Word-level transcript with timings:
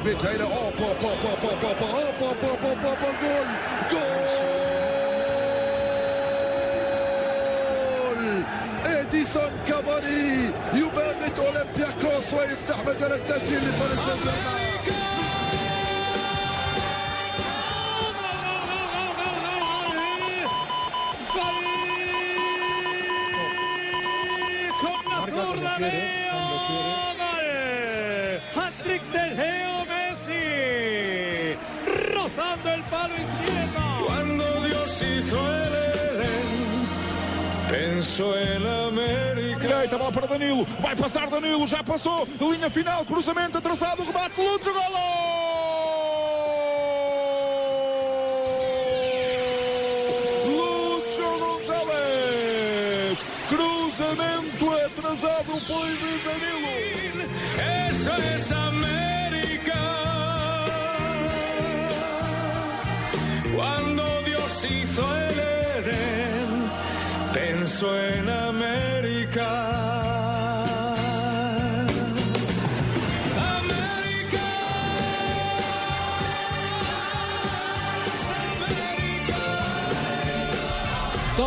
Ibrahimovic 0.00 0.24
هيلا 0.26 0.44
اوبا 0.44 0.84
اوبا 0.84 1.10
اوبا 1.10 1.40
اوبا 1.42 1.70
اوبا 1.70 2.48
اوبا 2.48 2.68
اوبا 2.68 2.88
اوبا 2.88 3.10
جول 3.22 3.48
جول 7.80 8.44
اديسون 8.86 9.50
كافاني 9.68 10.50
يباغت 10.74 11.38
اولمبياكوس 11.38 12.32
ويفتح 12.34 12.78
مجال 12.86 13.12
التسجيل 13.12 13.58
لباريس 13.58 14.00
سان 14.06 14.16
جيرمان 14.24 14.69
palo 32.90 33.14
izquierdo. 33.14 34.06
Cuando 34.06 34.44
Dios 34.66 35.02
hizo 35.02 35.38
el 35.52 35.74
Edén, 35.74 36.88
pensó 37.70 38.36
en 38.36 38.66
América. 38.66 39.60
Direita, 39.60 39.96
bola 39.96 40.12
para 40.12 40.26
Danilo. 40.26 40.66
Vai 40.80 40.96
passar 40.96 41.28
Danilo, 41.30 41.66
já 41.66 41.82
passou. 41.82 42.26
Linha 42.40 42.68
final, 42.68 43.04
cruzamento 43.04 43.58
atrasado, 43.58 44.04
rebate, 44.04 44.34
Lúcio, 44.36 44.72
golo! 44.72 45.30
Cruzamento 53.48 54.72
atrasado 54.72 55.52
por 55.66 55.86
Danilo. 56.24 57.24
Eso 57.88 58.12
es 58.34 58.52
América. 58.52 58.99
Hizo 64.62 65.16
el 65.16 65.38
Edén, 65.38 66.70
pensó 67.32 67.98
en 67.98 68.28
América. 68.28 69.80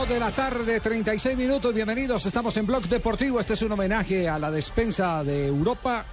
De 0.07 0.19
la 0.19 0.31
tarde, 0.31 0.81
36 0.81 1.37
minutos. 1.37 1.73
Bienvenidos. 1.73 2.25
Estamos 2.25 2.57
en 2.57 2.65
Blog 2.65 2.83
Deportivo. 2.89 3.39
Este 3.39 3.53
es 3.53 3.61
un 3.61 3.71
homenaje 3.71 4.27
a 4.27 4.37
la 4.37 4.51
despensa 4.51 5.23
de 5.23 5.47
Europa 5.47 6.05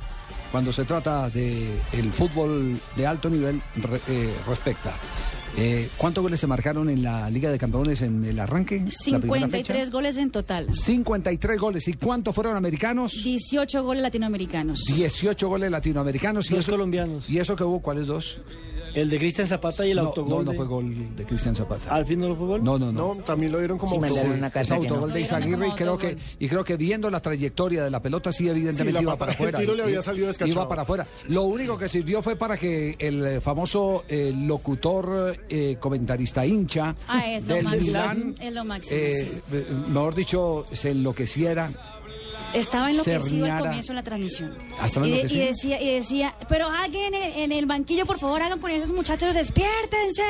cuando 0.53 0.73
se 0.73 0.84
trata 0.84 1.28
de 1.28 1.69
el 1.93 2.12
fútbol 2.12 2.81
de 2.95 3.06
alto 3.06 3.28
nivel 3.28 3.61
eh, 4.09 4.33
respecta. 4.47 4.94
Eh, 5.56 5.88
¿Cuántos 5.97 6.22
goles 6.22 6.38
se 6.41 6.47
marcaron 6.47 6.88
en 6.88 7.03
la 7.03 7.28
Liga 7.28 7.50
de 7.50 7.59
Campeones 7.59 8.03
en 8.03 8.25
el 8.25 8.38
arranque? 8.38 8.77
la 9.06 9.19
primera 9.19 9.41
53 9.47 9.66
fecha? 9.78 9.91
goles 9.91 10.16
en 10.16 10.31
total. 10.31 10.72
53 10.72 11.59
goles. 11.59 11.88
¿Y 11.88 11.94
cuántos 11.94 12.34
fueron 12.34 12.56
americanos? 12.56 13.21
18 13.25 13.83
goles 13.83 14.03
latinoamericanos. 14.03 14.84
18 14.87 15.49
goles 15.49 15.71
latinoamericanos. 15.71 16.50
¿Y 16.50 16.56
eso, 16.56 16.72
colombianos. 16.72 17.28
¿Y 17.28 17.39
eso 17.39 17.56
que 17.56 17.65
hubo? 17.65 17.81
¿Cuáles 17.81 18.06
dos? 18.06 18.39
El 18.93 19.09
de 19.09 19.19
Cristian 19.19 19.47
Zapata 19.47 19.87
y 19.87 19.93
el 19.93 19.99
no, 19.99 20.06
autogol. 20.06 20.31
no, 20.39 20.43
no 20.43 20.50
de- 20.50 20.56
fue 20.56 20.66
gol 20.66 21.15
de 21.16 21.25
Cristian 21.25 21.55
Zapata. 21.55 21.94
¿Al 21.94 22.05
fin 22.06 22.19
no 22.19 22.28
lo 22.28 22.34
fue 22.34 22.47
gol? 22.49 22.65
No, 22.65 22.77
no, 22.77 22.91
no. 22.91 23.15
también 23.25 23.53
lo 23.53 23.59
dieron 23.59 23.78
como 23.78 23.93
Sí, 24.05 24.12
autogol. 24.12 24.50
es 24.53 24.71
autogol 24.72 25.12
de 25.12 25.21
Izaguirre 25.21 25.69
y 25.69 25.72
creo 25.72 25.97
que 25.97 26.16
y 26.41 26.49
creo 26.49 26.65
que 26.65 26.77
viendo 26.77 27.09
la 27.09 27.21
trayectoria 27.21 27.84
de 27.84 27.91
la 27.91 28.03
pelota 28.03 28.33
sí 28.33 28.49
evidentemente 28.49 28.91
Sí, 28.91 28.94
la 28.94 29.03
iba 29.03 29.16
para 29.16 29.31
afuera. 29.33 29.59
el 29.59 29.65
tiro 29.65 29.77
le 29.77 29.84
había 29.84 30.03
salido 30.03 30.27
descachado. 30.27 30.50
Iba 30.53 30.69
para 30.69 30.83
afuera. 30.83 31.06
Lo 31.28 31.44
único 31.44 31.78
que 31.78 31.89
sirvió 31.89 32.21
fue 32.21 32.34
para 32.34 32.56
que 32.56 32.97
el 32.99 33.41
famoso 33.41 34.03
eh, 34.09 34.33
locutor 34.37 35.37
eh, 35.49 35.77
comentarista 35.81 36.45
hincha 36.47 36.95
Ah, 37.09 37.27
es 37.31 37.47
lo 37.47 37.55
del 37.55 37.65
máximo. 37.65 37.87
Milán 37.87 38.34
Es 38.41 38.53
lo 38.55 38.65
máximo, 38.65 38.97
eh, 39.01 39.43
eh, 39.53 39.67
mejor 39.89 40.15
dicho 40.15 40.65
se 40.73 40.91
enloqueciera 40.91 41.69
Estaba 42.53 42.91
enloquecido 42.91 43.47
al 43.47 43.61
comienzo 43.62 43.93
de 43.93 43.95
la 43.95 44.03
transmisión. 44.03 44.59
¿estaba 44.84 45.06
y, 45.06 45.12
decía, 45.23 45.81
y 45.81 45.95
decía, 45.95 46.34
pero 46.49 46.69
alguien 46.69 47.15
en, 47.15 47.33
en 47.39 47.53
el 47.53 47.65
banquillo, 47.67 48.06
por 48.06 48.19
favor, 48.19 48.43
hagan 48.43 48.59
con 48.59 48.73
esos 48.73 48.91
muchachos, 48.91 49.37
despiértense, 49.37 50.23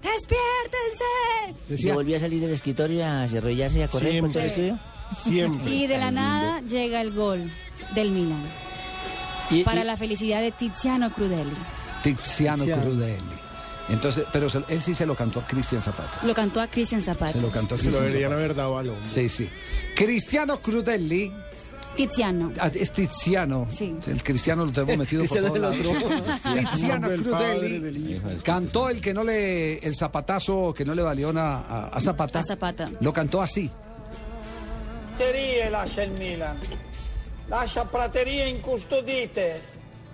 despiértense. 0.00 1.64
¿Y 1.74 1.76
se 1.78 1.92
volvió 1.92 2.16
a 2.16 2.20
salir 2.20 2.40
del 2.40 2.50
escritorio 2.52 3.04
a 3.04 3.22
arrodillarse 3.24 3.80
y 3.80 3.82
a 3.82 3.88
correr 3.88 4.20
por 4.20 4.30
todo 4.30 4.40
el 4.40 4.46
estudio? 4.46 4.78
Siempre. 5.16 5.74
Y 5.74 5.86
de 5.88 5.98
la 5.98 6.10
nada 6.12 6.60
llega 6.60 7.00
el 7.00 7.12
gol 7.12 7.50
del 7.94 8.10
Milan. 8.12 8.42
Y- 9.50 9.64
Para 9.64 9.82
y- 9.82 9.84
la 9.84 9.96
felicidad 9.96 10.40
de 10.42 10.52
Tiziano 10.52 11.12
Crudeli. 11.12 11.50
Tiziano 12.02 12.58
Tiziano. 12.64 12.82
Crudeli. 12.82 13.45
Entonces, 13.88 14.24
pero 14.32 14.48
se- 14.50 14.64
él 14.68 14.82
sí 14.82 14.94
se 14.94 15.06
lo 15.06 15.14
cantó 15.14 15.40
a 15.40 15.46
Cristian 15.46 15.80
Zapata. 15.80 16.18
Lo 16.24 16.34
cantó 16.34 16.60
a 16.60 16.66
Cristian 16.66 17.00
Zapata. 17.02 17.32
Se 17.32 17.40
lo 17.40 17.50
cantó 17.50 17.74
a 17.76 17.78
Se 17.78 17.84
lo 17.84 17.98
Cristian 17.98 18.06
deberían 18.06 18.30
Zapata. 18.30 18.44
haber 18.44 18.56
dado 18.56 18.78
al 18.78 18.88
hombre. 18.90 19.06
Sí, 19.08 19.28
sí. 19.28 19.48
Cristiano 19.94 20.60
Crudeli 20.60 21.32
Tiziano. 21.94 22.52
Ah, 22.60 22.70
Es 22.74 22.92
Tiziano. 22.92 23.66
Sí. 23.70 23.96
El 24.06 24.22
cristiano 24.22 24.66
lo 24.66 24.72
tenemos 24.72 24.98
metido 24.98 25.24
por 25.24 25.38
todos 25.38 25.58
lados. 25.58 25.76
Tiziano 26.72 27.14
hijo. 27.14 28.28
cantó 28.44 28.90
el 28.90 29.00
que 29.00 29.14
no 29.14 29.24
le 29.24 29.78
el 29.78 29.94
zapatazo 29.96 30.74
que 30.74 30.84
no 30.84 30.94
le 30.94 31.02
valió 31.02 31.32
na- 31.32 31.56
a, 31.60 31.88
a 31.88 32.00
Zapata. 32.00 32.40
A 32.40 32.42
Zapata. 32.42 32.90
Lo 33.00 33.12
cantó 33.14 33.40
así. 33.40 33.70
Praterie 35.16 35.70
lascia 35.70 36.04
il 36.04 36.10
Milan. 36.12 36.58
Lascia 37.48 37.84
praterie 37.84 38.48
incustodite. 38.50 39.60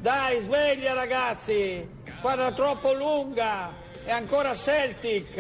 Dai, 0.03 0.41
sveglia 0.41 0.95
ragazzi. 0.95 1.85
Squadra 2.23 2.53
troppo 2.53 2.93
lunga. 2.93 3.73
E 4.05 4.13
ancora 4.13 4.55
Celtic. 4.55 5.35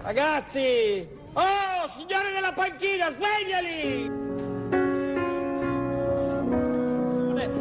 Ragazzi. 0.00 1.08
Oh, 1.32 1.88
signori 1.88 2.30
della 2.32 2.52
panchina, 2.52 3.10
svegliali! 3.10 4.08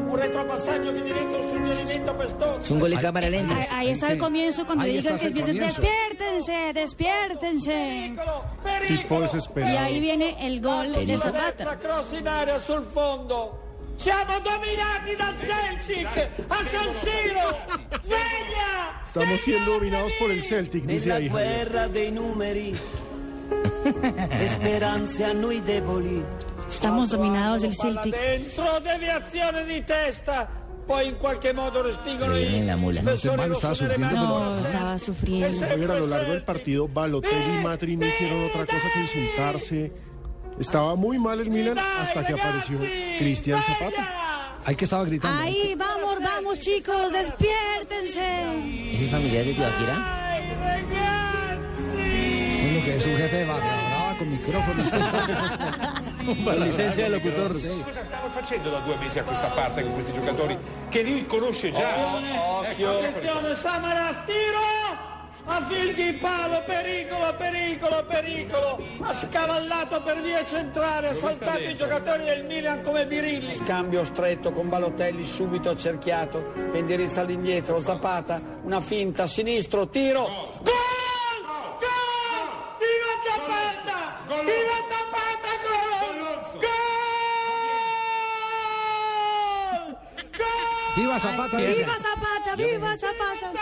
Un 0.08 0.16
retropassaggio 0.16 0.94
che 0.94 1.02
diventa 1.02 1.38
un 1.38 1.50
suggerimento 1.50 2.16
per 2.16 2.28
Stokes. 2.28 2.66
Es 2.66 2.70
un 2.70 2.80
gol 2.80 2.92
de 2.92 2.98
cámara 2.98 3.28
lenta. 3.28 3.56
Ahí, 3.56 3.66
ahí 3.72 3.90
está 3.90 4.12
el 4.12 4.20
comienzo 4.20 4.64
cuando 4.64 4.84
ahí 4.84 5.02
que 5.02 5.08
empiecen, 5.08 5.58
despiértense, 5.58 6.74
despiértense. 6.74 8.16
Pericolo! 8.16 8.46
Tipo 8.88 9.22
desesperado. 9.22 9.74
Y 9.74 9.78
ahí 9.78 10.00
viene 10.00 10.46
el 10.46 10.62
gol 10.62 10.94
de 10.94 11.18
Zapata. 11.18 11.76
cross 11.80 12.14
in 12.14 12.28
area 12.28 12.60
sul 12.60 12.84
fondo. 12.86 13.67
Siamo 13.98 14.40
dominati 14.40 15.16
dal 15.16 15.36
Celtic 15.38 16.30
a 16.48 16.64
San 16.64 16.90
Siro. 17.02 17.58
Sveglia! 18.02 19.02
Estamos 19.04 19.42
siendo 19.42 19.72
dominados 19.72 20.12
por 20.20 20.32
el 20.32 20.44
Celtic, 20.44 20.86
dice 20.86 21.12
ahí. 21.12 21.30
Guerra 21.30 21.88
dei 21.88 22.12
numeri 22.12 22.76
speranze 24.48 25.24
a 25.24 25.34
noi 25.34 25.62
deboli. 25.62 26.24
Estamos 26.70 27.10
dominados 27.10 27.62
del 27.64 27.76
Celtic. 27.76 28.14
dentro, 28.16 28.80
deviazione 28.82 29.64
di 29.66 29.84
testa. 29.84 30.48
Poi 30.86 31.06
in 31.06 31.18
qualche 31.18 31.52
modo 31.52 31.82
respingono 31.82 32.32
viene 32.34 32.64
la 32.64 32.78
mula. 32.78 33.02
man 33.02 33.52
estaba 33.52 33.76
sufriendo, 33.76 34.16
No, 34.16 34.58
estaba 34.58 34.98
sufriendo. 34.98 35.66
A 35.66 36.00
lo 36.00 36.08
largo 36.08 36.32
del 36.32 36.44
partido, 36.44 36.88
Balotelli 36.88 37.60
y 37.60 37.62
Matri 37.62 37.98
no 37.98 38.06
hicieron 38.06 38.46
otra 38.46 38.66
cosa 38.66 38.88
que 38.94 39.00
insultarse. 39.02 39.92
Estaba 40.60 40.96
muy 40.96 41.20
mal 41.20 41.40
el 41.40 41.50
Milan 41.50 41.78
hasta 41.78 42.26
que 42.26 42.34
apareció 42.34 42.80
Cristian 43.20 43.62
Zapata. 43.62 44.60
Ahí 44.66 44.76
que 44.76 44.86
estaba 44.86 45.06
gritando. 45.06 45.42
Ahí, 45.42 45.76
vamos, 45.76 46.22
vamos, 46.22 46.60
chicos, 46.60 47.14
despiértense. 47.14 48.94
¿Es 48.94 49.02
el 49.02 49.10
familiar 49.10 49.46
de 49.46 49.54
Tibaquira? 49.54 50.30
Sí, 52.58 52.72
lo 52.74 52.84
que 52.84 52.96
es 52.98 53.06
un 53.06 53.18
jefe 53.18 53.36
de 53.38 53.46
barra 53.46 54.16
con 54.18 54.32
micrófono. 54.32 54.84
Con 56.44 56.60
licencia 56.60 57.04
de 57.06 57.10
locutor. 57.10 57.54
Cosa 57.54 58.04
stanno 58.04 58.30
facendo 58.30 58.70
da 58.70 58.80
due 58.80 58.98
mesi 58.98 59.20
a 59.20 59.24
questa 59.24 59.48
parte 59.48 59.82
con 59.84 59.94
questi 59.94 60.12
giocatori 60.12 60.58
che 60.90 61.04
lui 61.04 61.26
conosce 61.26 61.72
già? 61.72 61.88
Attenzione, 62.60 63.56
Samaras, 63.56 64.26
tiro! 64.26 65.17
A 65.50 65.62
fil 65.66 65.94
di 65.94 66.12
palo, 66.14 66.62
pericolo, 66.66 67.34
pericolo, 67.38 68.04
pericolo, 68.06 68.84
ha 69.02 69.14
scavallato 69.14 70.02
per 70.02 70.22
via 70.22 70.46
centrale, 70.46 71.08
ha 71.10 71.14
saltato 71.14 71.64
i 71.64 71.76
giocatori 71.76 72.26
del 72.26 72.44
Milan 72.44 72.84
come 72.84 73.08
birilli. 73.08 73.56
Scambio 73.58 74.04
stretto 74.04 74.52
con 74.52 74.68
Balotelli 74.68 75.24
subito 75.24 75.70
accerchiato 75.70 76.52
che 76.72 76.78
indirizza 76.78 77.22
all'indietro, 77.22 77.82
Zapata, 77.82 78.42
una 78.64 78.82
finta, 78.82 79.26
sinistro, 79.26 79.88
tiro, 79.88 80.26
gol! 80.62 80.76
Gol! 81.80 81.96
Viva 82.84 83.14
Zapata! 83.26 83.98
Viva 84.44 84.80
Zapata, 84.92 85.52
gol! 85.64 86.20
Gol! 86.60 86.76
Gol! 90.36 90.58
Viva 90.96 91.18
Zapata. 91.20 91.58
¡Viva. 91.58 91.96
Zapata! 91.96 92.56
¡Viva 92.56 92.98
Zapata! 92.98 93.56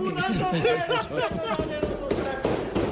Baño? 0.00 0.48
¿Qué- 0.50 0.58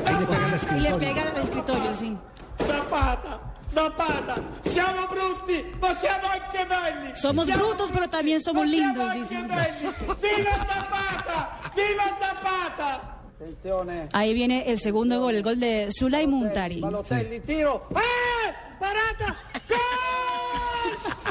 Ahí 0.06 0.14
le 0.20 0.26
pega 0.26 0.38
el 0.38 0.46
Y 0.46 0.50
le 0.50 0.56
escritorio. 0.56 0.98
pega 0.98 1.22
al 1.22 1.36
escritorio, 1.38 1.94
sí. 1.94 2.16
Zapata! 2.58 3.40
Zapata! 3.74 4.34
Siamo 4.64 5.06
brutti, 5.08 5.64
ma 5.80 5.92
siamo 5.94 6.28
anche 6.28 6.64
belli! 6.64 7.14
Somos 7.14 7.46
brutos, 7.46 7.90
pero 7.92 8.08
también 8.08 8.40
somos 8.40 8.66
lindos, 8.66 9.12
dicen. 9.12 9.46
¡Viva 9.48 10.54
Zapata! 10.66 11.50
¡Viva 11.74 12.04
Zapata! 12.18 13.16
Attenzione! 13.34 14.08
Ahí 14.12 14.32
viene 14.32 14.62
el 14.70 14.78
segundo 14.80 15.20
gol, 15.20 15.34
el 15.34 15.42
gol 15.42 15.60
de 15.60 15.88
Zulay 15.96 16.26
Muntari. 16.26 16.80
Balotelli, 16.80 17.40
tiro! 17.40 17.86
¡Eh! 17.90 18.54
¡Parata! 18.80 19.36
¡Gol! 19.68 19.78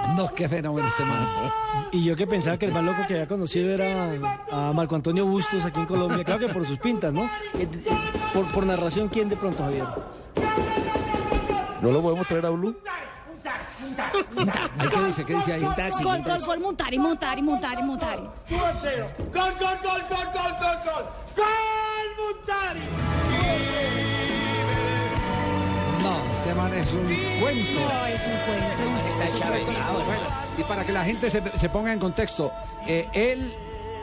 ¡Gol! 0.06 0.17
No, 0.17 0.35
qué 0.49 0.56
fenómeno 0.56 0.89
este 0.89 1.05
man. 1.05 1.27
Y 1.93 2.05
yo 2.05 2.17
que 2.17 2.27
pensaba 2.27 2.56
que 2.56 2.67
el 2.67 2.73
más 2.73 2.85
loco 2.85 3.03
que 3.06 3.15
había 3.15 3.29
conocido 3.29 3.71
era 3.71 4.12
a 4.50 4.73
Marco 4.73 4.95
Antonio 4.95 5.27
Bustos 5.27 5.65
aquí 5.65 5.81
en 5.81 5.87
Colombia. 5.87 6.25
Claro 6.25 6.41
que 6.41 6.53
por 6.53 6.67
sus 6.67 6.79
pintas, 6.79 7.12
¿no? 7.12 7.25
Eh, 7.25 7.29
eh, 7.59 7.69
Por, 8.33 8.47
por 8.47 8.67
narración, 8.67 9.09
¿quién 9.09 9.29
de 9.29 9.37
pronto, 9.37 9.62
Javier? 9.65 9.85
¿No 11.81 11.91
lo 11.93 12.00
podemos 12.00 12.27
traer 12.27 12.47
a 12.47 12.50
Blue? 12.50 12.77
¿Qué 14.91 15.06
dice? 15.06 15.25
¿Qué 15.25 15.35
dice 15.35 15.53
ahí? 15.55 15.62
Gol, 16.03 16.23
gol, 16.23 16.39
gol, 16.45 16.61
Muntari, 16.61 16.99
Muntari, 16.99 17.43
Muntari, 17.43 17.83
Muntari. 17.83 18.23
2 18.49 18.62
a 18.62 18.75
0. 18.83 19.06
Gol, 19.33 19.33
gol, 19.33 19.79
gol, 19.83 20.03
gol, 20.09 20.27
gol, 20.33 20.53
gol, 20.61 20.79
gol. 20.85 21.05
Gol, 21.37 22.09
Muntari. 22.19 23.28
Es 26.67 26.93
un 26.93 27.41
cuento. 27.41 27.81
No, 27.81 28.07
es 28.07 28.21
un 28.27 28.39
cuento. 28.47 29.09
Está 29.09 29.25
Es 29.25 29.35
un 29.35 29.41
cuento. 29.41 29.73
Bueno, 30.07 30.23
Y 30.59 30.63
para 30.65 30.85
que 30.85 30.93
la 30.93 31.05
gente 31.05 31.31
se, 31.31 31.43
se 31.59 31.69
ponga 31.69 31.93
en 31.93 31.99
contexto, 31.99 32.53
eh, 32.87 33.07
él 33.13 33.55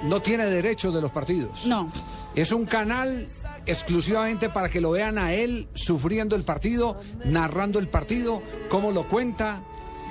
no 0.04 0.22
tiene 0.22 0.46
derechos 0.46 0.94
de 0.94 1.02
los 1.02 1.12
partidos. 1.12 1.66
No. 1.66 1.90
Es 2.34 2.52
un 2.52 2.66
canal 2.66 3.28
exclusivamente 3.66 4.50
para 4.50 4.69
que 4.69 4.80
lo 4.80 4.92
vean 4.92 5.18
a 5.18 5.34
él 5.34 5.68
sufriendo 5.74 6.36
el 6.36 6.44
partido, 6.44 7.02
narrando 7.25 7.80
el 7.80 7.88
partido, 7.88 8.42
cómo 8.69 8.92
lo 8.92 9.07
cuenta, 9.07 9.62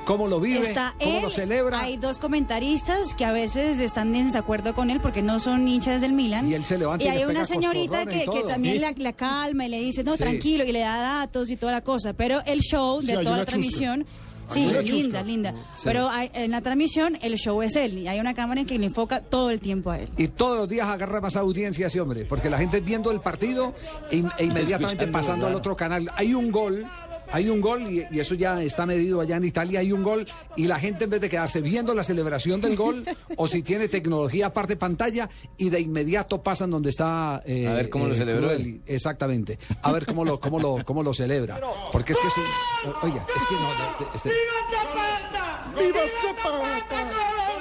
cómo 0.05 0.29
lo 0.29 0.41
vive, 0.41 0.61
Está 0.67 0.95
cómo 0.99 1.17
él, 1.17 1.23
lo 1.23 1.31
celebra. 1.31 1.81
hay 1.81 1.97
dos 1.97 2.19
comentaristas 2.19 3.15
que 3.15 3.25
a 3.25 3.33
veces 3.33 3.79
están 3.81 4.15
en 4.15 4.27
desacuerdo 4.27 4.75
con 4.75 4.91
él 4.91 5.01
porque 5.01 5.23
no 5.23 5.41
son 5.41 5.67
hinchas 5.67 6.01
del 6.01 6.13
Milan. 6.13 6.49
Y 6.51 6.55
él 6.55 6.65
se 6.65 6.79
levanta 6.79 7.05
Y 7.05 7.09
y 7.09 7.11
le 7.11 7.17
hay 7.17 7.23
pega 7.27 7.39
una 7.39 7.47
señorita 7.47 8.07
que, 8.07 8.27
también 8.49 8.75
Sí. 8.95 9.03
la, 9.03 9.13
calma 9.13 9.67
y 9.67 9.69
le 9.69 9.81
dice, 9.81 10.05
no, 10.05 10.13
Sí. 10.13 10.19
tranquilo, 10.19 10.65
y 10.65 10.73
le 10.73 10.81
da 10.81 10.97
datos 10.99 11.51
y 11.51 11.57
toda 11.57 11.73
la 11.73 11.81
cosa. 11.83 12.13
Pero 12.13 12.41
el 12.47 12.61
show 12.61 13.01
de 13.01 13.15
toda 13.15 13.23
la 13.25 13.31
chusca. 13.39 13.45
transmisión... 13.47 14.07
Sí, 14.47 14.67
linda, 14.85 15.23
linda. 15.23 15.55
Sí. 15.75 15.85
Pero 15.85 16.07
hay- 16.11 16.31
en 16.35 16.51
la 16.51 16.61
transmisión 16.61 17.17
el 17.23 17.37
show 17.37 17.63
es 17.63 17.77
él 17.77 17.97
y 18.01 18.09
hay 18.09 18.21
una 18.21 18.35
cámara 18.35 18.61
en 18.61 18.67
que 18.67 18.79
le 18.79 18.85
enfoca 18.85 19.23
todo 19.23 19.49
el 19.49 19.59
tiempo 19.59 19.91
a 19.91 19.99
él. 19.99 20.11
Y 20.19 20.29
todos 20.29 20.59
los 20.59 20.69
días 20.69 20.87
agarra 20.87 21.23
más 21.23 21.35
audiencia 21.37 21.87
ese 21.87 21.99
hombre, 21.99 22.27
porque 22.27 22.51
la 22.51 22.59
gente 22.59 22.81
viendo 22.81 23.11
el 23.11 23.21
partido 23.21 23.75
e, 24.11 24.23
e 24.37 24.45
inmediatamente 24.45 25.07
pasando 25.07 25.47
al 25.47 25.55
otro 25.55 25.75
canal. 25.75 26.11
Hay 26.15 26.35
un 26.35 26.53
gol, 26.53 26.85
hay 27.31 27.49
un 27.49 27.61
gol, 27.61 27.83
y, 27.83 28.05
y 28.11 28.21
eso 28.21 28.35
ya 28.35 28.63
está 28.63 28.87
medido 28.87 29.21
allá 29.21 29.37
en 29.37 29.45
Italia, 29.45 29.81
hay 29.81 29.93
un 29.93 30.03
gol, 30.03 30.27
y 30.57 30.67
la 30.67 30.79
gente 30.79 31.05
en 31.05 31.11
vez 31.11 31.21
de 31.21 31.29
quedarse 31.29 31.61
viendo 31.61 31.95
la 31.95 32.05
celebración 32.05 32.61
del 32.61 32.77
gol, 32.77 33.05
o 33.37 33.47
si 33.49 33.63
tiene 33.63 33.89
tecnología 33.89 34.47
aparte 34.47 34.77
pantalla, 34.77 35.29
y 35.57 35.71
de 35.71 35.81
inmediato 35.81 36.43
pasan 36.43 36.71
donde 36.71 36.91
está... 36.91 37.43
eh, 37.47 37.67
A 37.67 37.73
ver 37.75 37.91
cómo 37.91 38.07
lo 38.07 38.15
eh, 38.15 38.17
celebró 38.17 38.51
él. 38.51 38.83
Exactamente. 38.87 39.59
A 39.83 39.93
ver 39.93 40.07
cómo 40.07 40.25
lo, 40.25 40.39
cómo 40.41 40.59
lo, 40.61 40.85
cómo 40.85 41.03
lo 41.03 41.13
celebra. 41.15 41.61
Porque 41.93 42.13
es 42.13 42.19
que 42.19 42.27
es 42.29 42.35
un... 42.37 42.93
Oiga, 43.03 43.27
es 43.35 43.43
que 43.45 43.55
no... 43.55 44.15
este- 44.15 44.29
¡Viva 44.31 44.61
Zapata! 44.71 45.73
¡Viva 45.81 46.01
Zapata! 46.23 47.54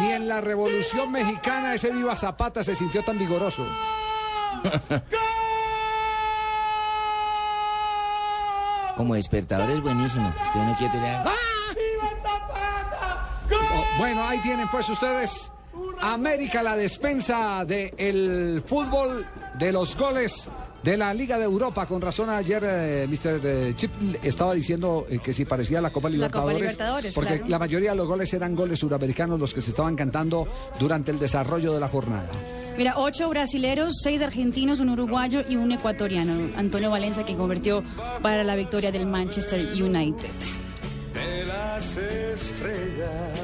Ni 0.00 0.12
en 0.12 0.28
la 0.28 0.40
Revolución 0.40 1.10
Mexicana 1.12 1.74
ese 1.74 1.90
Viva 1.90 2.16
Zapata 2.16 2.62
se 2.64 2.74
sintió 2.74 3.02
tan 3.02 3.18
vigoroso. 3.18 3.66
Como 8.96 9.14
despertador 9.14 9.70
es 9.70 9.80
buenísimo. 9.80 10.28
Usted 10.28 10.60
no 10.60 10.76
quiere 10.76 10.92
tener... 10.92 11.26
Oh, 13.72 13.84
bueno, 13.98 14.22
ahí 14.26 14.38
tienen 14.40 14.68
pues 14.68 14.88
ustedes 14.88 15.50
América, 16.00 16.62
la 16.62 16.76
despensa 16.76 17.64
del 17.64 18.62
fútbol, 18.66 19.26
de 19.54 19.72
los 19.72 19.96
goles 19.96 20.48
de 20.82 20.96
la 20.96 21.12
Liga 21.12 21.38
de 21.38 21.44
Europa. 21.44 21.86
Con 21.86 22.00
razón 22.00 22.30
ayer 22.30 22.62
eh, 22.64 23.06
Mr. 23.08 23.40
eh, 23.44 23.72
Chip 23.76 23.90
estaba 24.22 24.54
diciendo 24.54 25.06
eh, 25.08 25.18
que 25.22 25.32
si 25.32 25.44
parecía 25.44 25.80
la 25.80 25.90
Copa 25.90 26.08
La 26.10 26.28
Copa 26.30 26.52
Libertadores. 26.52 26.60
Libertadores, 26.60 27.14
porque 27.14 27.34
claro. 27.36 27.48
la 27.48 27.58
mayoría 27.58 27.90
de 27.90 27.96
los 27.96 28.06
goles 28.06 28.32
eran 28.32 28.54
goles 28.54 28.78
suramericanos 28.78 29.38
los 29.38 29.52
que 29.52 29.60
se 29.60 29.70
estaban 29.70 29.96
cantando 29.96 30.48
durante 30.78 31.10
el 31.10 31.18
desarrollo 31.18 31.72
de 31.72 31.80
la 31.80 31.88
jornada. 31.88 32.30
Mira, 32.76 32.94
ocho 32.96 33.28
brasileros, 33.28 33.94
seis 34.02 34.22
argentinos, 34.22 34.80
un 34.80 34.90
uruguayo 34.90 35.42
y 35.46 35.56
un 35.56 35.72
ecuatoriano. 35.72 36.50
Antonio 36.56 36.90
Valencia 36.90 37.24
que 37.24 37.36
convirtió 37.36 37.82
para 38.22 38.42
la 38.42 38.56
victoria 38.56 38.90
del 38.90 39.06
Manchester 39.06 39.60
United. 39.74 40.30
de 41.12 41.44
las 41.44 41.96
estrellas, 41.96 43.38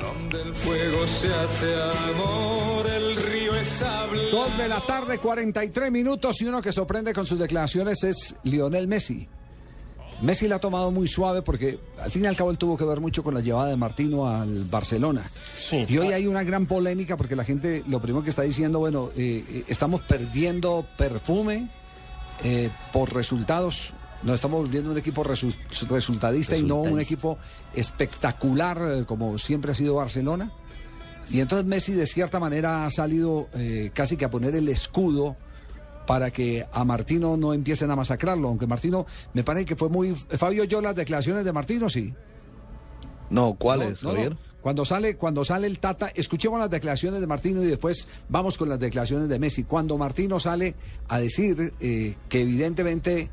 donde 0.00 0.42
el 0.42 0.54
fuego 0.54 1.06
se 1.06 1.28
hace 1.34 1.74
amor, 2.14 2.86
el. 2.86 2.99
Dos 4.30 4.56
de 4.58 4.68
la 4.68 4.80
tarde, 4.80 5.18
43 5.18 5.90
minutos 5.90 6.40
y 6.42 6.44
uno 6.46 6.60
que 6.60 6.72
sorprende 6.72 7.12
con 7.14 7.24
sus 7.26 7.38
declaraciones 7.38 8.02
es 8.04 8.34
Lionel 8.44 8.86
Messi. 8.88 9.28
Messi 10.22 10.46
la 10.48 10.56
ha 10.56 10.58
tomado 10.58 10.90
muy 10.90 11.08
suave 11.08 11.40
porque 11.40 11.78
al 12.02 12.10
fin 12.10 12.24
y 12.24 12.26
al 12.26 12.36
cabo 12.36 12.50
él 12.50 12.58
tuvo 12.58 12.76
que 12.76 12.84
ver 12.84 13.00
mucho 13.00 13.22
con 13.22 13.32
la 13.32 13.40
llevada 13.40 13.70
de 13.70 13.76
Martino 13.76 14.28
al 14.28 14.64
Barcelona. 14.64 15.22
Sí. 15.54 15.86
Y 15.88 15.96
hoy 15.96 16.08
hay 16.08 16.26
una 16.26 16.42
gran 16.42 16.66
polémica 16.66 17.16
porque 17.16 17.34
la 17.34 17.44
gente 17.44 17.82
lo 17.88 18.00
primero 18.02 18.22
que 18.22 18.28
está 18.30 18.42
diciendo, 18.42 18.78
bueno, 18.80 19.08
eh, 19.16 19.44
eh, 19.48 19.64
estamos 19.68 20.02
perdiendo 20.02 20.86
perfume 20.98 21.70
eh, 22.44 22.68
por 22.92 23.14
resultados. 23.14 23.94
Nos 24.22 24.34
estamos 24.34 24.60
volviendo 24.60 24.90
un 24.90 24.98
equipo 24.98 25.24
resu- 25.24 25.56
resultadista 25.88 26.54
y 26.54 26.62
no 26.64 26.76
un 26.76 27.00
equipo 27.00 27.38
espectacular 27.72 29.06
como 29.06 29.38
siempre 29.38 29.72
ha 29.72 29.74
sido 29.74 29.94
Barcelona. 29.94 30.52
Y 31.30 31.40
entonces 31.40 31.66
Messi 31.66 31.92
de 31.92 32.06
cierta 32.06 32.40
manera 32.40 32.86
ha 32.86 32.90
salido 32.90 33.48
eh, 33.54 33.90
casi 33.94 34.16
que 34.16 34.24
a 34.24 34.30
poner 34.30 34.54
el 34.56 34.68
escudo 34.68 35.36
para 36.06 36.30
que 36.30 36.66
a 36.72 36.84
Martino 36.84 37.36
no 37.36 37.54
empiecen 37.54 37.90
a 37.90 37.96
masacrarlo, 37.96 38.48
aunque 38.48 38.66
Martino 38.66 39.06
me 39.32 39.44
parece 39.44 39.66
que 39.66 39.76
fue 39.76 39.88
muy... 39.88 40.14
Fabio, 40.14 40.64
yo 40.64 40.80
las 40.80 40.96
declaraciones 40.96 41.44
de 41.44 41.52
Martino, 41.52 41.88
sí. 41.88 42.12
No, 43.30 43.54
¿cuáles, 43.54 44.02
No, 44.02 44.10
no, 44.10 44.14
Javier? 44.16 44.32
no. 44.32 44.50
Cuando 44.60 44.84
sale, 44.84 45.16
cuando 45.16 45.42
sale 45.44 45.66
el 45.66 45.78
Tata, 45.78 46.10
escuchemos 46.14 46.58
las 46.58 46.68
declaraciones 46.68 47.20
de 47.20 47.26
Martino 47.26 47.62
y 47.62 47.66
después 47.66 48.06
vamos 48.28 48.58
con 48.58 48.68
las 48.68 48.78
declaraciones 48.78 49.28
de 49.28 49.38
Messi. 49.38 49.64
Cuando 49.64 49.96
Martino 49.96 50.38
sale 50.38 50.74
a 51.08 51.18
decir 51.18 51.72
eh, 51.80 52.16
que 52.28 52.42
evidentemente 52.42 53.30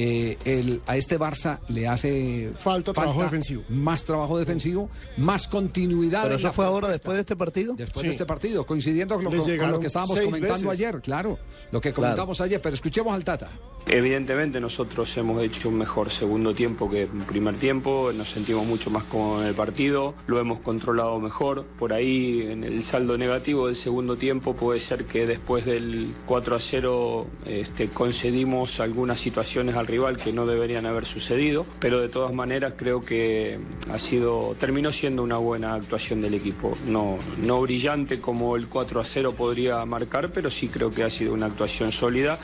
eh, 0.00 0.38
el- 0.44 0.80
a 0.86 0.96
este 0.96 1.18
Barça 1.18 1.58
le 1.68 1.88
hace 1.88 2.52
Falta 2.58 2.92
trabajo 2.92 3.22
defensivo. 3.22 3.64
Más 3.68 4.04
trabajo 4.04 4.38
defensivo, 4.38 4.88
más 5.16 5.48
continuidad. 5.48 6.22
Pero 6.24 6.36
eso 6.36 6.52
fue 6.52 6.64
ahora 6.66 6.86
propuesta. 6.86 6.92
después 6.98 7.14
de 7.16 7.20
este 7.22 7.36
partido. 7.36 7.74
Después 7.74 8.02
Sí. 8.02 8.06
de 8.06 8.10
este 8.12 8.26
partido, 8.26 8.64
coincidiendo 8.64 9.16
con 9.16 9.24
lo, 9.24 9.30
con- 9.30 9.56
con 9.58 9.70
lo 9.72 9.80
que 9.80 9.88
estábamos 9.88 10.20
comentando 10.20 10.68
veces. 10.70 10.86
ayer, 10.86 11.00
claro, 11.02 11.38
lo 11.72 11.80
que 11.80 11.92
comentamos 11.92 12.40
ayer, 12.40 12.60
pero 12.62 12.74
escuchemos 12.74 13.12
al 13.12 13.24
Tata. 13.24 13.48
Evidentemente 13.86 14.60
nosotros 14.60 15.16
hemos 15.16 15.42
hecho 15.42 15.70
un 15.70 15.78
mejor 15.78 16.10
segundo 16.10 16.54
tiempo 16.54 16.88
que 16.90 17.06
primer 17.26 17.58
tiempo, 17.58 18.12
nos 18.14 18.30
sentimos 18.30 18.66
mucho 18.66 18.90
más 18.90 19.04
cómodos 19.04 19.42
en 19.42 19.48
el 19.48 19.54
partido, 19.54 20.14
lo 20.26 20.38
hemos 20.38 20.60
controlado 20.60 21.18
mejor. 21.18 21.64
Por 21.78 21.92
ahí 21.92 22.42
en 22.42 22.64
el 22.64 22.82
saldo 22.84 23.16
negativo 23.16 23.66
del 23.66 23.76
segundo 23.76 24.16
tiempo 24.18 24.54
puede 24.54 24.78
ser 24.80 25.06
que 25.06 25.26
después 25.26 25.64
del 25.64 26.08
4 26.26 26.54
a 26.56 26.60
0 26.60 27.26
este, 27.46 27.88
concedimos 27.88 28.78
algunas 28.78 29.18
situaciones 29.20 29.74
al 29.74 29.86
rival 29.88 30.16
que 30.18 30.32
no 30.32 30.46
deberían 30.46 30.86
haber 30.86 31.04
sucedido, 31.04 31.66
pero 31.80 32.00
de 32.00 32.08
todas 32.08 32.32
maneras 32.32 32.74
creo 32.76 33.00
que 33.00 33.58
ha 33.90 33.98
sido, 33.98 34.54
terminó 34.60 34.92
siendo 34.92 35.22
una 35.24 35.38
buena 35.38 35.74
actuación 35.74 36.20
del 36.20 36.34
equipo. 36.34 36.72
No, 36.86 37.18
no 37.44 37.60
brillante 37.62 38.20
como 38.20 38.54
el 38.54 38.68
4 38.68 39.00
a 39.00 39.04
0 39.04 39.32
podría 39.36 39.84
marcar, 39.84 40.30
pero 40.30 40.50
sí 40.50 40.68
creo 40.68 40.90
que 40.90 41.02
ha 41.02 41.10
sido 41.10 41.32
una 41.34 41.46
actuación 41.46 41.90
sólida 41.90 42.38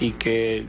y 0.00 0.12
que 0.12 0.66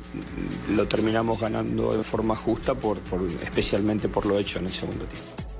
lo 0.75 0.87
terminamos 0.87 1.41
ganando 1.41 1.97
de 1.97 2.03
forma 2.03 2.35
justa, 2.35 2.75
por- 2.75 2.99
especialmente 3.43 4.07
por 4.07 4.25
lo 4.25 4.37
hecho 4.37 4.59
en 4.59 4.65
el 4.67 4.71
segundo 4.71 5.05
tiempo. 5.05 5.50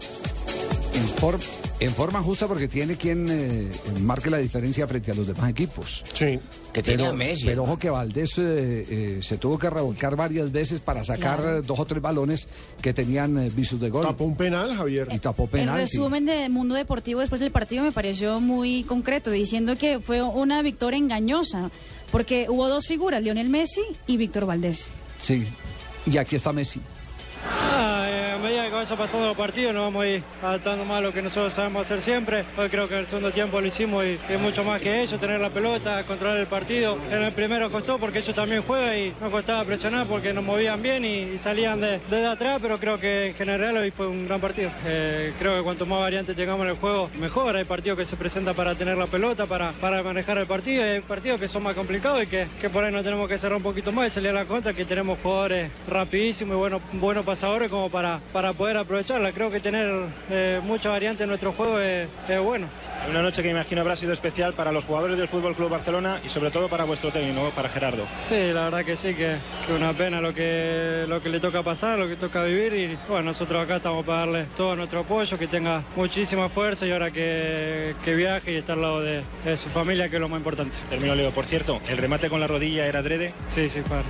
En, 1.01 1.08
for- 1.08 1.39
en 1.79 1.91
forma 1.93 2.22
justa 2.22 2.48
porque 2.48 2.67
tiene 2.67 2.96
quien 2.96 3.25
eh, 3.29 3.72
marque 4.01 4.29
la 4.29 4.38
diferencia 4.38 4.88
frente 4.88 5.12
a 5.12 5.15
los 5.15 5.25
demás 5.25 5.50
equipos. 5.50 6.03
Sí. 6.13 6.39
Que 6.72 6.84
tiene 6.84 7.03
pero, 7.03 7.10
a 7.10 7.15
Messi, 7.15 7.46
pero 7.46 7.63
ojo 7.63 7.77
que 7.79 7.89
Valdés 7.89 8.38
eh, 8.38 8.86
eh, 8.88 9.20
se 9.24 9.38
tuvo 9.38 9.58
que 9.58 9.70
revolcar 9.70 10.15
varias 10.15 10.51
veces 10.51 10.79
para 10.79 11.03
sacar 11.03 11.39
Claro. 11.41 11.62
dos 11.63 11.79
o 11.79 11.86
tres 11.86 12.01
balones 12.01 12.48
que 12.81 12.93
tenían 12.93 13.38
eh, 13.39 13.50
visos 13.50 13.79
de 13.79 13.89
gol. 13.89 14.03
Tapó 14.05 14.25
un 14.25 14.36
penal, 14.38 14.75
Javier. 14.75 15.08
Y 15.12 15.17
tapó 15.20 15.43
El 15.46 15.50
penal. 15.50 15.88
sí. 15.88 15.98
resumen 15.98 16.25
de 16.25 16.48
Mundo 16.50 16.75
Deportivo 16.75 17.20
después 17.22 17.41
del 17.41 17.51
partido 17.51 17.84
me 17.84 17.91
pareció 17.91 18.39
muy 18.39 18.84
concreto, 18.84 19.31
diciendo 19.31 19.75
que 19.75 20.00
fue 20.00 20.22
una 20.22 20.62
victoria 20.62 20.98
engañosa, 21.00 21.72
porque 22.12 22.46
hubo 22.50 22.67
dos 22.70 22.86
figuras, 22.86 23.24
Lionel 23.24 23.50
Messi 23.50 23.81
y 24.05 24.17
Víctor 24.17 24.46
Valdés. 24.46 24.89
Sí. 25.20 25.48
Y 26.05 26.17
aquí 26.17 26.36
está 26.36 26.53
Messi. 26.53 26.79
Ah, 27.43 28.31
medida 28.42 28.66
que 28.66 28.72
vaya 28.72 28.96
pasando 28.96 29.28
los 29.28 29.38
partidos 29.38 29.74
nos 29.74 29.84
vamos 29.86 30.04
a 30.04 30.08
ir 30.08 30.24
adaptando 30.42 30.86
más 30.86 30.98
a 30.98 31.02
lo 31.02 31.14
que 31.14 31.22
nosotros 31.22 31.54
sabemos 31.54 31.86
hacer 31.86 32.02
siempre. 32.02 32.44
Hoy 32.58 32.70
creo 32.70 32.88
que 32.88 32.96
en 32.96 33.00
el 33.02 33.08
segundo 33.08 33.32
tiempo 33.32 33.60
lo 33.62 33.68
hicimos 33.68 34.04
y 34.06 34.20
es 34.30 34.40
mucho 34.40 34.64
más 34.64 34.82
que 34.82 35.02
ellos, 35.04 35.20
tener 35.20 35.40
la 35.40 35.50
pelota, 35.50 36.04
controlar 36.06 36.38
el 36.38 36.48
partido. 36.48 36.98
En 37.10 37.22
el 37.22 37.32
primero 37.34 37.72
costó 37.72 37.98
porque 37.98 38.20
ellos 38.20 38.36
también 38.36 38.64
juegan 38.64 38.98
y 38.98 39.14
nos 39.22 39.32
costaba 39.32 39.64
presionar 39.66 40.08
porque 40.08 40.34
nos 40.34 40.44
movían 40.44 40.82
bien 40.82 41.06
y, 41.06 41.38
salían 41.38 41.80
de- 41.82 42.00
desde 42.10 42.26
atrás, 42.28 42.60
pero 42.62 42.78
creo 42.80 43.00
que 43.00 43.28
en 43.28 43.34
general 43.36 43.78
hoy 43.78 43.92
fue 43.92 44.08
un 44.08 44.28
gran 44.28 44.40
partido. 44.42 44.72
Eh, 44.86 45.34
creo 45.40 45.58
que 45.58 45.64
cuanto 45.64 45.86
más 45.86 46.00
variantes 46.00 46.36
tengamos 46.36 46.64
en 46.64 46.72
el 46.72 46.78
juego, 46.78 47.10
mejor. 47.20 47.56
Hay 47.56 47.64
partidos 47.66 47.98
que 48.00 48.06
se 48.06 48.16
presentan 48.16 48.56
para 48.56 48.76
tener 48.76 48.98
la 48.98 49.08
pelota, 49.08 49.46
para, 49.46 49.72
manejar 50.04 50.38
el 50.38 50.48
partido 50.48 50.86
y 50.86 50.90
hay 50.90 51.02
partidos 51.02 51.40
que 51.40 51.48
son 51.48 51.64
más 51.64 51.76
complicados 51.76 52.24
y 52.24 52.28
que, 52.28 52.48
que 52.60 52.70
por 52.70 52.84
ahí 52.84 52.92
no 52.92 53.04
tenemos 53.04 53.28
que 53.28 53.38
cerrar 53.38 53.58
un 53.58 53.64
poquito 53.64 53.92
más 53.92 54.08
y 54.08 54.10
salir 54.12 54.30
a 54.30 54.34
la 54.34 54.46
contra, 54.46 54.74
que 54.74 54.86
tenemos 54.86 55.20
jugadores 55.22 55.72
rapidísimos 55.88 56.56
y 56.56 56.58
buenos, 56.58 56.82
buenos 56.94 57.26
pasadores 57.26 57.70
como 57.70 57.90
para, 57.90 58.20
para 58.32 58.54
poder 58.54 58.78
aprovecharla. 58.78 59.32
Creo 59.32 59.52
que 59.52 59.60
tener 59.60 60.06
eh, 60.30 60.60
mucha 60.64 60.90
variante 60.90 61.24
en 61.24 61.30
nuestro 61.30 61.52
juego 61.54 61.80
es, 61.80 62.08
es 62.28 62.40
bueno. 62.40 62.68
Una 63.10 63.22
noche 63.22 63.42
que 63.42 63.50
imagino 63.50 63.82
habrá 63.82 63.96
sido 63.96 64.14
especial 64.14 64.54
para 64.54 64.72
los 64.72 64.84
jugadores 64.84 65.18
del 65.18 65.28
Fútbol 65.28 65.56
Club 65.56 65.70
Barcelona 65.72 66.22
y 66.24 66.30
sobre 66.30 66.52
todo 66.52 66.70
para 66.70 66.84
vuestro 66.84 67.12
técnico, 67.12 67.52
para 67.56 67.68
Gerardo. 67.70 68.06
Sí, 68.30 68.52
la 68.54 68.66
verdad 68.66 68.86
que 68.86 68.96
sí, 68.96 69.16
que, 69.16 69.38
que 69.66 69.74
una 69.74 69.94
pena 69.94 70.22
lo 70.22 70.34
que, 70.34 71.06
lo 71.08 71.22
que 71.22 71.30
le 71.30 71.40
toca 71.40 71.64
pasar, 71.64 71.98
lo 71.98 72.08
que 72.08 72.16
toca 72.16 72.44
vivir 72.44 72.74
y 72.74 72.98
bueno, 73.10 73.24
nosotros 73.24 73.64
acá 73.64 73.78
estamos 73.78 74.06
para 74.06 74.20
darle 74.20 74.46
todo 74.56 74.76
nuestro 74.76 75.00
apoyo, 75.00 75.38
que 75.40 75.48
tenga 75.48 75.84
muchísima 75.96 76.48
fuerza 76.50 76.86
y 76.86 76.92
ahora 76.92 77.10
que, 77.12 77.96
que 78.04 78.14
viaje 78.14 78.54
y 78.54 78.58
estar 78.58 78.76
al 78.76 78.82
lado 78.84 79.02
de, 79.02 79.24
de 79.44 79.58
su 79.58 79.70
familia, 79.70 80.08
que 80.08 80.18
es 80.18 80.22
lo 80.22 80.30
más 80.30 80.38
importante. 80.38 80.76
Termino, 80.90 81.16
Leo. 81.16 81.32
Por 81.32 81.46
cierto, 81.46 81.82
¿el 81.90 81.98
remate 81.98 82.30
con 82.30 82.40
la 82.40 82.48
rodilla 82.48 82.86
era 82.86 83.00
adrede? 83.00 83.34
Sí, 83.50 83.68
sí, 83.68 83.82
claro. 83.82 84.04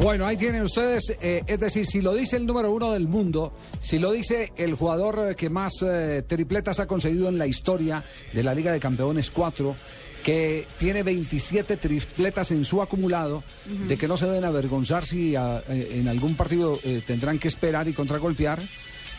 Bueno, 0.00 0.26
ahí 0.26 0.36
tienen 0.36 0.62
ustedes, 0.62 1.16
eh, 1.20 1.42
es 1.46 1.60
decir, 1.60 1.86
si 1.86 2.02
lo 2.02 2.14
dice 2.14 2.36
el 2.36 2.46
número 2.46 2.72
uno 2.72 2.92
del 2.92 3.06
mundo, 3.06 3.52
si 3.80 3.98
lo 3.98 4.10
dice 4.10 4.52
el 4.56 4.74
jugador 4.74 5.30
eh, 5.30 5.34
que 5.36 5.48
más 5.48 5.72
eh, 5.82 6.22
tripletas 6.26 6.80
ha 6.80 6.86
conseguido 6.86 7.28
en 7.28 7.38
la 7.38 7.46
historia 7.46 8.02
de 8.32 8.42
la 8.42 8.54
Liga 8.54 8.72
de 8.72 8.80
Campeones 8.80 9.30
4, 9.30 9.74
que 10.24 10.66
tiene 10.78 11.02
27 11.02 11.76
tripletas 11.76 12.50
en 12.50 12.64
su 12.64 12.82
acumulado, 12.82 13.44
de 13.88 13.96
que 13.96 14.08
no 14.08 14.16
se 14.16 14.26
deben 14.26 14.44
avergonzar 14.44 15.04
si 15.04 15.34
en 15.36 16.08
algún 16.08 16.34
partido 16.34 16.80
eh, 16.82 17.02
tendrán 17.06 17.38
que 17.38 17.48
esperar 17.48 17.88
y 17.88 17.92
contragolpear. 17.92 18.62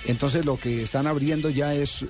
Entonces 0.08 0.46
lo 0.46 0.58
que 0.58 0.84
están 0.84 1.06
abriendo 1.06 1.50
ya 1.50 1.74
es 1.76 2.06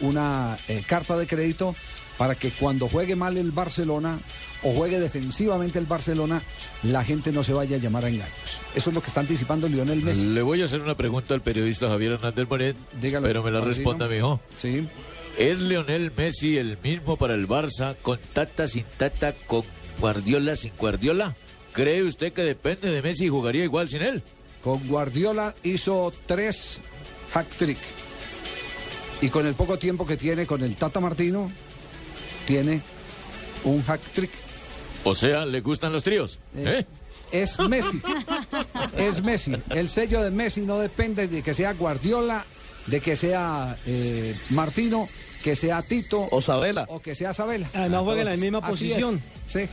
una 0.00 0.56
carta 0.86 1.16
de 1.16 1.28
crédito 1.28 1.76
para 2.20 2.34
que 2.34 2.50
cuando 2.50 2.86
juegue 2.86 3.16
mal 3.16 3.38
el 3.38 3.50
Barcelona 3.50 4.20
o 4.62 4.72
juegue 4.72 5.00
defensivamente 5.00 5.78
el 5.78 5.86
Barcelona, 5.86 6.42
la 6.82 7.02
gente 7.02 7.32
no 7.32 7.42
se 7.42 7.54
vaya 7.54 7.76
a 7.76 7.80
llamar 7.80 8.04
a 8.04 8.10
engaños. 8.10 8.60
Eso 8.74 8.90
es 8.90 8.94
lo 8.94 9.00
que 9.00 9.06
está 9.06 9.20
anticipando 9.20 9.66
Lionel 9.70 10.02
Messi. 10.02 10.26
Le 10.26 10.42
voy 10.42 10.60
a 10.60 10.66
hacer 10.66 10.82
una 10.82 10.94
pregunta 10.94 11.32
al 11.32 11.40
periodista 11.40 11.88
Javier 11.88 12.12
Hernández 12.12 12.46
Bonet, 12.46 12.76
Dígalo, 13.00 13.26
pero 13.26 13.42
me 13.42 13.50
la 13.50 13.62
responda, 13.62 14.06
mijo. 14.06 14.38
Sí. 14.58 14.86
¿Es 15.38 15.60
Lionel 15.60 16.12
Messi 16.14 16.58
el 16.58 16.76
mismo 16.84 17.16
para 17.16 17.32
el 17.32 17.48
Barça, 17.48 17.96
con 18.02 18.18
Tata, 18.34 18.68
sin 18.68 18.84
Tata, 18.98 19.32
con 19.46 19.62
Guardiola, 19.98 20.56
sin 20.56 20.72
Guardiola? 20.76 21.34
¿Cree 21.72 22.02
usted 22.02 22.34
que 22.34 22.42
depende 22.42 22.90
de 22.90 23.00
Messi 23.00 23.24
y 23.24 23.28
jugaría 23.30 23.64
igual 23.64 23.88
sin 23.88 24.02
él? 24.02 24.22
Con 24.62 24.86
Guardiola 24.86 25.54
hizo 25.62 26.12
tres 26.26 26.82
hack 27.32 27.48
trick. 27.48 27.78
Y 29.22 29.30
con 29.30 29.46
el 29.46 29.54
poco 29.54 29.78
tiempo 29.78 30.06
que 30.06 30.18
tiene 30.18 30.44
con 30.44 30.62
el 30.62 30.76
Tata 30.76 31.00
Martino, 31.00 31.50
tiene 32.50 32.80
un 33.64 33.80
hack 33.84 34.00
trick. 34.12 34.30
O 35.04 35.14
sea, 35.14 35.46
¿le 35.46 35.60
gustan 35.60 35.92
los 35.92 36.02
tríos? 36.02 36.38
¿Eh? 36.56 36.84
Es 37.32 37.58
Messi. 37.60 38.00
es 38.98 39.22
Messi. 39.22 39.52
El 39.70 39.88
sello 39.88 40.20
de 40.22 40.30
Messi 40.32 40.62
no 40.62 40.78
depende 40.78 41.28
de 41.28 41.42
que 41.42 41.54
sea 41.54 41.74
Guardiola, 41.74 42.44
de 42.86 43.00
que 43.00 43.14
sea 43.14 43.76
eh, 43.86 44.34
Martino, 44.50 45.08
que 45.44 45.54
sea 45.54 45.80
Tito. 45.82 46.26
O 46.32 46.42
Sabela. 46.42 46.86
O 46.88 47.00
que 47.00 47.14
sea 47.14 47.32
Sabela. 47.32 47.70
Además 47.72 48.02
juega 48.02 48.20
en 48.22 48.26
la 48.30 48.36
misma 48.36 48.58
Así 48.58 48.70
posición. 48.88 49.14
es. 49.46 49.52
Sí. 49.52 49.68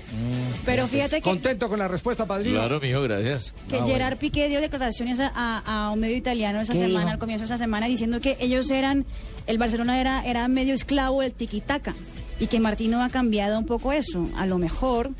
Pero 0.66 0.88
fíjate 0.88 1.16
que, 1.18 1.22
Contento 1.24 1.68
con 1.68 1.80
la 1.80 1.88
respuesta, 1.88 2.26
padrino. 2.26 2.60
Claro, 2.60 2.80
mijo, 2.80 3.02
gracias. 3.02 3.54
que 3.70 3.78
Ah, 3.78 3.86
Gerard 3.86 4.18
Piqué 4.18 4.50
dio 4.50 4.62
declaraciones 4.62 5.20
a, 5.20 5.32
a- 5.36 5.88
a 5.88 5.92
un 5.92 6.00
medio 6.00 6.16
italiano 6.16 6.62
esa 6.62 6.74
¿Qué 6.74 6.80
semana, 6.80 7.00
dijo? 7.00 7.10
al 7.12 7.20
comienzo 7.20 7.42
de 7.42 7.46
esa 7.48 7.58
semana, 7.58 7.88
diciendo 7.88 8.20
que 8.22 8.38
ellos 8.40 8.70
eran, 8.72 9.06
el 9.48 9.58
Barcelona 9.58 10.00
era, 10.00 10.24
era 10.26 10.48
medio 10.48 10.74
esclavo 10.76 11.22
del 11.22 11.34
tiki-taka 11.34 11.94
y 12.40 12.48
que 12.48 12.60
Martino 12.60 13.04
ha 13.04 13.10
cambiado 13.10 13.58
un 13.60 13.66
poco 13.66 13.92
eso. 13.92 14.28
A 14.36 14.46
lo 14.46 14.58
mejor, 14.58 15.12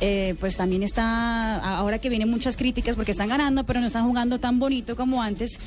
eh, 0.00 0.34
pues 0.40 0.56
también 0.56 0.82
está, 0.82 1.56
ahora 1.78 1.98
que 1.98 2.08
vienen 2.08 2.30
muchas 2.30 2.56
críticas 2.56 2.96
porque 2.96 3.12
están 3.12 3.28
ganando, 3.28 3.64
pero 3.64 3.80
no 3.80 3.86
están 3.86 4.06
jugando 4.06 4.38
tan 4.40 4.58
bonito 4.58 4.96
como 4.96 5.22
antes, 5.22 5.58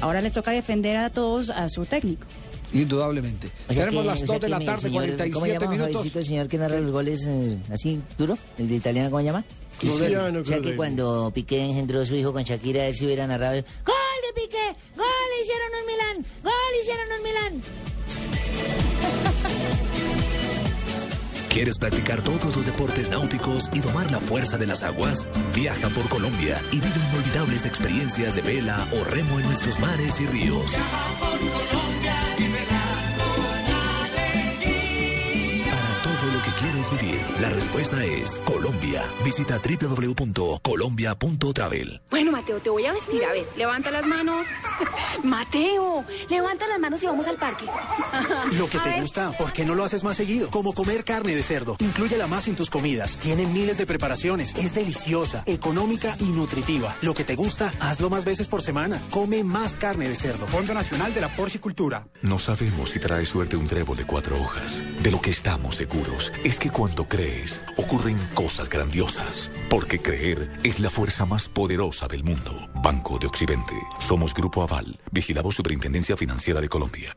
ahora 0.00 0.20
les 0.20 0.32
toca 0.32 0.50
defender 0.50 0.96
a 0.96 1.10
todos 1.10 1.50
a 1.50 1.68
su 1.68 1.84
técnico. 1.86 2.26
Indudablemente. 2.72 3.48
O 3.68 3.72
sea 3.72 3.84
Tenemos 3.86 4.02
que- 4.02 4.10
las 4.10 4.22
o 4.22 4.26
2 4.26 4.28
sea 4.30 4.38
de 4.40 4.48
la 4.48 4.58
tarde, 4.60 4.80
señor- 4.82 5.04
¿Cómo 5.32 5.40
47 5.40 5.64
llama, 5.64 5.70
minutos. 5.76 6.16
El 6.16 6.24
señor 6.26 6.48
que 6.48 6.58
narra 6.58 6.80
los 6.80 6.90
goles 6.90 7.24
eh, 7.28 7.58
así 7.72 8.00
duro? 8.18 8.36
¿El 8.58 8.68
de 8.68 8.74
italiano 8.74 9.08
cómo 9.10 9.20
se 9.20 9.24
llama? 9.26 9.44
Cristiano 9.78 10.40
O 10.40 10.44
sea 10.44 10.60
que 10.60 10.74
cuando 10.74 11.30
Piqué 11.34 11.62
engendró 11.62 12.00
a 12.00 12.06
su 12.06 12.16
hijo 12.16 12.32
con 12.32 12.42
Shakira, 12.42 12.86
él 12.88 12.94
se 12.94 13.04
hubiera 13.04 13.26
narrado. 13.26 13.54
¡Gol 13.54 14.18
de 14.34 14.40
Piqué! 14.42 14.76
¡Gol! 14.96 15.06
¡Hicieron 15.42 15.68
un 15.80 15.86
Milán! 15.86 16.32
¡Gol! 16.42 16.52
¡Hicieron 16.82 17.04
un 17.16 17.22
Milán! 17.22 17.95
¿Quieres 21.56 21.78
practicar 21.78 22.20
todos 22.20 22.54
los 22.54 22.66
deportes 22.66 23.08
náuticos 23.08 23.70
y 23.72 23.80
domar 23.80 24.10
la 24.10 24.20
fuerza 24.20 24.58
de 24.58 24.66
las 24.66 24.82
aguas? 24.82 25.26
Viaja 25.54 25.88
por 25.88 26.06
Colombia 26.10 26.60
y 26.70 26.80
vive 26.80 27.00
inolvidables 27.10 27.64
experiencias 27.64 28.36
de 28.36 28.42
vela 28.42 28.86
o 28.92 29.02
remo 29.04 29.40
en 29.40 29.46
nuestros 29.46 29.80
mares 29.80 30.20
y 30.20 30.26
ríos. 30.26 30.70
Para 30.72 31.85
la 37.40 37.50
respuesta 37.50 38.04
es 38.04 38.40
Colombia. 38.44 39.04
Visita 39.24 39.60
www.colombia.travel. 39.60 42.00
Bueno, 42.10 42.32
Mateo, 42.32 42.60
te 42.60 42.70
voy 42.70 42.86
a 42.86 42.92
vestir. 42.92 43.24
A 43.24 43.32
ver, 43.32 43.46
levanta 43.56 43.90
las 43.90 44.06
manos. 44.06 44.46
Mateo, 45.24 46.04
levanta 46.28 46.66
las 46.68 46.78
manos 46.78 47.02
y 47.02 47.06
vamos 47.06 47.26
al 47.26 47.36
parque. 47.36 47.64
Lo 48.58 48.68
que 48.68 48.78
A 48.78 48.82
te 48.82 48.90
ver. 48.90 49.00
gusta, 49.00 49.30
¿por 49.32 49.52
qué 49.52 49.64
no 49.64 49.74
lo 49.74 49.84
haces 49.84 50.04
más 50.04 50.16
seguido? 50.16 50.50
Como 50.50 50.72
comer 50.72 51.04
carne 51.04 51.34
de 51.34 51.42
cerdo. 51.42 51.76
Inclúyela 51.80 52.26
más 52.26 52.48
en 52.48 52.56
tus 52.56 52.70
comidas. 52.70 53.16
Tiene 53.16 53.46
miles 53.46 53.78
de 53.78 53.86
preparaciones. 53.86 54.54
Es 54.54 54.74
deliciosa, 54.74 55.42
económica 55.46 56.16
y 56.20 56.24
nutritiva. 56.26 56.94
Lo 57.02 57.14
que 57.14 57.24
te 57.24 57.34
gusta, 57.34 57.72
hazlo 57.80 58.10
más 58.10 58.24
veces 58.24 58.46
por 58.48 58.62
semana. 58.62 59.00
Come 59.10 59.42
más 59.44 59.76
carne 59.76 60.08
de 60.08 60.14
cerdo. 60.14 60.46
Fondo 60.46 60.74
Nacional 60.74 61.12
de 61.14 61.20
la 61.20 61.28
Porcicultura. 61.28 62.06
No 62.22 62.38
sabemos 62.38 62.90
si 62.90 62.98
trae 63.00 63.26
suerte 63.26 63.56
un 63.56 63.66
trébol 63.66 63.96
de 63.96 64.04
cuatro 64.06 64.40
hojas. 64.40 64.82
De 65.02 65.10
lo 65.10 65.20
que 65.20 65.30
estamos 65.30 65.76
seguros 65.76 66.32
es 66.44 66.58
que 66.58 66.70
Cuando 66.76 67.08
crees, 67.08 67.25
ocurren 67.76 68.18
cosas 68.34 68.68
grandiosas. 68.68 69.50
Porque 69.68 70.00
creer 70.00 70.50
es 70.62 70.80
la 70.80 70.90
fuerza 70.90 71.26
más 71.26 71.48
poderosa 71.48 72.06
del 72.08 72.24
mundo. 72.24 72.68
Banco 72.82 73.18
de 73.18 73.26
Occidente. 73.26 73.74
Somos 73.98 74.34
Grupo 74.34 74.62
Aval. 74.62 74.98
Vigilado 75.10 75.50
Superintendencia 75.52 76.16
Financiera 76.16 76.60
de 76.60 76.68
Colombia. 76.68 77.16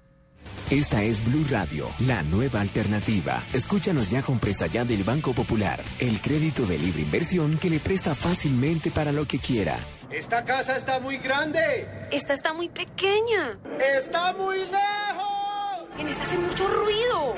Esta 0.71 1.03
es 1.03 1.21
Blue 1.25 1.45
Radio, 1.49 1.89
la 1.99 2.23
nueva 2.23 2.61
alternativa. 2.61 3.43
Escúchanos 3.51 4.09
ya 4.09 4.21
con 4.21 4.39
presta 4.39 4.67
ya 4.67 4.85
del 4.85 5.03
Banco 5.03 5.33
Popular, 5.33 5.83
el 5.99 6.21
crédito 6.21 6.65
de 6.65 6.79
libre 6.79 7.01
inversión 7.01 7.57
que 7.57 7.69
le 7.69 7.81
presta 7.81 8.15
fácilmente 8.15 8.89
para 8.89 9.11
lo 9.11 9.27
que 9.27 9.37
quiera. 9.37 9.77
Esta 10.09 10.45
casa 10.45 10.77
está 10.77 11.01
muy 11.01 11.17
grande. 11.17 12.07
Esta 12.09 12.33
está 12.33 12.53
muy 12.53 12.69
pequeña. 12.69 13.59
Está 13.97 14.31
muy 14.31 14.59
lejos. 14.59 15.89
En 15.99 16.07
esta 16.07 16.23
hace 16.23 16.37
mucho 16.37 16.65
ruido. 16.69 17.35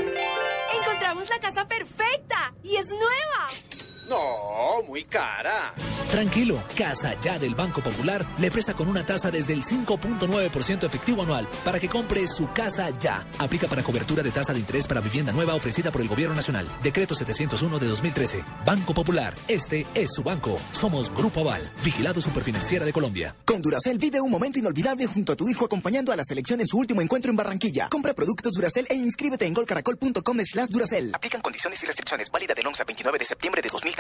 Encontramos 0.80 1.28
la 1.28 1.40
casa 1.40 1.68
perfecta 1.68 2.54
y 2.62 2.76
es 2.76 2.86
nueva. 2.86 3.83
No, 4.10 4.84
muy 4.88 5.04
cara. 5.06 5.74
Tranquilo, 6.12 6.62
Casa 6.78 7.20
Ya 7.22 7.40
del 7.40 7.56
Banco 7.56 7.82
Popular 7.82 8.24
le 8.38 8.52
presta 8.52 8.74
con 8.74 8.88
una 8.88 9.04
tasa 9.04 9.32
desde 9.32 9.54
el 9.54 9.64
5.9% 9.64 10.84
efectivo 10.84 11.24
anual 11.24 11.48
para 11.66 11.80
que 11.80 11.90
compre 11.90 12.28
su 12.28 12.52
casa 12.52 12.90
ya. 13.00 13.26
Aplica 13.40 13.68
para 13.68 13.82
cobertura 13.82 14.22
de 14.22 14.30
tasa 14.30 14.54
de 14.54 14.60
interés 14.60 14.86
para 14.86 15.02
vivienda 15.02 15.32
nueva 15.32 15.56
ofrecida 15.56 15.92
por 15.92 16.02
el 16.02 16.08
Gobierno 16.08 16.36
Nacional. 16.36 16.68
Decreto 16.84 17.16
701 17.16 17.80
de 17.80 17.88
2013. 17.88 18.44
Banco 18.66 18.94
Popular, 18.94 19.34
este 19.48 19.88
es 19.96 20.12
su 20.14 20.22
banco. 20.22 20.60
Somos 20.74 21.10
Grupo 21.16 21.42
Aval, 21.42 21.68
vigilado 21.84 22.22
superfinanciera 22.22 22.86
de 22.86 22.94
Colombia. 22.94 23.34
Con 23.46 23.62
Duracel 23.62 23.98
vive 23.98 24.22
un 24.22 24.30
momento 24.30 24.60
inolvidable 24.60 25.08
junto 25.08 25.34
a 25.34 25.36
tu 25.36 25.50
hijo 25.50 25.66
acompañando 25.66 26.12
a 26.12 26.16
la 26.16 26.24
selección 26.24 26.62
en 26.62 26.68
su 26.68 26.78
último 26.78 27.02
encuentro 27.02 27.32
en 27.32 27.38
Barranquilla. 27.38 27.90
Compra 27.90 28.14
productos 28.14 28.52
Duracel 28.52 28.86
e 28.90 28.96
inscríbete 28.96 29.46
en 29.46 29.54
golcaracol.com 29.54 30.38
slash 30.44 30.68
Duracel. 30.68 31.16
Aplican 31.16 31.42
condiciones 31.42 31.82
y 31.82 31.86
restricciones. 31.88 32.30
Válida 32.30 32.54
del 32.54 32.68
11 32.68 32.82
al 32.82 32.86
29 32.86 33.18
de 33.18 33.26
septiembre 33.26 33.62
de 33.62 33.70
2013. 33.70 33.93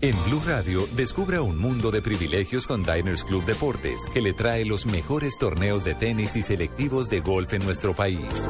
En 0.00 0.14
Blue 0.24 0.42
Radio, 0.46 0.86
descubra 0.96 1.40
un 1.40 1.58
mundo 1.58 1.90
de 1.90 2.02
privilegios 2.02 2.66
con 2.66 2.82
Diners 2.82 3.24
Club 3.24 3.44
Deportes, 3.44 4.10
que 4.12 4.20
le 4.20 4.32
trae 4.32 4.64
los 4.64 4.86
mejores 4.86 5.38
torneos 5.38 5.84
de 5.84 5.94
tenis 5.94 6.36
y 6.36 6.42
selectivos 6.42 7.08
de 7.08 7.20
golf 7.20 7.54
en 7.54 7.64
nuestro 7.64 7.94
país. 7.94 8.48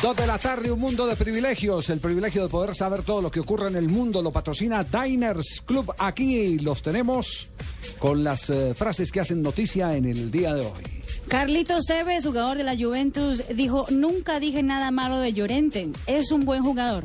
Dos 0.00 0.16
de 0.16 0.28
la 0.28 0.38
tarde, 0.38 0.70
un 0.70 0.78
mundo 0.78 1.06
de 1.06 1.16
privilegios. 1.16 1.90
El 1.90 1.98
privilegio 1.98 2.44
de 2.44 2.48
poder 2.48 2.72
saber 2.72 3.02
todo 3.02 3.20
lo 3.20 3.32
que 3.32 3.40
ocurre 3.40 3.66
en 3.66 3.74
el 3.74 3.88
mundo 3.88 4.22
lo 4.22 4.30
patrocina 4.30 4.84
Diners 4.84 5.60
Club. 5.66 5.92
Aquí 5.98 6.56
los 6.60 6.82
tenemos 6.82 7.48
con 7.98 8.22
las 8.22 8.48
eh, 8.48 8.74
frases 8.74 9.10
que 9.10 9.18
hacen 9.18 9.42
noticia 9.42 9.96
en 9.96 10.04
el 10.04 10.30
día 10.30 10.54
de 10.54 10.60
hoy. 10.60 11.02
Carlitos 11.26 11.86
Tevez, 11.86 12.24
jugador 12.24 12.56
de 12.56 12.62
la 12.62 12.76
Juventus, 12.76 13.42
dijo, 13.56 13.86
nunca 13.90 14.38
dije 14.38 14.62
nada 14.62 14.92
malo 14.92 15.18
de 15.18 15.32
Llorente. 15.32 15.88
Es 16.06 16.30
un 16.30 16.44
buen 16.44 16.62
jugador. 16.62 17.04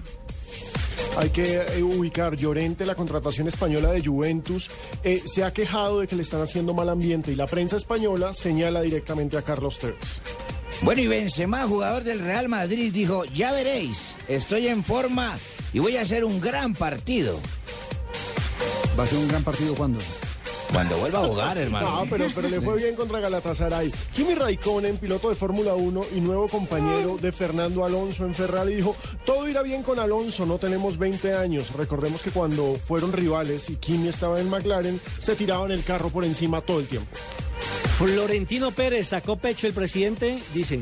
Hay 1.18 1.30
que 1.30 1.62
eh, 1.62 1.82
ubicar 1.82 2.36
Llorente, 2.36 2.86
la 2.86 2.94
contratación 2.94 3.48
española 3.48 3.92
de 3.92 4.06
Juventus, 4.06 4.70
eh, 5.04 5.24
se 5.26 5.44
ha 5.44 5.52
quejado 5.52 6.02
de 6.02 6.08
que 6.08 6.16
le 6.16 6.22
están 6.22 6.42
haciendo 6.42 6.76
mal 6.76 6.90
ambiente 6.90 7.32
y 7.32 7.36
la 7.36 7.48
prensa 7.48 7.76
española 7.76 8.36
señala 8.36 8.82
directamente 8.82 9.36
a 9.36 9.42
Carlos 9.42 9.80
Tevez. 9.80 10.22
Bueno, 10.82 11.02
y 11.02 11.08
Benzema, 11.08 11.66
jugador 11.68 12.04
del 12.04 12.20
Real 12.20 12.50
Madrid, 12.50 12.92
dijo, 12.94 13.24
ya 13.26 13.52
veréis, 13.52 14.16
estoy 14.28 14.68
en 14.68 14.84
forma 14.84 15.38
y 15.72 15.80
voy 15.80 15.98
a 15.98 16.02
hacer 16.02 16.26
un 16.26 16.42
gran 16.42 16.74
partido. 16.74 17.40
¿Va 18.98 19.04
a 19.04 19.08
ser 19.08 19.18
un 19.18 19.28
gran 19.28 19.44
partido 19.44 19.76
cuándo? 19.76 20.00
Cuando 20.74 20.98
vuelva 20.98 21.20
a 21.20 21.28
jugar, 21.28 21.58
hermano. 21.60 22.04
No, 22.04 22.06
pero, 22.10 22.28
pero 22.34 22.50
le 22.50 22.60
fue 22.60 22.76
bien 22.78 22.96
contra 22.96 23.20
Galatasaray. 23.20 23.94
Kimi 24.14 24.34
Raikkonen, 24.34 24.98
piloto 24.98 25.30
de 25.30 25.36
Fórmula 25.36 25.76
1 25.76 26.06
y 26.16 26.22
nuevo 26.22 26.48
compañero 26.48 27.18
de 27.22 27.32
Fernando 27.32 27.86
Alonso 27.86 28.26
en 28.26 28.36
Ferrari, 28.36 28.76
dijo, 28.76 28.96
todo 29.24 29.48
irá 29.48 29.62
bien 29.62 29.84
con 29.84 30.00
Alonso, 30.00 30.46
no 30.46 30.58
tenemos 30.58 30.98
20 30.98 31.34
años. 31.34 31.72
Recordemos 31.74 32.22
que 32.22 32.32
cuando 32.32 32.76
fueron 32.88 33.14
rivales 33.14 33.70
y 33.70 33.78
Kimi 33.78 34.10
estaba 34.10 34.40
en 34.40 34.50
McLaren, 34.50 35.00
se 35.20 35.36
tiraban 35.36 35.72
el 35.72 35.84
carro 35.84 36.10
por 36.10 36.26
encima 36.26 36.60
todo 36.62 36.80
el 36.80 36.88
tiempo. 36.88 37.10
Florentino 37.98 38.72
Pérez 38.72 39.10
sacó 39.10 39.36
pecho 39.38 39.68
el 39.68 39.74
presidente, 39.74 40.40
dice, 40.54 40.82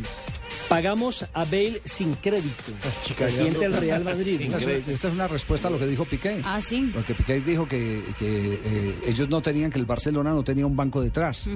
pagamos 0.69 1.25
a 1.33 1.43
Bale 1.43 1.81
sin 1.83 2.15
crédito. 2.15 2.71
Presidente 3.17 3.59
del 3.59 3.73
Real 3.73 4.03
Madrid. 4.03 4.39
Esta 4.41 4.57
es, 4.57 4.87
esta 4.87 5.07
es 5.09 5.13
una 5.13 5.27
respuesta 5.27 5.67
a 5.67 5.71
lo 5.71 5.77
que 5.77 5.85
dijo 5.85 6.05
Piqué. 6.05 6.41
Ah, 6.45 6.61
sí. 6.61 6.89
Porque 6.93 7.13
Piqué 7.13 7.41
dijo 7.41 7.67
que, 7.67 8.01
que, 8.17 8.53
eh, 8.63 8.95
ellos 9.05 9.27
no 9.27 9.41
tenían, 9.41 9.69
que 9.69 9.79
el 9.79 9.85
Barcelona 9.85 10.31
no 10.31 10.43
tenía 10.43 10.65
un 10.65 10.75
banco 10.75 11.01
detrás. 11.01 11.49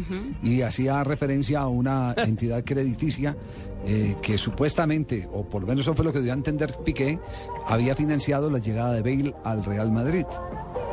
Y 0.43 0.61
hacía 0.61 1.03
referencia 1.03 1.61
a 1.61 1.67
una 1.67 2.13
entidad 2.17 2.63
crediticia 2.65 3.37
eh, 3.87 4.15
que 4.21 4.37
supuestamente, 4.37 5.27
o 5.31 5.47
por 5.47 5.61
lo 5.61 5.67
menos 5.67 5.81
eso 5.81 5.95
fue 5.95 6.03
lo 6.03 6.11
que 6.11 6.19
dio 6.19 6.31
a 6.31 6.35
entender 6.35 6.75
Piqué, 6.83 7.17
había 7.67 7.95
financiado 7.95 8.49
la 8.49 8.59
llegada 8.59 8.93
de 8.93 9.01
Bale 9.01 9.33
al 9.45 9.63
Real 9.63 9.91
Madrid. 9.91 10.25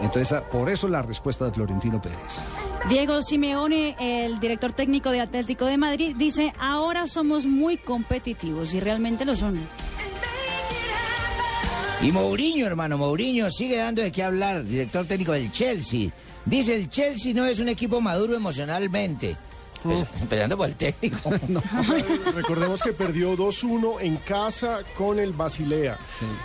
Entonces, 0.02 0.32
ah, 0.32 0.44
por 0.48 0.68
eso 0.68 0.88
la 0.88 1.00
respuesta 1.00 1.44
de 1.44 1.52
Florentino 1.52 2.02
Pérez. 2.02 2.40
Diego 2.88 3.22
Simeone, 3.22 3.96
el 4.00 4.40
director 4.40 4.72
técnico 4.72 5.10
de 5.10 5.20
Atlético 5.20 5.66
de 5.66 5.78
Madrid, 5.78 6.14
dice, 6.16 6.52
ahora 6.58 7.06
somos 7.06 7.46
muy 7.46 7.76
competitivos 7.76 8.74
y 8.74 8.80
realmente 8.80 9.24
lo 9.24 9.36
son. 9.36 9.60
Y 12.02 12.10
Mourinho, 12.10 12.66
hermano, 12.66 12.98
Mourinho 12.98 13.48
sigue 13.48 13.76
dando 13.76 14.02
de 14.02 14.10
qué 14.10 14.24
hablar, 14.24 14.64
director 14.64 15.06
técnico 15.06 15.32
del 15.32 15.52
Chelsea. 15.52 16.10
Dice, 16.44 16.74
el 16.74 16.90
Chelsea 16.90 17.32
no 17.32 17.46
es 17.46 17.60
un 17.60 17.68
equipo 17.68 18.00
maduro 18.00 18.34
emocionalmente. 18.34 19.36
Pues, 19.82 20.04
Empezando 20.20 20.56
por 20.56 20.68
el 20.68 20.76
técnico. 20.76 21.30
Recordemos 22.34 22.82
que 22.82 22.92
perdió 22.92 23.36
2-1 23.36 24.00
en 24.00 24.16
casa 24.18 24.80
con 24.96 25.18
el 25.18 25.32
Basilea. 25.32 25.98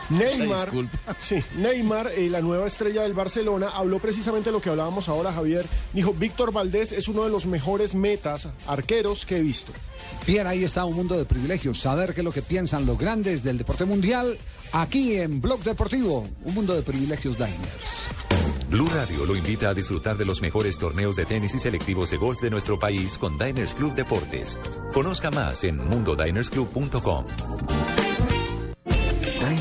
Neymar, 0.10 0.72
sí, 1.20 1.44
Neymar 1.58 2.12
eh, 2.16 2.30
la 2.30 2.42
nueva 2.42 2.68
estrella 2.68 3.04
del 3.04 3.14
Barcelona, 3.14 3.70
habló 3.70 4.00
precisamente 4.00 4.52
lo 4.52 4.62
que 4.62 4.70
hablábamos 4.70 5.10
ahora, 5.10 5.32
Javier. 5.32 5.66
Dijo, 5.94 6.14
Víctor 6.14 6.52
Valdés 6.52 6.92
es 6.92 7.08
uno 7.08 7.24
de 7.24 7.30
los 7.30 7.46
mejores 7.46 7.96
metas, 7.96 8.48
arqueros 8.68 9.26
que 9.26 9.38
he 9.38 9.42
visto. 9.42 9.72
Bien, 10.26 10.48
ahí 10.48 10.64
está 10.64 10.86
un 10.86 10.96
mundo 10.96 11.18
de 11.18 11.26
privilegios. 11.26 11.80
Saber 11.80 12.14
qué 12.14 12.22
es 12.22 12.26
lo 12.26 12.32
que 12.32 12.42
piensan 12.42 12.86
los 12.86 12.98
grandes 12.98 13.44
del 13.44 13.58
deporte 13.58 13.86
mundial. 13.86 14.38
Aquí 14.72 15.18
en 15.18 15.42
Blog 15.42 15.64
Deportivo, 15.64 16.28
un 16.44 16.54
mundo 16.54 16.76
de 16.76 16.82
privilegios 16.82 17.38
Diners. 17.38 18.10
Blue 18.70 18.90
Radio 18.94 19.26
lo 19.26 19.36
invita 19.36 19.70
a 19.70 19.74
disfrutar 19.74 20.18
de 20.18 20.26
los 20.26 20.42
mejores 20.42 20.78
torneos 20.78 21.16
de 21.16 21.26
tenis 21.26 21.56
y 21.56 21.60
selectivos 21.60 22.12
de 22.12 22.18
golf 22.18 22.42
de 22.42 22.50
nuestro 22.50 22.78
país 22.78 23.18
con 23.18 23.38
Diners 23.38 23.74
Club 23.74 23.96
Deportes. 23.96 24.60
Conozca 24.94 25.32
más 25.32 25.64
en 25.64 25.78
mundodinersclub.com. 25.78 27.26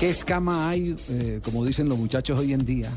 ¿Qué 0.00 0.08
escama 0.08 0.70
hay, 0.70 0.96
eh, 1.10 1.40
como 1.44 1.62
dicen 1.62 1.86
los 1.86 1.98
muchachos 1.98 2.40
hoy 2.40 2.54
en 2.54 2.64
día, 2.64 2.90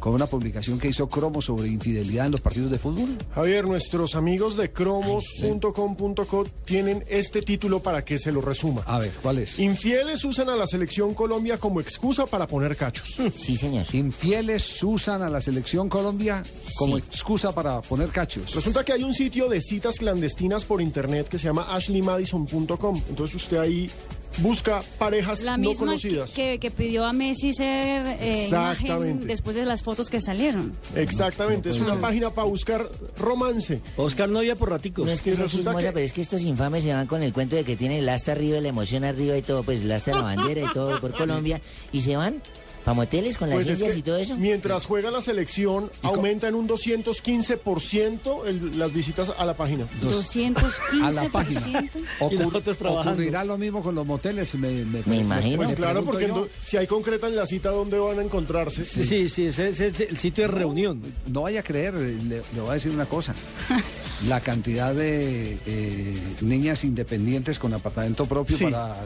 con 0.00 0.12
una 0.12 0.26
publicación 0.26 0.80
que 0.80 0.88
hizo 0.88 1.08
Cromo 1.08 1.40
sobre 1.40 1.68
infidelidad 1.68 2.26
en 2.26 2.32
los 2.32 2.40
partidos 2.40 2.72
de 2.72 2.80
fútbol. 2.80 3.16
Javier, 3.32 3.68
nuestros 3.68 4.16
amigos 4.16 4.56
de 4.56 4.72
cromos.com.co 4.72 6.44
tienen 6.64 7.04
este 7.08 7.42
título 7.42 7.80
para 7.80 8.04
que 8.04 8.18
se 8.18 8.32
lo 8.32 8.40
resuma. 8.40 8.82
A 8.86 8.98
ver, 8.98 9.12
¿cuál 9.22 9.38
es? 9.38 9.60
Infieles 9.60 10.24
usan 10.24 10.48
a 10.48 10.56
la 10.56 10.66
selección 10.66 11.14
Colombia 11.14 11.58
como 11.58 11.80
excusa 11.80 12.26
para 12.26 12.48
poner 12.48 12.74
cachos. 12.74 13.20
Sí, 13.32 13.56
señor. 13.56 13.86
Infieles 13.92 14.82
usan 14.82 15.22
a 15.22 15.30
la 15.30 15.40
selección 15.40 15.88
Colombia 15.88 16.42
como 16.74 16.98
excusa 16.98 17.54
para 17.54 17.80
poner 17.82 18.08
cachos. 18.08 18.52
Resulta 18.52 18.84
que 18.84 18.94
hay 18.94 19.04
un 19.04 19.14
sitio 19.14 19.48
de 19.48 19.60
citas 19.60 19.98
clandestinas 19.98 20.64
por 20.64 20.82
internet 20.82 21.28
que 21.28 21.38
se 21.38 21.44
llama 21.44 21.72
ashleymadison.com. 21.72 23.00
Entonces 23.10 23.36
usted 23.36 23.58
ahí 23.58 23.88
busca 24.38 24.82
parejas 24.98 25.42
La 25.42 25.56
no 25.56 25.68
misma 25.70 25.72
que, 25.72 25.78
conocidas. 25.86 26.30
que- 26.32 26.58
que 26.58 26.70
pidió 26.70 27.04
a 27.04 27.12
Messi 27.12 27.52
ser 27.52 28.06
eh, 28.06 28.44
Exactamente. 28.44 28.86
imagen 28.86 29.26
después 29.26 29.56
de 29.56 29.64
las 29.64 29.82
fotos 29.82 30.08
que 30.10 30.20
salieron. 30.20 30.72
Exactamente, 30.96 31.70
es 31.70 31.80
una 31.80 32.00
página 32.00 32.30
para 32.30 32.46
buscar 32.48 32.88
romance. 33.18 33.80
Oscar 33.96 34.28
Novia 34.28 34.56
por 34.56 34.70
raticos. 34.70 35.04
No 35.06 35.12
es 35.12 35.22
que 35.22 35.32
sea 35.32 35.44
resulta 35.44 35.70
chismosa, 35.70 35.86
que- 35.88 35.92
pero 35.92 36.04
es 36.06 36.12
que 36.12 36.20
estos 36.20 36.42
infames 36.42 36.82
se 36.82 36.92
van 36.94 37.06
con 37.06 37.22
el 37.22 37.32
cuento 37.32 37.56
de 37.56 37.64
que 37.64 37.76
tienen 37.76 37.98
el 37.98 38.08
asta 38.08 38.32
arriba, 38.32 38.60
la 38.60 38.68
emoción 38.68 39.04
arriba 39.04 39.36
y 39.36 39.42
todo, 39.42 39.62
pues 39.62 39.82
el 39.82 39.92
asta 39.92 40.10
de 40.12 40.16
la 40.18 40.22
bandera 40.22 40.62
y 40.62 40.72
todo 40.72 41.00
por 41.00 41.12
Colombia, 41.16 41.60
y 41.92 42.00
se 42.00 42.16
van 42.16 42.42
para 42.84 42.94
moteles 42.94 43.36
con 43.38 43.48
las 43.48 43.56
Pues 43.56 43.68
es 43.68 43.78
indias 43.78 43.92
que 43.94 43.98
y 43.98 44.02
todo 44.02 44.16
eso. 44.18 44.36
mientras 44.36 44.86
juega 44.86 45.10
la 45.10 45.20
selección, 45.20 45.90
aumenta 46.02 46.48
en 46.48 46.54
un 46.54 46.66
215% 46.66 48.46
el- 48.46 48.78
las 48.78 48.92
visitas 48.92 49.30
a 49.36 49.44
la 49.44 49.54
página. 49.54 49.86
215%. 50.00 51.04
a 51.04 51.10
la 51.10 51.24
página. 51.28 51.60
Y 51.60 52.24
Ocur- 52.24 52.38
nosotros 52.38 52.78
trabajando. 52.78 53.12
ocurrirá 53.12 53.44
lo 53.44 53.56
mismo 53.58 53.82
con 53.82 53.94
los 53.94 54.06
moteles, 54.06 54.54
me, 54.56 54.84
Me 55.06 55.16
imagino. 55.16 55.56
Pues 55.58 55.74
claro, 55.74 56.04
porque 56.04 56.28
yo. 56.28 56.48
si 56.64 56.76
hay 56.76 56.86
concretan 56.86 57.34
la 57.36 57.46
cita 57.46 57.70
donde 57.70 57.98
van 57.98 58.18
a 58.18 58.22
encontrarse. 58.22 58.84
Sí, 58.84 59.04
sí, 59.04 59.28
sí, 59.28 59.46
ese 59.46 59.68
ese 59.68 59.86
es 59.88 60.00
el 60.00 60.18
sitio 60.18 60.44
de 60.44 60.48
reunión. 60.48 61.00
No 61.26 61.42
vaya 61.42 61.60
a 61.60 61.62
creer, 61.62 61.94
le, 61.94 62.42
le 62.54 62.60
voy 62.60 62.70
a 62.70 62.74
decir 62.74 62.92
una 62.92 63.06
cosa. 63.06 63.34
La 64.28 64.40
cantidad 64.40 64.94
de 64.94 65.58
eh, 65.66 66.16
niñas 66.42 66.84
independientes 66.84 67.58
con 67.58 67.74
apartamento 67.74 68.24
propio 68.26 68.56
Sí. 68.56 68.64
para 68.64 68.92
a- 68.92 68.96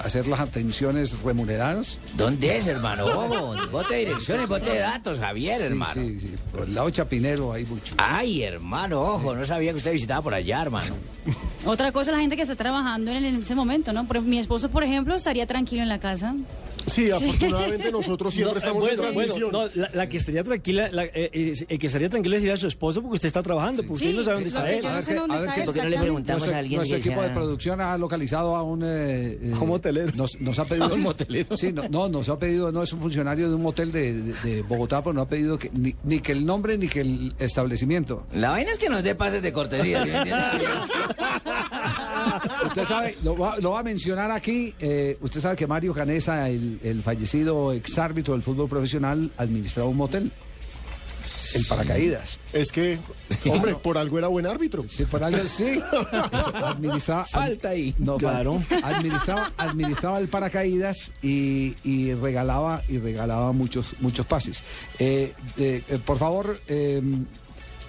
a 0.00 0.04
hacer 0.04 0.26
las 0.26 0.40
atenciones 0.40 1.20
remuneradas. 1.22 1.98
¿Dónde 2.16 2.56
es, 2.56 2.66
hermano? 2.66 3.06
Bote 3.70 3.94
de 3.94 4.00
direcciones, 4.06 4.48
bote 4.48 4.70
de 4.72 4.78
datos, 4.80 5.18
Javier, 5.20 5.58
Sí, 5.58 5.62
hermano. 5.64 5.94
sí, 5.94 6.18
sí. 6.20 6.34
Por 6.50 6.62
el 6.64 6.74
lado 6.74 6.90
Chapinero 6.90 7.52
hay 7.52 7.64
mucho. 7.66 7.94
Ay, 7.98 8.42
hermano, 8.42 9.00
ojo, 9.00 9.32
no 9.34 9.44
sabía 9.44 9.70
que 9.70 9.76
usted 9.76 9.92
visitaba 9.92 10.22
por 10.22 10.34
allá, 10.34 10.60
hermano. 10.62 10.94
Otra 11.64 11.92
cosa, 11.92 12.10
la 12.10 12.18
gente 12.18 12.34
que 12.34 12.42
está 12.42 12.56
trabajando 12.56 13.12
en, 13.12 13.24
ese 13.24 13.54
momento, 13.54 13.92
¿no? 13.92 14.06
Por- 14.08 14.22
mi 14.22 14.38
esposo, 14.40 14.70
por 14.70 14.82
ejemplo, 14.82 15.14
estaría 15.14 15.46
tranquilo 15.46 15.82
en 15.82 15.88
la 15.88 16.00
casa. 16.00 16.34
Sí, 16.86 17.10
afortunadamente 17.10 17.90
nosotros 17.92 18.32
siempre 18.34 18.52
No, 18.54 18.58
estamos 18.58 18.80
bueno, 18.84 19.04
en 19.08 19.14
bueno, 19.14 19.34
transmisión. 19.34 19.52
no, 19.52 19.82
la, 19.82 19.90
la 19.92 20.08
que 20.08 20.16
estaría 20.16 20.42
tranquila, 20.44 20.88
la- 20.92 21.04
eh, 21.04 21.10
eh, 21.32 21.52
el 21.68 21.78
que 21.78 21.86
estaría 21.86 22.08
tranquilo 22.08 22.36
sería 22.38 22.56
su 22.56 22.66
esposo 22.66 23.00
porque 23.02 23.16
usted 23.16 23.26
está 23.26 23.42
trabajando, 23.42 23.82
porque 23.82 23.98
Sí, 24.04 24.06
usted 24.10 24.16
no 24.18 24.22
sabe 24.22 24.34
dónde 24.36 24.48
está 24.48 24.70
él. 24.70 24.86
A 24.86 24.88
no 24.90 24.94
ver 24.94 24.94
a 24.94 24.94
ver 24.94 25.00
está 25.48 25.54
qué- 25.54 25.60
él 25.60 25.66
¿Por 25.66 25.74
qué 25.74 25.82
no 25.82 25.88
le 25.88 25.98
preguntamos 25.98 26.40
Nuestro, 26.42 26.56
a 26.56 26.58
alguien 26.58 26.76
nuestro 26.78 26.98
equipo 26.98 27.22
de 27.22 27.30
producción 27.30 27.80
ha 27.80 27.98
localizado 27.98 28.56
a 28.56 28.62
un... 28.62 28.82
eh, 28.84 29.38
eh, 29.42 29.52
A 29.54 29.60
un 29.60 29.68
motelero. 29.68 30.12
Nos, 30.14 30.40
nos 30.40 30.58
ha 30.58 30.64
pedido... 30.64 30.86
A 30.86 30.88
un 30.94 31.02
motelero. 31.02 31.56
Sí, 31.56 31.72
no, 31.72 31.88
no, 31.88 32.08
nos 32.08 32.28
ha 32.28 32.38
pedido, 32.38 32.72
no 32.72 32.82
es 32.82 32.92
un 32.92 33.00
funcionario 33.00 33.48
de 33.48 33.54
un 33.54 33.62
motel 33.62 33.92
de, 33.92 34.14
de- 34.14 34.32
de 34.42 34.62
Bogotá, 34.62 35.02
pero 35.02 35.12
no 35.14 35.22
ha 35.22 35.28
pedido 35.28 35.58
que, 35.58 35.70
ni, 35.72 35.94
ni 36.04 36.20
que 36.20 36.32
el 36.32 36.44
nombre 36.46 36.76
ni 36.78 36.88
que 36.88 37.00
el 37.00 37.34
establecimiento. 37.38 38.26
La 38.32 38.50
vaina 38.50 38.70
es 38.72 38.78
que 38.78 38.88
nos 38.88 39.02
dé 39.02 39.14
pases 39.14 39.42
de 39.42 39.52
cortesía. 39.52 40.04
Usted 42.66 42.84
sabe, 42.84 43.16
lo 43.22 43.36
va, 43.36 43.56
lo 43.58 43.72
va 43.72 43.80
a 43.80 43.82
mencionar 43.82 44.30
aquí, 44.30 44.74
eh, 44.78 45.16
usted 45.20 45.40
sabe 45.40 45.56
que 45.56 45.66
Mario 45.66 45.94
Canesa, 45.94 46.48
el, 46.48 46.67
el 46.82 47.02
fallecido 47.02 47.72
exárbitro 47.72 48.34
del 48.34 48.42
fútbol 48.42 48.68
profesional, 48.68 49.30
administraba 49.36 49.88
un 49.88 49.96
motel. 49.96 50.32
El 51.54 51.64
paracaídas. 51.64 52.38
Es 52.52 52.70
que, 52.70 52.98
hombre, 53.50 53.74
por 53.76 53.96
algo 53.96 54.18
era 54.18 54.28
buen 54.28 54.46
árbitro. 54.46 54.84
Sí, 54.86 55.04
por 55.06 55.24
algo 55.24 55.38
sí. 55.46 55.80
Administraba, 56.54 57.24
Falta 57.24 57.70
ahí. 57.70 57.94
No, 57.98 58.18
Claro. 58.18 58.62
Administraba, 58.82 59.50
administraba 59.56 60.18
el 60.18 60.28
paracaídas 60.28 61.10
y, 61.22 61.74
y 61.84 62.12
regalaba 62.12 62.82
y 62.86 62.98
regalaba 62.98 63.52
muchos 63.52 63.94
muchos 64.00 64.26
pases. 64.26 64.62
Eh, 64.98 65.32
eh, 65.56 65.82
eh, 65.88 65.98
por 66.04 66.18
favor, 66.18 66.60
eh, 66.68 67.00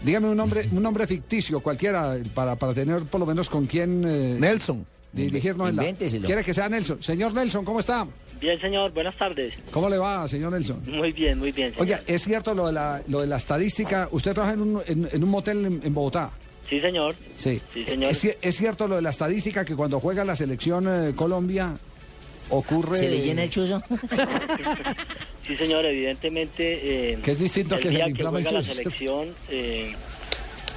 dígame 0.03 0.29
un 0.29 0.37
nombre 0.37 0.69
un 0.71 0.81
nombre 0.81 1.05
ficticio 1.05 1.59
cualquiera 1.59 2.17
para, 2.33 2.55
para 2.55 2.73
tener 2.73 3.01
por 3.03 3.19
lo 3.19 3.25
menos 3.25 3.49
con 3.49 3.65
quién 3.65 4.05
eh, 4.07 4.37
Nelson. 4.39 4.85
dirigirnos 5.11 5.67
en 5.69 5.75
la. 5.75 5.93
Quiere 5.93 6.45
que 6.45 6.53
sea 6.53 6.69
Nelson. 6.69 7.03
Señor 7.03 7.33
Nelson, 7.33 7.65
¿cómo 7.65 7.81
está? 7.81 8.07
Bien, 8.41 8.59
señor, 8.61 8.91
buenas 8.93 9.15
tardes. 9.17 9.59
¿Cómo 9.71 9.89
le 9.89 9.97
va, 9.97 10.27
señor 10.27 10.51
Nelson? 10.53 10.81
Muy 10.87 11.11
bien, 11.11 11.37
muy 11.39 11.51
bien. 11.51 11.71
señor. 11.71 11.81
Oiga, 11.83 12.01
¿es 12.07 12.23
cierto 12.23 12.53
lo 12.53 12.67
de 12.67 12.73
la, 12.73 13.01
lo 13.07 13.19
de 13.21 13.27
la 13.27 13.37
estadística? 13.37 14.07
¿Usted 14.11 14.33
trabaja 14.33 14.53
en 14.53 14.61
un, 14.61 14.81
en, 14.85 15.09
en 15.11 15.23
un 15.23 15.29
motel 15.29 15.65
en, 15.65 15.81
en 15.83 15.93
Bogotá? 15.93 16.31
Sí, 16.69 16.79
señor. 16.79 17.15
Sí. 17.35 17.59
Sí, 17.73 17.83
señor. 17.83 18.11
¿Es, 18.11 18.23
es 18.41 18.55
cierto 18.55 18.87
lo 18.87 18.95
de 18.95 19.01
la 19.01 19.09
estadística 19.09 19.65
que 19.65 19.75
cuando 19.75 19.99
juega 19.99 20.23
la 20.23 20.35
selección 20.37 20.87
eh, 20.87 21.13
Colombia 21.15 21.75
ocurre... 22.49 22.97
¿Se 22.99 23.09
le 23.09 23.21
llena 23.21 23.43
el 23.43 23.49
chuzo? 23.49 23.81
Sí, 25.47 25.57
señor, 25.57 25.83
evidentemente. 25.83 27.13
eh, 27.13 27.17
Que 27.23 27.31
es 27.31 27.39
distinto 27.39 27.73
a 27.73 27.77
el 27.79 27.81
que 27.83 27.89
se 27.89 27.95
día 27.95 28.05
le 28.05 28.13
que 28.13 28.19
inflama 28.19 28.37
el 28.37 28.43
juega 28.43 28.59
la 28.59 28.63
chuzo. 28.63 28.75
selección, 28.75 29.29
eh, 29.49 29.95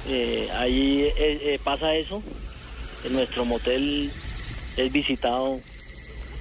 eh, 0.09 0.49
ahí 0.57 1.01
eh, 1.03 1.13
eh, 1.43 1.59
pasa 1.63 1.93
eso. 1.93 2.23
En 3.05 3.13
nuestro 3.13 3.45
motel 3.45 4.09
es 4.75 4.91
visitado, 4.91 5.59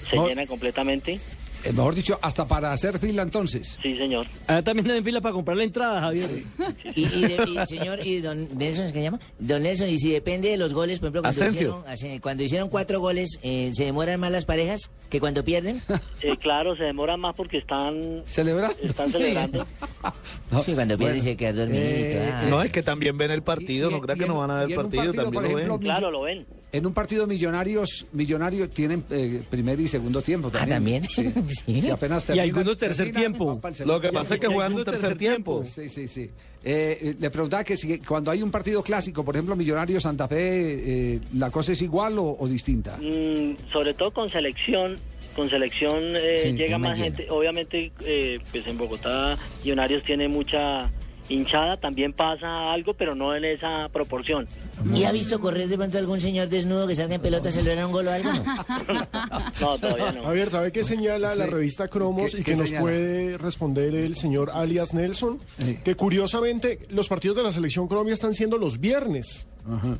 se 0.08 0.16
No. 0.16 0.28
llena 0.28 0.46
completamente. 0.46 1.20
Eh, 1.64 1.72
mejor 1.72 1.94
dicho, 1.94 2.18
hasta 2.22 2.44
para 2.48 2.72
hacer 2.72 2.98
fila 2.98 3.22
entonces. 3.22 3.78
Sí, 3.80 3.96
señor. 3.96 4.26
Allá 4.48 4.64
también 4.64 4.90
en 4.90 5.04
fila 5.04 5.20
para 5.20 5.32
comprar 5.32 5.56
la 5.56 5.62
entrada, 5.62 6.00
Javier. 6.00 6.42
Y, 6.96 7.02
y 7.04 7.20
de- 7.22 7.44
y, 7.62 7.66
señor, 7.68 8.04
y 8.04 8.18
don 8.20 8.48
Nelson, 8.58 8.86
¿es 8.86 8.92
que 8.92 8.98
se 8.98 9.04
llama? 9.04 9.20
Don 9.38 9.62
Nelson, 9.62 9.88
y 9.88 9.96
si 10.00 10.10
depende 10.10 10.48
de 10.48 10.56
los 10.56 10.74
goles, 10.74 10.98
por 10.98 11.06
ejemplo, 11.06 11.22
cuando, 11.22 11.40
Asensio. 11.40 11.68
hicieron, 11.68 11.84
hace- 11.88 12.20
cuando 12.20 12.42
hicieron 12.42 12.68
cuatro 12.68 12.98
goles, 12.98 13.38
eh, 13.44 13.70
¿se 13.74 13.84
demoran 13.84 14.18
más 14.18 14.32
las 14.32 14.44
parejas 14.44 14.90
que 15.08 15.20
cuando 15.20 15.44
pierden? 15.44 15.80
Eh, 16.22 16.36
claro, 16.36 16.74
se 16.76 16.82
demora 16.82 17.16
más 17.16 17.36
porque 17.36 17.58
están, 17.58 18.22
¿Celebra? 18.26 18.72
están 18.82 19.08
celebrando. 19.08 19.64
sí, 20.64 20.72
cuando 20.74 20.98
pierden 20.98 21.18
bueno. 21.18 21.22
se 21.30 21.36
queda 21.36 21.52
dormido. 21.52 21.80
Eh, 21.80 22.30
ah. 22.32 22.46
No, 22.50 22.62
es 22.62 22.72
que 22.72 22.82
también 22.82 23.16
ven 23.16 23.30
el 23.30 23.42
partido, 23.42 23.88
Y- 23.88 23.92
no 23.94 24.00
creas 24.00 24.18
y 24.18 24.22
que 24.22 24.26
no 24.26 24.38
van 24.38 24.50
a 24.50 24.54
ver 24.64 24.68
un 24.68 24.74
partido, 24.74 25.04
partido, 25.04 25.22
también 25.24 25.42
lo 25.44 25.48
ejemplo, 25.58 25.78
ven. 25.78 25.84
Claro, 25.84 26.10
lo 26.10 26.22
ven. 26.22 26.44
En 26.72 26.86
un 26.86 26.94
partido 26.94 27.26
millonarios, 27.26 28.06
millonarios 28.12 28.70
tienen 28.70 29.04
eh, 29.10 29.42
primer 29.50 29.78
y 29.78 29.88
segundo 29.88 30.22
tiempo 30.22 30.48
Ah, 30.54 30.66
también. 30.66 31.02
¿también? 31.02 31.04
Sí. 31.04 31.52
Sí. 31.66 31.82
Si 31.82 31.90
apenas 31.90 32.24
Y 32.34 32.38
algunos 32.38 32.78
tercer 32.78 33.12
tiempo. 33.12 33.60
Lo 33.84 34.00
que 34.00 34.10
pasa 34.10 34.34
es 34.34 34.40
que 34.40 34.46
juegan 34.46 34.72
un 34.72 34.84
tercer 34.84 35.00
tercer 35.10 35.18
tiempo. 35.18 35.64
Sí, 35.66 35.88
sí, 35.90 36.08
sí. 36.08 36.30
Eh, 36.64 37.14
le 37.18 37.30
preguntaba 37.30 37.62
que 37.62 37.76
si 37.76 37.98
cuando 37.98 38.30
hay 38.30 38.42
un 38.42 38.50
partido 38.50 38.82
clásico, 38.82 39.22
por 39.24 39.34
ejemplo, 39.36 39.54
Millonarios 39.54 40.04
Santa 40.04 40.26
Fe, 40.28 41.14
eh, 41.14 41.20
¿la 41.34 41.50
cosa 41.50 41.72
es 41.72 41.82
igual 41.82 42.18
o, 42.18 42.36
o 42.38 42.48
distinta? 42.48 42.96
Mm, 42.98 43.56
sobre 43.70 43.92
todo 43.94 44.10
con 44.12 44.30
selección, 44.30 44.96
con 45.36 45.50
selección 45.50 46.00
eh, 46.16 46.38
Sí, 46.42 46.52
llega 46.52 46.78
más 46.78 46.96
gente. 46.96 47.26
Obviamente, 47.30 47.92
eh, 48.06 48.38
pues 48.50 48.66
en 48.66 48.78
Bogotá 48.78 49.36
Millonarios 49.62 50.02
tiene 50.04 50.28
mucha 50.28 50.90
hinchada, 51.28 51.76
también 51.78 52.12
pasa 52.12 52.70
algo, 52.72 52.94
pero 52.94 53.14
no 53.14 53.34
en 53.34 53.44
esa 53.44 53.88
proporción. 53.88 54.46
¿Y 54.94 55.04
ha 55.04 55.12
visto 55.12 55.40
correr 55.40 55.68
de 55.68 55.76
pronto 55.76 55.96
algún 55.98 56.20
señor 56.20 56.48
desnudo 56.48 56.86
que 56.88 56.94
salga 56.94 57.14
en 57.14 57.20
pelota 57.22 57.48
a 57.48 57.52
celebrar 57.52 57.86
un 57.86 57.92
gol 57.92 58.08
o 58.08 58.10
algo? 58.12 58.32
no? 58.32 58.42
No, 59.60 59.78
todavía 59.78 60.12
no. 60.12 60.24
Javier, 60.24 60.50
¿sabe 60.50 60.72
qué 60.72 60.82
señala 60.84 61.34
la 61.34 61.46
revista 61.46 61.86
Cromos 61.88 62.32
¿Qué- 62.32 62.38
y 62.40 62.42
qué 62.44 62.52
que 62.52 62.56
nos 62.58 62.66
señala? 62.66 62.82
puede 62.82 63.38
responder 63.38 63.94
el 63.94 64.16
señor 64.16 64.50
alias 64.52 64.92
Nelson? 64.94 65.38
Sí. 65.58 65.78
Que 65.84 65.94
curiosamente 65.94 66.80
los 66.90 67.08
partidos 67.08 67.36
de 67.36 67.42
la 67.44 67.52
Selección 67.52 67.86
Colombia 67.88 68.14
están 68.14 68.34
siendo 68.34 68.58
los 68.58 68.80
viernes 68.80 69.46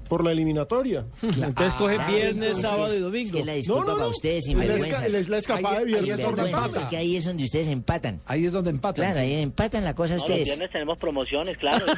por 0.09 0.25
la 0.25 0.33
eliminatoria. 0.33 1.05
Entonces 1.23 1.73
coge 1.75 1.97
Ah, 2.01 2.09
viernes, 2.11 2.51
es 2.51 2.57
que 2.57 2.63
sábado 2.63 2.95
y 2.95 2.99
domingo. 3.01 3.27
Es 3.27 3.33
que 3.33 3.45
la 3.45 3.53
disculpa 3.55 3.81
No, 3.83 3.87
no, 3.89 3.93
para 3.95 4.05
no. 4.07 4.11
ustedes, 4.11 4.47
Es 4.49 4.55
la, 4.55 4.63
esca- 4.63 4.67
sinvergüenzas. 4.69 5.15
es 5.15 5.29
la 5.29 5.39
escapada 5.39 5.79
de 5.79 5.85
viernes 5.85 6.19
es 6.19 6.25
por 6.25 6.41
es 6.79 6.85
que 6.87 6.97
ahí 6.97 7.17
es 7.17 7.25
donde 7.25 7.45
ustedes 7.45 7.69
empatan. 7.69 8.21
Ahí 8.27 8.47
es 8.47 8.53
donde 8.53 8.71
empatan. 8.71 9.05
Claro, 9.05 9.21
ahí 9.21 9.35
empatan 9.35 9.85
la 9.85 9.95
cosa 9.95 10.15
No, 10.15 10.21
los 10.21 10.29
ustedes. 10.29 10.45
viernes 10.47 10.71
tenemos 10.71 10.99
promociones, 10.99 11.57
claro. 11.59 11.85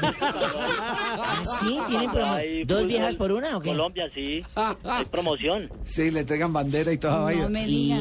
Ah, 1.16 1.42
sí, 1.61 1.79
tienen 1.88 2.11
promo- 2.11 2.35
Hay 2.35 2.64
¿Dos 2.64 2.87
viejas 2.87 3.16
por 3.16 3.33
una 3.33 3.57
o 3.57 3.61
qué? 3.61 3.70
Colombia, 3.70 4.11
sí. 4.14 4.42
Hay 4.85 5.05
promoción. 5.07 5.70
Sí, 5.85 6.11
le 6.11 6.20
entregan 6.20 6.53
bandera 6.53 6.92
y 6.92 6.98
toda 6.98 7.31
No 7.33 7.48
me 7.48 7.66
Y, 7.68 7.92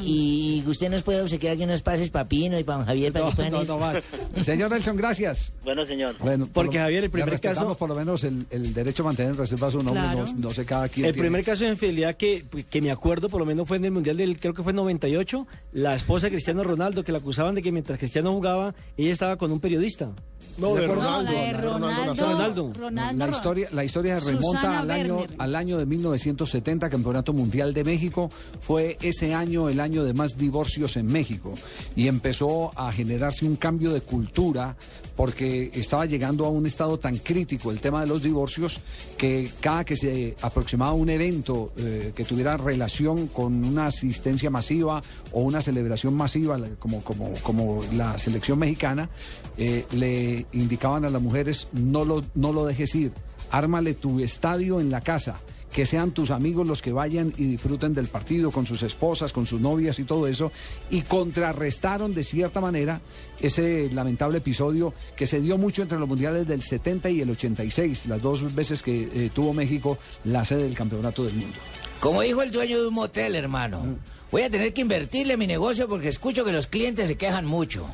y 0.64 0.64
usted 0.68 0.90
nos 0.90 1.04
puede 1.04 1.22
obsequiar 1.22 1.54
aquí 1.54 1.64
unos 1.64 1.82
pases 1.82 2.10
para 2.10 2.28
Pino 2.28 2.58
y 2.60 2.64
para 2.64 2.80
don 2.80 2.88
Javier 2.88 3.14
para 3.14 3.26
No, 3.26 3.30
que 3.32 3.36
puedan 3.36 3.52
no, 3.54 3.62
ir. 3.62 3.68
no 3.68 3.78
más. 3.78 4.04
Señor 4.42 4.72
Nelson, 4.72 4.98
gracias. 4.98 5.52
Bueno, 5.64 5.86
señor. 5.86 6.16
Bueno, 6.20 6.46
por 6.46 6.66
Porque, 6.66 6.78
lo- 6.78 6.84
Javier, 6.86 7.04
el 7.06 7.10
primer 7.12 7.40
caso- 7.40 7.76
por 7.78 7.90
lo 7.90 7.96
menos 7.96 8.24
el, 8.24 8.46
el 8.50 8.74
derecho 8.74 9.04
a 9.04 9.08
mantener 9.08 9.32
en 9.32 9.38
reserva 9.38 9.53
su 9.72 9.84
nombre. 9.84 10.02
Claro. 10.04 10.26
No, 10.26 10.34
no 10.34 10.52
sé 10.52 10.66
cada 10.66 10.88
quien. 10.90 11.06
El 11.06 11.14
tiene- 11.14 11.28
primer 11.28 11.44
caso 11.46 11.64
de 11.64 11.72
infidelidad 11.72 12.16
que, 12.16 12.44
que 12.70 12.82
me 12.82 12.92
acuerdo, 12.92 13.30
por 13.30 13.40
lo 13.40 13.46
menos 13.46 13.68
fue 13.68 13.78
en 13.78 13.86
el 13.86 13.92
Mundial 13.92 14.18
del, 14.18 14.40
creo 14.40 14.54
que 14.54 14.64
fue 14.64 14.72
en 14.72 14.78
98, 14.78 15.48
la 15.74 15.96
esposa 15.96 16.28
de 16.28 16.32
Cristiano 16.32 16.64
Ronaldo, 16.64 17.04
que 17.04 17.12
la 17.12 17.18
acusaban 17.20 17.56
de 17.56 17.62
que 17.62 17.72
mientras 17.72 17.98
Cristiano 18.00 18.32
jugaba, 18.32 18.74
ella 18.98 19.12
estaba 19.12 19.38
con 19.38 19.52
un 19.52 19.60
periodista. 19.60 20.12
No, 20.58 20.76
de? 20.76 20.88
Ronaldo. 20.88 21.32
No, 21.32 21.32
la 21.32 21.46
de 21.46 21.54
Ronaldo. 21.62 22.14
Ronaldo. 22.16 22.74
Ronaldo. 22.78 23.26
La 23.26 23.32
historia, 23.32 23.68
la 23.72 23.84
historia 23.84 24.20
se 24.20 24.32
remonta 24.32 24.60
Susana 24.60 24.80
al 24.80 24.92
año, 24.92 25.18
Werner. 25.18 25.36
al 25.40 25.56
año 25.56 25.78
de 25.78 25.86
1970, 25.86 26.90
Campeonato 26.90 27.34
Mundial 27.34 27.74
de 27.74 27.84
México. 27.84 28.30
Fue 28.60 28.98
ese 29.02 29.34
año 29.34 29.70
el 29.70 29.80
año 29.80 30.04
de 30.04 30.14
más 30.14 30.38
divorcios 30.38 30.96
en 30.98 31.08
México. 31.08 31.54
Y 31.96 32.08
empezó 32.08 32.72
a 32.78 32.92
generarse 32.92 33.46
un 33.46 33.56
cambio 33.56 33.92
de 33.92 34.02
cultura 34.02 34.76
porque 35.16 35.72
estaba 35.74 36.06
llegando 36.06 36.46
a 36.46 36.50
un 36.50 36.66
estado 36.66 36.98
tan 36.98 37.18
crítico 37.18 37.72
el 37.72 37.80
tema 37.80 38.02
de 38.02 38.08
los 38.08 38.22
divorcios 38.22 38.82
que 39.18 39.52
cada 39.60 39.84
que 39.84 39.96
se 39.96 40.36
aproximaba 40.42 40.94
un 40.94 41.10
evento 41.10 41.72
eh, 41.78 42.14
que 42.16 42.26
tuviera 42.26 42.58
relación 42.58 43.28
con 43.28 43.64
una 43.64 43.88
asistencia 43.88 44.50
masiva 44.50 45.02
o 45.32 45.42
una 45.42 45.62
celebración 45.62 46.16
masiva 46.16 46.58
como, 46.80 47.04
como, 47.04 47.32
como 47.44 47.84
la 47.94 48.18
selección 48.18 48.60
mexicana, 48.60 49.10
eh, 49.58 49.86
le 49.92 50.43
indicaban 50.52 51.06
a 51.06 51.10
las 51.10 51.22
mujeres 51.22 51.68
no 51.72 52.06
lo, 52.06 52.24
no 52.36 52.54
lo 52.54 52.66
dejes 52.66 52.94
ir, 52.96 53.12
ármale 53.52 53.94
tu 53.94 54.20
estadio 54.20 54.82
en 54.82 54.90
la 54.90 55.02
casa. 55.02 55.40
Que 55.72 55.88
sean 55.88 56.12
tus 56.12 56.30
amigos 56.30 56.68
los 56.68 56.84
que 56.84 56.92
vayan 56.92 57.34
y 57.36 57.46
disfruten 57.48 57.96
del 57.96 58.06
partido 58.06 58.52
con 58.52 58.68
sus 58.68 58.84
esposas, 58.84 59.34
con 59.34 59.48
sus 59.48 59.60
novias 59.60 59.98
y 59.98 60.04
todo 60.04 60.28
eso, 60.28 60.52
y 60.92 61.02
contrarrestaron 61.02 62.14
de 62.14 62.24
cierta 62.24 62.62
manera 62.62 63.02
ese 63.40 63.90
lamentable 63.92 64.38
episodio 64.38 64.94
que 65.16 65.26
se 65.26 65.42
dio 65.42 65.58
mucho 65.58 65.82
entre 65.82 65.98
los 65.98 66.08
mundiales 66.08 66.48
del 66.48 66.62
70 66.62 67.10
y 67.10 67.22
el 67.22 67.32
86, 67.32 68.06
las 68.06 68.22
dos 68.22 68.54
veces 68.54 68.84
que 68.84 69.10
eh, 69.16 69.32
tuvo 69.34 69.52
México 69.52 69.98
la 70.26 70.46
sede 70.46 70.66
del 70.66 70.76
Campeonato 70.76 71.24
del 71.24 71.34
Mundo. 71.34 71.58
Como 72.00 72.22
dijo 72.22 72.44
el 72.44 72.52
dueño 72.52 72.80
de 72.80 72.88
un 72.90 72.94
motel, 72.94 73.34
hermano. 73.34 73.98
Voy 74.34 74.42
a 74.42 74.50
tener 74.50 74.74
que 74.74 74.82
invertirle 74.82 75.36
a 75.36 75.38
mi 75.38 75.46
negocio 75.46 75.88
porque 75.88 76.08
escucho 76.08 76.44
que 76.44 76.52
los 76.52 76.66
clientes 76.66 77.08
se 77.08 77.16
quejan 77.16 77.46
mucho. 77.46 77.86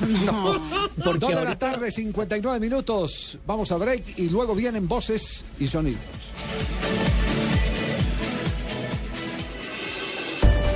Dos 0.96 1.18
de 1.18 1.34
la 1.34 1.58
tarde, 1.58 1.90
59 1.90 2.60
minutos. 2.60 3.38
Vamos 3.46 3.72
a 3.72 3.78
break 3.78 4.18
y 4.18 4.28
luego 4.28 4.54
vienen 4.54 4.86
voces 4.86 5.46
y 5.58 5.66
sonidos. 5.66 6.02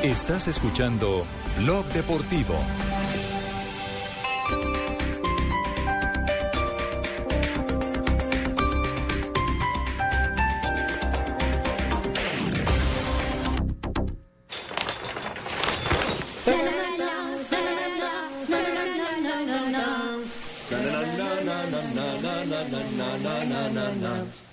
Estás 0.02 0.48
escuchando 0.48 1.26
Blog 1.58 1.84
Deportivo. 1.88 2.54
na 23.22 23.44
na 23.44 23.68
na 23.68 23.84
na 24.02 24.14
na. 24.24 24.45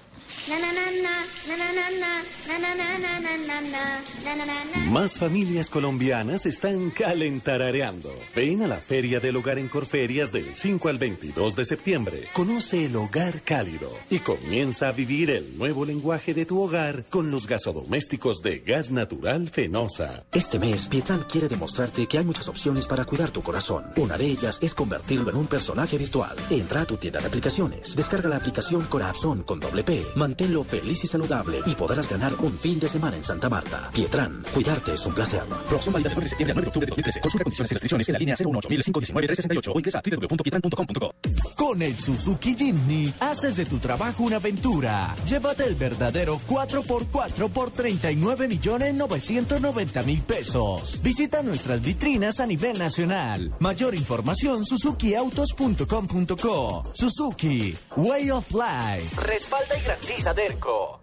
Más 4.91 5.17
familias 5.17 5.69
colombianas 5.69 6.45
están 6.45 6.89
calentarareando. 6.89 8.13
Ven 8.36 8.62
a 8.63 8.67
la 8.67 8.77
Feria 8.77 9.19
del 9.19 9.38
Hogar 9.38 9.58
en 9.58 9.69
Corferias 9.69 10.32
del 10.32 10.53
5 10.53 10.89
al 10.89 10.97
22 10.97 11.56
de 11.56 11.65
septiembre. 11.65 12.23
Conoce 12.34 12.86
el 12.86 12.95
hogar 12.95 13.41
cálido 13.41 13.89
y 14.10 14.19
comienza 14.19 14.89
a 14.89 14.91
vivir 14.91 15.32
el 15.32 15.58
nuevo 15.58 15.86
lenguaje 15.86 16.34
de 16.34 16.45
tu 16.45 16.62
hogar 16.62 17.06
con 17.10 17.32
los 17.32 17.47
gasodomésticos 17.47 18.41
de 18.41 18.60
gas 18.60 18.91
natural 18.91 19.49
Fenosa. 19.49 20.25
Este 20.34 20.60
mes, 20.60 20.88
Pietran 20.89 21.23
quiere 21.23 21.47
demostrarte 21.47 22.06
que 22.06 22.17
hay 22.17 22.25
muchas 22.25 22.49
opciones 22.49 22.86
para 22.86 23.06
cuidar 23.06 23.32
tu 23.32 23.41
corazón. 23.41 23.86
Una 23.95 24.17
de 24.17 24.27
ellas 24.27 24.60
es 24.62 24.75
convertirlo 24.75 25.29
en 25.29 25.38
un 25.38 25.47
personaje 25.47 25.97
virtual. 25.97 26.36
Entra 26.49 26.82
a 26.82 26.86
tu 26.86 26.97
tienda 26.97 27.21
de 27.21 27.27
aplicaciones, 27.27 27.95
descarga 27.95 28.29
la 28.29 28.36
aplicación 28.36 28.84
Corazón 28.86 29.43
con 29.43 29.60
doble 29.60 29.84
P, 29.84 30.03
manténlo 30.34 30.63
feliz 30.63 31.04
y 31.04 31.08
saludable 31.08 31.62
y 31.63 31.76
podrás 31.76 32.10
ganar 32.10 32.34
un 32.39 32.58
fin 32.58 32.80
de 32.80 32.88
semana 32.88 33.15
en 33.15 33.24
Santa 33.24 33.50
Marta. 33.50 33.91
Pietran, 33.93 34.43
cuidarte 34.52 34.93
es 34.93 35.06
un 35.06 35.13
placer. 35.13 35.43
Promoción 35.67 35.93
válida 35.93 36.10
del 36.10 36.15
9 36.15 36.24
de 36.24 36.30
septiembre 36.30 36.54
al 36.54 36.56
9 36.56 36.65
de 36.65 36.69
octubre 36.69 36.88
de 36.88 36.89
2013. 36.89 37.19
Consulta 37.19 37.43
condiciones 37.43 37.69
y 37.69 37.76
restricciones 37.76 38.10
en 38.10 38.13
la 38.13 38.19
línea 38.19 38.36
018 38.36 38.67
519 38.67 39.28
368 39.28 39.72
o 39.72 39.78
ingresa 39.78 40.00
a 40.00 40.02
www.pietran.com.co. 40.02 41.13
Con 41.56 41.84
el 41.84 42.00
Suzuki 42.00 42.56
Jimny, 42.56 43.13
haces 43.19 43.58
de 43.58 43.65
tu 43.65 43.78
trabajo 43.78 44.24
una 44.24 44.38
aventura. 44.38 45.13
Llévate 45.28 45.65
el 45.65 45.76
verdadero 45.76 46.41
4x4 46.48 47.52
por 47.52 47.69
39 47.69 48.48
millones 48.48 48.96
990 48.96 50.02
mil 50.02 50.24
pesos. 50.24 51.00
Visita 51.04 51.43
nuestras 51.43 51.80
vitrinas 51.80 52.39
a 52.39 52.48
nivel 52.48 52.80
nacional. 52.80 53.54
Mayor 53.60 53.93
información 53.93 54.65
suzukiautos.com.co. 54.65 56.82
Suzuki, 56.96 57.78
Way 57.98 58.32
of 58.32 58.52
Life. 58.52 59.22
Respalda 59.22 59.78
y 59.78 59.82
garantiza 59.84 60.22
Saderco. 60.23 61.02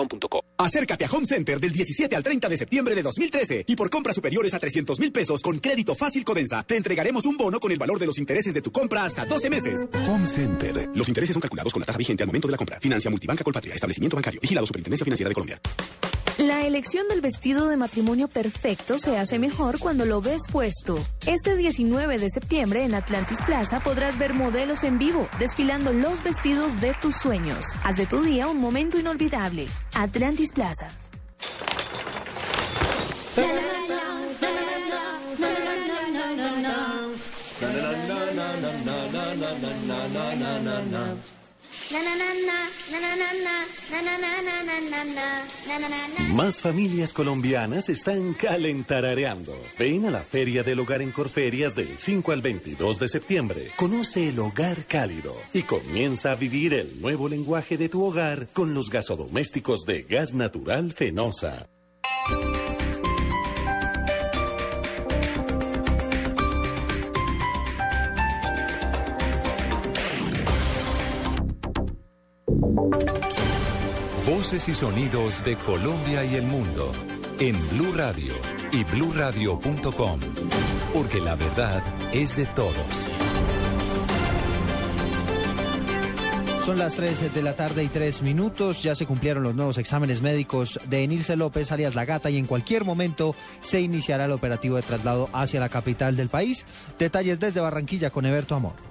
Acércate 0.57 1.05
a 1.05 1.09
Home 1.09 1.25
Center 1.25 1.59
del 1.59 1.71
17 1.71 2.15
al 2.15 2.23
30 2.23 2.49
de 2.49 2.57
septiembre 2.57 2.95
de 2.95 3.03
2013 3.03 3.65
y 3.67 3.75
por 3.75 3.89
compras 3.89 4.15
superiores 4.15 4.53
a 4.53 4.59
300 4.59 4.99
mil 4.99 5.11
pesos 5.11 5.41
con 5.41 5.59
crédito 5.59 5.95
fácil 5.95 6.23
Codensa, 6.23 6.63
te 6.63 6.77
entregaremos 6.77 7.25
un 7.25 7.37
bono 7.37 7.59
con 7.59 7.71
el 7.71 7.77
valor 7.77 7.99
de 7.99 8.05
los 8.05 8.17
intereses 8.17 8.53
de 8.53 8.61
tu 8.61 8.71
compra 8.71 9.05
hasta 9.05 9.25
12 9.25 9.49
meses. 9.49 9.85
Home 10.07 10.27
Center. 10.27 10.89
Los 10.93 11.07
intereses 11.07 11.33
son 11.33 11.41
calculados 11.41 11.73
con 11.73 11.79
la 11.79 11.85
tasa 11.85 11.97
vigente 11.97 12.23
al 12.23 12.27
momento 12.27 12.47
de 12.47 12.51
la 12.51 12.57
compra. 12.57 12.79
Financia 12.79 13.09
Multibanca 13.09 13.43
Colpatria. 13.43 13.73
Establecimiento 13.73 14.15
bancario. 14.15 14.39
Vigilado 14.41 14.67
Superintendencia 14.67 15.03
Financiera 15.03 15.29
de 15.29 15.33
Colombia. 15.33 15.61
La 16.41 16.65
elección 16.65 17.07
del 17.07 17.21
vestido 17.21 17.67
de 17.67 17.77
matrimonio 17.77 18.27
perfecto 18.27 18.97
se 18.97 19.15
hace 19.15 19.37
mejor 19.37 19.77
cuando 19.77 20.05
lo 20.05 20.21
ves 20.21 20.41
puesto. 20.51 20.97
Este 21.27 21.55
19 21.55 22.17
de 22.17 22.31
septiembre 22.31 22.83
en 22.83 22.95
Atlantis 22.95 23.43
Plaza 23.43 23.79
podrás 23.79 24.17
ver 24.17 24.33
modelos 24.33 24.83
en 24.83 24.97
vivo 24.97 25.29
desfilando 25.37 25.93
los 25.93 26.23
vestidos 26.23 26.81
de 26.81 26.95
tus 26.99 27.15
sueños. 27.15 27.63
Haz 27.83 27.95
de 27.95 28.07
tu 28.07 28.23
día 28.23 28.47
un 28.47 28.59
momento 28.59 28.97
inolvidable. 28.97 29.67
Atlantis 29.93 30.51
Plaza. 30.51 30.87
Más 46.33 46.61
familias 46.61 47.11
colombianas 47.11 47.89
están 47.89 48.33
calentarareando. 48.33 49.53
Ven 49.77 50.05
a 50.05 50.11
la 50.11 50.21
Feria 50.21 50.63
del 50.63 50.79
Hogar 50.79 51.01
en 51.01 51.11
Corferias 51.11 51.75
del 51.75 51.97
5 51.97 52.31
al 52.31 52.41
22 52.41 52.99
de 52.99 53.07
septiembre. 53.07 53.67
Conoce 53.75 54.29
el 54.29 54.39
hogar 54.39 54.85
cálido 54.85 55.35
y 55.53 55.63
comienza 55.63 56.31
a 56.31 56.35
vivir 56.35 56.73
el 56.73 57.01
nuevo 57.01 57.27
lenguaje 57.27 57.77
de 57.77 57.89
tu 57.89 58.03
hogar 58.03 58.47
con 58.53 58.73
los 58.73 58.89
gasodomésticos 58.89 59.85
de 59.85 60.03
gas 60.03 60.33
natural 60.33 60.93
Fenosa. 60.93 61.67
Y 74.53 74.59
sonidos 74.59 75.45
de 75.45 75.55
Colombia 75.55 76.25
y 76.25 76.35
el 76.35 76.43
mundo 76.43 76.91
en 77.39 77.55
Blue 77.69 77.93
Radio 77.95 78.33
y 78.73 78.83
bluradio.com, 78.83 80.19
porque 80.93 81.21
la 81.21 81.35
verdad 81.35 81.81
es 82.11 82.35
de 82.35 82.45
todos. 82.47 82.75
Son 86.65 86.77
las 86.77 86.95
3 86.95 87.33
de 87.33 87.41
la 87.41 87.55
tarde 87.55 87.85
y 87.85 87.87
3 87.87 88.23
minutos. 88.23 88.83
Ya 88.83 88.93
se 88.93 89.05
cumplieron 89.05 89.43
los 89.43 89.55
nuevos 89.55 89.77
exámenes 89.77 90.21
médicos 90.21 90.81
de 90.85 91.05
Enilce 91.05 91.37
López, 91.37 91.71
alias 91.71 91.95
La 91.95 92.03
Gata, 92.03 92.29
y 92.29 92.37
en 92.37 92.45
cualquier 92.45 92.83
momento 92.83 93.33
se 93.63 93.79
iniciará 93.79 94.25
el 94.25 94.33
operativo 94.33 94.75
de 94.75 94.81
traslado 94.81 95.29
hacia 95.31 95.61
la 95.61 95.69
capital 95.69 96.17
del 96.17 96.27
país. 96.27 96.65
Detalles 96.99 97.39
desde 97.39 97.61
Barranquilla 97.61 98.09
con 98.09 98.25
Eberto 98.25 98.55
Amor. 98.55 98.90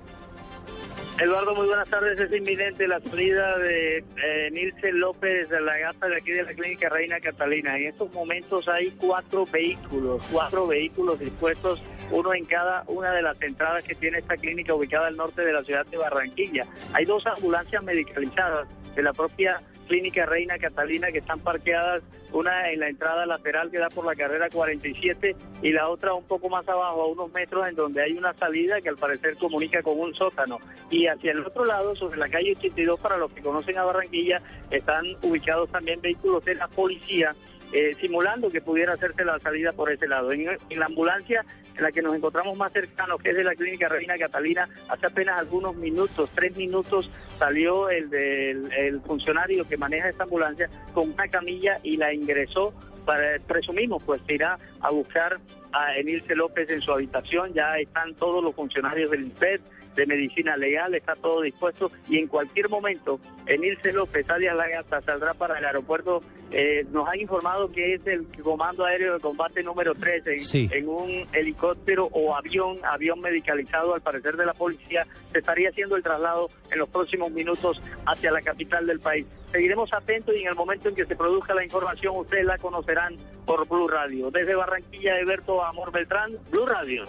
Eduardo, 1.21 1.55
muy 1.55 1.67
buenas 1.67 1.91
tardes. 1.91 2.19
Es 2.19 2.35
inminente 2.35 2.89
la 2.89 2.99
salida 2.99 3.59
de 3.59 3.99
eh, 3.99 4.51
Nilce 4.53 4.91
López 4.93 5.51
de 5.51 5.61
la 5.61 5.77
gata 5.77 6.09
de 6.09 6.17
aquí 6.17 6.31
de 6.31 6.45
la 6.45 6.55
Clínica 6.55 6.89
Reina 6.89 7.21
Catalina. 7.21 7.77
En 7.77 7.89
estos 7.89 8.11
momentos 8.15 8.67
hay 8.69 8.91
cuatro 8.93 9.45
vehículos, 9.45 10.27
cuatro 10.33 10.67
vehículos 10.67 11.19
dispuestos, 11.19 11.83
uno 12.11 12.33
en 12.33 12.47
cada 12.47 12.85
una 12.87 13.13
de 13.13 13.21
las 13.21 13.41
entradas 13.43 13.85
que 13.85 13.95
tiene 13.95 14.17
esta 14.17 14.39
clínica 14.39 14.73
ubicada 14.73 15.09
al 15.09 15.17
norte 15.19 15.43
de 15.43 15.53
la 15.53 15.63
ciudad 15.63 15.85
de 15.85 15.99
Barranquilla. 15.99 16.65
Hay 16.95 17.05
dos 17.05 17.27
ambulancias 17.27 17.83
medicalizadas 17.83 18.67
de 18.97 19.03
la 19.03 19.13
propia 19.13 19.61
Clínica 19.91 20.25
Reina 20.25 20.57
Catalina 20.57 21.11
que 21.11 21.19
están 21.19 21.41
parqueadas, 21.41 22.05
una 22.33 22.71
en 22.71 22.79
la 22.79 22.89
entrada 22.89 23.27
lateral 23.27 23.73
que 23.73 23.79
da 23.79 23.89
por 23.89 24.07
la 24.07 24.15
carrera 24.15 24.49
47 24.49 25.35
y 25.63 25.73
la 25.73 25.89
otra 25.89 26.15
un 26.15 26.23
poco 26.23 26.49
más 26.49 26.67
abajo, 26.69 27.03
a 27.03 27.07
unos 27.09 27.33
metros, 27.33 27.67
en 27.67 27.75
donde 27.75 28.01
hay 28.01 28.13
una 28.13 28.33
salida 28.35 28.81
que 28.81 28.89
al 28.89 28.97
parecer 28.97 29.37
comunica 29.37 29.83
con 29.83 29.99
un 29.99 30.15
sótano. 30.15 30.59
Y 30.91 31.09
hacia 31.13 31.33
el 31.33 31.45
otro 31.45 31.65
lado, 31.65 31.95
sobre 31.95 32.19
la 32.19 32.29
calle 32.29 32.55
82, 32.57 33.01
para 33.01 33.17
los 33.17 33.33
que 33.33 33.43
conocen 33.43 33.79
a 33.79 33.85
Barranquilla, 33.85 34.43
están 34.71 35.05
ubicados 35.23 35.71
también 35.71 36.01
vehículos 36.01 36.45
de 36.45 36.55
la 36.55 36.69
policía 36.69 37.33
eh, 37.73 37.97
simulando 38.01 38.51
que 38.51 38.61
pudiera 38.61 38.95
hacerse 38.95 39.25
la 39.25 39.39
salida 39.39 39.71
por 39.73 39.93
ese 39.93 40.09
lado. 40.09 40.33
En, 40.33 40.45
la 40.71 40.87
ambulancia 40.87 41.45
en 41.77 41.83
la 41.85 41.93
que 41.93 42.03
nos 42.03 42.17
encontramos 42.17 42.57
más 42.57 42.73
cercanos, 42.73 43.23
que 43.23 43.31
es 43.31 43.37
de 43.37 43.45
la 43.45 43.55
clínica 43.55 43.87
Reina 43.87 44.19
Catalina, 44.19 44.69
hace 44.89 45.07
apenas 45.07 45.39
algunos 45.39 45.77
minutos, 45.77 46.31
tres 46.35 46.57
minutos, 46.57 47.09
salió 47.39 47.89
el 47.89 48.11
del 48.11 48.73
el 48.73 49.01
funcionario 49.03 49.69
que 49.69 49.77
maneja 49.77 50.09
esta 50.09 50.25
ambulancia 50.25 50.69
con 50.93 51.13
una 51.13 51.29
camilla 51.29 51.79
y 51.85 51.97
la 51.97 52.13
ingresó 52.13 52.75
para, 53.05 53.39
presumimos, 53.47 54.03
pues 54.03 54.21
irá 54.29 54.59
a 54.81 54.91
buscar 54.91 55.39
a 55.73 55.97
Enilce 55.97 56.35
López 56.35 56.69
en 56.71 56.81
su 56.81 56.91
habitación, 56.91 57.53
ya 57.55 57.79
están 57.79 58.15
todos 58.15 58.43
los 58.43 58.53
funcionarios 58.53 59.11
del 59.11 59.23
INPED, 59.23 59.61
de 60.01 60.07
medicina 60.07 60.57
legal, 60.57 60.95
está 60.95 61.15
todo 61.15 61.43
dispuesto 61.43 61.93
y 62.09 62.17
en 62.17 62.27
cualquier 62.27 62.71
momento 62.71 63.21
Enilce 63.47 63.93
López, 63.93 64.29
alias 64.31 64.57
La 64.57 64.67
Gata, 64.67 65.03
saldrá 65.03 65.35
para 65.35 65.59
el 65.59 65.65
aeropuerto. 65.67 66.23
Eh, 66.53 66.87
nos 66.91 67.07
han 67.07 67.21
informado 67.21 67.71
que 67.71 67.95
es 67.95 68.07
el 68.07 68.27
Comando 68.43 68.85
Aéreo 68.85 69.15
de 69.15 69.21
Combate 69.21 69.63
número 69.63 69.95
13 69.95 70.39
en, 70.75 70.89
un 70.89 71.27
helicóptero 71.33 72.07
o 72.07 72.35
avión, 72.35 72.79
avión 72.83 73.21
medicalizado 73.21 73.95
al 73.95 74.01
parecer 74.01 74.37
de 74.37 74.47
la 74.47 74.55
policía, 74.55 75.07
se 75.31 75.39
estaría 75.39 75.69
haciendo 75.69 75.97
el 75.97 76.03
traslado 76.03 76.49
en 76.73 76.79
los 76.79 76.89
próximos 76.89 77.31
minutos 77.31 77.81
hacia 78.07 78.33
la 78.33 78.41
capital 78.41 78.87
del 78.87 79.01
país. 79.01 79.27
Seguiremos 79.53 79.93
atentos 79.93 80.35
y 80.35 80.41
en 80.41 80.49
el 80.49 80.55
momento 80.55 80.89
en 80.89 80.95
que 80.95 81.05
se 81.05 81.15
produzca 81.15 81.55
la 81.55 81.63
información 81.63 82.17
ustedes 82.17 82.47
la 82.47 82.57
conocerán 82.57 83.17
por 83.45 83.69
Blue 83.69 83.89
Radio. 83.89 84.31
Desde 84.31 84.55
Barranquilla, 84.55 85.19
Eberto 85.21 85.63
Amor 85.63 85.93
Beltrán, 85.93 86.33
Blue 86.51 86.67
Radio. 86.67 87.05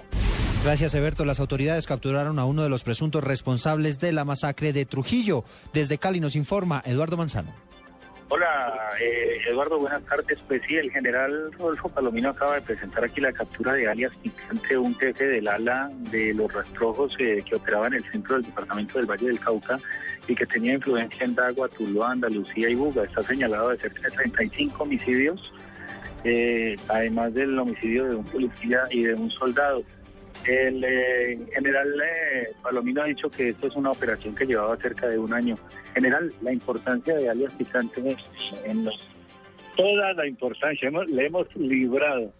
Gracias, 0.63 0.93
Eberto. 0.93 1.26
Las 1.26 1.39
autoridades 1.39 1.88
capturaron 1.88 2.38
a 2.38 2.45
uno 2.45 2.62
de 2.62 2.69
los 2.69 2.84
presuntos 2.84 3.24
responsables 3.24 4.00
de 4.00 4.12
la 4.12 4.26
masacre 4.26 4.74
de 4.74 4.86
Trujillo. 4.86 5.43
Desde 5.74 5.97
Cali 5.97 6.19
nos 6.19 6.36
informa 6.36 6.84
Eduardo 6.86 7.17
Manzano. 7.17 7.52
Hola, 8.30 8.89
eh, 9.02 9.39
Eduardo, 9.50 9.80
buenas 9.80 10.04
tardes. 10.04 10.38
Pues 10.47 10.62
sí, 10.67 10.76
el 10.76 10.91
general 10.91 11.52
Rodolfo 11.58 11.89
Palomino 11.89 12.30
acaba 12.30 12.56
de 12.56 12.62
presentar 12.62 13.04
aquí 13.04 13.19
la 13.19 13.34
captura 13.34 13.74
de 13.74 13.89
alias 13.89 14.13
Picante, 14.21 14.78
un 14.78 14.95
jefe 15.00 15.26
del 15.26 15.47
ala 15.47 15.89
de 16.12 16.32
los 16.36 16.54
rastrojos 16.54 17.15
eh, 17.17 17.43
que 17.43 17.56
operaba 17.56 17.88
en 17.88 17.95
el 17.95 18.04
centro 18.12 18.36
del 18.36 18.45
departamento 18.45 19.00
del 19.00 19.08
Valle 19.10 19.28
del 19.28 19.39
Cauca 19.39 19.80
y 20.28 20.36
que 20.36 20.45
tenía 20.45 20.76
influencia 20.76 21.26
en 21.26 21.34
Dagua, 21.34 21.69
Tuluá, 21.69 22.12
Andalucía 22.12 22.69
y 22.69 22.76
Buga. 22.76 23.04
Está 23.04 23.24
señalado 23.24 23.69
de 23.69 23.80
cerca 23.80 24.04
de 24.04 24.12
35 24.12 24.84
homicidios, 24.84 25.52
eh, 26.24 26.76
además 26.88 27.34
del 27.34 27.58
homicidio 27.58 28.06
de 28.06 28.15
un 28.15 28.26
policía 28.26 28.84
y 28.91 29.06
de 29.06 29.15
un 29.15 29.32
soldado. 29.32 29.84
El 30.45 30.84
eh, 30.84 31.39
general 31.54 31.93
eh, 32.01 32.49
Palomino 32.63 33.04
ha 33.04 33.06
dicho 33.06 33.30
que 33.30 33.49
esto 33.49 33.67
es 33.67 33.75
una 33.75 33.91
operación 33.91 34.34
que 34.34 34.45
llevaba 34.45 34.75
cerca 34.77 35.08
de 35.08 35.19
un 35.19 35.34
año. 35.34 35.56
General, 35.93 36.34
la 36.41 36.51
importancia 36.51 37.15
de 37.15 37.30
alias 37.30 37.54
Picante 37.54 38.01
en 38.65 38.86
los... 38.86 39.10
Toda 39.75 40.13
la 40.13 40.27
importancia, 40.27 40.89
le 40.89 41.25
hemos 41.25 41.56
librado 41.56 42.34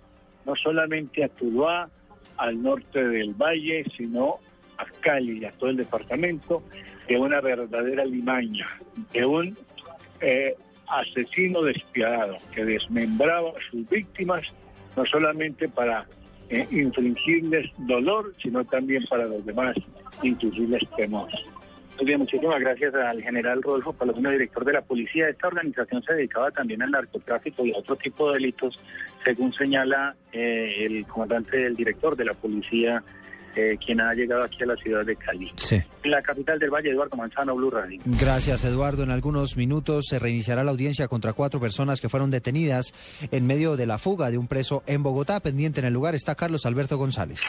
no 0.46 0.56
solamente 0.56 1.24
a 1.24 1.30
Tuluá, 1.30 1.90
al 2.38 2.62
norte 2.62 3.08
del 3.08 3.34
valle, 3.34 3.86
sino 3.96 4.40
a 4.78 4.86
Cali 5.02 5.40
y 5.40 5.46
a 5.46 5.52
todo 5.52 5.70
el 5.70 5.78
departamento, 5.78 6.64
de 7.08 7.18
una 7.18 7.40
verdadera 7.40 8.04
limaña, 8.04 8.68
de 9.14 9.26
un 9.26 9.56
eh, 10.22 10.56
asesino 10.88 11.62
despiadado 11.62 12.38
que 12.54 12.66
desmembraba 12.66 13.50
a 13.50 13.70
sus 13.70 13.88
víctimas, 13.90 14.42
no 14.96 15.06
solamente 15.06 15.70
para 15.70 16.06
eh, 16.52 17.72
dolor, 17.78 18.34
sino 18.42 18.64
también 18.66 19.06
para 19.10 19.26
los 19.26 19.46
demás 19.46 19.76
infligirles 20.22 20.84
temor. 20.98 21.30
Muy 21.98 22.06
bien, 22.06 22.20
muchísimas 22.20 22.60
gracias 22.60 22.96
al 22.96 23.22
general 23.22 23.62
Rodolfo 23.62 23.94
Palomino, 23.94 24.32
director 24.32 24.66
de 24.66 24.74
la 24.74 24.82
policía. 24.82 25.30
Esta 25.30 25.48
organización 25.48 26.02
se 26.02 26.14
dedicaba 26.14 26.50
también 26.52 26.82
al 26.82 26.92
narcotráfico 26.92 27.66
y 27.66 27.74
a 27.74 27.78
otro 27.78 27.96
tipo 27.96 28.28
de 28.28 28.40
delitos, 28.40 28.80
según 29.24 29.54
señala 29.54 30.16
eh, 30.32 30.84
el 30.86 31.06
comandante 31.06 31.64
el 31.64 31.76
director 31.76 32.16
de 32.16 32.26
la 32.26 32.34
policía 32.34 33.04
eh, 33.56 33.78
quien 33.84 34.02
ha 34.02 34.14
llegado 34.14 34.44
aquí 34.44 34.64
a 34.64 34.68
la 34.68 34.76
ciudad 34.76 35.06
de 35.06 35.16
Cali. 35.16 35.52
Sí. 35.56 35.82
La 36.04 36.22
capital 36.22 36.60
del 36.60 36.70
Valle, 36.70 36.90
Eduardo 36.90 37.18
Manzano, 37.18 37.56
Blue 37.56 37.70
Radio. 37.70 38.00
Gracias, 38.06 38.64
Eduardo. 38.64 39.04
En 39.04 39.12
algunos 39.12 39.58
minutos 39.58 40.06
se 40.10 40.20
reiniciará 40.20 40.64
la 40.64 40.72
audiencia 40.72 41.08
contra 41.08 41.34
cuatro 41.34 41.60
personas 41.60 42.02
que 42.02 42.10
fueron 42.10 42.32
detenidas 42.32 42.94
en 43.32 43.46
medio 43.48 43.76
de 43.76 43.86
la 43.86 43.98
fuga 43.98 44.32
de 44.32 44.38
un 44.38 44.48
preso 44.48 44.84
en 44.88 45.04
Bogotá. 45.04 45.40
Pendiente 45.40 45.80
en 45.80 45.88
el 45.88 45.94
lugar 45.94 46.16
está 46.16 46.36
Carlos 46.36 46.66
Alberto 46.66 46.98
González. 46.98 47.42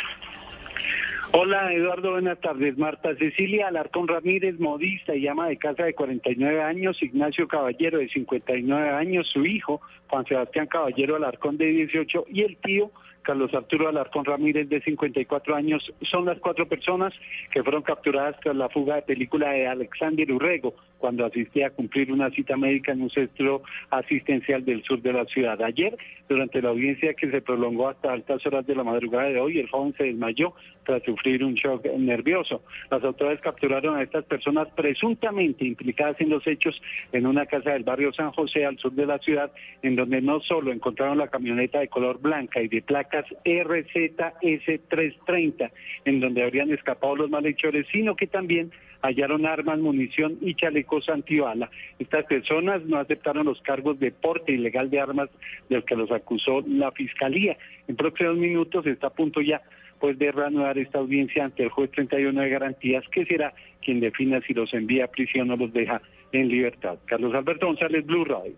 Hola 1.35 1.73
Eduardo, 1.73 2.11
buenas 2.11 2.39
tardes. 2.41 2.77
Marta 2.77 3.17
Cecilia 3.17 3.69
Alarcón 3.69 4.07
Ramírez, 4.07 4.61
modista 4.61 5.15
y 5.17 5.27
ama 5.27 5.49
de 5.49 5.57
casa 5.57 5.85
de 5.85 5.95
49 5.95 6.61
años, 6.61 7.03
Ignacio 7.03 7.49
Caballero 7.49 7.99
de 7.99 8.09
59 8.11 8.91
años, 8.91 9.31
su 9.33 9.47
hijo 9.47 9.81
Juan 10.09 10.27
Sebastián 10.27 10.67
Caballero 10.67 11.17
Alarcón 11.17 11.57
de 11.57 11.69
18 11.69 12.27
y 12.29 12.43
el 12.43 12.59
tío 12.59 12.91
Carlos 13.23 13.55
Arturo 13.55 13.89
Alarcón 13.89 14.25
Ramírez, 14.25 14.69
de 14.69 14.81
54 14.81 15.55
años, 15.55 15.93
son 16.03 16.25
las 16.27 16.39
cuatro 16.39 16.67
personas 16.67 17.13
que 17.51 17.63
fueron 17.63 17.83
capturadas 17.83 18.37
tras 18.41 18.57
la 18.57 18.69
fuga 18.69 18.97
de 18.97 19.03
película 19.03 19.51
de 19.51 19.67
Alexander 19.67 20.31
Urrego, 20.31 20.75
cuando 20.99 21.25
asistía 21.25 21.69
a 21.69 21.71
cumplir 21.71 22.13
una 22.13 22.31
cita 22.31 22.57
médica 22.57 22.93
en 22.93 23.03
un 23.03 23.11
centro 23.11 23.63
asistencial 23.91 24.65
del 24.65 24.83
sur 24.85 25.01
de 25.03 25.13
la 25.13 25.25
ciudad. 25.25 25.61
Ayer, 25.63 25.97
durante 26.29 26.63
la 26.63 26.71
audiencia 26.71 27.15
que 27.15 27.31
se 27.31 27.41
prolongó 27.41 27.89
hasta 27.89 28.13
altas 28.13 28.45
horas 28.47 28.67
de 28.67 28.75
la 28.75 28.85
madrugada 28.85 29.29
de 29.29 29.41
hoy, 29.41 29.59
el 29.59 29.69
joven 29.69 29.95
se 29.97 30.05
desmayó 30.05 30.55
tras 30.85 31.03
sufrir 31.03 31.45
un 31.45 31.55
shock 31.55 31.87
nervioso. 31.97 32.63
Las 32.91 33.03
autoridades 33.05 33.41
capturaron 33.41 33.97
a 33.97 34.03
estas 34.03 34.25
personas 34.25 34.69
presuntamente 34.75 35.65
implicadas 35.65 36.21
en 36.21 36.31
los 36.31 36.45
hechos 36.47 36.81
en 37.13 37.27
una 37.27 37.47
casa 37.47 37.71
del 37.71 37.85
barrio 37.85 38.13
San 38.13 38.33
José, 38.33 38.65
al 38.65 38.79
sur 38.79 38.93
de 38.93 39.07
la 39.07 39.19
ciudad, 39.19 39.53
en 39.83 39.97
donde 39.97 40.21
no 40.21 40.41
solo 40.41 40.73
encontraron 40.73 41.19
la 41.19 41.29
camioneta 41.29 41.79
de 41.81 41.89
color 41.89 42.21
blanca 42.21 42.61
y 42.61 42.69
de 42.69 42.83
placas 42.83 43.25
RZS330, 43.45 45.71
en 46.05 46.21
donde 46.21 46.43
habrían 46.43 46.71
escapado 46.71 47.17
los 47.17 47.31
malhechores, 47.31 47.87
sino 47.93 48.17
que 48.17 48.27
también 48.27 48.73
hallaron 49.03 49.47
armas, 49.47 49.79
munición 49.79 50.39
y 50.41 50.55
chalecos 50.55 51.09
antibala. 51.09 51.71
Estas 51.99 52.25
personas 52.27 52.85
no 52.85 52.99
aceptaron 52.99 53.47
los 53.47 53.61
cargos 53.63 53.99
de 53.99 54.13
porte 54.13 54.53
ilegal 54.53 54.91
de 54.91 55.01
armas 55.01 55.31
del 55.69 55.85
que 55.85 55.97
los 55.97 56.11
acusó 56.11 56.63
la 56.67 56.93
Fiscalía. 56.93 57.57
En 57.89 57.97
próximos 57.97 58.37
minutos 58.37 58.87
está 58.87 59.09
a 59.09 59.11
punto 59.11 59.41
ya 59.41 59.61
pues 60.03 60.19
de 60.19 60.33
reanudar 60.33 60.77
esta 60.79 60.99
audiencia 60.99 61.45
ante 61.45 61.63
el 61.63 61.69
juez 61.69 61.89
31 61.93 62.41
de 62.41 62.49
garantías, 62.49 63.05
que 63.13 63.25
será 63.25 63.55
quien 63.81 64.01
defina 64.01 64.41
si 64.45 64.53
los 64.53 64.75
envía 64.75 65.05
a 65.05 65.07
prisión 65.07 65.49
o 65.53 65.57
los 65.57 65.73
deja 65.73 66.03
en 66.33 66.49
libertad. 66.49 66.99
Carlos 67.05 67.33
Alberto 67.33 67.67
González, 67.69 68.05
Blue 68.05 68.25
Radio. 68.25 68.53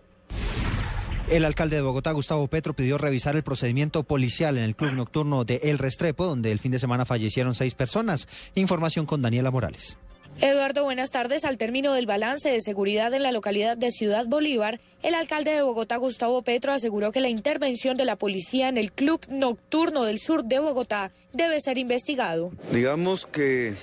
El 1.29 1.45
alcalde 1.45 1.75
de 1.75 1.83
Bogotá, 1.83 2.13
Gustavo 2.13 2.47
Petro, 2.47 2.73
pidió 2.73 2.97
revisar 2.97 3.35
el 3.35 3.43
procedimiento 3.43 4.01
policial 4.01 4.57
en 4.57 4.63
el 4.63 4.75
club 4.75 4.93
nocturno 4.93 5.45
de 5.45 5.57
El 5.57 5.77
Restrepo, 5.77 6.25
donde 6.25 6.51
el 6.51 6.57
fin 6.57 6.71
de 6.71 6.79
semana 6.79 7.05
fallecieron 7.05 7.53
seis 7.53 7.75
personas. 7.75 8.27
Información 8.55 9.05
con 9.05 9.21
Daniela 9.21 9.51
Morales. 9.51 9.99
Eduardo, 10.41 10.83
buenas 10.83 11.11
tardes. 11.11 11.45
Al 11.45 11.57
término 11.57 11.93
del 11.93 12.07
balance 12.07 12.49
de 12.49 12.59
seguridad 12.59 13.13
en 13.13 13.23
la 13.23 13.31
localidad 13.31 13.77
de 13.77 13.89
Ciudad 13.89 14.25
Bolívar, 14.27 14.81
el 15.01 15.13
alcalde 15.13 15.51
de 15.51 15.61
Bogotá, 15.61 15.95
Gustavo 15.95 16.41
Petro, 16.41 16.73
aseguró 16.73 17.13
que 17.13 17.21
la 17.21 17.29
intervención 17.29 17.95
de 17.95 18.03
la 18.03 18.17
policía 18.17 18.67
en 18.67 18.77
el 18.77 18.91
club 18.91 19.21
nocturno 19.29 20.03
del 20.03 20.19
sur 20.19 20.43
de 20.43 20.59
Bogotá 20.59 21.11
debe 21.31 21.61
ser 21.61 21.77
investigado. 21.77 22.51
Digamos 22.73 23.25
que 23.25 23.75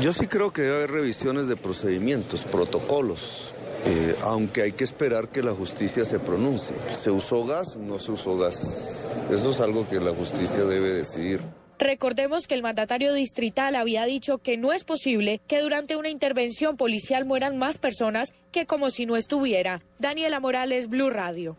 yo 0.00 0.12
sí 0.12 0.28
creo 0.28 0.52
que 0.52 0.62
debe 0.62 0.76
haber 0.76 0.92
revisiones 0.92 1.48
de 1.48 1.56
procedimientos, 1.56 2.44
protocolos. 2.44 3.52
Eh, 3.86 4.16
aunque 4.22 4.62
hay 4.62 4.72
que 4.72 4.84
esperar 4.84 5.28
que 5.28 5.42
la 5.42 5.52
justicia 5.52 6.04
se 6.04 6.18
pronuncie. 6.18 6.76
¿Se 6.88 7.10
usó 7.10 7.46
gas? 7.46 7.76
No 7.76 7.98
se 7.98 8.12
usó 8.12 8.38
gas. 8.38 9.24
Eso 9.30 9.50
es 9.50 9.60
algo 9.60 9.88
que 9.88 10.00
la 10.00 10.12
justicia 10.12 10.64
debe 10.64 10.90
decidir. 10.90 11.40
Recordemos 11.78 12.46
que 12.46 12.54
el 12.54 12.62
mandatario 12.62 13.12
distrital 13.12 13.76
había 13.76 14.06
dicho 14.06 14.38
que 14.38 14.56
no 14.56 14.72
es 14.72 14.84
posible 14.84 15.40
que 15.46 15.60
durante 15.60 15.96
una 15.96 16.08
intervención 16.08 16.76
policial 16.76 17.26
mueran 17.26 17.58
más 17.58 17.76
personas 17.76 18.32
que 18.50 18.64
como 18.64 18.88
si 18.88 19.04
no 19.04 19.16
estuviera. 19.16 19.80
Daniela 19.98 20.40
Morales, 20.40 20.88
Blue 20.88 21.10
Radio. 21.10 21.56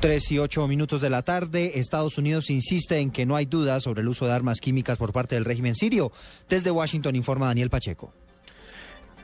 Tres 0.00 0.30
y 0.30 0.38
ocho 0.38 0.68
minutos 0.68 1.00
de 1.00 1.08
la 1.08 1.22
tarde, 1.22 1.80
Estados 1.80 2.18
Unidos 2.18 2.50
insiste 2.50 2.98
en 2.98 3.10
que 3.10 3.24
no 3.24 3.34
hay 3.34 3.46
dudas 3.46 3.82
sobre 3.82 4.02
el 4.02 4.08
uso 4.08 4.26
de 4.26 4.32
armas 4.32 4.60
químicas 4.60 4.98
por 4.98 5.12
parte 5.12 5.34
del 5.34 5.46
régimen 5.46 5.74
sirio. 5.74 6.12
Desde 6.48 6.70
Washington 6.70 7.16
informa 7.16 7.46
Daniel 7.46 7.70
Pacheco. 7.70 8.12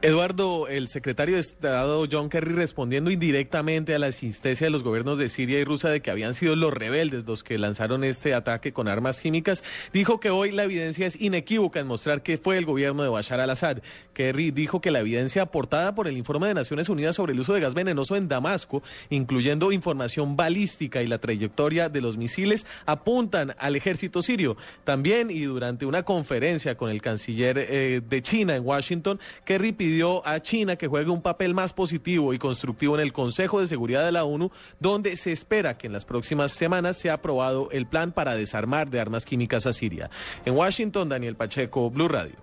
Eduardo, 0.05 0.67
el 0.67 0.89
secretario 0.89 1.37
de 1.37 1.41
Estado 1.41 2.05
John 2.11 2.29
Kerry 2.29 2.55
respondiendo 2.55 3.13
indirectamente 3.13 3.95
a 3.95 4.01
la 4.01 4.09
insistencia 4.09 4.67
de 4.67 4.73
los 4.73 4.83
gobiernos 4.83 5.17
de 5.17 5.29
Siria 5.29 5.61
y 5.61 5.65
Rusia 5.65 5.91
de 5.91 6.03
que 6.03 6.11
habían 6.11 6.35
sido 6.35 6.57
los 6.57 6.75
rebeldes 6.75 7.25
los 7.25 7.45
que 7.45 7.57
lanzaron 7.57 8.03
este 8.03 8.35
ataque 8.35 8.73
con 8.73 8.89
armas 8.89 9.21
químicas, 9.21 9.63
dijo 9.93 10.19
que 10.19 10.31
hoy 10.31 10.51
la 10.51 10.65
evidencia 10.65 11.07
es 11.07 11.21
inequívoca 11.21 11.79
en 11.79 11.87
mostrar 11.87 12.25
que 12.25 12.37
fue 12.37 12.59
el 12.59 12.65
gobierno 12.65 13.05
de 13.05 13.11
Bashar 13.11 13.39
al-Assad. 13.39 13.79
Kerry 14.13 14.51
dijo 14.51 14.81
que 14.81 14.91
la 14.91 14.99
evidencia 14.99 15.43
aportada 15.43 15.95
por 15.95 16.09
el 16.09 16.17
informe 16.17 16.49
de 16.49 16.55
Naciones 16.55 16.89
Unidas 16.89 17.15
sobre 17.15 17.33
el 17.33 17.39
uso 17.39 17.55
de 17.55 17.61
gas 17.61 17.75
venenoso 17.75 18.17
en 18.17 18.27
Damasco, 18.27 18.83
incluyendo 19.09 19.71
información 19.71 20.35
balística 20.35 21.01
y 21.05 21.07
la 21.07 21.19
trayectoria 21.19 21.89
de 21.89 22.01
los 22.01 22.17
misiles, 22.17 22.67
apuntan 22.87 23.55
al 23.57 23.77
ejército 23.77 24.21
sirio. 24.21 24.57
También 24.83 25.31
y 25.31 25.43
durante 25.43 25.87
una 25.87 26.03
conferencia 26.03 26.77
con 26.77 26.91
el 26.91 27.01
canciller 27.01 27.57
eh, 27.57 28.01
de 28.05 28.23
China 28.23 28.57
en 28.57 28.67
Washington, 28.67 29.21
Kerry 29.45 29.71
pidió 29.71 29.92
pidió 29.93 30.27
a 30.27 30.41
China 30.41 30.77
que 30.77 30.89
juegue 30.89 31.11
un 31.11 31.21
papel 31.21 31.53
más 31.53 31.75
positivo 31.75 32.33
y 32.33 32.39
constructivo 32.39 32.95
en 32.95 33.03
el 33.03 33.13
Consejo 33.13 33.61
de 33.61 33.67
Seguridad 33.67 34.07
de 34.07 34.13
la 34.13 34.25
ONU, 34.25 34.51
donde 34.81 35.17
se 35.17 35.33
espera 35.33 35.77
que 35.77 35.87
en 35.87 35.93
las 35.93 36.07
próximas 36.07 36.53
semanas 36.53 36.97
sea 36.97 37.15
aprobado 37.15 37.69
el 37.73 37.87
plan 37.87 38.11
para 38.11 38.35
desarmar 38.35 38.89
de 38.89 39.01
armas 39.01 39.27
químicas 39.27 39.67
a 39.67 39.75
Siria. 39.75 40.09
En 40.47 40.55
Washington, 40.55 41.11
Daniel 41.11 41.37
Pacheco, 41.37 41.91
Blue 41.91 42.09
Radio. 42.09 42.37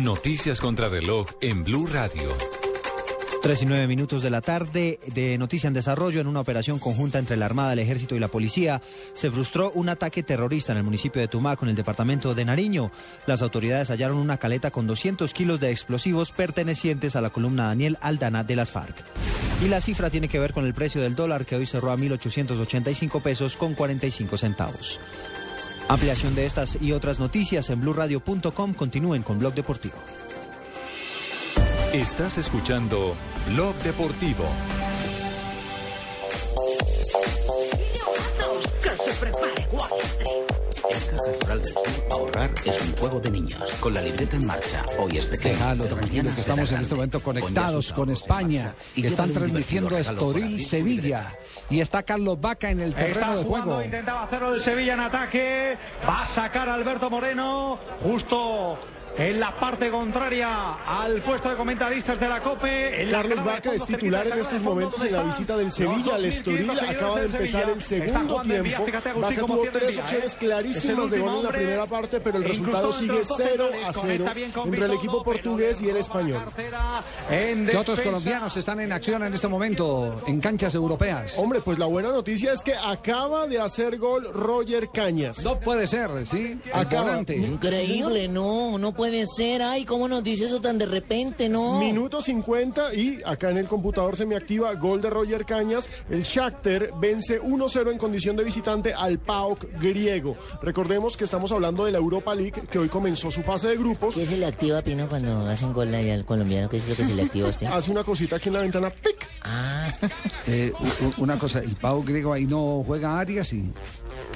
Noticias 0.00 0.60
contra 0.60 0.88
reloj 0.88 1.28
en 1.40 1.62
Blue 1.62 1.86
Radio. 1.86 2.67
Tres 3.42 3.62
y 3.62 3.66
nueve 3.66 3.86
minutos 3.86 4.22
de 4.24 4.30
la 4.30 4.40
tarde 4.40 4.98
de 5.14 5.38
Noticia 5.38 5.68
en 5.68 5.74
Desarrollo 5.74 6.20
en 6.20 6.26
una 6.26 6.40
operación 6.40 6.80
conjunta 6.80 7.20
entre 7.20 7.36
la 7.36 7.46
Armada, 7.46 7.72
el 7.72 7.78
Ejército 7.78 8.16
y 8.16 8.18
la 8.18 8.26
Policía 8.26 8.82
se 9.14 9.30
frustró 9.30 9.70
un 9.74 9.88
ataque 9.88 10.24
terrorista 10.24 10.72
en 10.72 10.78
el 10.78 10.84
municipio 10.84 11.20
de 11.20 11.28
Tumaco, 11.28 11.64
en 11.64 11.70
el 11.70 11.76
departamento 11.76 12.34
de 12.34 12.44
Nariño. 12.44 12.90
Las 13.26 13.40
autoridades 13.40 13.90
hallaron 13.90 14.18
una 14.18 14.38
caleta 14.38 14.72
con 14.72 14.88
200 14.88 15.32
kilos 15.32 15.60
de 15.60 15.70
explosivos 15.70 16.32
pertenecientes 16.32 17.14
a 17.14 17.20
la 17.20 17.30
columna 17.30 17.66
Daniel 17.66 17.96
Aldana 18.00 18.42
de 18.42 18.56
las 18.56 18.72
FARC. 18.72 18.96
Y 19.64 19.68
la 19.68 19.80
cifra 19.80 20.10
tiene 20.10 20.28
que 20.28 20.40
ver 20.40 20.52
con 20.52 20.66
el 20.66 20.74
precio 20.74 21.00
del 21.00 21.14
dólar 21.14 21.46
que 21.46 21.56
hoy 21.56 21.66
cerró 21.66 21.92
a 21.92 21.96
1.885 21.96 23.22
pesos 23.22 23.56
con 23.56 23.74
45 23.74 24.36
centavos. 24.36 24.98
Ampliación 25.88 26.34
de 26.34 26.44
estas 26.44 26.76
y 26.82 26.92
otras 26.92 27.20
noticias 27.20 27.70
en 27.70 27.80
blurradio.com. 27.80 28.74
Continúen 28.74 29.22
con 29.22 29.38
Blog 29.38 29.54
Deportivo. 29.54 29.96
Estás 31.92 32.36
escuchando 32.36 33.14
Blog 33.48 33.74
Deportivo. 33.76 34.44
Del 41.46 41.64
Sur, 41.64 41.82
ahorrar 42.10 42.50
es 42.66 42.82
un 42.82 42.96
juego 42.98 43.20
de 43.20 43.30
niños. 43.30 43.74
Con 43.80 43.94
la 43.94 44.02
libreta 44.02 44.36
en 44.36 44.46
marcha, 44.46 44.84
hoy 44.98 45.16
es 45.16 45.26
pequeño. 45.26 45.86
Tranquilo, 45.88 46.34
que 46.34 46.40
estamos 46.42 46.70
en 46.72 46.80
este 46.82 46.94
momento 46.94 47.22
conectados 47.22 47.92
con 47.94 48.10
España. 48.10 48.74
Están 48.94 49.32
transmitiendo 49.32 49.96
Estoril 49.96 50.62
Sevilla. 50.62 51.32
Y 51.70 51.80
está 51.80 52.02
Carlos 52.02 52.38
Vaca 52.38 52.70
en 52.70 52.80
el 52.80 52.94
terreno 52.94 53.34
de 53.34 53.44
juego. 53.44 53.82
Intentaba 53.82 54.24
hacerlo 54.24 54.54
el 54.54 54.62
Sevilla 54.62 54.92
en 54.92 55.00
ataque. 55.00 55.78
Va 56.06 56.24
a 56.24 56.26
sacar 56.34 56.68
a 56.68 56.74
Alberto 56.74 57.08
Moreno. 57.08 57.78
Justo 58.02 58.78
en 59.18 59.40
la 59.40 59.58
parte 59.58 59.90
contraria 59.90 60.74
al 60.86 61.20
puesto 61.24 61.48
de 61.50 61.56
comentaristas 61.56 62.20
de 62.20 62.28
la 62.28 62.40
COPE. 62.40 63.08
Carlos 63.10 63.42
Vaca 63.44 63.74
es 63.74 63.84
titular 63.84 64.26
en 64.28 64.38
estos 64.38 64.62
momentos 64.62 65.02
en 65.02 65.10
la 65.12 65.18
¿dónde 65.18 65.32
visita 65.34 65.56
del 65.56 65.70
Sevilla 65.72 66.14
al 66.14 66.22
Los 66.22 66.34
2.500 66.34 66.38
Estoril. 66.38 66.70
Acaba 66.70 67.20
de 67.20 67.26
empezar 67.26 67.70
el 67.70 67.82
segundo 67.82 68.42
tiempo. 68.42 68.86
Vaca 69.16 69.40
tuvo 69.40 69.62
tres 69.72 69.98
opciones 69.98 70.36
clarísimas 70.36 71.10
de 71.10 71.18
gol 71.18 71.36
en 71.38 71.42
la 71.42 71.50
primera 71.50 71.86
parte, 71.86 72.20
pero 72.20 72.38
el 72.38 72.44
resultado 72.44 72.92
sigue 72.92 73.18
los 73.18 73.28
dos 73.28 73.36
0 73.38 73.64
a 73.84 73.92
centrales, 73.92 73.96
0 73.96 74.00
conecta 74.00 74.34
bien 74.34 74.52
con 74.52 74.68
entre 74.68 74.84
el 74.84 74.92
equipo 74.92 75.22
portugués 75.24 75.82
y 75.82 75.88
el 75.88 75.96
español. 75.96 76.44
¿Qué 77.28 77.76
otros 77.76 78.00
colombianos 78.00 78.56
están 78.56 78.78
en 78.78 78.92
acción 78.92 79.24
en 79.24 79.34
este 79.34 79.48
momento 79.48 80.22
en 80.28 80.40
canchas 80.40 80.76
europeas? 80.76 81.36
Hombre, 81.38 81.60
pues 81.60 81.76
la 81.78 81.86
buena 81.86 82.10
noticia 82.10 82.52
es 82.52 82.62
que 82.62 82.74
acaba 82.74 83.48
de 83.48 83.58
hacer 83.58 83.98
gol 83.98 84.32
Roger 84.32 84.90
Cañas. 84.90 85.42
No 85.42 85.58
puede 85.58 85.88
ser, 85.88 86.08
¿sí? 86.24 86.60
El 86.64 86.72
Acaba. 86.72 87.02
volante. 87.02 87.36
Increíble, 87.36 88.28
no, 88.28 88.78
no 88.78 88.92
puede 88.92 89.07
ser. 89.26 89.62
Ay, 89.62 89.84
¿cómo 89.84 90.08
nos 90.08 90.22
dice 90.22 90.46
eso 90.46 90.60
tan 90.60 90.78
de 90.78 90.86
repente, 90.86 91.48
no? 91.48 91.78
Minuto 91.78 92.20
50 92.22 92.94
y 92.94 93.20
acá 93.24 93.50
en 93.50 93.58
el 93.58 93.66
computador 93.68 94.16
se 94.16 94.26
me 94.26 94.36
activa 94.36 94.74
gol 94.74 95.00
de 95.00 95.10
Roger 95.10 95.44
Cañas. 95.44 95.88
El 96.10 96.22
Shakhtar 96.22 96.90
vence 97.00 97.40
1-0 97.42 97.90
en 97.92 97.98
condición 97.98 98.36
de 98.36 98.44
visitante 98.44 98.92
al 98.94 99.18
PAOK 99.18 99.66
griego. 99.80 100.36
Recordemos 100.62 101.16
que 101.16 101.24
estamos 101.24 101.52
hablando 101.52 101.84
de 101.84 101.92
la 101.92 101.98
Europa 101.98 102.34
League 102.34 102.62
que 102.70 102.78
hoy 102.78 102.88
comenzó 102.88 103.30
su 103.30 103.42
fase 103.42 103.68
de 103.68 103.76
grupos. 103.76 104.14
¿Qué 104.14 104.26
se 104.26 104.36
le 104.36 104.46
activa, 104.46 104.82
Pino, 104.82 105.08
cuando 105.08 105.46
hacen 105.46 105.72
gol 105.72 105.94
allá 105.94 106.14
al 106.14 106.24
colombiano? 106.24 106.68
¿Qué 106.68 106.76
es 106.78 106.88
lo 106.88 106.94
que 106.94 107.04
se 107.04 107.14
le 107.14 107.22
activa 107.22 107.48
a 107.48 107.50
usted? 107.50 107.66
Hace 107.72 107.90
una 107.90 108.04
cosita 108.04 108.36
aquí 108.36 108.48
en 108.48 108.54
la 108.54 108.60
ventana. 108.60 108.90
¡pic! 108.90 109.28
Ah, 109.42 109.90
Eh, 110.46 110.72
una 111.18 111.38
cosa, 111.38 111.58
el 111.58 111.76
Pau 111.76 112.02
griego 112.02 112.32
ahí 112.32 112.46
no 112.46 112.82
juega 112.86 113.18
Arias 113.20 113.52
y 113.52 113.70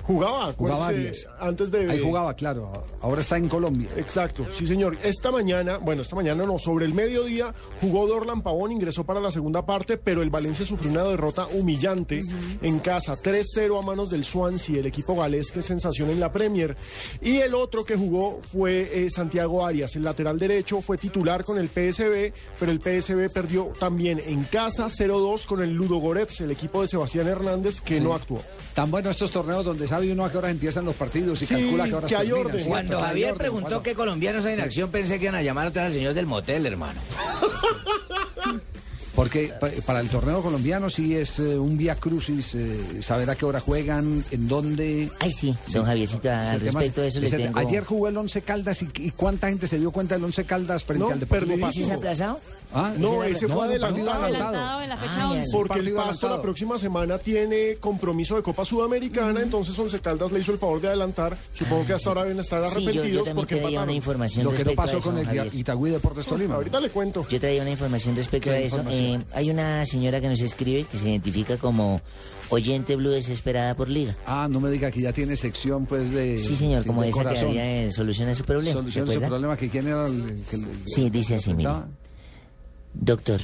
Jugaba, 0.04 0.52
jugaba 0.52 0.88
Arias. 0.88 1.26
antes 1.38 1.70
de... 1.70 1.90
Ahí 1.90 2.00
jugaba, 2.00 2.34
claro. 2.34 2.72
Ahora 3.00 3.20
está 3.20 3.36
en 3.36 3.48
Colombia. 3.48 3.88
Exacto, 3.96 4.44
sí 4.56 4.66
señor. 4.66 4.96
Esta 5.02 5.30
mañana, 5.30 5.78
bueno, 5.78 6.02
esta 6.02 6.16
mañana 6.16 6.44
no, 6.46 6.58
sobre 6.58 6.84
el 6.86 6.94
mediodía 6.94 7.54
jugó 7.80 8.06
Dorlan 8.06 8.42
Pavón, 8.42 8.72
ingresó 8.72 9.04
para 9.04 9.20
la 9.20 9.30
segunda 9.30 9.64
parte, 9.66 9.96
pero 9.96 10.22
el 10.22 10.30
Valencia 10.30 10.64
sufrió 10.66 10.90
una 10.90 11.04
derrota 11.04 11.46
humillante 11.48 12.22
en 12.62 12.78
casa, 12.80 13.16
3-0 13.16 13.78
a 13.78 13.82
manos 13.82 14.10
del 14.10 14.24
Swansea, 14.24 14.78
el 14.80 14.86
equipo 14.86 15.16
galés 15.16 15.50
que 15.50 15.60
es 15.60 15.64
sensación 15.66 16.10
en 16.10 16.20
la 16.20 16.32
Premier. 16.32 16.76
Y 17.20 17.38
el 17.38 17.54
otro 17.54 17.84
que 17.84 17.96
jugó 17.96 18.40
fue 18.52 18.90
eh, 19.04 19.10
Santiago 19.10 19.64
Arias, 19.66 19.96
el 19.96 20.02
lateral 20.04 20.38
derecho, 20.38 20.80
fue 20.80 20.98
titular 20.98 21.44
con 21.44 21.58
el 21.58 21.68
PSB, 21.68 22.32
pero 22.58 22.72
el 22.72 22.80
PSB 22.80 23.32
perdió 23.32 23.72
también 23.78 24.20
en 24.24 24.44
casa 24.44 24.86
0-2 24.86 25.46
con 25.46 25.62
el 25.62 25.72
Ludo 25.72 25.96
Goretz, 25.96 26.40
el 26.40 26.50
equipo 26.50 26.82
de 26.82 26.88
Sebastián 26.88 27.26
Hernández, 27.28 27.80
que 27.80 27.96
Sí. 27.96 28.00
no 28.00 28.14
actuó. 28.14 28.40
Tan 28.74 28.90
bueno 28.90 29.10
estos 29.10 29.30
torneos 29.30 29.64
donde 29.64 29.86
sabe 29.86 30.10
uno 30.12 30.24
a 30.24 30.30
qué 30.30 30.38
horas 30.38 30.50
empiezan 30.50 30.84
los 30.84 30.94
partidos 30.94 31.40
y 31.42 31.46
Sí, 31.46 31.54
calcula 31.54 31.84
a 31.84 31.88
qué 31.88 31.94
horas 31.94 32.08
que 32.08 32.16
hay 32.16 32.26
terminan, 32.28 32.46
orden. 32.46 32.52
¿cierto? 32.62 32.70
Cuando 32.70 33.00
Javier 33.00 33.34
preguntó 33.34 33.82
qué 33.82 33.94
colombianos 33.94 34.41
hay 34.46 34.54
en 34.54 34.60
acción, 34.60 34.90
pensé 34.90 35.18
que 35.18 35.24
iban 35.24 35.34
a 35.36 35.42
llamar 35.42 35.68
otra 35.68 35.86
al 35.86 35.92
señor 35.92 36.14
del 36.14 36.26
motel, 36.26 36.66
hermano. 36.66 37.00
Porque 39.14 39.52
pa- 39.60 39.68
para 39.84 40.00
el 40.00 40.08
torneo 40.08 40.40
colombiano 40.40 40.88
sí 40.88 41.14
es 41.14 41.38
eh, 41.38 41.58
un 41.58 41.76
vía 41.76 41.96
crucis, 41.96 42.54
eh, 42.54 43.02
saber 43.02 43.28
a 43.28 43.34
qué 43.34 43.44
hora 43.44 43.60
juegan, 43.60 44.24
en 44.30 44.48
dónde. 44.48 45.10
Ay, 45.20 45.30
sí, 45.32 45.54
don 45.70 45.84
Javiercito, 45.84 46.30
al 46.30 46.58
respecto 46.60 47.02
de 47.02 47.08
eso 47.08 47.20
es 47.20 47.30
tengo... 47.30 47.58
Ayer 47.58 47.84
jugó 47.84 48.08
el 48.08 48.16
Once 48.16 48.40
Caldas 48.40 48.80
y, 48.80 48.88
y 48.96 49.10
cuánta 49.10 49.48
gente 49.50 49.66
se 49.66 49.78
dio 49.78 49.90
cuenta 49.90 50.14
del 50.14 50.24
Once 50.24 50.42
Caldas 50.44 50.84
frente 50.84 51.04
No, 51.04 51.10
al 51.10 51.20
Deportivo. 51.20 51.60
Pasto? 51.60 51.82
¿Ese 51.82 51.90
es 51.92 51.96
aplazado? 51.98 52.40
Ah, 52.74 52.92
No, 52.96 53.22
ese 53.22 53.32
ese 53.32 53.48
fue 53.48 53.66
no, 53.68 53.80
partido 53.80 54.10
adelantado. 54.10 54.22
Adelantado 54.24 54.82
en 54.82 54.88
la 54.88 54.96
fecha 54.96 55.30
Ay, 55.30 55.38
11. 55.40 55.48
Porque 55.52 55.78
el 55.80 55.84
Pasto 55.86 56.00
adelantado. 56.00 56.36
la 56.36 56.42
próxima 56.42 56.78
semana 56.78 57.18
tiene 57.18 57.76
compromiso 57.80 58.36
de 58.36 58.42
Copa 58.42 58.64
Sudamericana, 58.64 59.40
entonces 59.40 59.78
Once 59.78 59.98
Caldas 60.00 60.32
le 60.32 60.40
hizo 60.40 60.52
el 60.52 60.58
favor 60.58 60.80
de 60.80 60.88
adelantar. 60.88 61.36
Supongo 61.54 61.86
que 61.86 61.92
hasta 61.92 62.08
ahora 62.10 62.22
deben 62.24 62.40
estar 62.40 62.62
Sí, 62.64 62.70
yo, 62.70 62.76
arrepentidos 62.76 63.06
yo 63.12 63.24
también 63.24 63.36
porque 63.36 63.76
una 63.76 63.92
información 63.92 64.44
Lo 64.44 64.52
que 64.54 64.64
no 64.64 64.72
pasó 64.74 64.98
eso, 64.98 65.06
con 65.06 65.14
don 65.16 65.20
el 65.20 65.26
Javier. 65.26 65.54
Itagüí 65.54 65.90
Deportes 65.90 66.26
Tolima. 66.26 66.54
Ahorita 66.54 66.80
le 66.80 66.90
cuento. 66.90 67.26
Yo 67.28 67.40
traía 67.40 67.62
una 67.62 67.70
información 67.70 68.16
respecto 68.16 68.50
¿Qué 68.50 68.56
a 68.56 68.58
eso. 68.60 68.82
Eh, 68.88 69.20
hay 69.34 69.50
una 69.50 69.84
señora 69.86 70.20
que 70.20 70.28
nos 70.28 70.40
escribe 70.40 70.84
que 70.84 70.96
se 70.96 71.08
identifica 71.08 71.56
como 71.56 72.00
oyente 72.50 72.96
blue 72.96 73.10
desesperada 73.10 73.74
por 73.74 73.88
liga. 73.88 74.14
Ah, 74.26 74.46
no 74.50 74.60
me 74.60 74.70
diga 74.70 74.90
que 74.90 75.00
ya 75.00 75.12
tiene 75.12 75.36
sección 75.36 75.86
pues 75.86 76.10
de... 76.10 76.36
Sí, 76.36 76.56
señor, 76.56 76.82
sí, 76.82 76.86
como 76.88 77.02
esa 77.02 77.24
que 77.24 77.38
había 77.38 77.82
en 77.82 77.92
Solución 77.92 78.28
a 78.28 78.34
su 78.34 78.44
problema. 78.44 78.74
Solución 78.78 79.08
a 79.08 79.12
su 79.12 79.20
problema 79.20 79.56
que 79.56 79.68
quién 79.70 79.88
era 79.88 80.06
el... 80.06 80.44
Sí, 80.86 81.08
dice 81.10 81.36
así, 81.36 81.54
mire. 81.54 81.70
Doctor, 82.94 83.40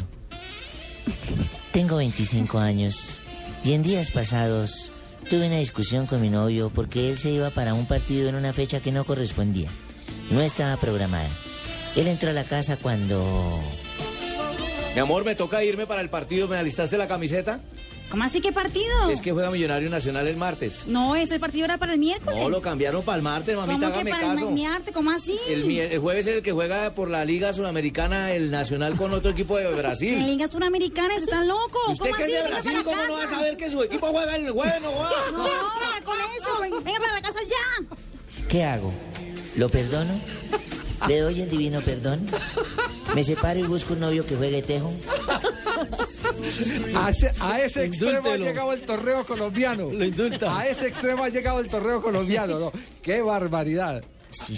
tengo 1.72 1.96
25 1.96 2.58
años 2.58 3.18
y 3.64 3.72
en 3.72 3.82
días 3.82 4.10
pasados 4.10 4.92
tuve 5.28 5.46
una 5.46 5.58
discusión 5.58 6.06
con 6.06 6.20
mi 6.20 6.30
novio 6.30 6.70
porque 6.74 7.10
él 7.10 7.18
se 7.18 7.30
iba 7.30 7.50
para 7.50 7.74
un 7.74 7.86
partido 7.86 8.28
en 8.28 8.34
una 8.34 8.52
fecha 8.52 8.80
que 8.80 8.92
no 8.92 9.04
correspondía. 9.04 9.68
No 10.30 10.40
estaba 10.40 10.76
programada. 10.76 11.28
Él 11.96 12.06
entró 12.06 12.30
a 12.30 12.34
la 12.34 12.44
casa 12.44 12.76
cuando... 12.76 13.58
Mi 14.94 15.00
amor, 15.00 15.24
me 15.24 15.34
toca 15.34 15.62
irme 15.62 15.86
para 15.86 16.00
el 16.00 16.10
partido. 16.10 16.48
¿Me 16.48 16.56
alistaste 16.56 16.98
la 16.98 17.08
camiseta? 17.08 17.60
¿Cómo 18.10 18.24
así 18.24 18.40
qué 18.40 18.52
partido? 18.52 19.10
Es 19.10 19.20
que 19.20 19.32
juega 19.32 19.50
Millonario 19.50 19.90
Nacional 19.90 20.26
el 20.26 20.36
martes. 20.36 20.86
No, 20.86 21.14
ese 21.14 21.38
partido 21.38 21.66
era 21.66 21.76
para 21.76 21.92
el 21.92 21.98
miércoles. 21.98 22.40
No, 22.42 22.48
lo 22.48 22.62
cambiaron 22.62 23.02
para 23.02 23.16
el 23.16 23.22
martes, 23.22 23.54
mamita, 23.54 23.74
¿Cómo 23.74 23.80
que 23.80 23.94
hágame 23.94 24.10
para 24.10 24.34
caso. 24.34 24.48
el 24.48 24.54
miércoles? 24.54 24.94
¿Cómo 24.94 25.10
así? 25.10 25.38
El, 25.48 25.98
jueves 25.98 26.26
es 26.26 26.36
el 26.36 26.42
que 26.42 26.52
juega 26.52 26.90
por 26.92 27.10
la 27.10 27.24
Liga 27.26 27.52
Sudamericana, 27.52 28.32
el 28.32 28.50
Nacional 28.50 28.96
con 28.96 29.12
otro 29.12 29.32
equipo 29.32 29.58
de 29.58 29.68
En 29.68 29.76
Brasil. 29.76 30.26
Liga 30.26 30.50
Suramericana, 30.50 31.14
¿eso 31.14 31.24
están 31.24 31.46
locos? 31.48 31.82
¿Usted 31.90 32.06
¿Cómo 32.06 32.16
que 32.16 32.22
es 32.22 32.42
de 32.42 32.48
Brasil, 32.48 32.78
cómo 32.84 33.04
no 33.04 33.12
va 33.12 33.24
a 33.24 33.26
saber 33.26 33.56
que 33.56 33.70
su 33.70 33.82
equipo 33.82 34.06
juega 34.06 34.36
en 34.36 34.46
el 34.46 34.52
jueves? 34.52 34.80
No, 34.80 34.90
va? 34.90 35.10
No, 35.32 35.44
venga 35.44 36.04
con 36.04 36.16
eso. 36.18 36.60
Venga, 36.62 36.80
venga 36.80 37.00
para 37.00 37.12
la 37.14 37.22
casa 37.22 37.40
ya. 37.46 37.96
¿Qué 38.48 38.64
hago? 38.64 38.92
¿Lo 39.56 39.68
perdono? 39.68 40.18
¿Le 41.06 41.20
doy 41.20 41.40
el 41.42 41.50
divino 41.50 41.80
perdón? 41.80 42.26
¿Me 43.14 43.22
separo 43.22 43.60
y 43.60 43.64
busco 43.64 43.92
un 43.94 44.00
novio 44.00 44.26
que 44.26 44.36
juegue 44.36 44.62
tejo? 44.62 44.92
A 46.96 47.10
ese, 47.10 47.32
a 47.40 47.60
ese 47.60 47.84
extremo 47.84 48.30
ha 48.30 48.36
llegado 48.36 48.72
el 48.72 48.82
torneo 48.82 49.24
colombiano. 49.24 49.90
Lo 49.90 50.04
indulta. 50.04 50.58
A 50.58 50.66
ese 50.66 50.86
extremo 50.88 51.24
ha 51.24 51.28
llegado 51.28 51.60
el 51.60 51.68
torneo 51.68 52.00
colombiano. 52.00 52.58
¿no? 52.58 52.72
¡Qué 53.02 53.20
barbaridad! 53.22 54.02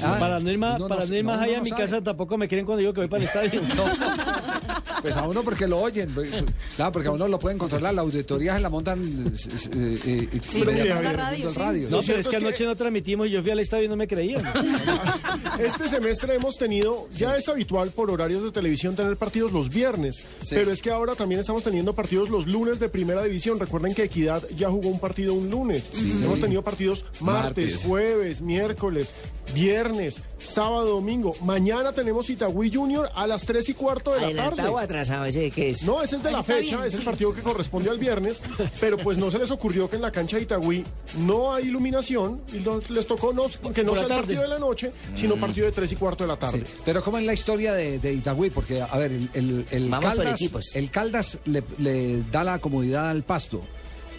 Ah, 0.03 0.17
para 0.19 0.41
no 0.41 0.51
ir 0.51 0.59
más, 0.59 0.83
para 0.83 1.07
no- 1.07 1.15
ir 1.15 1.23
más 1.25 1.41
allá 1.41 1.59
a 1.59 1.63
mi 1.63 1.71
sabe. 1.71 1.83
casa 1.83 2.03
tampoco 2.03 2.37
me 2.37 2.49
quieren 2.49 2.67
cuando 2.67 2.81
digo 2.81 2.93
que 2.93 3.01
voy 3.03 3.09
para 3.09 3.23
el 3.23 3.29
estadio. 3.29 3.61
Pues 5.03 5.17
a 5.17 5.27
uno 5.27 5.43
porque 5.43 5.67
lo 5.67 5.79
oyen. 5.79 6.11
pues, 6.15 6.31
Claro, 6.77 6.93
porque 6.93 7.09
a 7.09 7.13
uno 7.13 7.27
lo 7.29 7.39
pueden 7.39 7.59
controlar. 7.59 7.95
La 7.95 8.03
auditoría 8.03 8.55
se 8.55 8.61
la 8.61 8.69
montan. 8.69 9.01
eh, 9.03 9.99
eh, 10.07 10.41
Sí, 10.43 10.61
la 10.65 11.13
radio, 11.13 11.49
el 11.49 11.53
sí. 11.55 11.59
radio. 11.59 11.89
No, 11.91 12.01
pero 12.07 12.21
es 12.21 12.29
que 12.29 12.37
anoche 12.37 12.65
no 12.65 12.75
transmitimos 12.77 13.27
y 13.27 13.31
yo 13.31 13.43
fui 13.43 13.51
al 13.51 13.61
estadio 13.61 13.85
y 13.85 13.89
no 13.89 13.97
me 13.97 14.07
creían. 14.07 14.43
Este 15.59 15.89
semestre 15.89 16.35
hemos 16.37 16.57
tenido, 16.57 17.07
ya 17.11 17.37
es 17.37 17.49
habitual 17.49 17.91
por 17.91 18.11
horarios 18.11 18.43
de 18.43 18.51
televisión 18.51 18.95
tener 18.97 19.17
partidos 19.17 19.53
los 19.53 19.69
viernes, 19.69 20.25
pero 20.49 20.71
es 20.73 20.81
que 20.81 20.91
ahora 20.91 21.15
también 21.15 21.41
estamos 21.41 21.63
teniendo 21.65 21.95
partidos 21.95 22.31
los 22.31 22.47
lunes 22.47 22.81
de 22.81 22.89
primera 22.89 23.23
división. 23.23 23.59
Recuerden 23.61 23.95
que 23.95 24.05
Equidad 24.05 24.43
ya 24.57 24.71
jugó 24.71 24.89
un 24.89 24.99
partido 25.01 25.35
un 25.35 25.51
lunes. 25.51 25.89
Sí. 25.93 26.21
Hemos 26.25 26.41
tenido 26.41 26.63
partidos 26.63 27.05
martes, 27.21 27.73
Martes. 27.75 27.83
jueves, 27.85 28.41
miércoles, 28.41 29.11
viernes, 29.55 30.21
sábado, 30.45 30.87
domingo. 30.89 31.33
Mañana 31.43 31.93
tenemos 31.93 32.29
Itagüí 32.31 32.71
Junior 32.73 33.11
a 33.15 33.27
las 33.27 33.45
3 33.47 33.69
y 33.69 33.75
cuarto 33.75 34.11
de 34.13 34.17
la 34.21 34.27
tarde. 34.27 34.41
¿Adelantado 34.41 34.73
o 34.75 34.79
atrasado? 34.79 35.25
¿Ese 35.27 35.53
es? 35.57 35.83
No, 35.85 36.03
ese 36.03 36.17
es 36.17 36.23
de 36.23 36.31
la 36.31 36.43
fecha, 36.43 36.77
bien, 36.77 36.87
es 36.87 36.95
el 36.95 37.03
partido 37.05 37.33
que 37.35 37.43
corresponde 37.43 37.91
al 37.91 37.99
viernes, 37.99 38.43
pero 38.81 38.97
pues 38.99 39.19
no 39.19 39.31
se 39.31 39.39
les 39.39 39.51
ocurrió 39.51 39.89
que 39.89 39.97
en 39.97 40.03
la 40.03 40.11
cancha 40.13 40.37
de 40.37 40.43
Itagüí 40.45 40.85
no 41.19 41.53
hay 41.55 41.69
iluminación 41.69 42.41
y 42.53 42.59
no- 42.59 42.81
les 42.89 43.07
tocó 43.07 43.33
no, 43.33 43.45
que 43.73 43.85
no 43.85 43.93
sea 43.95 44.03
el 44.03 44.09
partido 44.09 44.43
de 44.43 44.49
la 44.49 44.59
noche, 44.59 44.93
sino 45.15 45.37
partido 45.37 45.67
de 45.67 45.73
3 45.73 45.93
y 45.93 45.97
cuarto 45.97 46.25
de 46.25 46.29
la 46.29 46.37
tarde. 46.37 46.65
Sí, 46.67 46.73
Pero 46.85 47.03
¿cómo 47.03 47.19
es 47.19 47.25
la 47.25 47.33
historia 47.33 47.73
de, 47.73 47.99
de 47.99 48.13
Itagüí? 48.13 48.51
Porque, 48.51 48.81
a 48.83 48.97
ver, 48.99 49.13
el, 49.13 49.67
el, 49.71 49.91
Caldas, 50.01 50.41
el 50.75 50.91
Caldas 50.91 51.39
le, 51.45 51.63
le 51.79 52.23
da 52.31 52.45
la 52.45 52.59
comodidad 52.59 53.11
al 53.11 53.23
pasto. 53.25 53.61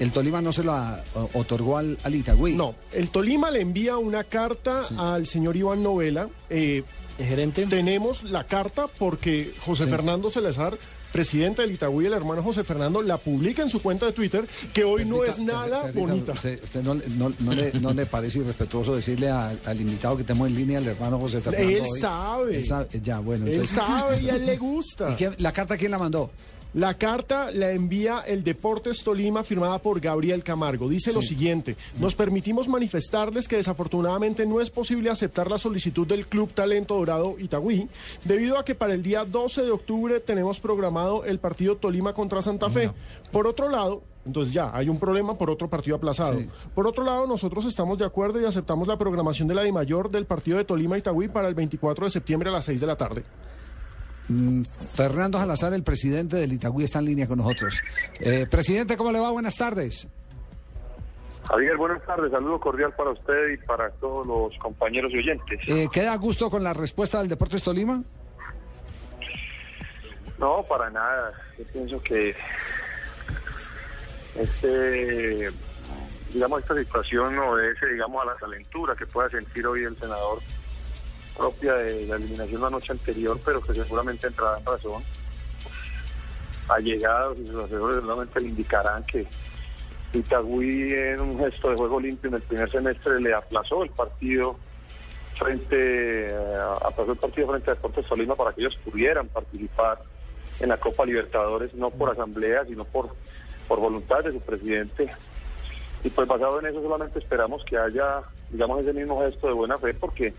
El 0.02 0.12
Tolima 0.12 0.42
no 0.42 0.52
se 0.52 0.64
la 0.64 1.04
o- 1.14 1.30
otorgó 1.36 1.78
al, 1.78 1.98
al 2.04 2.16
Itagüí. 2.16 2.56
No, 2.56 2.76
el 2.92 3.12
Tolima 3.12 3.52
le 3.52 3.62
envía 3.62 3.98
una 3.98 4.24
carta 4.24 4.82
al 4.98 5.26
señor 5.28 5.56
Iván 5.56 5.84
Novela. 5.84 6.28
eh, 6.50 6.84
gerente? 7.18 7.68
Tenemos 7.68 8.24
la 8.24 8.46
carta 8.46 8.88
porque 8.88 9.54
José 9.60 9.84
Sí. 9.84 9.90
Fernando 9.92 10.32
Salazar, 10.32 10.76
presidente 11.12 11.62
del 11.62 11.72
Itagüí, 11.74 12.08
el 12.08 12.14
hermano 12.14 12.42
José 12.42 12.64
Fernando, 12.64 13.02
la 13.04 13.18
publica 13.18 13.62
en 13.62 13.70
su 13.70 13.80
cuenta 13.82 14.08
de 14.08 14.14
Twitter, 14.14 14.48
que 14.74 14.84
hoy 14.86 15.06
no 15.06 15.24
es 15.24 15.38
nada 15.38 15.92
bonita. 15.94 16.32
¿Usted, 16.32 16.64
usted 16.64 16.82
no, 16.82 16.96
le- 16.96 17.08
no- 17.10 17.32
no 17.40 17.54
le, 17.54 17.74
no 17.74 17.94
le 17.94 18.06
parece 18.08 18.40
irrespetuoso 18.40 18.96
decirle 18.96 19.30
a- 19.30 19.54
al 19.66 19.80
invitado 19.82 20.18
que 20.18 20.24
tenemos 20.24 20.48
en 20.50 20.56
línea, 20.56 20.80
al 20.80 20.88
hermano 20.88 21.20
José 21.20 21.42
Fernando? 21.42 21.70
Él 21.70 21.82
hoy? 21.84 22.00
sabe. 22.00 22.58
Él 22.58 22.66
sabe, 22.66 22.88
Ya, 23.04 23.20
bueno. 23.20 23.46
Él 23.46 23.68
sabe 23.68 24.22
y 24.22 24.30
a 24.30 24.36
él 24.38 24.46
le 24.48 24.58
gusta. 24.58 25.12
¿Y 25.12 25.16
quién- 25.16 25.36
¿La 25.38 25.52
carta 25.52 25.78
quién 25.78 25.92
la 25.92 26.00
mandó? 26.00 26.32
La 26.74 26.94
carta 26.94 27.52
la 27.52 27.72
envía 27.72 28.22
el 28.26 28.46
Deportes 28.46 29.04
Tolima 29.04 29.44
firmada 29.44 29.80
por 29.80 30.00
Gabriel 30.00 30.42
Camargo. 30.42 30.88
Dice 30.88 31.12
lo 31.12 31.22
siguiente, 31.22 31.76
nos 32.00 32.16
permitimos 32.16 32.70
manifestarles 32.70 33.50
que 33.50 33.58
desafortunadamente 33.58 34.46
no 34.46 34.62
es 34.62 34.70
posible 34.70 35.10
aceptar 35.10 35.52
la 35.52 35.58
solicitud 35.58 36.08
del 36.08 36.28
Club 36.28 36.54
Talento 36.54 36.96
Dorado 36.96 37.36
Itagüí, 37.38 37.90
debido 38.24 38.58
a 38.58 38.64
que 38.64 38.74
para 38.74 38.94
el 38.94 39.04
día 39.04 39.26
12 39.26 39.64
de 39.64 39.72
octubre 39.72 40.22
tenemos 40.22 40.62
programado 40.62 41.26
el 41.26 41.40
partido 41.40 41.76
Tolima 41.76 42.14
contra 42.14 42.42
Santa 42.42 42.70
Fe. 42.70 42.90
Por 43.34 43.48
otro 43.48 43.68
lado, 43.68 44.02
entonces 44.26 44.54
ya, 44.54 44.72
hay 44.74 44.88
un 44.88 44.98
problema 44.98 45.38
por 45.38 45.50
otro 45.50 45.70
partido 45.70 45.98
aplazado. 45.98 46.40
Sí. 46.40 46.48
Por 46.74 46.88
otro 46.88 47.04
lado, 47.04 47.28
nosotros 47.28 47.66
estamos 47.66 47.98
de 47.98 48.06
acuerdo 48.06 48.40
y 48.40 48.46
aceptamos 48.46 48.88
la 48.88 48.98
programación 48.98 49.48
de 49.50 49.56
la 49.56 49.64
DIMAYOR 49.64 50.10
del 50.10 50.26
partido 50.26 50.58
de 50.58 50.64
Tolima 50.64 50.98
Itagüí 50.98 51.28
para 51.28 51.50
el 51.50 51.56
24 51.56 52.06
de 52.06 52.12
septiembre 52.12 52.50
a 52.50 52.54
las 52.54 52.66
6 52.66 52.80
de 52.80 52.88
la 52.88 52.96
tarde. 52.96 53.24
Mm, 54.28 54.64
Fernando 54.94 55.38
Salazar, 55.38 55.74
el 55.74 55.84
presidente 55.84 56.38
del 56.38 56.54
Itagüí, 56.54 56.86
está 56.86 57.00
en 57.00 57.06
línea 57.06 57.28
con 57.28 57.40
nosotros. 57.40 57.82
Eh, 58.20 58.46
presidente, 58.50 58.98
¿cómo 58.98 59.12
le 59.12 59.20
va? 59.20 59.32
Buenas 59.32 59.56
tardes. 59.56 60.08
Javier, 61.48 61.76
buenas 61.76 62.06
tardes. 62.06 62.32
Saludo 62.32 62.60
cordial 62.60 62.94
para 62.96 63.12
usted 63.12 63.50
y 63.54 63.58
para 63.66 63.90
todos 63.92 64.26
los 64.26 64.58
compañeros 64.60 65.12
y 65.14 65.18
oyentes. 65.18 65.60
Eh, 65.68 65.88
¿Queda 65.92 66.14
a 66.14 66.18
gusto 66.18 66.50
con 66.50 66.64
la 66.64 66.74
respuesta 66.74 67.20
del 67.20 67.30
Deportes 67.30 67.64
Tolima? 67.64 68.02
No, 70.38 70.64
para 70.64 70.90
nada. 70.90 71.34
Yo 71.58 71.66
pienso 71.66 72.02
que 72.02 72.36
este, 74.36 75.50
digamos, 76.34 76.62
esta 76.62 76.78
situación 76.78 77.38
obedece, 77.38 77.88
digamos, 77.88 78.22
a 78.24 78.26
la 78.26 78.36
calentura 78.36 78.96
que 78.96 79.06
pueda 79.06 79.30
sentir 79.30 79.66
hoy 79.68 79.84
el 79.84 79.98
senador 80.00 80.40
propia 81.38 81.74
de 81.76 82.06
la 82.08 82.16
eliminación 82.16 82.62
la 82.62 82.70
noche 82.70 82.92
anterior, 82.92 83.40
pero 83.44 83.62
que 83.62 83.74
seguramente 83.74 84.28
entrará 84.28 84.60
en 84.60 84.66
razón. 84.66 85.04
Allegados 86.68 87.38
y 87.40 87.48
sus 87.48 87.64
asesores 87.64 87.98
seguramente 87.98 88.40
le 88.40 88.48
indicarán 88.48 89.04
que 89.06 89.26
Itagüí 90.14 90.94
en 90.94 91.22
un 91.22 91.40
gesto 91.40 91.70
de 91.70 91.78
juego 91.78 92.00
limpio 92.00 92.30
en 92.30 92.36
el 92.36 92.42
primer 92.42 92.70
semestre 92.70 93.20
le 93.22 93.34
aplazó 93.34 93.84
el 93.84 93.90
partido 93.92 94.58
frente 95.36 96.28
eh, 96.28 96.58
aplazó 96.82 97.14
el 97.14 97.18
partido 97.18 97.48
frente 97.48 97.72
a 97.72 97.76
Deportes 97.76 98.06
Tolima 98.06 98.36
para 98.36 98.54
que 98.54 98.62
ellos 98.62 98.78
pudieran 98.84 99.28
participar 99.30 100.00
en 100.60 100.70
la 100.70 100.78
Copa 100.78 101.06
Libertadores, 101.06 101.74
no 101.74 101.90
por 101.90 102.12
asamblea, 102.12 102.66
sino 102.66 102.86
por, 102.86 103.16
por 103.68 103.80
voluntad 103.80 104.24
de 104.24 104.34
su 104.34 104.40
presidente. 104.42 105.10
Y 106.04 106.10
pues 106.10 106.28
basado 106.28 106.60
en 106.60 106.68
eso 106.68 106.82
solamente 106.82 107.20
esperamos 107.20 107.64
que 107.66 107.78
haya, 107.78 108.22
digamos, 108.50 108.82
ese 108.82 108.94
mismo 108.94 109.22
gesto 109.22 109.48
de 109.48 109.54
buena 109.54 109.78
fe, 109.78 109.94
porque 109.94 110.34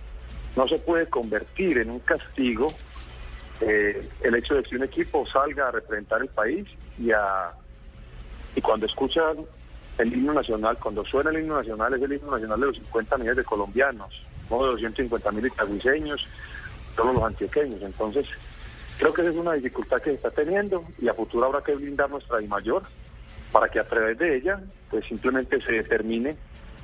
no 0.57 0.69
se 0.69 0.79
puede 0.79 1.07
convertir 1.07 1.79
en 1.79 1.91
un 1.91 2.01
castigo 2.01 2.69
eh, 3.61 4.07
el 4.23 4.35
hecho 4.35 4.55
de 4.55 4.63
que 4.63 4.77
un 4.77 4.83
equipo 4.85 5.27
salga 5.27 5.69
a 5.69 5.71
representar 5.71 6.21
el 6.21 6.29
país 6.29 6.67
y 6.99 7.13
a 7.13 7.53
y 8.55 8.61
cuando 8.61 8.87
escuchan 8.87 9.37
el 9.99 10.13
himno 10.13 10.35
nacional, 10.35 10.79
cuando 10.79 11.05
suena 11.05 11.31
el 11.31 11.41
himno 11.41 11.57
nacional, 11.57 11.95
es 11.95 12.03
el 12.03 12.13
himno 12.13 12.33
nacional 12.33 12.61
de 12.61 12.67
los 12.67 12.77
50 12.77 13.19
millones 13.19 13.37
de 13.39 13.45
colombianos, 13.45 14.23
no 14.51 14.63
de 14.63 14.73
250 14.73 15.33
mil 15.33 15.47
itagüiseños, 15.47 16.27
todos 16.97 17.15
los 17.15 17.25
antioqueños. 17.25 17.83
Entonces, 17.83 18.27
creo 18.99 19.13
que 19.13 19.23
esa 19.23 19.31
es 19.31 19.37
una 19.37 19.53
dificultad 19.53 19.99
que 19.99 20.11
se 20.11 20.17
está 20.17 20.31
teniendo 20.31 20.85
y 20.99 21.09
a 21.09 21.15
futuro 21.15 21.47
habrá 21.47 21.63
que 21.63 21.75
blindar 21.75 22.11
nuestra 22.11 22.43
I 22.43 22.49
mayor 22.49 22.83
para 23.51 23.69
que 23.69 23.79
a 23.79 23.89
través 23.89 24.19
de 24.19 24.37
ella, 24.37 24.61
pues 24.91 25.07
simplemente 25.07 25.61
se 25.61 25.73
determine 25.73 26.37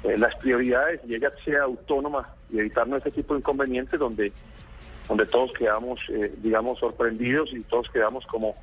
eh, 0.05 0.17
las 0.19 0.35
prioridades 0.37 1.01
y 1.07 1.15
ella 1.15 1.33
sea 1.45 1.63
autónoma 1.63 2.35
y 2.51 2.59
evitarnos 2.59 2.99
este 2.99 3.11
tipo 3.11 3.35
de 3.35 3.41
inconvenientes 3.41 3.99
donde 3.99 4.33
donde 5.09 5.25
todos 5.27 5.53
quedamos, 5.53 6.01
eh, 6.11 6.33
digamos, 6.39 6.79
sorprendidos 6.79 7.51
y 7.53 7.63
todos 7.63 7.89
quedamos 7.89 8.27
como 8.27 8.55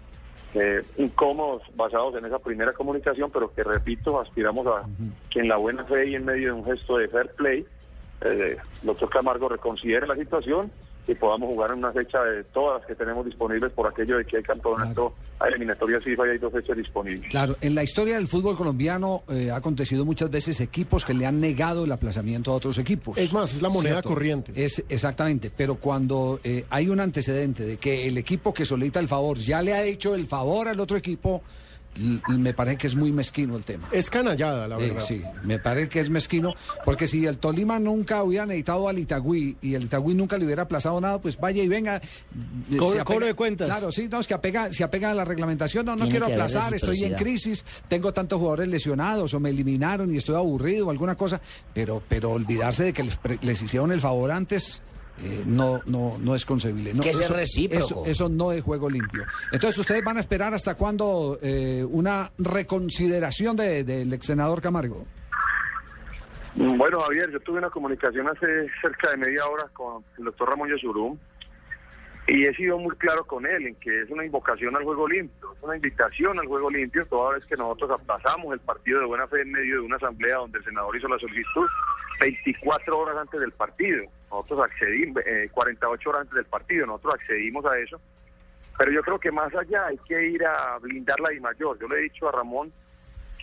eh, 0.54 0.82
incómodos 0.98 1.64
basados 1.76 2.16
en 2.16 2.26
esa 2.26 2.40
primera 2.40 2.72
comunicación, 2.72 3.32
pero 3.32 3.54
que, 3.54 3.64
repito, 3.64 4.22
aspiramos 4.22 4.68
a 4.68 4.86
que 5.30 5.40
en 5.40 5.50
la 5.50 5.58
buena 5.58 5.84
fe 5.86 6.08
y 6.10 6.16
en 6.16 6.24
medio 6.24 6.54
de 6.54 6.60
un 6.60 6.66
gesto 6.66 6.98
de 6.98 7.08
fair 7.08 7.30
play, 7.36 7.66
eh, 8.22 8.58
el 8.82 8.88
doctor 8.88 9.10
Camargo 9.10 9.50
reconsidere 9.50 10.08
la 10.08 10.16
situación 10.16 10.72
y 11.08 11.16
podamos 11.16 11.50
jugar 11.50 11.72
en 11.72 11.80
una 11.80 11.92
fecha 11.92 12.22
de 12.24 12.44
todas 12.46 12.80
las 12.80 12.88
que 12.88 12.96
tenemos 12.96 13.26
disponibles 13.26 13.72
por 13.72 13.88
aquello 13.88 14.18
de 14.18 14.26
que 14.26 14.38
hay 14.38 14.44
campeonato, 14.44 15.14
hay 15.40 15.50
eliminatorias 15.52 16.04
FIFA 16.04 16.28
y 16.28 16.30
hay 16.32 16.38
dos 16.38 16.54
fechas 16.54 16.78
disponibles. 16.78 17.30
Claro, 17.30 17.56
en 17.62 17.76
la 17.76 17.84
historia 17.84 18.16
del 18.16 18.28
fútbol 18.28 18.56
colombiano 18.56 19.24
eh, 19.30 19.52
ha 19.52 19.58
acontecido 19.58 20.06
muchas 20.06 20.30
veces 20.30 20.60
equipos 20.62 21.06
que 21.06 21.14
le 21.14 21.26
han 21.26 21.40
negado 21.40 21.86
el 21.86 21.92
aplazamiento 21.92 22.52
a 22.52 22.56
otros 22.56 22.78
equipos. 22.78 23.18
Es 23.18 23.34
más, 23.34 23.54
es 23.54 23.62
la 23.62 23.70
moneda 23.70 24.02
corriente. 24.02 24.52
Es 24.56 24.84
exactamente, 24.90 25.52
pero 25.56 25.76
cuando 25.76 26.40
eh, 26.44 26.66
hay 26.70 26.90
un 26.90 27.00
antecedente 27.00 27.64
de 27.64 27.78
que 27.78 28.08
el 28.08 28.18
equipo 28.18 28.54
que 28.54 28.66
solicita 28.66 29.00
el 29.00 29.08
favor 29.08 29.38
ya 29.38 29.62
le 29.62 29.74
ha 29.74 29.84
hecho 29.84 30.16
el 30.16 30.28
favor 30.28 30.68
al 30.68 30.80
otro 30.80 30.98
equipo, 30.98 31.42
me 32.30 32.54
parece 32.54 32.78
que 32.78 32.88
es 32.88 32.96
muy 32.96 33.12
mezquino 33.12 33.56
el 33.56 33.64
tema. 33.64 33.88
Es 33.92 34.10
canallada, 34.10 34.68
la 34.68 34.78
Eh, 34.78 34.88
verdad. 34.90 35.02
sí, 35.06 35.22
me 35.44 35.60
parece 35.60 35.90
que 35.90 36.00
es 36.02 36.10
mezquino, 36.10 36.54
porque 36.84 37.08
si 37.08 37.26
el 37.26 37.38
Tolima 37.38 37.80
nunca 37.80 38.22
hubiera 38.24 38.46
necesitado 38.46 38.90
al 38.90 39.00
Itagüí 39.00 39.58
y 39.62 39.76
el 39.76 39.84
Itagüí 39.84 40.14
nunca 40.14 40.38
le 40.38 40.46
hubiera 40.46 40.64
aplazado 40.64 41.00
nada, 41.00 41.20
pues 41.20 41.38
vaya 41.38 41.64
y 41.64 41.68
venga. 41.68 41.98
eh, 41.98 42.02
Cobro- 42.78 42.92
se 42.92 43.00
apega- 43.02 43.04
cobro 43.06 43.26
de 43.28 43.34
cuentas. 43.34 43.68
Claro, 43.68 43.92
sí, 43.92 44.08
no, 44.10 44.20
es 44.20 44.28
que 44.28 44.34
apega, 44.34 44.72
se 44.74 44.84
apega 44.84 45.12
a 45.12 45.14
la 45.14 45.26
reglamentación, 45.26 45.86
no, 45.86 45.94
no 45.96 46.04
Tiene 46.06 46.12
quiero 46.20 46.26
aplazar, 46.28 46.74
estoy 46.74 47.04
en 47.04 47.14
crisis, 47.16 47.64
tengo 47.88 48.12
tantos 48.14 48.40
jugadores 48.40 48.68
lesionados 48.68 49.34
o 49.34 49.40
me 49.40 49.50
eliminaron 49.50 50.14
y 50.14 50.18
estoy 50.18 50.36
aburrido 50.36 50.88
o 50.88 50.92
alguna 50.92 51.16
cosa, 51.16 51.40
pero, 51.74 52.02
pero 52.10 52.32
olvidarse 52.32 52.84
de 52.84 52.94
que 52.94 53.04
les, 53.04 53.18
pre- 53.18 53.40
les 53.42 53.62
hicieron 53.62 53.92
el 53.92 54.02
favor 54.02 54.32
antes. 54.32 54.82
Eh, 55.24 55.44
no, 55.46 55.82
no, 55.86 56.18
no 56.20 56.36
es 56.36 56.46
concebible. 56.46 56.94
No, 56.94 57.02
Que 57.02 57.12
eso, 57.12 57.34
recíproco. 57.34 57.86
Eso, 57.86 58.04
eso 58.06 58.30
no 58.30 58.52
es 58.52 58.62
juego 58.64 58.90
limpio. 58.90 59.24
Entonces, 59.52 59.78
¿ustedes 59.80 60.04
van 60.04 60.18
a 60.18 60.20
esperar 60.20 60.54
hasta 60.54 60.76
cuándo 60.76 61.40
eh, 61.42 61.84
una 61.90 62.32
reconsideración 62.38 63.56
de- 63.56 63.84
del 63.84 64.12
ex 64.14 64.26
senador 64.26 64.62
Camargo? 64.62 65.06
Bueno, 66.56 67.00
Javier, 67.02 67.30
yo 67.32 67.40
tuve 67.42 67.58
una 67.58 67.70
comunicación 67.70 68.28
hace 68.30 68.46
cerca 68.82 69.12
de 69.12 69.18
media 69.18 69.46
hora 69.46 69.66
con 69.74 70.04
el 70.18 70.26
doctor 70.26 70.50
Ramón 70.50 70.70
Yosurum 70.70 71.18
y 72.28 72.46
he 72.46 72.54
sido 72.56 72.80
muy 72.80 72.96
claro 72.96 73.24
con 73.26 73.46
él 73.46 73.68
en 73.68 73.76
que 73.76 74.02
es 74.02 74.10
una 74.10 74.26
invocación 74.26 74.76
al 74.76 74.84
juego 74.84 75.08
limpio, 75.08 75.54
es 75.54 75.62
una 75.62 75.76
invitación 75.76 76.40
al 76.40 76.48
juego 76.48 76.72
limpio 76.72 77.06
toda 77.06 77.36
vez 77.36 77.46
que 77.46 77.56
nosotros 77.56 77.92
aplazamos 77.92 78.52
el 78.54 78.60
partido 78.60 79.00
de 79.00 79.06
buena 79.06 79.28
fe 79.28 79.42
en 79.42 79.52
medio 79.52 79.76
de 79.76 79.82
una 79.82 79.98
asamblea 79.98 80.38
donde 80.38 80.58
el 80.58 80.64
senador 80.64 80.96
hizo 80.98 81.08
la 81.08 81.20
solicitud 81.20 81.68
24 82.20 82.98
horas 82.98 83.18
antes 83.18 83.40
del 83.40 83.52
partido. 83.52 84.06
Nosotros 84.32 84.62
accedimos, 84.62 85.24
eh, 85.26 85.50
48 85.52 86.10
horas 86.10 86.22
antes 86.22 86.36
del 86.36 86.46
partido, 86.46 86.88
nosotros 86.88 87.16
accedimos 87.16 87.66
a 87.66 87.78
eso 87.78 88.02
Pero 88.78 88.92
yo 88.92 89.02
creo 89.04 89.20
que 89.20 89.32
más 89.32 89.54
allá 89.54 89.86
hay 89.88 89.98
que 90.08 90.28
ir 90.28 90.44
a 90.46 90.80
blindar 90.80 91.20
la 91.20 91.32
I 91.32 91.40
mayor. 91.40 91.78
Yo 91.80 91.88
le 91.88 92.00
he 92.00 92.04
dicho 92.04 92.28
a 92.28 92.32
Ramón 92.32 92.74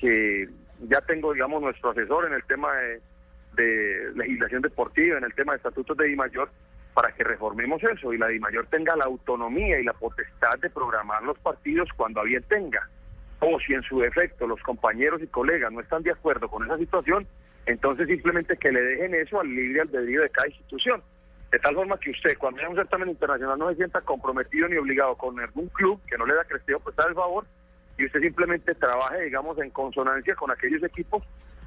que 0.01 0.49
ya 0.89 1.01
tengo, 1.03 1.33
digamos, 1.33 1.62
nuestro 1.62 1.91
asesor 1.91 2.26
en 2.26 2.35
el 2.35 2.43
tema 2.45 2.74
de, 2.74 3.01
de 3.55 4.12
legislación 4.16 4.62
deportiva, 4.62 5.18
en 5.18 5.24
el 5.24 5.35
tema 5.35 5.53
de 5.53 5.59
estatutos 5.59 5.97
de 5.97 6.11
I 6.11 6.16
mayor, 6.16 6.51
para 6.95 7.12
que 7.12 7.24
reformemos 7.24 7.82
eso 7.82 8.12
y 8.12 8.18
la 8.18 8.32
I 8.32 8.38
mayor 8.38 8.66
tenga 8.66 8.95
la 8.97 9.05
autonomía 9.05 9.80
y 9.80 9.84
la 9.84 9.95
potestad 9.95 10.59
de 10.59 10.70
programar 10.70 11.22
los 11.22 11.38
partidos 11.38 11.88
cuando 11.97 12.20
a 12.20 12.24
tenga. 12.49 12.88
O 13.40 13.59
si 13.61 13.74
en 13.74 13.82
su 13.82 14.01
defecto 14.01 14.47
los 14.47 14.61
compañeros 14.62 15.22
y 15.22 15.26
colegas 15.26 15.72
no 15.72 15.80
están 15.80 16.03
de 16.03 16.12
acuerdo 16.12 16.49
con 16.49 16.64
esa 16.64 16.78
situación, 16.78 17.26
entonces 17.66 18.07
simplemente 18.07 18.57
que 18.57 18.72
le 18.72 18.82
dejen 18.82 19.14
eso 19.14 19.40
al 19.40 19.49
libre 19.49 19.80
albedrío 19.80 20.22
de 20.22 20.30
cada 20.30 20.49
institución. 20.49 21.03
De 21.51 21.59
tal 21.59 21.74
forma 21.74 21.99
que 21.99 22.11
usted, 22.11 22.38
cuando 22.38 22.61
haya 22.61 22.70
un 22.70 22.76
certamen 22.76 23.11
internacional, 23.11 23.59
no 23.59 23.68
se 23.70 23.76
sienta 23.76 24.01
comprometido 24.01 24.68
ni 24.68 24.76
obligado 24.76 25.16
con 25.16 25.38
algún 25.38 25.68
club 25.68 26.01
que 26.07 26.16
no 26.16 26.24
le 26.24 26.34
da 26.34 26.45
cresteo, 26.45 26.80
pues 26.80 26.97
está 26.97 27.09
el 27.09 27.14
favor, 27.14 27.45
y 27.99 28.07
usted 28.07 28.20
simplemente 28.20 28.74
trabaje, 28.74 29.22
digamos, 29.22 29.59
en 29.59 29.70
consonancia 29.70 30.34
con 30.34 30.51
aquellos 30.51 30.82
equipos 30.82 31.22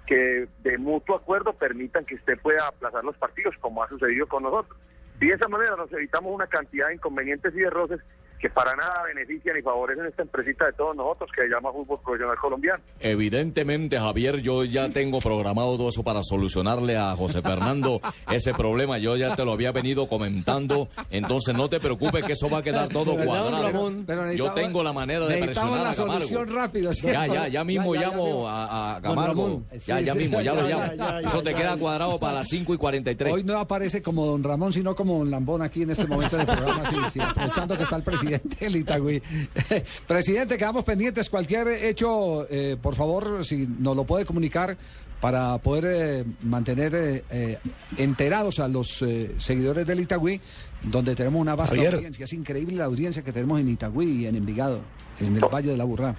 que 0.07 0.47
de 0.63 0.77
mutuo 0.77 1.15
acuerdo 1.15 1.53
permitan 1.53 2.05
que 2.05 2.15
usted 2.15 2.39
pueda 2.39 2.67
aplazar 2.67 3.03
los 3.03 3.17
partidos, 3.17 3.55
como 3.59 3.83
ha 3.83 3.89
sucedido 3.89 4.27
con 4.27 4.43
nosotros. 4.43 4.77
Y 5.19 5.27
de 5.27 5.33
esa 5.33 5.47
manera 5.47 5.75
nos 5.75 5.91
evitamos 5.93 6.33
una 6.33 6.47
cantidad 6.47 6.87
de 6.87 6.95
inconvenientes 6.95 7.53
y 7.55 7.59
de 7.59 7.69
roces 7.69 8.01
que 8.39 8.49
para 8.49 8.75
nada 8.75 9.03
benefician 9.03 9.55
ni 9.55 9.61
favorecen 9.61 10.05
esta 10.05 10.21
empresita 10.23 10.65
de 10.65 10.73
todos 10.73 10.95
nosotros 10.95 11.29
que 11.35 11.43
se 11.43 11.47
llama 11.49 11.71
Fútbol 11.71 11.99
Profesional 12.03 12.37
Colombiano. 12.37 12.83
Evidentemente, 12.99 13.97
Javier, 13.97 14.41
yo 14.41 14.63
ya 14.63 14.89
tengo 14.89 15.19
programado 15.19 15.77
todo 15.77 15.89
eso 15.89 16.03
para 16.03 16.21
solucionarle 16.21 16.97
a 16.97 17.15
José 17.15 17.41
Fernando 17.41 18.01
ese 18.31 18.53
problema. 18.53 18.97
Yo 18.97 19.15
ya 19.15 19.35
te 19.35 19.45
lo 19.45 19.53
había 19.53 19.71
venido 19.71 20.07
comentando. 20.07 20.87
Entonces, 21.09 21.55
no 21.55 21.69
te 21.69 21.79
preocupes 21.79 22.23
que 22.25 22.33
eso 22.33 22.49
va 22.49 22.59
a 22.59 22.63
quedar 22.63 22.89
todo 22.89 23.15
cuadrado. 23.15 23.91
Pero 24.05 24.31
Yo 24.33 24.51
tengo 24.53 24.83
la 24.83 24.93
manera 24.93 25.25
de 25.25 25.37
presionar 25.43 25.81
la 25.83 25.89
a 25.91 25.95
Camargo. 25.95 26.13
solución 26.13 26.53
rápido, 26.53 26.93
¿sí? 26.93 27.07
Ya, 27.07 27.25
ya, 27.27 27.47
ya 27.47 27.63
mismo 27.63 27.95
Ya, 27.95 28.01
ya, 28.01 28.07
llamo 28.09 28.43
ya. 28.43 28.49
a, 28.51 28.95
a. 28.97 28.99
Ramón. 29.25 29.65
Ya, 29.87 29.99
ya 30.01 30.13
sí, 30.13 30.19
mismo, 30.19 30.37
ya, 30.41 30.53
ya, 30.53 30.61
lo 30.61 30.69
ya, 30.69 30.77
llamo. 30.77 30.93
ya, 30.95 31.21
ya, 31.21 31.27
eso 31.27 31.41
te 31.41 31.51
ya, 31.51 31.57
queda 31.57 31.73
ya. 31.75 31.79
cuadrado 31.79 32.19
para 32.19 32.33
las 32.33 32.47
5 32.49 32.73
y 32.73 32.77
43. 32.77 33.33
Hoy 33.33 33.43
no 33.43 33.57
aparece 33.59 34.01
como 34.01 34.25
don 34.25 34.43
Ramón, 34.43 34.73
sino 34.73 34.93
como 34.95 35.19
don 35.19 35.31
Lambón 35.31 35.61
aquí 35.61 35.83
en 35.83 35.91
este 35.91 36.05
momento 36.05 36.35
del 36.37 36.45
programa, 36.45 36.89
sí, 36.89 36.95
sí, 37.13 37.19
aprovechando 37.21 37.77
que 37.77 37.83
está 37.83 37.95
el 37.95 38.03
presidente 38.03 38.24
del 38.59 38.75
Itagüí. 38.75 39.21
presidente, 40.07 40.57
quedamos 40.57 40.83
pendientes. 40.83 41.29
Cualquier 41.29 41.67
hecho, 41.67 42.47
eh, 42.49 42.77
por 42.81 42.95
favor, 42.95 43.43
si 43.45 43.67
nos 43.67 43.95
lo 43.95 44.03
puede 44.03 44.25
comunicar 44.25 44.77
para 45.21 45.57
poder 45.59 45.85
eh, 45.85 46.25
mantener 46.43 46.93
eh, 46.95 47.23
eh, 47.31 47.57
enterados 47.97 48.59
a 48.59 48.67
los 48.67 49.01
eh, 49.01 49.33
seguidores 49.37 49.85
del 49.87 50.01
Itagüí, 50.01 50.39
donde 50.83 51.15
tenemos 51.15 51.41
una 51.41 51.55
vasta 51.55 51.75
Javier. 51.75 51.95
audiencia. 51.95 52.25
Es 52.25 52.33
increíble 52.33 52.75
la 52.75 52.85
audiencia 52.85 53.23
que 53.23 53.31
tenemos 53.31 53.59
en 53.59 53.69
Itagüí 53.69 54.23
y 54.23 54.27
en 54.27 54.35
Envigado, 54.35 54.81
en 55.19 55.35
el 55.35 55.41
Valle 55.41 55.71
de 55.71 55.77
la 55.77 55.83
Burrá. 55.85 56.15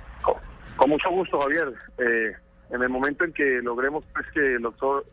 Con 0.76 0.90
mucho 0.90 1.08
gusto, 1.10 1.38
Javier. 1.40 1.72
Eh, 1.98 2.32
en 2.70 2.82
el 2.82 2.88
momento 2.88 3.24
en 3.24 3.32
que 3.32 3.60
logremos 3.62 4.04
pues, 4.12 4.26
que 4.34 4.56
el 4.56 4.62
doctor 4.62 5.06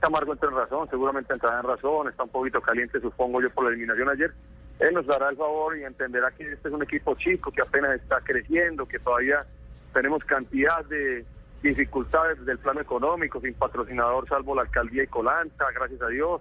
Camargo 0.00 0.32
entre 0.32 0.48
en 0.48 0.54
razón, 0.54 0.86
seguramente 0.90 1.32
entrará 1.32 1.60
en 1.60 1.66
razón, 1.66 2.08
está 2.08 2.24
un 2.24 2.28
poquito 2.30 2.60
caliente, 2.60 3.00
supongo 3.00 3.40
yo, 3.40 3.50
por 3.50 3.64
la 3.64 3.70
eliminación 3.70 4.08
ayer. 4.10 4.32
Él 4.80 4.94
nos 4.94 5.06
dará 5.06 5.30
el 5.30 5.36
favor 5.36 5.76
y 5.76 5.84
entenderá 5.84 6.30
que 6.30 6.52
este 6.52 6.68
es 6.68 6.74
un 6.74 6.82
equipo 6.82 7.14
chico 7.16 7.50
que 7.50 7.62
apenas 7.62 8.00
está 8.00 8.20
creciendo, 8.20 8.86
que 8.86 8.98
todavía 8.98 9.44
tenemos 9.92 10.24
cantidad 10.24 10.84
de 10.84 11.24
dificultades 11.62 12.38
desde 12.38 12.52
el 12.52 12.58
plano 12.58 12.80
económico, 12.80 13.40
sin 13.40 13.54
patrocinador 13.54 14.28
salvo 14.28 14.54
la 14.54 14.62
alcaldía 14.62 15.02
y 15.02 15.08
Colanta, 15.08 15.66
gracias 15.74 16.00
a 16.02 16.08
Dios, 16.08 16.40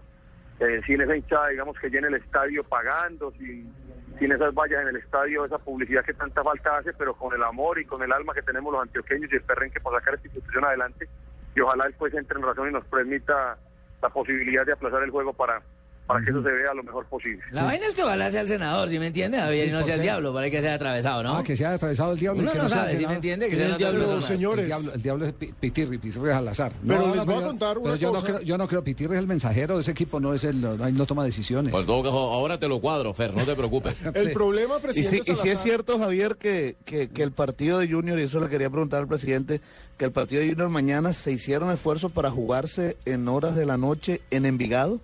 eh, 0.59 0.81
sin 0.85 1.01
esa 1.01 1.15
hinchada, 1.15 1.47
digamos, 1.47 1.77
que 1.79 1.89
llene 1.89 2.09
el 2.09 2.15
estadio 2.15 2.63
pagando, 2.63 3.31
sin, 3.31 3.73
sin 4.19 4.31
esas 4.31 4.53
vallas 4.53 4.83
en 4.83 4.89
el 4.89 4.97
estadio, 4.97 5.45
esa 5.45 5.57
publicidad 5.57 6.05
que 6.05 6.13
tanta 6.13 6.43
falta 6.43 6.77
hace, 6.77 6.93
pero 6.93 7.15
con 7.15 7.33
el 7.33 7.41
amor 7.43 7.79
y 7.79 7.85
con 7.85 8.03
el 8.03 8.11
alma 8.11 8.35
que 8.35 8.43
tenemos 8.43 8.71
los 8.71 8.83
antioqueños 8.83 9.31
y 9.31 9.35
el 9.35 9.41
perrenque 9.41 9.79
para 9.79 9.99
sacar 9.99 10.15
esta 10.15 10.27
institución 10.27 10.65
adelante, 10.65 11.07
y 11.55 11.61
ojalá 11.61 11.85
él 11.87 11.95
pues 11.97 12.13
entre 12.13 12.37
en 12.37 12.45
razón 12.45 12.69
y 12.69 12.73
nos 12.73 12.85
permita 12.85 13.57
la 14.01 14.09
posibilidad 14.09 14.63
de 14.63 14.73
aplazar 14.73 15.01
el 15.01 15.09
juego 15.09 15.33
para, 15.33 15.61
para 16.07 16.23
que 16.23 16.29
eso 16.31 16.41
se 16.41 16.49
vea 16.49 16.73
lo 16.73 16.83
mejor 16.83 17.05
posible. 17.07 17.43
La 17.51 17.63
vaina 17.63 17.85
es 17.85 17.93
que 17.93 18.01
ojalá 18.03 18.31
sea 18.31 18.41
el 18.41 18.47
senador, 18.47 18.89
¿sí 18.89 18.97
me 18.97 19.07
entiende, 19.07 19.37
Javier? 19.39 19.65
Sí, 19.65 19.69
y 19.69 19.73
no 19.73 19.79
¿por 19.79 19.85
sea 19.85 19.95
el 19.95 20.01
diablo, 20.01 20.33
para 20.33 20.49
que 20.49 20.61
sea 20.61 20.73
atravesado, 20.73 21.21
¿no? 21.23 21.35
Ah, 21.37 21.43
que 21.43 21.55
se 21.57 21.65
ha 21.65 21.73
atravesado 21.73 22.13
el 22.13 22.19
diablo. 22.19 22.41
Uno 22.43 22.51
que 22.53 22.57
no 22.57 22.69
sea 22.69 22.77
sabe, 22.85 22.97
¿sí 22.97 23.05
me 23.05 23.13
entiende? 23.15 23.45
Que 23.49 23.51
Sí, 23.51 23.57
sean 23.57 23.71
el, 23.71 23.77
diablo, 23.77 23.99
personas. 24.05 24.29
el 24.31 24.37
diablo, 24.67 24.93
el 24.93 25.01
diablo 25.01 25.25
es 25.25 25.33
Pi- 25.33 25.53
Pitirri, 25.59 25.97
Pitirri 25.97 26.29
es 26.29 26.35
al 26.35 26.47
azar. 26.47 26.71
Pero 26.87 27.13
les 27.15 27.25
voy 27.25 27.35
a 27.43 27.47
contar 27.47 27.75
pero 27.77 27.81
una 27.91 27.95
yo 27.97 28.11
no 28.13 28.23
creo, 28.23 28.41
yo 28.41 28.57
no 28.57 28.67
creo, 28.67 28.83
Pitirri 28.83 29.13
es 29.15 29.19
el 29.19 29.27
mensajero 29.27 29.75
de 29.75 29.81
ese 29.81 29.91
equipo, 29.91 30.19
no 30.19 30.33
es 30.33 30.43
el, 30.45 30.61
no, 30.61 30.75
no 30.77 31.05
toma 31.05 31.23
decisiones. 31.25 31.71
Pues 31.71 31.85
todo 31.85 32.01
caso, 32.03 32.17
ahora 32.17 32.57
te 32.57 32.67
lo 32.69 32.79
cuadro, 32.79 33.13
Fer, 33.13 33.33
no 33.33 33.43
te 33.43 33.55
preocupes. 33.55 33.95
El 34.13 34.31
problema, 34.31 34.75
Y 34.77 34.81
presidente 34.81 35.23
si, 35.25 35.31
y 35.33 35.35
si 35.35 35.49
es 35.49 35.59
cierto, 35.61 35.99
Javier, 35.99 36.37
que, 36.37 36.77
que, 36.85 37.09
que 37.09 37.23
el 37.23 37.31
partido 37.31 37.79
de 37.79 37.89
Junior, 37.91 38.17
y 38.17 38.23
eso 38.23 38.39
le 38.39 38.47
quería 38.47 38.69
preguntar 38.69 39.01
al 39.01 39.07
presidente, 39.07 39.59
que 39.97 40.05
el 40.05 40.11
partido 40.11 40.41
de 40.41 40.49
Junior 40.49 40.69
mañana 40.69 41.11
se 41.11 41.31
hicieron 41.33 41.69
esfuerzos 41.71 42.11
para 42.11 42.31
jugarse 42.31 42.95
en 43.05 43.27
horas 43.27 43.55
de 43.55 43.65
la 43.65 43.77
noche 43.77 44.21
en 44.31 44.45
Envigado. 44.45 45.01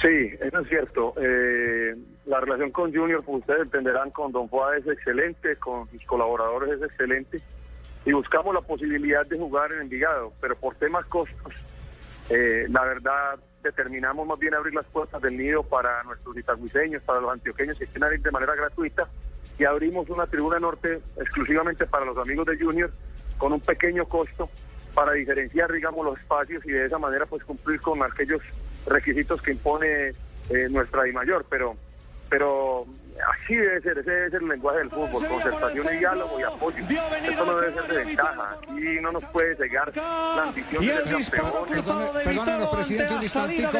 Sí, 0.00 0.30
eso 0.40 0.60
es 0.60 0.68
cierto. 0.68 1.14
Eh, 1.16 1.96
la 2.26 2.40
relación 2.40 2.70
con 2.70 2.94
Junior, 2.94 3.22
pues 3.24 3.40
ustedes 3.40 3.62
entenderán, 3.62 4.10
con 4.10 4.30
Don 4.32 4.48
Juan 4.48 4.78
es 4.78 4.86
excelente, 4.86 5.56
con 5.56 5.90
sus 5.90 6.04
colaboradores 6.04 6.74
es 6.74 6.82
excelente, 6.82 7.40
y 8.04 8.12
buscamos 8.12 8.54
la 8.54 8.60
posibilidad 8.60 9.24
de 9.26 9.38
jugar 9.38 9.72
en 9.72 9.82
Envigado, 9.82 10.32
pero 10.40 10.54
por 10.56 10.74
temas 10.74 11.06
costos, 11.06 11.54
eh, 12.28 12.66
la 12.68 12.84
verdad 12.84 13.38
determinamos 13.62 14.26
más 14.26 14.38
bien 14.38 14.54
abrir 14.54 14.74
las 14.74 14.86
puertas 14.86 15.20
del 15.22 15.36
nido 15.36 15.62
para 15.62 16.02
nuestros 16.04 16.36
itagüiseños, 16.36 17.02
para 17.02 17.20
los 17.20 17.32
antioqueños 17.32 17.78
que 17.78 17.86
quieran 17.86 18.12
ir 18.12 18.20
de 18.20 18.30
manera 18.30 18.54
gratuita, 18.54 19.08
y 19.58 19.64
abrimos 19.64 20.08
una 20.10 20.26
tribuna 20.26 20.58
norte 20.58 21.00
exclusivamente 21.16 21.86
para 21.86 22.04
los 22.04 22.18
amigos 22.18 22.46
de 22.46 22.58
Junior, 22.58 22.90
con 23.38 23.52
un 23.52 23.60
pequeño 23.60 24.04
costo 24.06 24.50
para 24.94 25.12
diferenciar, 25.12 25.72
digamos, 25.72 26.04
los 26.04 26.18
espacios 26.18 26.64
y 26.66 26.72
de 26.72 26.86
esa 26.86 26.98
manera 26.98 27.26
pues 27.26 27.44
cumplir 27.44 27.80
con 27.80 28.02
aquellos 28.02 28.42
requisitos 28.86 29.42
que 29.42 29.52
impone 29.52 30.08
eh, 30.48 30.68
nuestra 30.70 31.06
I 31.08 31.12
mayor, 31.12 31.44
pero 31.48 31.76
pero 32.28 32.86
así 33.20 33.54
debe 33.54 33.80
ser, 33.82 33.98
ese 33.98 34.10
debe 34.10 34.30
ser 34.30 34.42
el 34.42 34.48
lenguaje 34.48 34.78
del 34.78 34.90
fútbol, 34.90 35.26
concertación 35.26 35.86
y 35.94 35.98
diálogo 35.98 36.40
y 36.40 36.42
apoyo. 36.42 36.84
Esto 36.88 37.46
no 37.46 37.56
debe 37.60 37.72
ser 37.74 37.86
de 37.92 38.04
ventaja, 38.04 38.56
aquí 38.62 39.00
no 39.02 39.12
nos 39.12 39.24
puede 39.26 39.56
cegar 39.56 39.92
la 39.96 40.42
ambición 40.44 40.82
Y 40.84 40.86
de 40.86 40.94
el 40.94 41.04
ser 41.04 41.16
disparo 41.16 41.42
campeones. 41.52 41.84
cruzado 41.84 42.12
de 42.12 42.24
Perdónenos, 42.24 42.68
presidente, 42.68 43.14
un 43.14 43.22
instantico. 43.22 43.78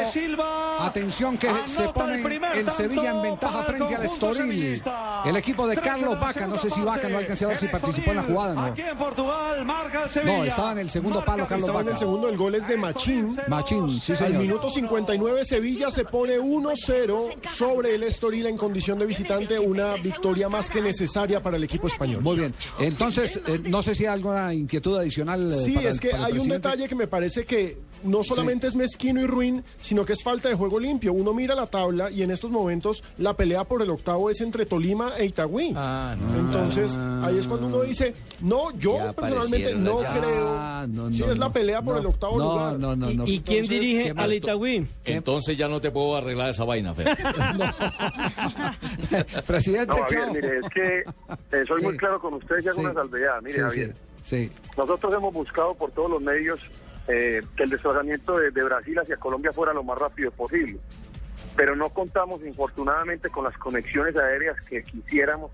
Atención 0.79 1.37
que 1.37 1.47
Anota 1.49 1.67
se 1.67 1.89
pone 1.89 2.39
el 2.55 2.71
Sevilla 2.71 3.11
en 3.11 3.21
ventaja 3.21 3.63
frente 3.63 3.95
al 3.95 4.03
Estoril. 4.03 4.83
El 5.25 5.35
equipo 5.37 5.67
de 5.67 5.77
Carlos 5.77 6.19
Vaca, 6.19 6.47
no 6.47 6.57
sé 6.57 6.69
si 6.69 6.81
Vaca 6.81 7.09
no 7.09 7.17
alcancé 7.17 7.45
a 7.45 7.49
ver 7.49 7.57
si 7.57 7.67
participó 7.67 8.11
en 8.11 8.17
la 8.17 8.23
jugada, 8.23 8.53
¿no? 8.53 8.65
Aquí 8.65 8.81
en 8.81 8.97
Portugal 8.97 9.65
marca 9.65 10.03
el 10.03 10.09
Sevilla. 10.11 10.37
No, 10.37 10.43
estaba 10.43 10.71
en 10.73 10.77
el 10.79 10.89
segundo 10.89 11.23
palo 11.25 11.43
Carlos 11.47 11.63
Estaba 11.67 11.79
en 11.79 11.85
Vaca. 11.87 11.93
el 11.95 11.99
segundo, 11.99 12.29
el 12.29 12.37
gol 12.37 12.55
es 12.55 12.67
de 12.67 12.77
Machín. 12.77 13.37
Machín, 13.47 13.99
sí 14.01 14.11
Al 14.13 14.17
señor. 14.17 14.41
minuto 14.41 14.69
59 14.69 15.45
Sevilla 15.45 15.89
se 15.89 16.05
pone 16.05 16.37
1-0 16.39 17.47
sobre 17.47 17.95
el 17.95 18.03
Estoril 18.03 18.45
en 18.47 18.57
condición 18.57 18.99
de 18.99 19.05
visitante, 19.05 19.26
una 19.59 19.95
victoria 19.95 20.49
más 20.49 20.69
que 20.69 20.81
necesaria 20.81 21.41
para 21.41 21.57
el 21.57 21.63
equipo 21.63 21.87
español. 21.87 22.21
Muy 22.21 22.37
bien. 22.37 22.53
Entonces, 22.79 23.39
eh, 23.47 23.59
no 23.63 23.81
sé 23.83 23.93
si 23.95 24.05
hay 24.05 24.13
alguna 24.13 24.53
inquietud 24.53 24.97
adicional. 24.97 25.51
eh, 25.51 25.55
Sí, 25.55 25.73
para 25.73 25.89
es 25.89 25.95
el- 25.95 25.99
que 26.01 26.09
para 26.09 26.27
el 26.27 26.33
hay 26.35 26.39
un 26.39 26.47
detalle 26.49 26.87
que 26.87 26.95
me 26.95 27.07
parece 27.07 27.45
que 27.45 27.77
no 28.03 28.23
solamente 28.23 28.67
es 28.67 28.75
mezquino 28.75 29.21
y 29.21 29.27
ruin, 29.27 29.63
sino 29.81 30.05
que 30.05 30.13
es 30.13 30.23
falta 30.23 30.49
de 30.49 30.55
juego 30.55 30.79
limpio. 30.79 31.13
Uno 31.13 31.33
mira 31.33 31.55
la 31.55 31.67
tabla 31.67 32.11
y 32.11 32.23
en 32.23 32.31
estos 32.31 32.51
momentos 32.51 33.03
la 33.17 33.33
pelea 33.33 33.63
por 33.63 33.81
el 33.81 33.89
octavo 33.89 34.29
es 34.29 34.41
entre 34.41 34.65
Tolima 34.65 35.11
e 35.17 35.25
Itagüí. 35.25 35.73
Entonces, 36.37 36.97
ahí 37.23 37.37
es 37.37 37.47
cuando 37.47 37.67
uno 37.67 37.81
dice, 37.81 38.13
no, 38.41 38.71
yo 38.77 38.97
Ya 38.97 39.13
personalmente 39.13 39.75
no 39.75 39.97
creo. 39.97 40.55
llaves. 40.55 40.89
No, 40.89 41.11
sí, 41.11 41.19
no, 41.21 41.31
es 41.31 41.37
la 41.37 41.47
no. 41.47 41.53
pelea 41.53 41.81
por 41.81 41.95
No, 41.95 42.01
el 42.01 42.05
octavo 42.07 42.37
no, 42.37 42.43
lugar. 42.53 42.79
no, 42.79 42.95
no, 42.95 43.11
¿Y, 43.11 43.17
no. 43.17 43.23
y 43.27 43.39
quién 43.41 43.63
Entonces, 43.63 43.69
dirige 43.69 44.13
al 44.15 44.33
Itagüí? 44.33 44.87
Entonces 45.05 45.57
ya 45.57 45.67
no 45.67 45.81
te 45.81 45.91
puedo 45.91 46.15
arreglar 46.15 46.49
esa 46.51 46.63
vaina, 46.65 46.93
Fer. 46.93 47.07
Presidente, 49.47 49.87
No, 49.95 50.01
Javier, 50.03 50.23
chao. 50.25 50.33
mire, 50.33 50.59
es 50.59 50.69
que 50.73 51.03
eh, 51.57 51.63
soy 51.67 51.81
muy 51.83 51.97
claro 51.97 52.19
con 52.19 52.33
ustedes 52.35 52.65
y 52.65 52.69
hago 52.69 52.79
Sí. 52.79 52.85
una 52.85 52.93
salvedad. 52.93 53.41
Mire, 53.41 53.53
Sí, 53.55 53.61
Javier, 53.61 53.95
sí, 54.21 54.47
sí. 54.47 54.51
nosotros 54.77 55.13
hemos 55.13 55.33
buscado 55.33 55.73
por 55.75 55.91
todos 55.91 56.11
los 56.11 56.21
medios 56.21 56.61
eh, 57.07 57.41
que 57.55 57.63
el 57.63 57.69
desplazamiento 57.69 58.37
de, 58.37 58.51
de 58.51 58.63
Brasil 58.63 58.97
hacia 58.99 59.17
Colombia 59.17 59.51
fuera 59.53 59.73
lo 59.73 59.83
más 59.83 59.97
rápido 59.97 60.31
posible. 60.31 60.79
Pero 61.55 61.75
no 61.75 61.89
contamos, 61.89 62.43
infortunadamente, 62.43 63.29
con 63.29 63.43
las 63.45 63.57
conexiones 63.57 64.15
aéreas 64.15 64.57
que 64.67 64.83
quisiéramos 64.83 65.51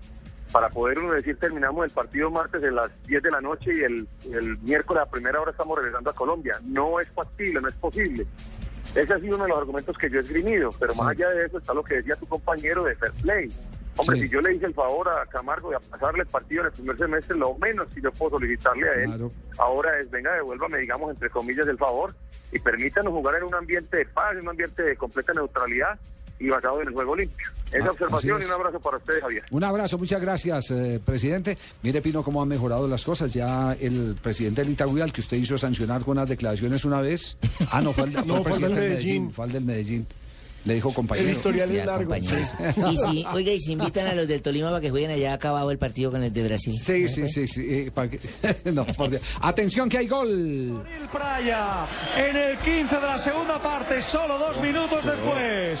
para 0.52 0.68
poder 0.68 0.98
uno 1.00 1.12
decir 1.12 1.36
terminamos 1.36 1.84
el 1.84 1.90
partido 1.90 2.30
martes 2.30 2.62
a 2.62 2.70
las 2.70 2.90
10 3.06 3.22
de 3.24 3.30
la 3.32 3.40
noche 3.40 3.72
y 3.74 3.80
el, 3.82 4.06
el 4.32 4.56
miércoles 4.58 5.02
a 5.02 5.10
primera 5.10 5.40
hora 5.40 5.50
estamos 5.50 5.76
regresando 5.78 6.10
a 6.10 6.14
Colombia. 6.14 6.58
No 6.62 7.00
es 7.00 7.08
factible, 7.08 7.60
no 7.60 7.68
es 7.68 7.74
posible. 7.74 8.24
Ese 8.94 9.12
ha 9.14 9.18
sido 9.18 9.34
uno 9.34 9.44
de 9.44 9.50
los 9.50 9.58
argumentos 9.58 9.98
que 9.98 10.08
yo 10.08 10.18
he 10.18 10.22
esgrimido, 10.22 10.70
pero 10.78 10.92
Sí. 10.92 11.00
más 11.00 11.08
allá 11.10 11.30
de 11.30 11.46
eso 11.46 11.58
está 11.58 11.74
lo 11.74 11.82
que 11.82 11.96
decía 11.96 12.14
tu 12.14 12.26
compañero 12.26 12.84
de 12.84 12.94
Fair 12.94 13.12
Play. 13.22 13.48
Hombre, 13.96 14.16
Sí. 14.18 14.22
si 14.24 14.28
yo 14.30 14.40
le 14.40 14.54
hice 14.54 14.66
el 14.66 14.74
favor 14.74 15.08
a 15.08 15.24
Camargo 15.26 15.70
de 15.70 15.78
pasarle 15.88 16.22
el 16.22 16.28
partido 16.28 16.62
en 16.62 16.66
el 16.66 16.72
primer 16.72 16.96
semestre, 16.98 17.36
lo 17.36 17.56
menos 17.58 17.86
que 17.94 18.00
yo 18.00 18.10
puedo 18.12 18.38
solicitarle 18.38 18.88
a 18.88 18.94
él 18.94 19.04
Claro. 19.06 19.32
ahora 19.58 19.98
es, 20.00 20.10
venga, 20.10 20.32
devuélvame, 20.34 20.78
digamos, 20.78 21.10
entre 21.12 21.30
comillas, 21.30 21.66
el 21.68 21.78
favor 21.78 22.14
y 22.52 22.58
permítanos 22.58 23.12
jugar 23.12 23.36
en 23.36 23.44
un 23.44 23.54
ambiente 23.54 23.98
de 23.98 24.06
paz, 24.06 24.32
en 24.32 24.40
un 24.42 24.48
ambiente 24.50 24.82
de 24.82 24.96
completa 24.96 25.32
neutralidad 25.32 25.98
y 26.40 26.52
acabó 26.52 26.82
en 26.82 26.88
el 26.88 26.94
juego 26.94 27.14
limpio. 27.14 27.46
Esa 27.70 27.86
Ah, 27.86 27.90
observación 27.92 28.42
y 28.42 28.44
un 28.44 28.50
abrazo 28.50 28.80
para 28.80 28.96
ustedes, 28.96 29.22
Javier. 29.22 29.44
Un 29.52 29.62
abrazo, 29.64 29.96
muchas 29.98 30.20
gracias, 30.20 30.70
eh, 30.72 31.00
presidente. 31.04 31.56
Mire, 31.82 32.02
Pino, 32.02 32.24
cómo 32.24 32.42
han 32.42 32.48
mejorado 32.48 32.88
las 32.88 33.04
cosas. 33.04 33.32
Ya 33.32 33.72
el 33.80 34.16
presidente 34.20 34.62
del 34.62 34.72
Itagüí, 34.72 35.00
al 35.00 35.12
que 35.12 35.20
usted 35.20 35.36
hizo 35.36 35.56
sancionar 35.56 36.02
con 36.02 36.18
unas 36.18 36.28
declaraciones 36.28 36.84
una 36.84 37.00
vez. 37.00 37.36
Ah, 37.70 37.80
no, 37.80 37.92
fue 37.92 38.04
el, 38.04 38.12
fue 38.12 38.22
el 38.22 38.26
No, 38.26 38.42
fue 38.42 38.52
el 38.54 38.60
del 38.62 38.72
presidente 38.72 38.80
del 38.80 38.88
Medellín. 38.90 39.12
Medellín. 39.22 39.32
Fue 39.32 39.46
el 39.46 39.52
del 39.52 39.64
Medellín. 39.64 40.06
Le 40.64 40.74
dijo 40.74 40.92
compañero. 40.94 41.28
El 41.28 41.34
historial 41.36 41.70
es 41.70 41.84
largo. 41.86 42.16
Y 42.16 42.96
si, 42.96 43.24
oiga, 43.32 43.52
y 43.52 43.60
si 43.60 43.72
invitan 43.72 44.06
a 44.06 44.14
los 44.14 44.26
del 44.26 44.40
Tolima 44.40 44.68
para 44.70 44.80
que 44.80 44.90
jueguen 44.90 45.10
allá 45.10 45.34
acabado 45.34 45.70
el 45.70 45.76
partido 45.78 46.10
con 46.10 46.22
el 46.22 46.32
de 46.32 46.42
Brasil. 46.44 46.72
Sí, 46.82 47.06
sí, 47.08 47.28
sí, 47.28 47.46
sí. 47.46 47.60
eh, 47.68 47.90
pa' 47.92 48.08
que- 48.08 48.18
no, 48.72 48.86
por 48.86 49.10
Dios. 49.10 49.20
Atención 49.42 49.88
que 49.90 49.98
hay 49.98 50.08
gol. 50.08 50.82
Praya 51.12 51.86
en 52.16 52.36
el 52.36 52.58
15 52.60 52.94
de 52.94 53.00
la 53.02 53.22
segunda 53.22 53.62
parte, 53.62 54.00
solo 54.10 54.38
dos 54.38 54.56
minutos 54.62 55.04
después 55.04 55.80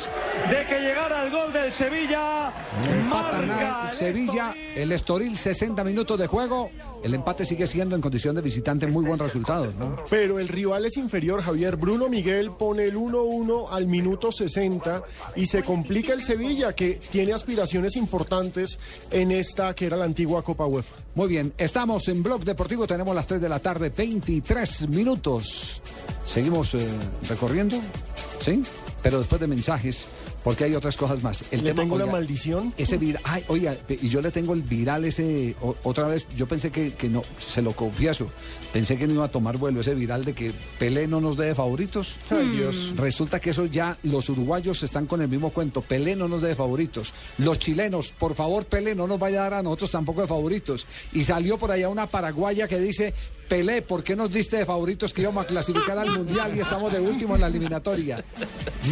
de 0.50 0.66
que 0.68 0.80
llegara 0.82 1.24
el 1.24 1.30
gol 1.32 1.50
del 1.52 1.72
Sevilla. 1.72 2.52
Empatan 2.86 3.48
marca 3.48 3.80
al 3.82 3.86
el 3.88 3.92
Sevilla, 3.92 4.54
el 4.76 4.92
Estoril, 4.92 5.38
60 5.38 5.82
minutos 5.82 6.18
de 6.18 6.26
juego. 6.26 6.70
El 7.02 7.14
empate 7.14 7.44
sigue 7.46 7.66
siendo 7.66 7.96
en 7.96 8.02
condición 8.02 8.34
de 8.34 8.42
visitante 8.42 8.86
muy 8.86 9.04
buen 9.04 9.18
resultado. 9.18 9.72
¿no? 9.78 9.96
Pero 10.10 10.38
el 10.38 10.48
rival 10.48 10.84
es 10.84 10.96
inferior, 10.98 11.40
Javier. 11.42 11.76
Bruno 11.76 12.08
Miguel 12.10 12.50
pone 12.58 12.84
el 12.84 12.96
1-1 12.96 13.68
al 13.70 13.86
minuto 13.86 14.30
60 14.30 14.73
y 15.36 15.46
se 15.46 15.62
complica 15.62 16.12
el 16.12 16.22
Sevilla, 16.22 16.74
que 16.74 16.94
tiene 17.10 17.32
aspiraciones 17.32 17.96
importantes 17.96 18.78
en 19.10 19.30
esta 19.30 19.74
que 19.74 19.86
era 19.86 19.96
la 19.96 20.04
antigua 20.04 20.42
Copa 20.42 20.66
UEFA. 20.66 20.96
Muy 21.14 21.28
bien, 21.28 21.52
estamos 21.58 22.08
en 22.08 22.22
Blog 22.22 22.44
Deportivo, 22.44 22.86
tenemos 22.86 23.14
las 23.14 23.26
3 23.26 23.40
de 23.40 23.48
la 23.48 23.60
tarde, 23.60 23.90
23 23.90 24.88
minutos. 24.88 25.80
Seguimos 26.24 26.74
eh, 26.74 26.86
recorriendo, 27.28 27.78
¿sí? 28.40 28.62
Pero 29.02 29.18
después 29.18 29.40
de 29.40 29.46
mensajes, 29.46 30.06
porque 30.44 30.64
hay 30.64 30.74
otras 30.74 30.96
cosas 30.96 31.22
más. 31.22 31.42
Le 31.50 31.72
tengo 31.74 31.94
una 31.96 32.04
oiga, 32.04 32.12
maldición. 32.12 32.72
Ese 32.76 32.98
viral, 32.98 33.22
ay, 33.24 33.44
oiga, 33.48 33.76
y 33.88 34.08
yo 34.08 34.20
le 34.22 34.30
tengo 34.30 34.52
el 34.54 34.62
viral 34.62 35.04
ese, 35.06 35.56
o- 35.60 35.74
otra 35.82 36.06
vez, 36.06 36.26
yo 36.36 36.46
pensé 36.46 36.70
que, 36.70 36.92
que 36.92 37.08
no, 37.08 37.22
se 37.38 37.62
lo 37.62 37.72
confieso, 37.72 38.28
pensé 38.72 38.96
que 38.98 39.06
no 39.06 39.14
iba 39.14 39.24
a 39.24 39.30
tomar 39.30 39.56
vuelo 39.56 39.80
ese 39.80 39.94
viral 39.94 40.24
de 40.24 40.34
que 40.34 40.52
Pelé 40.78 41.06
no 41.08 41.20
nos 41.20 41.36
debe 41.36 41.54
favoritos. 41.54 42.16
Ay, 42.30 42.46
Dios. 42.50 42.92
Resulta 42.96 43.40
que 43.40 43.50
eso 43.50 43.64
ya 43.64 43.96
los 44.02 44.28
uruguayos 44.28 44.82
están 44.82 45.06
con 45.06 45.22
el 45.22 45.28
mismo 45.28 45.50
cuento. 45.50 45.80
Pelé 45.80 46.14
no 46.14 46.28
nos 46.28 46.42
debe 46.42 46.54
favoritos. 46.54 47.14
Los 47.38 47.58
chilenos, 47.58 48.12
por 48.18 48.34
favor, 48.34 48.66
Pelé 48.66 48.94
no 48.94 49.06
nos 49.06 49.18
vaya 49.18 49.40
a 49.40 49.42
dar 49.44 49.54
a 49.54 49.62
nosotros 49.62 49.90
tampoco 49.90 50.20
de 50.20 50.28
favoritos. 50.28 50.86
Y 51.14 51.24
salió 51.24 51.56
por 51.56 51.70
allá 51.70 51.88
una 51.88 52.06
paraguaya 52.06 52.68
que 52.68 52.78
dice, 52.78 53.14
Pelé, 53.48 53.82
¿por 53.82 54.02
qué 54.02 54.16
nos 54.16 54.32
diste 54.32 54.56
de 54.56 54.64
favoritos 54.64 55.12
que 55.12 55.22
íbamos 55.22 55.44
a 55.44 55.48
clasificar 55.48 55.98
al 55.98 56.10
Mundial 56.10 56.56
y 56.56 56.60
estamos 56.60 56.92
de 56.92 57.00
último 57.00 57.34
en 57.34 57.42
la 57.42 57.46
eliminatoria? 57.48 58.24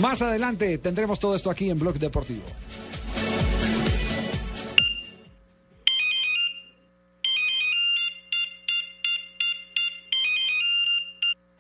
Más 0.01 0.23
adelante 0.23 0.79
tendremos 0.79 1.19
todo 1.19 1.35
esto 1.35 1.51
aquí 1.51 1.71
en 1.71 1.79
Blog 1.79 1.99
Deportivo. 1.99 2.43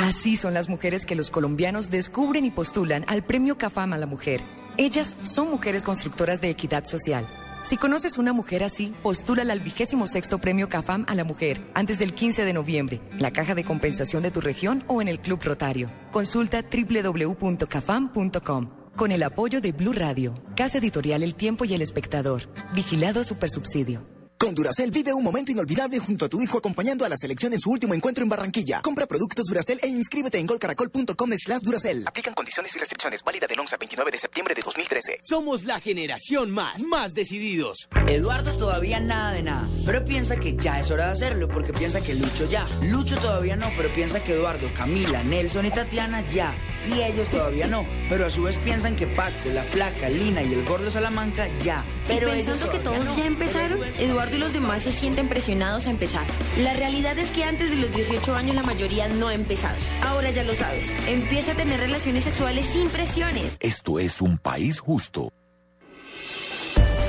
Así 0.00 0.36
son 0.36 0.54
las 0.54 0.70
mujeres 0.70 1.04
que 1.04 1.14
los 1.14 1.30
colombianos 1.30 1.90
descubren 1.90 2.46
y 2.46 2.50
postulan 2.50 3.04
al 3.06 3.22
Premio 3.22 3.58
CAFAM 3.58 3.92
a 3.92 3.98
la 3.98 4.06
Mujer. 4.06 4.40
Ellas 4.78 5.14
son 5.24 5.50
mujeres 5.50 5.84
constructoras 5.84 6.40
de 6.40 6.48
equidad 6.48 6.86
social. 6.86 7.28
Si 7.64 7.76
conoces 7.76 8.16
una 8.16 8.32
mujer 8.32 8.64
así, 8.64 8.94
postúlala 9.02 9.52
al 9.52 9.60
vigésimo 9.60 10.06
sexto 10.06 10.38
Premio 10.38 10.70
CAFAM 10.70 11.04
a 11.06 11.14
la 11.14 11.24
Mujer 11.24 11.60
antes 11.74 11.98
del 11.98 12.14
15 12.14 12.46
de 12.46 12.54
noviembre, 12.54 13.02
la 13.18 13.30
caja 13.30 13.54
de 13.54 13.62
compensación 13.62 14.22
de 14.22 14.30
tu 14.30 14.40
región 14.40 14.82
o 14.86 15.02
en 15.02 15.08
el 15.08 15.20
Club 15.20 15.40
Rotario. 15.42 15.90
Consulta 16.12 16.62
www.cafam.com. 16.62 18.70
Con 18.96 19.12
el 19.12 19.22
apoyo 19.22 19.60
de 19.60 19.72
Blue 19.72 19.92
Radio, 19.92 20.32
Casa 20.56 20.78
Editorial 20.78 21.22
El 21.22 21.34
Tiempo 21.34 21.66
y 21.66 21.74
El 21.74 21.82
Espectador. 21.82 22.48
Vigilado 22.72 23.22
Supersubsidio. 23.22 24.19
Con 24.40 24.54
Duracel 24.54 24.90
vive 24.90 25.12
un 25.12 25.22
momento 25.22 25.52
inolvidable 25.52 25.98
junto 25.98 26.24
a 26.24 26.28
tu 26.30 26.40
hijo 26.40 26.56
acompañando 26.56 27.04
a 27.04 27.10
la 27.10 27.16
selección 27.18 27.52
en 27.52 27.60
su 27.60 27.70
último 27.70 27.92
encuentro 27.92 28.24
en 28.24 28.30
Barranquilla. 28.30 28.80
Compra 28.80 29.04
productos 29.04 29.44
Duracel 29.44 29.78
e 29.82 29.88
inscríbete 29.88 30.38
en 30.38 30.46
golcaracol.com 30.46 31.30
slash 31.36 31.60
Duracel. 31.60 32.04
Aplican 32.06 32.32
condiciones 32.32 32.74
y 32.74 32.78
restricciones. 32.78 33.22
Válida 33.22 33.46
del 33.46 33.60
11 33.60 33.74
al 33.74 33.78
29 33.78 34.10
de 34.10 34.18
septiembre 34.18 34.54
de 34.54 34.62
2013. 34.62 35.18
Somos 35.20 35.64
la 35.64 35.78
generación 35.78 36.50
más, 36.52 36.80
más 36.80 37.12
decididos. 37.12 37.86
Eduardo 38.08 38.56
todavía 38.56 38.98
nada 38.98 39.32
de 39.32 39.42
nada, 39.42 39.68
pero 39.84 40.02
piensa 40.06 40.36
que 40.36 40.56
ya 40.56 40.80
es 40.80 40.90
hora 40.90 41.08
de 41.08 41.12
hacerlo 41.12 41.46
porque 41.46 41.74
piensa 41.74 42.00
que 42.00 42.14
Lucho 42.14 42.48
ya. 42.48 42.66
Lucho 42.80 43.18
todavía 43.18 43.56
no, 43.56 43.70
pero 43.76 43.92
piensa 43.92 44.24
que 44.24 44.32
Eduardo, 44.32 44.72
Camila, 44.72 45.22
Nelson 45.22 45.66
y 45.66 45.70
Tatiana 45.70 46.26
ya. 46.28 46.56
Y 46.86 47.02
ellos 47.02 47.28
todavía 47.28 47.66
no, 47.66 47.86
pero 48.08 48.24
a 48.24 48.30
su 48.30 48.44
vez 48.44 48.56
piensan 48.56 48.96
que 48.96 49.06
Paco, 49.06 49.50
la 49.52 49.64
Flaca, 49.64 50.08
Lina 50.08 50.42
y 50.42 50.54
el 50.54 50.64
Gordo 50.64 50.90
Salamanca 50.90 51.46
ya. 51.58 51.84
Pero 52.08 52.28
y 52.28 52.36
pensando 52.36 52.64
ellos 52.64 52.74
que 52.74 52.82
todos 52.82 53.04
no. 53.04 53.16
ya 53.16 53.26
empezaron, 53.26 53.80
Eduardo 53.98 54.29
y 54.36 54.38
los 54.38 54.52
demás 54.52 54.82
se 54.82 54.92
sienten 54.92 55.28
presionados 55.28 55.86
a 55.86 55.90
empezar. 55.90 56.26
La 56.58 56.72
realidad 56.74 57.18
es 57.18 57.30
que 57.30 57.44
antes 57.44 57.70
de 57.70 57.76
los 57.76 57.94
18 57.94 58.34
años 58.34 58.54
la 58.54 58.62
mayoría 58.62 59.08
no 59.08 59.28
ha 59.28 59.34
empezado. 59.34 59.76
Ahora 60.02 60.30
ya 60.30 60.44
lo 60.44 60.54
sabes. 60.54 60.88
Empieza 61.06 61.52
a 61.52 61.54
tener 61.54 61.80
relaciones 61.80 62.24
sexuales 62.24 62.66
sin 62.66 62.88
presiones. 62.88 63.56
Esto 63.60 63.98
es 63.98 64.20
un 64.20 64.38
país 64.38 64.80
justo. 64.80 65.32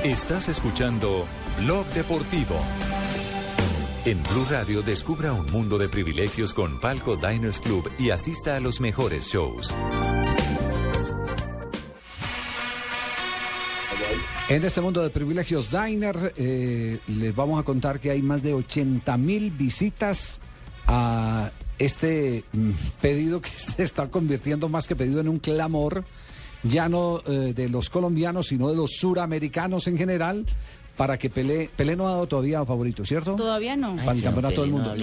Estás 0.03 0.49
escuchando 0.49 1.25
Blog 1.59 1.85
Deportivo. 1.87 2.55
En 4.03 4.21
Blue 4.23 4.47
Radio 4.49 4.81
descubra 4.81 5.31
un 5.31 5.45
mundo 5.51 5.77
de 5.77 5.87
privilegios 5.87 6.55
con 6.55 6.79
Palco 6.79 7.17
Diners 7.17 7.59
Club 7.59 7.87
y 7.99 8.09
asista 8.09 8.55
a 8.55 8.59
los 8.59 8.81
mejores 8.81 9.27
shows. 9.27 9.75
En 14.51 14.65
este 14.65 14.81
mundo 14.81 15.01
de 15.01 15.09
privilegios 15.09 15.71
Diner, 15.71 16.33
eh, 16.35 16.99
les 17.07 17.33
vamos 17.33 17.57
a 17.57 17.63
contar 17.63 18.01
que 18.01 18.11
hay 18.11 18.21
más 18.21 18.43
de 18.43 18.53
80 18.53 19.15
mil 19.15 19.49
visitas 19.49 20.41
a 20.87 21.51
este 21.79 22.43
mm, 22.51 22.71
pedido 22.99 23.39
que 23.39 23.47
se 23.49 23.83
está 23.83 24.09
convirtiendo 24.09 24.67
más 24.67 24.89
que 24.89 24.95
pedido 24.97 25.21
en 25.21 25.29
un 25.29 25.39
clamor, 25.39 26.03
ya 26.63 26.89
no 26.89 27.21
eh, 27.25 27.53
de 27.55 27.69
los 27.69 27.89
colombianos, 27.89 28.47
sino 28.47 28.67
de 28.67 28.75
los 28.75 28.91
suramericanos 28.91 29.87
en 29.87 29.97
general, 29.97 30.45
para 31.01 31.17
que 31.17 31.31
Pelé, 31.31 31.67
Pelé 31.75 31.95
no 31.95 32.07
ha 32.07 32.11
dado 32.11 32.27
todavía 32.27 32.63
favorito, 32.63 33.03
¿cierto? 33.03 33.35
Todavía 33.35 33.75
no. 33.75 33.95
Para 33.95 34.11
el 34.11 34.21
campeonato 34.21 34.61
del 34.61 34.69
mundo. 34.69 34.93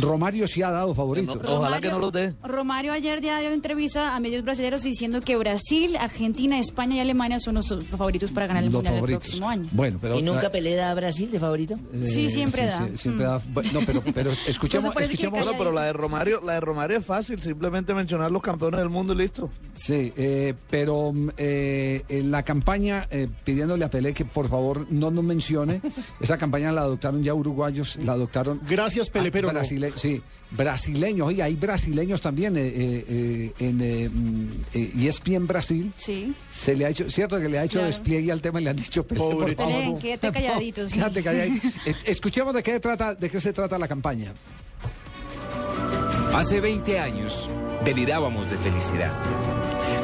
Romario 0.00 0.46
sí 0.46 0.62
ha 0.62 0.70
dado 0.70 0.94
favorito. 0.94 1.34
Romario- 1.34 2.34
Romario 2.44 2.92
ayer 2.92 3.20
ya 3.20 3.40
dio 3.40 3.50
entrevista 3.50 4.14
a 4.14 4.20
medios 4.20 4.44
brasileños 4.44 4.84
diciendo 4.84 5.20
que 5.20 5.36
Brasil, 5.36 5.96
Argentina, 5.96 6.60
España 6.60 6.94
y 6.94 7.00
Alemania 7.00 7.40
son 7.40 7.56
los 7.56 7.66
favoritos 7.90 8.30
para 8.30 8.46
ganar 8.46 8.62
el 8.62 8.66
Los 8.68 8.74
Mundial 8.74 8.94
favoritos. 8.94 9.22
del 9.22 9.28
próximo 9.30 9.48
año. 9.48 9.68
Bueno, 9.72 9.98
pero 10.00 10.16
¿Y 10.16 10.22
nunca 10.22 10.48
Pelé 10.50 10.76
da 10.76 10.92
a 10.92 10.94
Brasil 10.94 11.28
de 11.28 11.40
favorito? 11.40 11.76
Sí, 12.06 12.30
siempre 12.30 12.66
da. 12.66 12.86
sí, 12.92 12.98
siempre 12.98 13.26
Mm. 13.26 13.28
da. 13.28 13.42
No, 13.72 13.80
pero, 13.84 14.02
pero 14.14 14.30
escuchemos, 14.46 14.94
que 14.94 15.02
escuchemos. 15.02 15.40
Bueno, 15.40 15.58
pero 15.58 15.72
la 15.72 15.82
de 15.86 15.92
Romario, 15.92 16.40
la 16.40 16.52
de 16.52 16.60
Romario 16.60 16.98
es 16.98 17.04
fácil, 17.04 17.40
simplemente 17.42 17.94
mencionar 17.94 18.30
los 18.30 18.42
campeones 18.42 18.78
del 18.78 18.90
mundo 18.90 19.12
y 19.12 19.16
listo. 19.16 19.50
Sí, 19.74 20.12
eh, 20.16 20.54
pero 20.70 21.12
mm, 21.12 21.30
eh, 21.36 22.04
en 22.08 22.30
la 22.30 22.44
campaña 22.44 23.08
eh, 23.10 23.26
pidiéndole 23.42 23.84
a 23.84 23.90
Pelé 23.90 24.14
que 24.14 24.24
por 24.24 24.48
favor 24.48 24.86
no 24.90 25.10
nos 25.10 25.24
mencione, 25.32 25.80
esa 26.20 26.36
campaña 26.38 26.70
la 26.72 26.82
adoptaron 26.82 27.22
ya 27.22 27.32
uruguayos, 27.34 27.96
la 28.04 28.12
adoptaron. 28.12 28.60
Gracias, 28.68 29.08
Pelé, 29.10 29.30
pero 29.30 29.52
no. 29.52 29.58
brasile- 29.60 29.92
Sí, 29.96 30.22
brasileños, 30.50 31.26
oye, 31.28 31.42
hay 31.42 31.54
brasileños 31.56 32.20
también 32.20 32.56
eh, 32.56 32.66
eh, 32.66 33.04
eh, 33.08 33.52
en 33.58 33.80
eh, 33.80 34.08
mm, 34.08 34.48
eh, 34.74 34.92
ESPN 35.08 35.46
Brasil. 35.46 35.92
Sí. 35.96 36.34
Se 36.50 36.74
le 36.76 36.86
ha 36.86 36.90
hecho, 36.90 37.08
cierto 37.10 37.38
que 37.40 37.48
le 37.48 37.58
ha 37.58 37.64
hecho 37.64 37.78
Claro. 37.78 37.86
despliegue 37.86 38.30
al 38.30 38.40
tema 38.40 38.60
y 38.60 38.64
le 38.64 38.70
han 38.70 38.76
dicho 38.76 39.06
Pelé, 39.06 39.20
por 39.20 39.38
Pelé, 39.44 39.56
favor. 39.56 39.98
quédate 39.98 40.32
calladito, 40.32 40.86
sí. 40.88 40.94
Quédate 40.94 41.22
calladito. 41.22 41.68
Escuchemos 42.04 42.54
de 42.54 42.62
qué 42.62 42.78
trata, 42.80 43.14
de 43.14 43.30
qué 43.30 43.40
se 43.40 43.52
trata 43.52 43.78
la 43.78 43.88
campaña. 43.88 44.32
Hace 46.34 46.60
20 46.60 46.98
años 46.98 47.48
delirábamos 47.84 48.50
de 48.50 48.56
felicidad. 48.58 49.12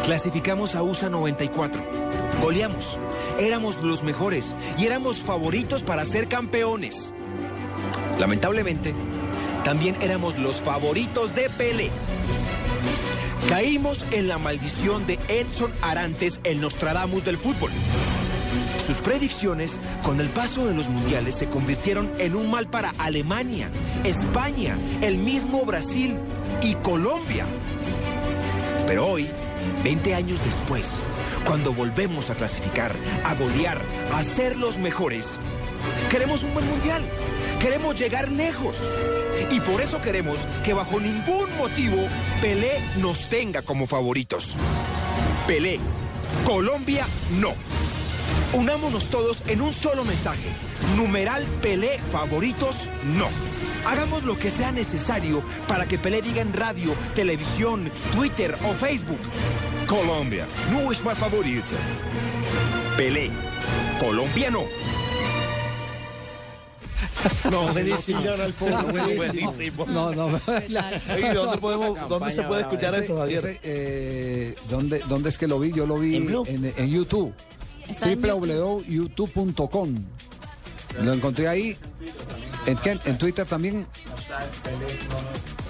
Clasificamos 0.09 0.75
a 0.75 0.83
USA 0.83 1.11
94. 1.11 1.83
Goleamos. 2.41 2.99
Éramos 3.39 3.83
los 3.83 4.03
mejores 4.03 4.57
y 4.79 4.87
éramos 4.87 5.19
favoritos 5.19 5.83
para 5.83 6.07
ser 6.07 6.29
campeones. 6.29 7.13
Lamentablemente, 8.19 8.95
también 9.65 9.97
éramos 10.01 10.39
los 10.39 10.63
favoritos 10.63 11.35
de 11.35 11.51
Pele. 11.51 11.91
Caímos 13.51 14.07
en 14.11 14.29
la 14.29 14.39
maldición 14.39 15.07
de 15.07 15.19
Edson 15.29 15.75
Arantes, 15.83 16.41
el 16.43 16.63
Nostradamus 16.63 17.23
del 17.23 17.37
fútbol. 17.37 17.71
Sus 18.79 19.03
predicciones, 19.03 19.79
con 20.03 20.23
el 20.23 20.31
paso 20.31 20.65
de 20.65 20.73
los 20.73 20.89
mundiales, 20.89 21.35
se 21.35 21.51
convirtieron 21.51 22.11
en 22.19 22.35
un 22.35 22.51
mal 22.51 22.71
para 22.71 22.95
Alemania, 22.97 23.69
España, 24.05 24.75
el 25.03 25.19
mismo 25.19 25.67
Brasil 25.67 26.17
y 26.63 26.77
Colombia. 26.77 27.45
Pero 28.87 29.07
hoy, 29.07 29.29
20 29.85 30.15
años 30.15 30.41
después, 30.45 31.01
cuando 31.45 31.73
volvemos 31.73 32.31
a 32.31 32.35
clasificar, 32.35 32.95
a 33.25 33.35
golear, 33.35 33.81
a 34.13 34.23
ser 34.23 34.57
los 34.57 34.79
mejores, 34.79 35.39
queremos 36.11 36.43
un 36.43 36.55
buen 36.55 36.69
mundial. 36.69 37.03
Queremos 37.61 37.97
llegar 37.97 38.31
lejos. 38.31 38.79
Y 39.51 39.61
por 39.61 39.81
eso 39.81 40.01
queremos 40.01 40.47
que 40.65 40.75
bajo 40.75 41.01
ningún 41.01 41.49
motivo 41.57 41.97
Pelé 42.41 42.81
nos 42.99 43.29
tenga 43.29 43.63
como 43.63 43.87
favoritos. 43.87 44.55
Pelé, 45.47 45.81
Colombia 46.45 47.07
no. 47.41 47.55
Unámonos 48.53 49.09
todos 49.09 49.43
en 49.49 49.61
un 49.61 49.73
solo 49.73 50.05
mensaje. 50.05 50.51
Numeral 50.97 51.45
Pelé 51.61 51.99
favoritos 52.13 52.91
no. 53.05 53.29
Hagamos 53.87 54.23
lo 54.25 54.39
que 54.39 54.51
sea 54.51 54.71
necesario 54.73 55.43
para 55.67 55.87
que 55.87 55.99
Pelé 55.99 56.21
diga 56.23 56.43
en 56.43 56.53
radio, 56.53 56.95
televisión, 57.15 57.91
Twitter 58.15 58.55
o 58.69 58.73
Facebook. 58.75 59.21
Colombia 59.87 60.47
no 60.73 60.93
es 60.93 61.03
más 61.05 61.17
favorito. 61.19 61.75
Pelé, 62.97 63.31
Colombia 64.01 64.51
no. 64.53 64.65
No, 67.51 67.63
Buenísimo. 67.73 68.21
señor 68.21 68.41
al 68.41 68.53
fondo, 68.53 68.83
Buenísimo. 68.93 69.87
No, 69.87 70.13
no. 70.15 70.27
Oye, 70.27 71.35
¿dónde 71.35 71.59
podemos- 71.59 71.99
dónde 72.09 72.31
se 72.33 72.43
puede 72.43 72.61
escuchar 72.63 72.95
Ese- 72.95 73.05
eso, 73.05 73.17
Javier? 73.19 73.39
ese, 73.39 73.61
eh, 73.63 74.55
¿dónde, 74.69 75.01
¿Dónde 75.09 75.29
es 75.31 75.39
que 75.39 75.47
lo 75.49 75.59
vi? 75.59 75.73
Yo 75.73 75.87
lo 75.87 75.99
vi 75.99 76.17
¿En 76.17 76.29
en, 76.77 76.89
YouTube. 76.91 77.33
Www.youtube.com. 78.01 79.95
Lo 81.03 81.13
encontré 81.13 81.49
ahí. 81.49 81.77
¿En 82.69 82.77
qué? 82.77 82.99
¿En 83.07 83.17
Twitter 83.19 83.47
también? 83.47 83.87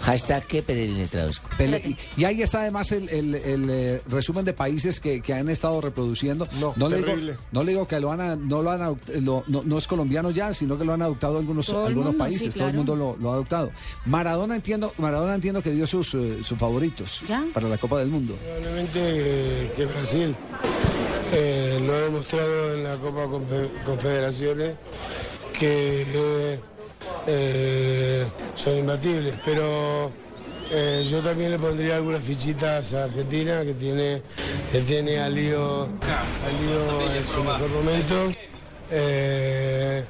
Hashtag 0.02 0.42
que 0.46 0.62
Pele 0.62 0.86
le 0.88 1.06
traduzco. 1.06 1.48
Pele- 1.58 1.82
y, 2.16 2.20
y 2.20 2.24
ahí 2.24 2.40
está 2.42 2.62
además 2.62 2.90
el, 2.92 3.08
el- 3.08 3.34
el, 3.34 3.70
eh, 3.70 4.02
resumen 4.08 4.44
de 4.44 4.52
países 4.54 5.00
que, 5.00 5.20
que 5.20 5.34
han 5.34 5.48
estado 5.48 5.80
reproduciendo. 5.80 6.48
No, 6.58 6.74
le 6.88 6.96
digo, 6.96 7.08
terrible. 7.08 7.36
no 7.52 7.62
le 7.62 7.72
digo 7.72 7.86
que 7.86 8.00
lo 8.00 8.10
han, 8.10 8.48
no 8.48 8.62
lo 8.62 8.70
han 8.70 8.80
lo- 9.20 9.44
no, 9.48 9.62
no 9.64 9.78
es 9.78 9.86
colombiano 9.86 10.30
ya, 10.30 10.54
sino 10.54 10.78
que 10.78 10.84
lo 10.84 10.92
han 10.94 11.02
adoptado 11.02 11.38
algunos, 11.38 11.66
Todo 11.66 11.82
el 11.82 11.88
algunos 11.88 12.12
mundo, 12.12 12.24
países. 12.24 12.52
sí, 12.52 12.58
Todo 12.58 12.68
el 12.68 12.74
mundo 12.74 12.96
lo, 12.96 13.16
lo 13.16 13.30
ha 13.30 13.34
adoptado. 13.34 13.70
Maradona 14.06 14.56
entiendo, 14.56 14.92
Maradona 14.98 15.34
entiendo 15.34 15.62
que 15.62 15.70
dio 15.70 15.86
sus, 15.86 16.14
eh, 16.14 16.38
sus 16.42 16.58
favoritos 16.58 17.22
¿Ya? 17.26 17.44
para 17.52 17.68
la 17.68 17.76
Copa 17.78 17.98
del 17.98 18.08
Mundo. 18.08 18.34
Probablemente 18.42 19.72
que, 19.76 19.86
Brasil 19.86 20.36
eh, 21.32 21.78
lo 21.80 21.94
ha 21.94 21.98
demostrado 22.00 22.74
en 22.74 22.84
la 22.84 22.96
Copa 22.98 23.24
Confe- 23.26 23.84
Confederaciones 23.84 24.74
que 25.58 26.02
eh, 26.54 26.60
eh, 27.26 28.26
son 28.56 28.78
imbatibles, 28.78 29.34
pero 29.44 30.10
eh, 30.70 31.06
yo 31.10 31.22
también 31.22 31.50
le 31.50 31.58
pondría 31.58 31.96
algunas 31.96 32.22
fichitas 32.22 32.92
a 32.94 33.04
Argentina 33.04 33.64
que 33.64 33.74
tiene 33.74 34.22
que 34.72 34.80
tiene 34.82 35.18
a 35.18 35.28
Lío, 35.28 35.82
a 35.82 36.48
Lío 36.50 37.14
en 37.14 37.24
su 37.26 37.42
mejor 37.42 37.70
momento. 37.70 38.32
Eh, 38.90 40.04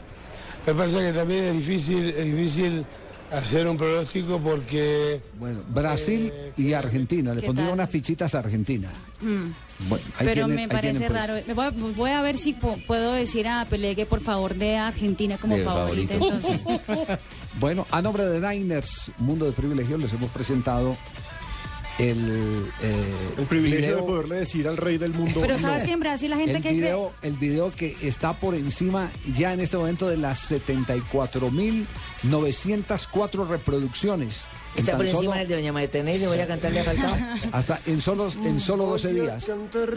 me 0.66 0.74
pasa 0.74 0.98
que 0.98 1.12
también 1.12 1.44
es 1.44 1.52
difícil, 1.54 2.08
es 2.08 2.24
difícil 2.24 2.84
hacer 3.30 3.66
un 3.66 3.76
pronóstico 3.76 4.38
porque 4.40 5.20
Bueno, 5.38 5.60
Brasil 5.68 6.32
y 6.56 6.72
Argentina. 6.72 7.34
Le 7.34 7.40
¿Qué 7.40 7.46
pondría 7.46 7.66
tal? 7.68 7.74
unas 7.74 7.90
fichitas 7.90 8.34
a 8.34 8.38
Argentina. 8.40 8.90
Mm. 9.20 9.50
Bueno, 9.88 10.04
ahí 10.18 10.26
Pero 10.26 10.46
tienen- 10.46 10.56
me 10.56 10.68
parece 10.68 10.98
pues. 11.06 11.12
raro. 11.12 11.34
Me 11.46 11.54
voy, 11.54 11.64
a, 11.66 11.70
voy 11.70 12.10
a 12.10 12.22
ver 12.22 12.36
si 12.36 12.52
po- 12.52 12.76
puedo 12.86 13.12
decir 13.12 13.46
a 13.46 13.64
Pelé 13.64 13.94
que 13.94 14.06
por 14.06 14.20
favor 14.20 14.54
de 14.54 14.76
Argentina 14.76 15.36
como 15.38 15.56
favorita. 15.58 16.14
favorito. 16.14 16.14
Entonces, 16.14 17.18
Bueno, 17.60 17.86
a 17.90 18.02
nombre 18.02 18.24
de 18.24 18.40
Niners, 18.40 19.10
Mundo 19.18 19.46
de 19.46 19.52
Privilegios, 19.52 20.00
les 20.00 20.12
hemos 20.12 20.30
presentado 20.30 20.96
el, 21.98 22.70
eh, 22.82 23.04
El 23.38 23.44
privilegio 23.46 23.86
video- 23.86 23.96
de 23.96 24.02
poderle 24.02 24.36
decir 24.36 24.68
al 24.68 24.76
rey 24.76 24.98
del 24.98 25.12
mundo. 25.14 25.40
pero 25.40 25.54
no. 25.54 25.60
sabes 25.60 25.82
que 25.84 25.90
en 25.92 26.00
Brasil 26.00 26.30
la 26.30 26.36
gente 26.36 26.56
el 26.58 26.62
que 26.62 26.70
video, 26.70 27.12
el 27.22 27.36
video 27.36 27.70
que 27.72 27.96
está 28.02 28.38
por 28.38 28.54
encima 28.54 29.10
ya 29.34 29.52
en 29.52 29.58
este 29.60 29.76
momento 29.76 30.06
de 30.08 30.16
las 30.16 30.38
74.904 30.50 33.48
reproducciones. 33.48 34.46
Está 34.78 34.96
por 34.96 35.06
encima 35.06 35.22
solo- 35.22 35.38
del 35.38 35.48
de 35.48 35.54
Doña 35.56 35.72
María 35.72 35.90
Teresa, 35.90 36.28
voy 36.28 36.40
a 36.40 36.46
cantarle 36.46 36.80
a 36.80 36.84
Falcao. 36.84 37.16
hasta 37.52 37.80
en 37.86 38.00
solo, 38.00 38.28
en 38.44 38.60
solo 38.60 38.86
12 38.86 39.12
días. 39.12 39.50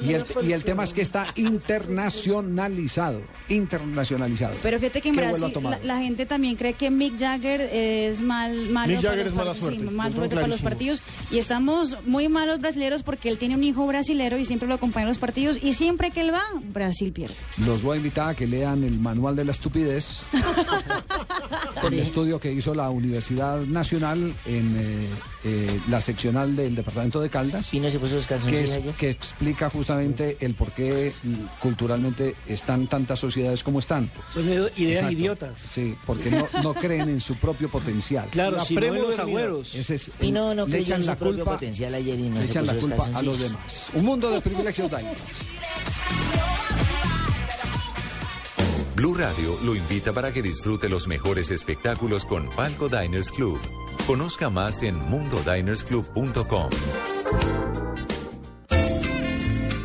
Y 0.03 0.13
el, 0.13 0.25
y 0.43 0.51
el 0.53 0.63
tema 0.63 0.83
es 0.83 0.93
que 0.93 1.01
está 1.01 1.27
internacionalizado. 1.35 3.21
Internacionalizado. 3.49 4.55
Pero 4.61 4.79
fíjate 4.79 5.01
que 5.01 5.09
en 5.09 5.15
¿Qué 5.15 5.21
vuelo 5.29 5.47
ha 5.47 5.49
Brasil 5.49 5.63
la, 5.63 5.79
la 5.95 5.99
gente 5.99 6.25
también 6.25 6.55
cree 6.55 6.73
que 6.73 6.89
Mick 6.89 7.19
Jagger 7.19 7.61
es 7.61 8.21
mal, 8.21 8.69
malo 8.69 8.87
Mick 8.87 8.97
para 9.01 9.09
Jagger 9.09 9.27
es 9.27 9.33
mala 9.33 9.51
partidos, 9.51 9.69
sí, 9.73 9.77
suerte, 9.79 9.95
mal 9.95 10.13
suerte 10.13 10.35
para 10.35 10.47
los 10.47 10.61
partidos. 10.61 11.01
Y 11.31 11.37
estamos 11.37 11.97
muy 12.05 12.27
malos 12.29 12.59
brasileños 12.59 13.03
porque 13.03 13.29
él 13.29 13.37
tiene 13.37 13.55
un 13.55 13.63
hijo 13.63 13.85
brasilero 13.85 14.37
y 14.37 14.45
siempre 14.45 14.67
lo 14.67 14.75
acompaña 14.75 15.03
en 15.03 15.09
los 15.09 15.17
partidos. 15.17 15.57
Y 15.61 15.73
siempre 15.73 16.11
que 16.11 16.21
él 16.21 16.33
va, 16.33 16.43
Brasil 16.73 17.11
pierde. 17.11 17.35
Los 17.65 17.81
voy 17.83 17.95
a 17.95 17.97
invitar 17.97 18.29
a 18.29 18.35
que 18.35 18.47
lean 18.47 18.83
el 18.83 18.99
manual 18.99 19.35
de 19.35 19.45
la 19.45 19.51
estupidez. 19.51 20.21
el 21.83 21.99
estudio 21.99 22.39
que 22.39 22.51
hizo 22.51 22.73
la 22.73 22.89
Universidad 22.89 23.61
Nacional 23.61 24.33
en 24.45 24.70
eh, 24.77 25.07
eh, 25.45 25.79
la 25.89 26.01
seccional 26.01 26.55
del 26.55 26.75
departamento 26.75 27.19
de 27.21 27.29
Caldas. 27.29 27.73
Y 27.73 27.79
no 27.79 27.89
se 27.89 27.99
puso 27.99 28.15
los 28.15 28.27
que, 28.27 28.35
es- 28.63 28.79
explica 29.01 29.69
justamente 29.69 30.37
el 30.41 30.53
por 30.53 30.71
qué 30.71 31.11
culturalmente 31.59 32.35
están 32.47 32.87
tantas 32.87 33.19
sociedades 33.19 33.63
como 33.63 33.79
están. 33.79 34.09
Son 34.33 34.47
ideas 34.47 34.71
Exacto. 34.77 35.11
idiotas. 35.11 35.59
Sí, 35.59 35.95
porque 36.05 36.31
no, 36.31 36.47
no 36.63 36.73
creen 36.81 37.09
en 37.09 37.19
su 37.21 37.35
propio 37.35 37.69
potencial. 37.69 38.27
Claro, 38.31 38.57
La 38.57 38.65
si 38.65 38.75
no 38.75 38.83
en 38.85 39.01
los 39.01 39.19
agüeros. 39.19 39.75
Ese 39.75 39.95
es- 39.95 40.11
Y 40.21 40.31
no, 40.31 40.53
no 40.55 40.65
le 40.67 40.79
echan 40.79 40.97
en 40.97 41.03
su 41.03 41.09
la 41.09 41.15
propio 41.15 41.35
culpa, 41.45 41.51
potencial 41.59 41.93
ayer 41.93 42.19
y 42.19 42.29
no 42.29 42.39
le 42.39 42.45
se 42.45 42.51
echan 42.51 42.65
la 42.67 42.73
culpa 42.75 43.09
a 43.13 43.21
los 43.21 43.39
demás. 43.39 43.89
Un 43.93 44.05
mundo 44.05 44.29
de 44.31 44.41
privilegios 44.41 44.89
Diners. 44.89 45.19
Blue 48.95 49.15
Radio 49.15 49.57
lo 49.63 49.75
invita 49.75 50.13
para 50.13 50.31
que 50.31 50.41
disfrute 50.41 50.87
los 50.89 51.07
mejores 51.07 51.49
espectáculos 51.49 52.23
con 52.25 52.49
Palco 52.51 52.87
Diners 52.87 53.31
Club. 53.31 53.57
Conozca 54.07 54.49
más 54.49 54.81
en 54.83 54.97
mundodinersclub.com. 54.97 56.69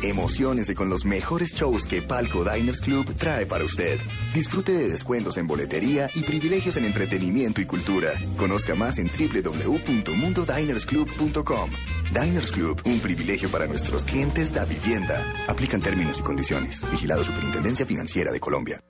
Emociones 0.03 0.71
con 0.75 0.89
los 0.89 1.05
mejores 1.05 1.53
shows 1.53 1.85
que 1.85 2.01
Palco 2.01 2.43
Diners 2.43 2.81
Club 2.81 3.13
trae 3.15 3.45
para 3.45 3.63
usted. 3.63 3.97
Disfrute 4.33 4.71
de 4.71 4.89
descuentos 4.89 5.37
en 5.37 5.45
boletería 5.47 6.09
y 6.15 6.21
privilegios 6.21 6.77
en 6.77 6.85
entretenimiento 6.85 7.61
y 7.61 7.65
cultura. 7.65 8.09
Conozca 8.37 8.73
más 8.75 8.97
en 8.99 9.07
www.mundodinersclub.com. 9.07 11.69
Diners 12.13 12.51
Club, 12.51 12.81
un 12.85 12.99
privilegio 12.99 13.49
para 13.49 13.65
nuestros 13.67 14.05
clientes 14.05 14.53
da 14.53 14.65
vivienda. 14.65 15.33
Aplican 15.47 15.81
términos 15.81 16.19
y 16.19 16.23
condiciones. 16.23 16.85
Vigilado 16.89 17.23
Superintendencia 17.23 17.85
Financiera 17.85 18.31
de 18.31 18.39
Colombia. 18.39 18.81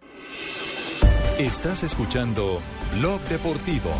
Estás 1.39 1.83
escuchando 1.83 2.59
Blog 2.99 3.21
Deportivo. 3.21 3.91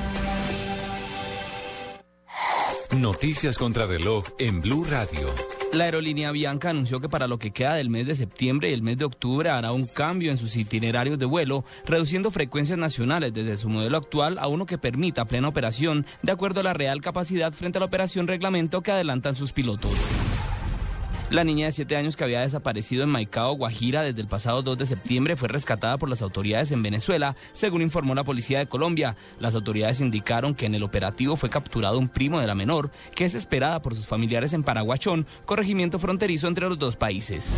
Noticias 2.95 3.57
contra 3.57 3.85
reloj 3.85 4.23
en 4.39 4.61
Blue 4.61 4.85
Radio. 4.85 5.27
La 5.73 5.83
aerolínea 5.83 6.31
Bianca 6.31 6.69
anunció 6.69 7.01
que 7.01 7.09
para 7.09 7.27
lo 7.27 7.37
que 7.37 7.51
queda 7.51 7.73
del 7.73 7.89
mes 7.89 8.07
de 8.07 8.15
septiembre 8.15 8.69
y 8.69 8.73
el 8.73 8.81
mes 8.81 8.97
de 8.97 9.03
octubre 9.03 9.49
hará 9.49 9.73
un 9.73 9.87
cambio 9.87 10.31
en 10.31 10.37
sus 10.37 10.55
itinerarios 10.55 11.19
de 11.19 11.25
vuelo, 11.25 11.65
reduciendo 11.85 12.31
frecuencias 12.31 12.79
nacionales 12.79 13.33
desde 13.33 13.57
su 13.57 13.67
modelo 13.67 13.97
actual 13.97 14.39
a 14.39 14.47
uno 14.47 14.65
que 14.65 14.77
permita 14.77 15.25
plena 15.25 15.49
operación 15.49 16.05
de 16.23 16.31
acuerdo 16.31 16.61
a 16.61 16.63
la 16.63 16.73
real 16.73 17.01
capacidad 17.01 17.51
frente 17.51 17.77
a 17.77 17.81
la 17.81 17.87
operación 17.87 18.25
reglamento 18.25 18.81
que 18.81 18.93
adelantan 18.93 19.35
sus 19.35 19.51
pilotos. 19.51 19.91
La 21.29 21.43
niña 21.43 21.65
de 21.65 21.73
7 21.73 21.97
años 21.97 22.15
que 22.15 22.23
había 22.23 22.39
desaparecido 22.39 23.03
en 23.03 23.09
Maicao, 23.09 23.51
Guajira, 23.55 24.01
desde 24.01 24.21
el 24.21 24.29
pasado 24.29 24.61
2 24.61 24.77
de 24.77 24.85
septiembre 24.85 25.35
fue 25.35 25.49
rescatada 25.49 25.97
por 25.97 26.07
las 26.07 26.21
autoridades 26.21 26.71
en 26.71 26.81
Venezuela, 26.81 27.35
según 27.51 27.81
informó 27.81 28.15
la 28.15 28.23
policía 28.23 28.59
de 28.59 28.67
Colombia. 28.67 29.17
Las 29.37 29.53
autoridades 29.53 29.99
indicaron 29.99 30.55
que 30.55 30.67
en 30.67 30.75
el 30.75 30.83
operativo 30.83 31.35
fue 31.35 31.49
capturado 31.49 31.99
un 31.99 32.07
primo 32.07 32.39
de 32.39 32.47
la 32.47 32.55
menor, 32.55 32.91
que 33.13 33.25
es 33.25 33.35
esperada 33.35 33.81
por 33.81 33.93
sus 33.93 34.07
familiares 34.07 34.53
en 34.53 34.63
Paraguachón, 34.63 35.27
corregimiento 35.45 35.99
fronterizo 35.99 36.47
entre 36.47 36.69
los 36.69 36.79
dos 36.79 36.95
países. 36.95 37.53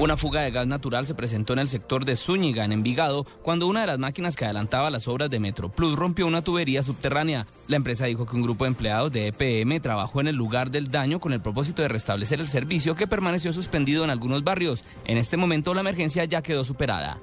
Una 0.00 0.16
fuga 0.16 0.40
de 0.40 0.50
gas 0.50 0.66
natural 0.66 1.06
se 1.06 1.14
presentó 1.14 1.52
en 1.52 1.58
el 1.58 1.68
sector 1.68 2.06
de 2.06 2.16
Zúñiga, 2.16 2.64
en 2.64 2.72
Envigado, 2.72 3.26
cuando 3.42 3.66
una 3.66 3.82
de 3.82 3.86
las 3.86 3.98
máquinas 3.98 4.34
que 4.34 4.46
adelantaba 4.46 4.88
las 4.88 5.06
obras 5.08 5.28
de 5.28 5.40
Metroplus 5.40 5.94
rompió 5.94 6.26
una 6.26 6.40
tubería 6.40 6.82
subterránea. 6.82 7.46
La 7.68 7.76
empresa 7.76 8.06
dijo 8.06 8.24
que 8.24 8.34
un 8.34 8.40
grupo 8.40 8.64
de 8.64 8.68
empleados 8.68 9.12
de 9.12 9.26
EPM 9.26 9.78
trabajó 9.82 10.22
en 10.22 10.28
el 10.28 10.36
lugar 10.36 10.70
del 10.70 10.90
daño 10.90 11.20
con 11.20 11.34
el 11.34 11.42
propósito 11.42 11.82
de 11.82 11.88
restablecer 11.88 12.40
el 12.40 12.48
servicio 12.48 12.96
que 12.96 13.06
permaneció 13.06 13.52
suspendido 13.52 14.02
en 14.02 14.08
algunos 14.08 14.42
barrios. 14.42 14.84
En 15.04 15.18
este 15.18 15.36
momento 15.36 15.74
la 15.74 15.82
emergencia 15.82 16.24
ya 16.24 16.40
quedó 16.40 16.64
superada. 16.64 17.18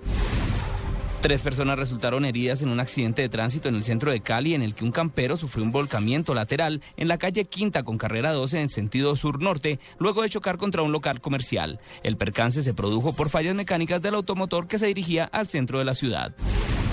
Tres 1.22 1.42
personas 1.42 1.80
resultaron 1.80 2.26
heridas 2.26 2.62
en 2.62 2.70
un 2.70 2.80
accidente 2.80 3.24
de 3.24 3.30
tránsito 3.30 3.68
en 3.68 3.76
el 3.76 3.84
centro 3.84 4.12
de 4.12 4.22
Cali 4.22 4.54
en 4.54 4.62
el 4.62 4.76
que 4.76 4.86
un 4.86 4.92
campero 4.92 5.36
sufrió 5.36 5.64
un 5.64 5.72
volcamiento 5.72 6.36
lateral 6.36 6.82
en 6.96 7.08
la 7.08 7.18
calle 7.18 7.46
Quinta 7.46 7.82
con 7.84 7.98
carrera 7.98 8.34
12 8.34 8.62
en 8.62 8.70
sentido 8.70 9.16
sur-norte 9.16 9.80
luego 9.98 10.22
de 10.22 10.30
chocar 10.30 10.58
contra 10.58 10.84
un 10.84 10.92
local 10.92 11.20
comercial. 11.20 11.80
El 12.04 12.18
percance 12.18 12.62
se 12.62 12.76
produjo 12.76 13.16
por 13.16 13.30
fallas 13.30 13.56
mecánicas 13.56 14.00
del 14.02 14.14
automotor 14.14 14.68
que 14.68 14.78
se 14.78 14.86
dirigía 14.86 15.26
al 15.26 15.48
centro 15.48 15.80
de 15.80 15.86
la 15.86 15.96
ciudad. 15.96 16.36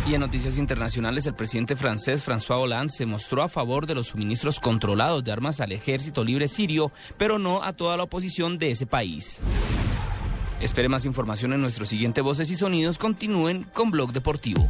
Y 0.08 0.14
en 0.14 0.20
noticias 0.20 0.58
internacionales, 0.58 1.26
el 1.26 1.34
presidente 1.34 1.76
francés 1.76 2.26
François 2.26 2.60
Hollande 2.60 2.92
se 2.92 3.06
mostró 3.06 3.42
a 3.42 3.48
favor 3.48 3.86
de 3.86 3.94
los 3.94 4.08
suministros 4.08 4.58
controlados 4.58 5.22
de 5.24 5.32
armas 5.32 5.60
al 5.60 5.72
ejército 5.72 6.24
libre 6.24 6.48
sirio, 6.48 6.92
pero 7.16 7.38
no 7.38 7.62
a 7.62 7.72
toda 7.72 7.96
la 7.96 8.02
oposición 8.02 8.58
de 8.58 8.70
ese 8.70 8.86
país. 8.86 9.40
Espere 10.60 10.88
más 10.88 11.04
información 11.04 11.52
en 11.52 11.60
nuestro 11.60 11.84
siguiente 11.86 12.20
Voces 12.20 12.50
y 12.50 12.54
Sonidos. 12.54 12.98
Continúen 12.98 13.64
con 13.72 13.90
Blog 13.90 14.12
Deportivo. 14.12 14.68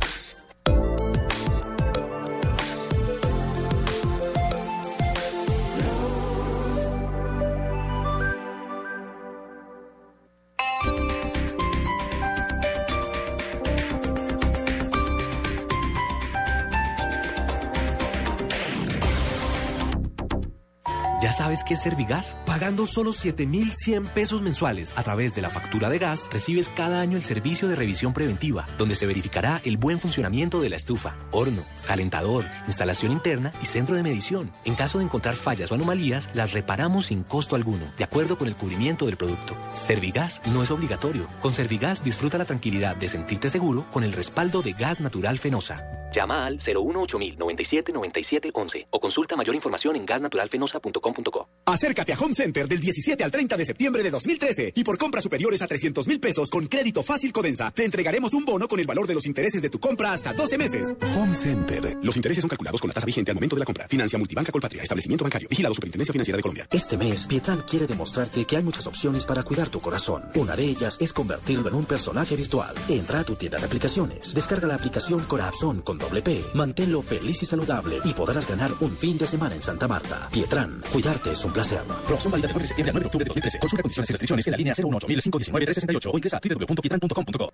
Sabes 21.54 21.64
qué 21.64 21.74
es 21.74 21.82
Servigas? 21.82 22.36
Pagando 22.46 22.84
solo 22.84 23.12
7,100 23.12 24.06
pesos 24.06 24.42
mensuales 24.42 24.92
a 24.96 25.04
través 25.04 25.36
de 25.36 25.42
la 25.42 25.50
factura 25.50 25.88
de 25.88 25.98
gas, 25.98 26.28
recibes 26.32 26.68
cada 26.68 27.00
año 27.00 27.16
el 27.16 27.22
servicio 27.22 27.68
de 27.68 27.76
revisión 27.76 28.12
preventiva, 28.12 28.66
donde 28.76 28.96
se 28.96 29.06
verificará 29.06 29.60
el 29.64 29.76
buen 29.76 30.00
funcionamiento 30.00 30.60
de 30.60 30.70
la 30.70 30.74
estufa, 30.74 31.14
horno, 31.30 31.62
calentador, 31.86 32.44
instalación 32.66 33.12
interna 33.12 33.52
y 33.62 33.66
centro 33.66 33.94
de 33.94 34.02
medición. 34.02 34.50
En 34.64 34.74
caso 34.74 34.98
de 34.98 35.04
encontrar 35.04 35.36
fallas 35.36 35.70
o 35.70 35.76
anomalías, 35.76 36.28
las 36.34 36.52
reparamos 36.54 37.06
sin 37.06 37.22
costo 37.22 37.54
alguno, 37.54 37.86
de 37.96 38.02
acuerdo 38.02 38.36
con 38.36 38.48
el 38.48 38.56
cubrimiento 38.56 39.06
del 39.06 39.16
producto. 39.16 39.54
Servigas 39.74 40.42
no 40.46 40.64
es 40.64 40.72
obligatorio. 40.72 41.28
Con 41.40 41.54
Servigas 41.54 42.02
disfruta 42.02 42.36
la 42.36 42.46
tranquilidad 42.46 42.96
de 42.96 43.08
sentirte 43.08 43.48
seguro 43.48 43.84
con 43.92 44.02
el 44.02 44.12
respaldo 44.12 44.60
de 44.60 44.72
gas 44.72 45.00
natural 45.00 45.38
Fenosa. 45.38 45.84
Llama 46.10 46.46
al 46.46 46.58
018000 46.58 47.38
97 47.38 47.92
97 47.92 48.50
11 48.52 48.86
o 48.90 49.00
consulta 49.00 49.36
mayor 49.36 49.54
información 49.54 49.94
en 49.94 50.06
gasnaturalfenosa.com.co. 50.06 51.43
Acércate 51.66 52.12
a 52.12 52.18
Home 52.18 52.34
Center 52.34 52.68
del 52.68 52.78
17 52.78 53.24
al 53.24 53.30
30 53.30 53.56
de 53.56 53.64
septiembre 53.64 54.02
de 54.02 54.10
2013 54.10 54.72
y 54.76 54.84
por 54.84 54.98
compras 54.98 55.22
superiores 55.22 55.62
a 55.62 55.66
300 55.66 56.06
mil 56.06 56.20
pesos 56.20 56.50
con 56.50 56.66
crédito 56.66 57.02
fácil 57.02 57.32
Codensa, 57.32 57.70
te 57.70 57.84
entregaremos 57.84 58.34
un 58.34 58.44
bono 58.44 58.68
con 58.68 58.80
el 58.80 58.86
valor 58.86 59.06
de 59.06 59.14
los 59.14 59.24
intereses 59.24 59.62
de 59.62 59.70
tu 59.70 59.80
compra 59.80 60.12
hasta 60.12 60.34
12 60.34 60.58
meses. 60.58 60.94
Home 61.16 61.34
Center. 61.34 61.96
Los 62.02 62.16
intereses 62.16 62.42
son 62.42 62.50
calculados 62.50 62.80
con 62.80 62.88
la 62.88 62.94
tasa 62.94 63.06
vigente 63.06 63.30
al 63.30 63.36
momento 63.36 63.56
de 63.56 63.60
la 63.60 63.64
compra. 63.64 63.88
Financia 63.88 64.18
Multibanca 64.18 64.52
Colpatria. 64.52 64.82
Establecimiento 64.82 65.24
bancario. 65.24 65.48
Vigilado 65.48 65.74
Superintendencia 65.74 66.12
Financiera 66.12 66.36
de 66.36 66.42
Colombia. 66.42 66.68
Este 66.70 66.98
mes, 66.98 67.26
Pietran 67.26 67.62
quiere 67.62 67.86
demostrarte 67.86 68.44
que 68.44 68.56
hay 68.58 68.62
muchas 68.62 68.86
opciones 68.86 69.24
para 69.24 69.42
cuidar 69.42 69.70
tu 69.70 69.80
corazón. 69.80 70.24
Una 70.34 70.54
de 70.56 70.64
ellas 70.64 70.98
es 71.00 71.14
convertirlo 71.14 71.68
en 71.68 71.76
un 71.76 71.86
personaje 71.86 72.36
virtual. 72.36 72.74
Entra 72.88 73.20
a 73.20 73.24
tu 73.24 73.36
tienda 73.36 73.58
de 73.58 73.64
aplicaciones, 73.64 74.34
descarga 74.34 74.66
la 74.66 74.74
aplicación 74.74 75.24
Corazón 75.24 75.80
con 75.80 75.96
doble 75.96 76.20
P, 76.20 76.44
manténlo 76.52 77.00
feliz 77.00 77.42
y 77.42 77.46
saludable 77.46 78.00
y 78.04 78.12
podrás 78.12 78.46
ganar 78.46 78.70
un 78.80 78.94
fin 78.96 79.16
de 79.16 79.26
semana 79.26 79.54
en 79.54 79.62
Santa 79.62 79.88
Marta. 79.88 80.28
Pietran, 80.30 80.82
cuidarte 80.92 81.33
es 81.34 81.44
un 81.44 81.52
placer. 81.52 81.80
Promoción 82.06 82.30
válida 82.30 82.48
del 82.48 82.54
9 82.54 82.62
de 82.62 82.68
septiembre 82.68 82.90
al 82.90 82.94
9 82.94 83.02
de 83.02 83.06
octubre 83.06 83.24
de 83.24 83.28
2013. 83.28 83.58
Consulta 83.58 83.82
condiciones 83.82 84.08
y 84.08 84.12
restricciones 84.12 84.46
en 84.46 84.50
la 84.52 84.56
línea 84.56 84.74
018 84.74 85.06
519 85.06 85.66
368 85.66 86.10
o 86.10 86.16
ingresa 86.16 86.36
a 86.36 86.40
www.pietran.com.co. 86.40 87.52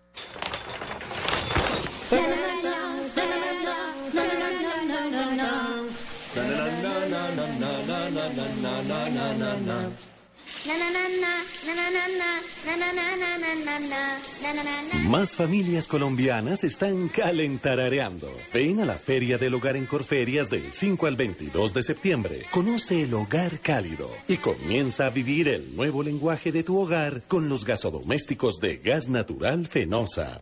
Más 15.10 15.36
familias 15.36 15.88
colombianas 15.88 16.64
están 16.64 17.08
calentarareando. 17.08 18.30
Ven 18.54 18.82
a 18.82 18.86
la 18.86 18.96
Feria 18.96 19.38
del 19.38 19.54
Hogar 19.54 19.76
en 19.76 19.86
Corferias 19.86 20.50
del 20.50 20.64
5 20.72 21.08
al 21.08 21.16
22 21.16 21.74
de 21.74 21.84
septiembre. 21.84 22.42
Conoce 22.52 23.04
el 23.04 23.14
hogar 23.14 23.60
cálido 23.60 24.10
y 24.28 24.38
comienza 24.38 25.06
a 25.06 25.10
vivir 25.10 25.48
el 25.48 25.76
nuevo 25.76 26.04
lenguaje 26.04 26.52
de 26.52 26.64
tu 26.64 26.80
hogar 26.80 27.24
con 27.28 27.50
los 27.50 27.66
gasodomésticos 27.66 28.60
de 28.60 28.78
gas 28.78 29.08
natural 29.08 29.68
Fenosa. 29.68 30.42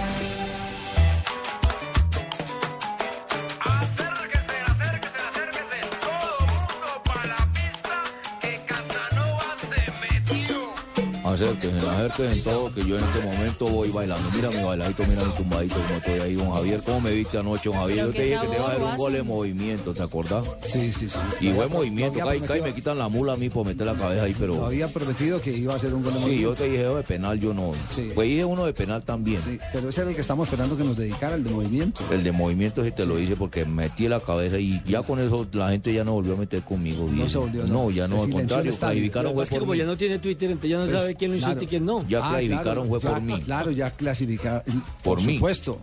Acérquense, 11.45 11.87
acérquense 11.87 12.41
todo, 12.41 12.73
que 12.73 12.81
yo 12.85 12.97
en 12.97 13.03
este 13.03 13.21
momento 13.25 13.65
voy 13.67 13.89
bailando. 13.89 14.29
Mira 14.35 14.49
mi 14.49 14.63
bailadito, 14.63 15.03
mira 15.07 15.23
mi 15.23 15.31
tumbadito, 15.33 15.75
como 15.75 15.95
estoy 15.97 16.19
ahí, 16.19 16.35
don 16.35 16.51
Javier. 16.51 16.81
¿Cómo 16.85 17.01
me 17.01 17.11
viste 17.11 17.37
anoche, 17.37 17.69
don 17.69 17.77
Javier? 17.79 17.97
Pero 17.97 18.07
Yo 18.07 18.13
te 18.13 18.23
dije 18.23 18.39
que 18.41 18.47
te 18.47 18.55
iba 18.55 18.65
a 18.65 18.69
hacer 18.71 18.83
un 18.83 18.97
gol 18.97 19.13
de 19.13 19.23
movimiento, 19.23 19.93
¿te 19.93 20.03
acordás? 20.03 20.47
Sí, 20.65 20.91
sí, 20.93 21.09
sí. 21.09 21.17
Y 21.39 21.51
buen 21.51 21.71
movimiento, 21.71 22.21
había 22.21 22.39
cae, 22.39 22.47
cae, 22.47 22.61
me 22.61 22.73
quitan 22.73 22.97
la 22.97 23.09
mula 23.09 23.33
a 23.33 23.37
mí 23.37 23.49
por 23.49 23.65
meter 23.65 23.85
la 23.87 23.93
cabeza 23.95 24.23
ahí, 24.23 24.35
pero... 24.37 24.65
Había 24.65 24.87
prometido 24.87 25.41
que 25.41 25.51
iba 25.51 25.73
a 25.73 25.75
hacer 25.77 25.93
un 25.93 26.03
gol 26.03 26.13
de 26.13 26.19
Sí, 26.19 26.25
movimiento. 26.25 26.49
yo 26.51 26.55
te 26.55 26.69
dije 26.69 26.83
de 26.83 27.03
penal, 27.03 27.39
yo 27.39 27.53
no. 27.53 27.73
Pues 28.13 28.27
dije 28.27 28.45
uno 28.45 28.65
de 28.65 28.73
penal 28.73 29.03
también. 29.03 29.41
Sí, 29.43 29.57
pero 29.73 29.89
ese 29.89 30.01
era 30.01 30.09
el 30.11 30.15
que 30.15 30.21
estamos 30.21 30.47
esperando 30.47 30.77
que 30.77 30.83
nos 30.83 30.95
dedicara, 30.97 31.35
el 31.35 31.43
de 31.43 31.49
movimiento. 31.49 32.03
El 32.11 32.23
de 32.23 32.31
movimiento 32.31 32.83
sí 32.83 32.91
te 32.91 33.05
lo 33.05 33.19
hice 33.19 33.35
porque 33.35 33.65
metí 33.65 34.07
la 34.07 34.19
cabeza 34.19 34.59
y 34.59 34.81
ya 34.85 35.01
con 35.03 35.19
eso 35.19 35.47
la 35.53 35.69
gente 35.69 35.93
ya 35.93 36.03
no 36.03 36.13
volvió 36.13 36.33
a 36.33 36.37
meter 36.37 36.61
conmigo. 36.61 37.05
bien. 37.07 37.29
se 37.29 37.37
volvió, 37.37 37.63
No, 37.65 37.83
no. 37.85 37.89
ya 37.91 38.07
no, 38.07 38.21
al 38.21 38.29
contrario, 38.29 38.71
fue 38.73 39.43
Es 39.43 39.49
que 39.49 39.59
como 39.59 39.75
ya 39.75 39.85
no 39.85 39.97
tiene 39.97 40.19
Twitter, 40.19 40.49
entonces 40.51 40.69
ya 40.69 40.77
no 40.77 40.85
Pues, 40.85 40.95
sabe 40.95 41.15
quién 41.15 41.30
lo 41.31 41.37
insulta 41.37 41.63
y 41.63 41.67
quién 41.67 41.85
no. 41.85 42.05
Ya 42.07 42.19
Ah, 42.23 42.29
clasificaron 42.29 42.63
claro, 42.63 42.83
fue 42.85 42.99
ya, 42.99 43.09
por 43.09 43.21
mí. 43.21 43.41
Claro, 43.41 43.71
ya 43.71 43.91
clasificaron. 43.91 44.63
Por 45.03 45.21
mí. 45.23 45.35
supuesto. 45.35 45.79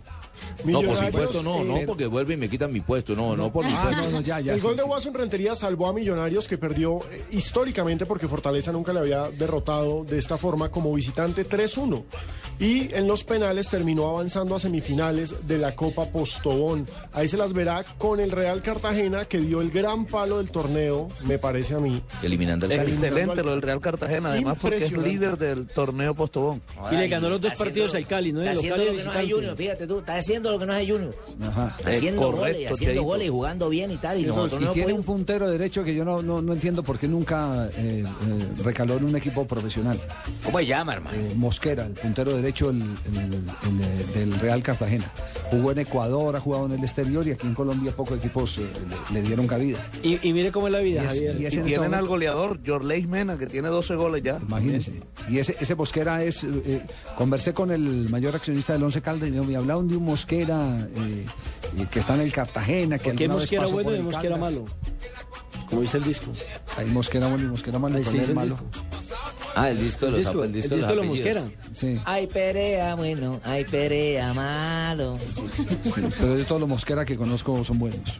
No, 0.65 0.81
por 0.81 0.97
supuesto 0.97 1.41
no, 1.43 1.63
no, 1.63 1.77
eh, 1.77 1.83
porque 1.85 2.05
vuelve 2.05 2.33
y 2.33 2.37
me 2.37 2.49
quitan 2.49 2.71
mi 2.71 2.81
puesto, 2.81 3.15
no, 3.15 3.35
no 3.35 3.51
por 3.51 3.65
mi 3.65 3.71
Ah, 3.73 3.83
puesto. 3.83 4.01
no, 4.03 4.09
no, 4.11 4.21
ya, 4.21 4.39
ya. 4.39 4.53
el 4.53 4.59
sí, 4.59 4.65
gol 4.65 4.75
de 4.75 4.83
sí. 4.83 4.89
Watson 4.89 5.13
Rentería 5.13 5.55
salvó 5.55 5.87
a 5.87 5.93
Millonarios 5.93 6.47
que 6.47 6.57
perdió 6.57 6.99
eh, 7.11 7.23
históricamente 7.31 8.05
porque 8.05 8.27
Fortaleza 8.27 8.71
nunca 8.71 8.91
le 8.93 8.99
había 8.99 9.29
derrotado 9.29 10.03
de 10.03 10.17
esta 10.17 10.37
forma 10.37 10.69
como 10.69 10.93
visitante 10.93 11.47
3-1. 11.47 12.03
Y 12.59 12.93
en 12.93 13.07
los 13.07 13.23
penales 13.23 13.69
terminó 13.69 14.09
avanzando 14.09 14.53
a 14.55 14.59
semifinales 14.59 15.47
de 15.47 15.57
la 15.57 15.75
Copa 15.75 16.05
Postobón. 16.11 16.85
Ahí 17.13 17.27
se 17.29 17.37
las 17.37 17.53
verá 17.53 17.85
con 17.97 18.19
el 18.19 18.31
Real 18.31 18.61
Cartagena 18.61 19.23
que 19.25 19.37
dio 19.39 19.61
el 19.61 19.71
gran 19.71 20.05
palo 20.05 20.39
del 20.39 20.51
torneo, 20.51 21.07
me 21.23 21.37
parece 21.37 21.75
a 21.75 21.79
mí. 21.79 22.01
Eliminando 22.21 22.65
el. 22.65 22.73
Excelente 22.73 23.43
lo 23.43 23.51
del 23.51 23.61
Real 23.61 23.79
Cartagena, 23.79 24.31
además 24.31 24.57
porque 24.59 24.83
es 24.83 24.91
líder 24.91 25.37
del 25.37 25.67
torneo 25.67 26.13
Postobón. 26.15 26.61
Y 26.91 26.95
le 26.95 27.07
ganó 27.07 27.29
los 27.29 27.39
dos 27.39 27.53
partidos 27.53 27.95
al 27.95 28.05
Cali, 28.05 28.33
¿no? 28.33 28.41
Está 28.41 28.51
haciendo 28.59 28.77
local 28.77 28.83
y 28.83 28.89
lo 28.89 28.97
que 28.97 29.03
no 29.05 29.09
hace 29.11 29.19
visitante. 29.19 29.33
Junior, 29.33 29.55
fíjate 29.57 29.87
tú, 29.87 29.99
está 29.99 30.15
haciendo 30.29 30.51
lo 30.51 30.59
que 30.59 30.65
no 30.67 30.73
hace 30.73 30.91
Junior. 30.91 31.15
Ajá. 31.41 31.75
Haciendo 31.85 32.21
correcto, 32.21 32.39
goles, 32.53 32.71
haciendo 32.71 33.03
goles 33.03 33.27
y 33.27 33.29
jugando 33.31 33.69
bien 33.69 33.91
y 33.91 33.97
tal. 33.97 34.19
Y 34.19 34.25
nosotros 34.25 34.61
y 34.61 34.65
no 34.65 34.71
tiene 34.71 34.89
podemos- 34.93 34.99
un 34.99 35.05
puntero 35.15 35.49
derecho 35.49 35.83
que 35.83 35.95
yo 35.95 36.05
no, 36.05 36.21
no, 36.21 36.41
no 36.41 36.53
entiendo 36.53 36.83
por 36.83 36.99
qué 36.99 37.07
nunca 37.07 37.67
eh, 37.77 38.03
eh, 38.05 38.63
recaló 38.63 38.97
en 38.97 39.05
un 39.05 39.15
equipo 39.15 39.45
profesional. 39.47 39.99
¿Cómo 40.45 40.59
se 40.59 40.65
llama, 40.67 40.93
hermano? 40.93 41.17
Eh, 41.17 41.33
Mosquera, 41.35 41.85
el 41.85 41.93
puntero 41.93 42.33
derecho 42.35 42.69
el- 42.69 42.81
el- 42.81 43.17
el- 43.17 43.33
el, 43.33 43.41
eh, 43.41 44.05
del 44.19 44.39
Real 44.39 44.61
Cartagena. 44.61 45.11
Jugó 45.49 45.71
en 45.71 45.79
Ecuador, 45.79 46.35
ha 46.35 46.39
jugado 46.39 46.67
en 46.67 46.73
el 46.73 46.83
exterior 46.83 47.25
y 47.27 47.31
aquí 47.31 47.47
en 47.47 47.55
Colombia 47.55 47.91
pocos 47.95 48.19
equipos 48.19 48.59
eh, 48.59 48.65
le, 49.11 49.19
le 49.21 49.25
dieron 49.27 49.47
cabida. 49.47 49.79
Y, 50.03 50.27
y 50.27 50.31
mire 50.33 50.51
cómo 50.51 50.67
es 50.67 50.73
la 50.73 50.79
vida, 50.81 51.01
Y 51.01 51.05
es- 51.05 51.11
Javier. 51.11 51.41
y 51.41 51.45
es 51.47 51.53
Y 51.55 51.57
en 51.57 51.63
tienen 51.65 51.93
al 51.95 52.07
goleador, 52.07 52.59
Jorleis 52.65 53.07
Mena, 53.07 53.37
que 53.37 53.47
tiene 53.47 53.69
12 53.69 53.95
goles 53.95 54.21
ya. 54.21 54.37
Imagínense. 54.47 54.93
Y 55.27 55.39
ese, 55.39 55.55
ese 55.59 55.73
Mosquera 55.75 56.23
es. 56.23 56.45
conversé 57.17 57.53
con 57.53 57.71
el 57.71 58.09
mayor 58.09 58.35
accionista 58.35 58.73
del 58.73 58.83
Once 58.83 59.01
Caldas 59.01 59.29
y 59.29 59.31
me 59.31 59.55
hablaron 59.55 59.87
de 59.87 59.97
un 59.97 60.03
Mosquera 60.05 60.18
eh, 60.29 61.25
eh, 61.77 61.85
que 61.91 61.99
está 61.99 62.15
en 62.15 62.21
el 62.21 62.31
Cartagena. 62.31 62.97
Que 62.97 63.15
¿Qué 63.15 63.25
alguna 63.25 63.35
vez 63.35 63.43
mosquera 63.43 63.65
bueno 63.67 63.83
por 63.83 63.93
y 63.93 63.97
el 63.97 64.03
mosquera 64.03 64.37
malo? 64.37 64.65
Como 65.69 65.81
dice 65.81 65.97
el 65.97 66.03
disco. 66.03 66.31
Hay 66.77 66.85
Mosquera 66.87 67.27
bueno 67.27 67.45
y 67.45 67.47
Mosquera 67.47 67.79
malo. 67.79 67.97
Ahí 67.97 68.03
¿cuál 68.03 68.15
es 68.17 68.29
el 68.29 68.35
malo? 68.35 68.57
Ah, 69.55 69.69
el 69.69 69.79
disco 69.81 70.05
de 70.05 70.11
El 70.11 70.15
los 70.17 70.23
disco, 70.25 70.43
el 70.43 70.53
disco 70.53 70.73
el 70.75 70.81
de 70.81 70.87
disco 70.87 70.89
de 70.89 70.95
los 70.95 71.05
mosquera. 71.05 71.43
Sí. 71.73 71.99
Ay, 72.05 72.27
Perea, 72.27 72.95
bueno, 72.95 73.39
ay, 73.43 73.65
Perea, 73.65 74.33
malo. 74.33 75.17
Pero 76.19 76.35
de 76.35 76.43
todos 76.45 76.61
los 76.61 76.69
Mosquera 76.69 77.05
que 77.05 77.15
conozco 77.17 77.63
son 77.63 77.79
buenos. 77.79 78.19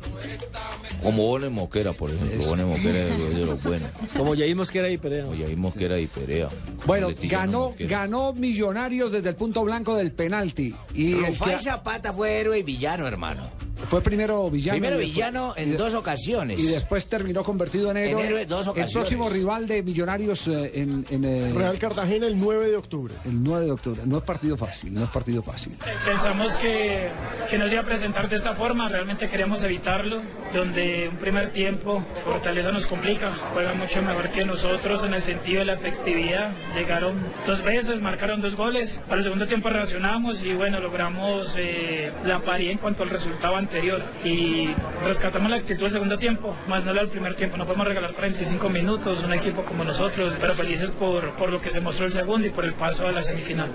Como 1.03 1.23
Bono 1.27 1.49
Mosquera, 1.49 1.93
por 1.93 2.09
ejemplo. 2.09 2.45
Bono 2.47 2.67
Mosquera 2.67 2.99
es 3.07 3.35
de 3.35 3.45
los 3.45 3.63
buenos. 3.63 3.89
Como 4.17 4.35
Yair 4.35 4.55
Mosquera 4.55 4.89
y 4.89 4.97
Perea. 4.97 5.25
Oye, 5.27 5.45
ahí 5.45 5.55
Mosquera 5.55 5.97
y 5.99 6.07
Perea. 6.07 6.49
Bueno, 6.85 7.09
ganó, 7.23 7.73
ganó 7.79 8.33
Millonarios 8.33 9.11
desde 9.11 9.29
el 9.29 9.35
punto 9.35 9.63
blanco 9.63 9.95
del 9.95 10.11
penalti. 10.11 10.75
Y 10.93 11.13
el 11.13 11.27
Rufai 11.27 11.57
que 11.57 11.63
Zapata 11.63 12.11
fue 12.11 12.39
héroe 12.39 12.59
y 12.59 12.63
villano, 12.63 13.07
hermano. 13.07 13.49
fue 13.89 14.01
primero 14.01 14.49
villano. 14.49 14.73
Primero 14.75 14.97
después- 14.97 15.13
villano 15.15 15.53
en 15.55 15.77
dos 15.77 15.93
ocasiones. 15.93 16.59
Y 16.59 16.63
después 16.67 17.05
terminó 17.05 17.43
convertido 17.45 17.91
en 17.91 17.97
héroe. 17.97 18.25
héroe 18.27 18.45
dos 18.45 18.65
el 18.65 18.71
ocasiones. 18.71 18.93
próximo 18.93 19.29
rival 19.29 19.67
de 19.67 19.81
Millonarios 19.83 20.47
eh, 20.47 20.71
en, 20.75 21.05
en, 21.09 21.18
eh, 21.25 21.51
Real 21.53 21.77
Cartagena 21.79 22.27
el 22.27 22.39
9 22.39 22.69
de 22.69 22.75
octubre. 22.75 23.13
el 23.25 23.43
9 23.43 23.65
de 23.65 23.71
octubre. 23.71 24.01
No 24.05 24.17
es 24.17 24.23
partido 24.23 24.57
fácil, 24.57 24.93
no 24.93 25.03
es 25.03 25.09
partido 25.09 25.41
fácil. 25.41 25.77
Pensamos 26.05 26.55
que, 26.55 27.09
que 27.49 27.57
nos 27.57 27.71
iba 27.71 27.81
a 27.81 27.85
presentar 27.85 28.29
de 28.29 28.35
esta 28.35 28.53
forma, 28.53 28.89
realmente 28.89 29.29
queríamos 29.29 29.63
evitarlo, 29.63 30.21
donde 30.53 31.09
un 31.09 31.17
primer 31.17 31.51
tiempo 31.51 32.03
Fortaleza 32.23 32.71
nos 32.71 32.85
complica, 32.85 33.33
juega 33.53 33.73
mucho 33.73 34.01
mejor 34.01 34.29
que 34.29 34.45
nosotros 34.45 35.03
en 35.03 35.13
el 35.13 35.23
sentido 35.23 35.59
de 35.59 35.65
la 35.65 35.73
efectividad, 35.73 36.53
llegaron 36.75 37.31
dos 37.45 37.63
veces, 37.63 38.01
marcaron 38.01 38.41
dos 38.41 38.55
goles, 38.55 38.97
para 39.07 39.17
el 39.17 39.23
segundo 39.23 39.47
tiempo 39.47 39.69
reaccionamos 39.69 40.43
y 40.43 40.53
bueno, 40.53 40.79
logramos 40.79 41.55
eh, 41.57 42.11
la 42.25 42.41
paridad 42.41 42.73
en 42.73 42.77
cuanto 42.77 43.03
al 43.03 43.09
resultado 43.09 43.55
anterior 43.55 44.03
y 44.23 44.67
rescatamos 45.01 45.51
la 45.51 45.57
actitud 45.57 45.83
del 45.83 45.91
segundo 45.91 46.17
tiempo, 46.17 46.55
más 46.67 46.85
no 46.85 46.93
la 46.93 47.01
del 47.01 47.09
primer 47.09 47.35
tiempo, 47.35 47.57
no 47.57 47.65
podemos 47.65 47.87
regalar 47.87 48.13
45 48.13 48.69
minutos, 48.69 49.23
un 49.23 49.33
equipo 49.33 49.63
como 49.63 49.83
nosotros, 49.83 50.37
pero 50.39 50.55
felices 50.55 50.91
por, 50.91 51.08
por 51.37 51.49
lo 51.49 51.61
que 51.61 51.71
se 51.71 51.81
mostró 51.81 52.05
el 52.05 52.11
segundo 52.11 52.47
y 52.47 52.49
por 52.49 52.65
el 52.65 52.73
paso 52.73 53.07
a 53.07 53.11
la 53.11 53.21
semifinal. 53.21 53.73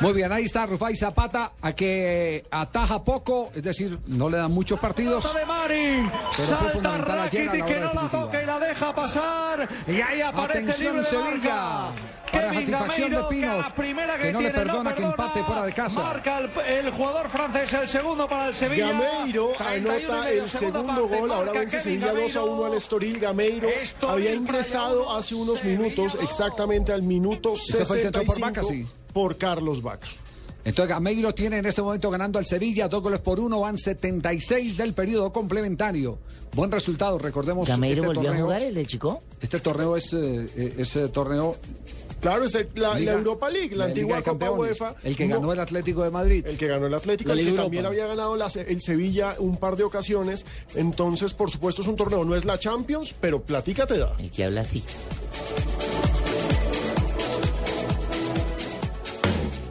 Muy 0.00 0.12
bien, 0.12 0.32
ahí 0.32 0.44
está 0.44 0.66
Rufai 0.66 0.94
Zapata, 0.94 1.52
a 1.60 1.72
que 1.72 2.44
ataja 2.50 3.02
poco, 3.02 3.50
es 3.54 3.62
decir, 3.62 3.98
no 4.06 4.28
le 4.28 4.36
dan 4.36 4.52
muchos 4.52 4.78
partidos. 4.78 5.34
Pero 6.36 6.58
fue 6.58 6.70
fundamental 6.70 7.18
ayer 7.20 7.48
a 7.48 7.54
la 7.56 7.64
hora 7.64 7.80
definitiva. 7.82 8.56
Atención 10.42 11.04
Sevilla, 11.04 11.54
marca. 11.54 12.15
Para 12.32 12.50
Kevin 12.50 12.66
satisfacción 12.66 13.10
de 13.14 13.24
Pino, 13.24 13.58
la 13.58 13.70
primera 13.74 14.18
que 14.18 14.32
no 14.32 14.40
le 14.40 14.50
perdona 14.50 14.94
que 14.94 15.02
empate 15.02 15.44
fuera 15.44 15.64
de 15.64 15.72
casa. 15.72 16.02
Marca 16.02 16.38
el, 16.38 16.86
el 16.86 16.90
jugador 16.92 17.30
francés 17.30 17.72
el 17.72 17.88
segundo 17.88 18.28
para 18.28 18.48
el 18.48 18.54
Sevilla. 18.54 18.92
Gameiro 18.92 19.50
31 19.56 19.90
anota 19.90 20.30
el 20.30 20.50
segundo 20.50 21.02
parte. 21.02 21.18
gol, 21.18 21.32
ahora 21.32 21.52
vence 21.52 21.80
Sevilla 21.80 22.12
2 22.12 22.36
a 22.36 22.44
1 22.44 22.64
al. 22.64 22.74
Estoril. 22.74 23.18
Gameiro 23.18 23.68
Estoril 23.68 24.14
había 24.14 24.34
ingresado 24.34 25.12
hace 25.14 25.34
unos 25.34 25.62
minutos, 25.64 26.16
exactamente 26.22 26.92
al 26.92 27.02
minuto 27.02 27.54
Ese 27.54 27.84
fue 27.84 27.98
el 27.98 28.02
centro 28.04 28.22
por 28.24 28.40
Vaca, 28.40 28.62
65 28.62 28.90
sí. 28.90 28.94
por 29.12 29.36
Carlos 29.36 29.82
Vaca. 29.82 30.06
Entonces 30.64 30.88
Gameiro 30.88 31.32
tiene 31.32 31.58
en 31.58 31.66
este 31.66 31.80
momento 31.80 32.10
ganando 32.10 32.40
al 32.40 32.46
Sevilla, 32.46 32.88
dos 32.88 33.00
goles 33.00 33.20
por 33.20 33.38
uno, 33.38 33.60
van 33.60 33.78
76 33.78 34.76
del 34.76 34.94
periodo 34.94 35.32
complementario. 35.32 36.18
Buen 36.56 36.72
resultado, 36.72 37.18
recordemos 37.20 37.68
¿Gameiro 37.68 38.02
este 38.02 38.06
volvió 38.08 38.22
a 38.22 38.32
torneo. 38.32 38.44
jugar 38.46 38.62
el 38.62 38.74
de 38.74 38.84
Chico? 38.84 39.22
Este 39.40 39.60
torneo 39.60 39.96
es 39.96 40.12
eh, 40.12 40.48
eh, 40.56 41.08
torneo 41.12 41.56
Claro, 42.26 42.44
es 42.44 42.54
el- 42.56 42.68
la, 42.74 42.98
Europa 42.98 43.48
League, 43.48 43.76
la, 43.76 43.84
antigua 43.84 44.20
Copa 44.20 44.50
UEFA. 44.50 44.96
El 45.04 45.14
que 45.14 45.28
No, 45.28 45.36
ganó 45.36 45.52
el 45.52 45.60
Atlético 45.60 46.02
de 46.02 46.10
Madrid. 46.10 46.44
El 46.44 46.58
que 46.58 46.66
ganó 46.66 46.88
el 46.88 46.94
Atlético, 46.94 47.30
el 47.30 47.44
que 47.44 47.52
también 47.52 47.86
había 47.86 48.06
ganado 48.08 48.34
la- 48.34 48.48
el 48.66 48.80
Sevilla 48.80 49.36
un 49.38 49.58
par 49.58 49.76
de 49.76 49.84
ocasiones. 49.84 50.44
Entonces, 50.74 51.32
por 51.34 51.52
supuesto, 51.52 51.82
es 51.82 51.86
un 51.88 51.94
torneo, 51.94 52.24
no 52.24 52.34
es 52.34 52.44
la 52.44 52.58
Champions, 52.58 53.14
pero 53.20 53.42
platica 53.42 53.86
te 53.86 53.98
da. 53.98 54.12
El 54.18 54.32
que 54.32 54.44
habla 54.44 54.62
así. 54.62 54.82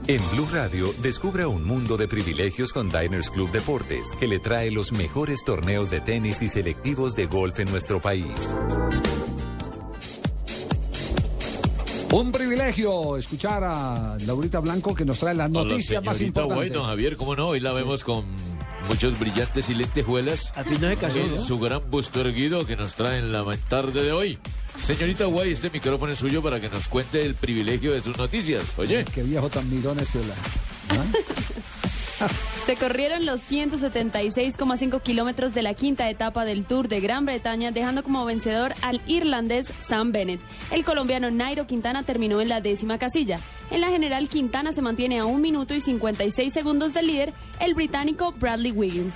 En 0.08 0.22
Blue 0.32 0.48
Radio, 0.54 0.94
descubra 1.02 1.50
un 1.50 1.66
mundo 1.66 1.98
de 1.98 2.08
privilegios 2.08 2.72
con 2.72 2.90
Diners 2.90 3.32
Club 3.32 3.52
Deportes, 3.52 4.12
que 4.18 4.28
le 4.30 4.40
trae 4.40 4.72
los 4.72 4.94
mejores 4.94 5.44
torneos 5.44 5.90
de 5.90 6.00
tenis 6.00 6.42
y 6.42 6.48
selectivos 6.48 7.16
de 7.18 7.26
golf 7.26 7.60
en 7.60 7.70
nuestro 7.70 8.00
país. 8.00 8.56
Un 12.16 12.32
privilegio 12.32 13.18
escuchar 13.18 13.62
a 13.66 14.16
Laurita 14.26 14.62
Blanco 14.62 14.96
que 14.96 15.04
nos 15.04 15.20
trae 15.20 15.36
las 15.36 15.52
noticias 15.52 16.02
más 16.02 16.16
señorita 16.16 16.44
importantes. 16.44 16.72
Bueno, 16.72 16.88
Javier, 16.88 17.18
¿cómo 17.18 17.36
no? 17.36 17.50
Hoy 17.50 17.60
la 17.60 17.74
vemos 17.74 18.06
con 18.06 18.24
muchos 18.88 19.20
brillantes 19.20 19.70
y 19.70 19.74
lentejuelas. 19.74 20.54
Al 20.56 20.64
fin 20.64 20.80
no 20.80 20.88
se 20.88 20.96
casó, 20.96 21.20
En 21.20 21.36
¿no? 21.36 21.42
su 21.42 21.60
gran 21.60 21.92
busto 21.92 22.22
erguido 22.22 22.66
que 22.66 22.78
nos 22.78 22.94
trae 22.94 23.20
en 23.20 23.34
la 23.34 23.44
tarde 23.68 24.02
de 24.02 24.14
hoy. 24.14 24.40
Señorita 24.82 25.26
Guay, 25.26 25.52
este 25.52 25.70
micrófono 25.70 26.14
es 26.14 26.20
suyo 26.20 26.42
para 26.42 26.62
que 26.62 26.70
nos 26.70 26.88
cuente 26.88 27.26
el 27.26 27.36
privilegio 27.36 27.92
de 27.92 28.00
sus 28.00 28.18
noticias. 28.18 28.64
Oye. 28.78 29.04
Qué 29.14 29.22
viejo 29.22 29.50
tan 29.50 29.70
mirón 29.70 30.00
este. 30.00 30.20
La... 30.20 30.96
Se 32.66 32.76
corrieron 32.76 33.26
los 33.26 33.42
176,5 33.42 35.02
kilómetros 35.02 35.54
de 35.54 35.62
la 35.62 35.74
quinta 35.74 36.10
etapa 36.10 36.46
del 36.46 36.66
Tour 36.66 36.88
de 36.88 37.00
Gran 37.00 37.26
Bretaña, 37.26 37.72
dejando 37.72 38.04
como 38.04 38.26
vencedor 38.26 38.74
al 38.82 39.02
irlandés 39.08 39.72
Sam 39.80 40.12
Bennett. 40.12 40.42
El 40.72 40.84
colombiano 40.84 41.30
Nairo 41.30 41.68
Quintana 41.68 42.04
terminó 42.04 42.42
en 42.42 42.50
la 42.50 42.62
décima 42.62 42.98
casilla. 42.98 43.40
En 43.72 43.82
la 43.82 43.90
general, 43.90 44.30
Quintana 44.30 44.72
se 44.72 44.82
mantiene 44.82 45.20
a 45.20 45.26
un 45.26 45.42
minuto 45.42 45.74
y 45.74 45.82
56 45.82 46.52
segundos 46.52 46.94
del 46.94 47.08
líder, 47.08 47.34
el 47.60 47.74
británico 47.74 48.32
Bradley 48.32 48.72
Wiggins. 48.72 49.16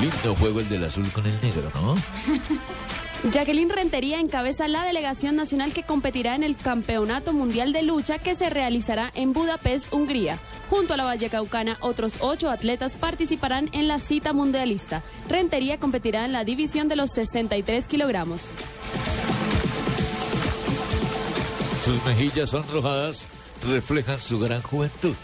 Lindo 0.00 0.34
juego 0.36 0.60
el 0.60 0.68
del 0.68 0.84
azul 0.84 1.10
con 1.12 1.26
el 1.26 1.34
negro, 1.42 1.70
¿no? 1.74 1.96
Jacqueline 3.30 3.70
Rentería 3.70 4.18
encabeza 4.18 4.66
la 4.66 4.84
delegación 4.84 5.36
nacional 5.36 5.72
que 5.72 5.84
competirá 5.84 6.34
en 6.34 6.42
el 6.42 6.56
Campeonato 6.56 7.32
Mundial 7.32 7.72
de 7.72 7.82
Lucha 7.82 8.18
que 8.18 8.34
se 8.34 8.50
realizará 8.50 9.12
en 9.14 9.32
Budapest, 9.32 9.92
Hungría. 9.92 10.40
Junto 10.68 10.94
a 10.94 10.96
la 10.96 11.04
Vallecaucana, 11.04 11.76
otros 11.80 12.14
ocho 12.18 12.50
atletas 12.50 12.94
participarán 12.94 13.68
en 13.72 13.86
la 13.86 14.00
cita 14.00 14.32
mundialista. 14.32 15.02
Rentería 15.28 15.78
competirá 15.78 16.24
en 16.24 16.32
la 16.32 16.42
división 16.42 16.88
de 16.88 16.96
los 16.96 17.12
63 17.12 17.86
kilogramos. 17.86 18.40
Sus 21.84 22.04
mejillas 22.04 22.50
sonrojadas 22.50 23.22
reflejan 23.68 24.18
su 24.18 24.40
gran 24.40 24.62
juventud. 24.62 25.14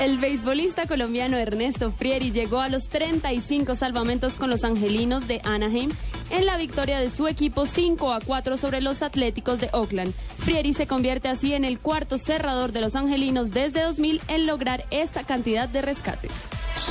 El 0.00 0.18
beisbolista 0.18 0.86
colombiano 0.86 1.36
Ernesto 1.36 1.92
Frieri 1.92 2.32
llegó 2.32 2.60
a 2.60 2.68
los 2.68 2.88
35 2.88 3.76
salvamentos 3.76 4.36
con 4.36 4.50
los 4.50 4.64
Angelinos 4.64 5.26
de 5.28 5.40
Anaheim 5.44 5.90
en 6.30 6.46
la 6.46 6.56
victoria 6.56 7.00
de 7.00 7.10
su 7.10 7.26
equipo 7.26 7.66
5 7.66 8.12
a 8.12 8.20
4 8.20 8.56
sobre 8.56 8.80
los 8.80 9.02
Atléticos 9.02 9.60
de 9.60 9.70
Oakland. 9.72 10.12
Frieri 10.38 10.74
se 10.74 10.86
convierte 10.86 11.28
así 11.28 11.54
en 11.54 11.64
el 11.64 11.78
cuarto 11.78 12.18
cerrador 12.18 12.72
de 12.72 12.80
los 12.80 12.96
Angelinos 12.96 13.50
desde 13.50 13.82
2000 13.82 14.20
en 14.28 14.46
lograr 14.46 14.84
esta 14.90 15.24
cantidad 15.24 15.68
de 15.68 15.82
rescates. 15.82 16.32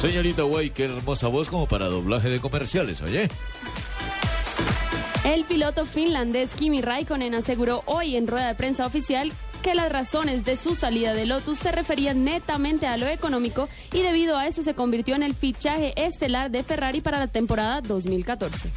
Señorita 0.02 0.44
Guay, 0.44 0.72
qué 0.72 0.86
hermosa 0.86 1.28
voz 1.28 1.50
como 1.50 1.68
para 1.68 1.88
doblaje 1.88 2.30
de 2.30 2.40
comerciales, 2.40 3.02
oye. 3.02 3.28
El 5.24 5.46
piloto 5.46 5.86
finlandés 5.86 6.52
Kimi 6.54 6.82
Raikkonen 6.82 7.34
aseguró 7.36 7.84
hoy 7.86 8.18
en 8.18 8.28
rueda 8.28 8.48
de 8.48 8.56
prensa 8.56 8.86
oficial 8.86 9.32
que 9.64 9.74
las 9.74 9.92
razones 9.92 10.44
de 10.44 10.58
su 10.58 10.76
salida 10.76 11.14
de 11.14 11.26
Lotus 11.26 11.58
se 11.58 11.72
referían 11.72 12.26
netamente 12.26 12.86
a 12.86 12.98
lo 12.98 13.08
económico 13.08 13.70
y 13.94 14.02
debido 14.02 14.38
a 14.38 14.46
eso 14.46 14.62
se 14.62 14.76
convirtió 14.76 15.16
en 15.16 15.24
el 15.24 15.34
fichaje 15.34 15.94
estelar 15.96 16.52
de 16.52 16.64
Ferrari 16.64 17.00
para 17.00 17.18
la 17.18 17.28
temporada 17.28 17.80
2014. 17.80 18.70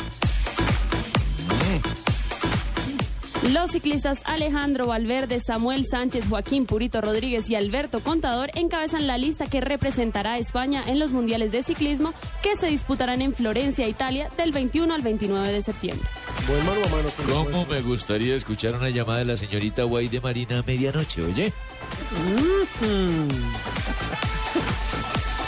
Los 3.53 3.73
ciclistas 3.73 4.23
Alejandro 4.27 4.87
Valverde, 4.87 5.41
Samuel 5.41 5.87
Sánchez, 5.87 6.29
Joaquín 6.29 6.67
Purito 6.67 7.01
Rodríguez 7.01 7.51
y 7.51 7.57
Alberto 7.57 8.01
Contador 8.01 8.51
encabezan 8.55 9.09
la 9.09 9.19
lista 9.19 9.47
que 9.47 9.61
representará 9.61 10.35
a 10.35 10.39
España 10.39 10.85
en 10.87 11.01
los 11.01 11.11
Mundiales 11.11 11.51
de 11.51 11.65
Ciclismo 11.65 12.15
que 12.43 12.57
se 12.57 12.67
disputarán 12.69 13.23
en 13.23 13.35
Florencia, 13.35 13.89
Italia, 13.89 14.29
del 14.37 14.53
21 14.53 14.95
al 14.95 15.03
29 15.03 15.53
de 15.53 15.63
septiembre. 15.63 16.09
Buen 16.49 16.65
mano 16.65 16.81
a 16.85 16.89
mano 16.91 17.09
con 17.11 17.27
¿Cómo 17.27 17.67
me 17.67 17.81
gustaría 17.83 18.37
escuchar 18.37 18.75
una 18.77 18.89
llamada 18.89 19.19
de 19.19 19.25
la 19.25 19.37
señorita 19.37 19.83
Guay 19.83 20.09
de 20.09 20.21
Marina 20.21 20.59
a 20.61 20.63
medianoche, 20.63 21.23
oye? 21.23 21.53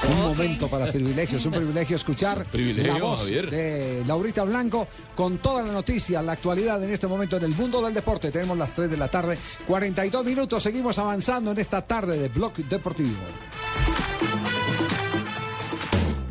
Un 0.08 0.20
momento 0.22 0.68
para 0.68 0.90
privilegios, 0.90 1.44
un 1.46 1.52
privilegio 1.52 1.94
escuchar 1.96 2.44
privilegio, 2.52 2.94
la 2.94 3.00
voz 3.00 3.20
Javier. 3.20 3.50
de 3.50 4.02
Laurita 4.06 4.42
Blanco 4.42 4.88
con 5.14 5.38
toda 5.38 5.62
la 5.62 5.72
noticia, 5.72 6.20
la 6.22 6.32
actualidad 6.32 6.82
en 6.82 6.90
este 6.90 7.06
momento 7.06 7.36
en 7.36 7.44
el 7.44 7.54
mundo 7.54 7.80
del 7.82 7.94
deporte. 7.94 8.32
Tenemos 8.32 8.58
las 8.58 8.74
3 8.74 8.90
de 8.90 8.96
la 8.96 9.08
tarde, 9.08 9.38
42 9.66 10.24
minutos, 10.24 10.62
seguimos 10.62 10.98
avanzando 10.98 11.52
en 11.52 11.58
esta 11.58 11.82
tarde 11.82 12.18
de 12.18 12.28
Blog 12.28 12.54
Deportivo. 12.54 13.18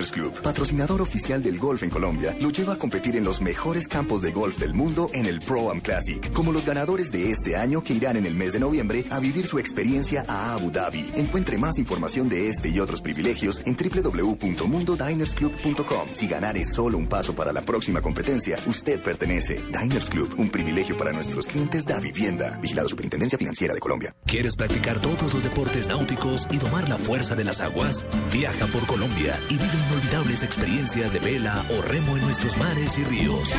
Diners 0.00 0.12
Club, 0.12 0.32
patrocinador 0.40 1.02
oficial 1.02 1.42
del 1.42 1.58
golf 1.58 1.82
en 1.82 1.90
Colombia, 1.90 2.34
lo 2.40 2.48
lleva 2.48 2.72
a 2.72 2.78
competir 2.78 3.16
en 3.16 3.24
los 3.24 3.42
mejores 3.42 3.86
campos 3.86 4.22
de 4.22 4.32
golf 4.32 4.58
del 4.58 4.72
mundo 4.72 5.10
en 5.12 5.26
el 5.26 5.40
Pro 5.40 5.70
Am 5.70 5.82
Classic, 5.82 6.32
como 6.32 6.52
los 6.52 6.64
ganadores 6.64 7.12
de 7.12 7.30
este 7.30 7.56
año 7.56 7.84
que 7.84 7.92
irán 7.92 8.16
en 8.16 8.24
el 8.24 8.34
mes 8.34 8.54
de 8.54 8.60
noviembre 8.60 9.04
a 9.10 9.20
vivir 9.20 9.46
su 9.46 9.58
experiencia 9.58 10.24
a 10.26 10.54
Abu 10.54 10.70
Dhabi. 10.70 11.10
Encuentre 11.16 11.58
más 11.58 11.78
información 11.78 12.30
de 12.30 12.48
este 12.48 12.70
y 12.70 12.80
otros 12.80 13.02
privilegios 13.02 13.60
en 13.66 13.76
www.mundodinersclub.com. 13.76 16.08
Si 16.14 16.26
ganar 16.26 16.56
es 16.56 16.72
solo 16.72 16.96
un 16.96 17.06
paso 17.06 17.34
para 17.34 17.52
la 17.52 17.60
próxima 17.60 18.00
competencia, 18.00 18.58
usted 18.66 19.02
pertenece. 19.02 19.62
Diners 19.70 20.08
Club, 20.08 20.34
un 20.38 20.48
privilegio 20.48 20.96
para 20.96 21.12
nuestros 21.12 21.46
clientes 21.46 21.84
da 21.84 22.00
vivienda. 22.00 22.58
Vigilado 22.62 22.88
Superintendencia 22.88 23.36
Financiera 23.36 23.74
de 23.74 23.80
Colombia. 23.80 24.16
¿Quieres 24.24 24.56
practicar 24.56 24.98
todos 24.98 25.34
los 25.34 25.42
deportes 25.42 25.88
náuticos 25.88 26.48
y 26.50 26.56
domar 26.56 26.88
la 26.88 26.96
fuerza 26.96 27.36
de 27.36 27.44
las 27.44 27.60
aguas? 27.60 28.06
Viaja 28.32 28.66
por 28.68 28.86
Colombia 28.86 29.38
y 29.50 29.58
vive 29.58 29.89
inolvidables 29.90 30.42
experiencias 30.44 31.12
de 31.12 31.18
vela 31.18 31.64
o 31.68 31.82
remo 31.82 32.16
en 32.16 32.22
nuestros 32.22 32.56
mares 32.56 32.96
y 32.98 33.04
ríos. 33.04 33.52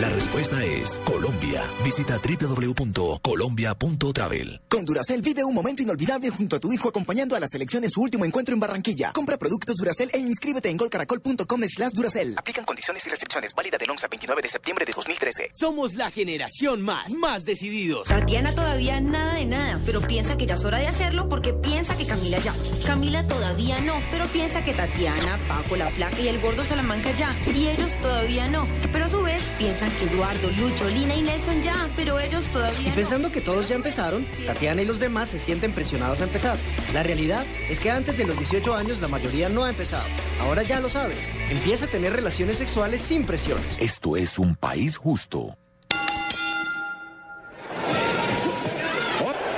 La 0.00 0.08
respuesta 0.08 0.64
es 0.64 1.02
Colombia. 1.04 1.62
Visita 1.84 2.18
www.colombia.travel. 2.18 4.62
Con 4.68 4.84
Duracel 4.84 5.20
vive 5.20 5.44
un 5.44 5.54
momento 5.54 5.82
inolvidable 5.82 6.30
junto 6.30 6.56
a 6.56 6.60
tu 6.60 6.72
hijo 6.72 6.88
acompañando 6.88 7.36
a 7.36 7.40
la 7.40 7.46
selección 7.46 7.84
en 7.84 7.90
su 7.90 8.00
último 8.00 8.24
encuentro 8.24 8.54
en 8.54 8.60
Barranquilla. 8.60 9.12
Compra 9.12 9.36
productos 9.36 9.76
Duracel 9.76 10.08
e 10.14 10.18
inscríbete 10.18 10.70
en 10.70 10.78
golcaracol.com 10.78 11.60
slash 11.68 11.92
Duracel. 11.92 12.34
Aplican 12.38 12.64
condiciones 12.64 13.06
y 13.06 13.10
restricciones. 13.10 13.52
Válida 13.54 13.76
del 13.76 13.90
11 13.90 14.06
al 14.06 14.10
29 14.10 14.40
de 14.42 14.48
septiembre 14.48 14.86
de 14.86 14.92
2013. 14.92 15.50
Somos 15.52 15.92
la 15.94 16.10
generación 16.10 16.80
más, 16.80 17.10
más 17.10 17.44
decididos. 17.44 18.08
Tatiana 18.08 18.54
todavía 18.54 18.98
nada 19.00 19.34
de 19.34 19.44
nada, 19.44 19.78
pero 19.84 20.00
piensa 20.00 20.38
que 20.38 20.46
ya 20.46 20.54
es 20.54 20.64
hora 20.64 20.78
de 20.78 20.86
hacerlo 20.86 21.28
porque 21.28 21.52
piensa 21.52 21.94
que 21.96 22.06
Camila 22.06 22.38
ya. 22.38 22.54
Camila 22.86 23.28
todavía 23.28 23.80
no, 23.80 24.00
pero 24.10 24.26
piensa 24.28 24.64
que 24.64 24.72
Tatiana, 24.72 25.38
Paco, 25.46 25.76
la 25.76 25.90
Flaca 25.90 26.18
y 26.20 26.28
el 26.28 26.40
Gordo 26.40 26.64
Salamanca 26.64 27.14
ya. 27.18 27.36
Y 27.54 27.68
ellos 27.68 27.90
todavía 28.00 28.48
no. 28.48 28.66
Pero 28.92 29.04
a 29.04 29.08
su 29.08 29.20
vez 29.22 29.41
piensan 29.58 29.90
que 29.92 30.04
Eduardo, 30.04 30.50
Lucho, 30.52 30.88
Lina 30.88 31.14
y 31.14 31.22
Nelson 31.22 31.62
ya, 31.62 31.88
pero 31.96 32.18
ellos 32.20 32.44
todavía 32.48 32.80
Y 32.80 32.88
no. 32.90 32.94
pensando 32.94 33.30
que 33.32 33.40
todos 33.40 33.68
ya 33.68 33.74
empezaron, 33.76 34.26
Tatiana 34.46 34.82
y 34.82 34.84
los 34.84 34.98
demás 34.98 35.28
se 35.30 35.38
sienten 35.38 35.72
presionados 35.72 36.20
a 36.20 36.24
empezar. 36.24 36.56
La 36.92 37.02
realidad 37.02 37.44
es 37.68 37.80
que 37.80 37.90
antes 37.90 38.16
de 38.18 38.24
los 38.26 38.36
18 38.38 38.74
años 38.74 39.00
la 39.00 39.08
mayoría 39.08 39.48
no 39.48 39.64
ha 39.64 39.70
empezado. 39.70 40.04
Ahora 40.40 40.62
ya 40.62 40.80
lo 40.80 40.88
sabes. 40.88 41.30
Empieza 41.50 41.86
a 41.86 41.88
tener 41.88 42.12
relaciones 42.12 42.58
sexuales 42.58 43.00
sin 43.00 43.24
presiones. 43.24 43.78
Esto 43.78 44.16
es 44.16 44.38
un 44.38 44.56
país 44.56 44.96
justo. 44.96 45.56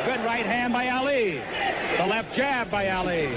Good 0.04 0.20
right 0.26 0.46
hand 0.46 0.72
by 0.72 0.88
Ali. 0.88 1.40
The 1.96 2.06
left 2.06 2.36
jab 2.36 2.70
by 2.70 2.88
Ali. 2.88 3.28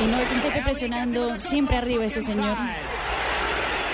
Y 0.00 0.06
Norton 0.06 0.40
siempre 0.40 0.62
presionando, 0.62 1.38
siempre 1.38 1.76
arriba 1.76 2.04
este 2.04 2.22
señor. 2.22 2.56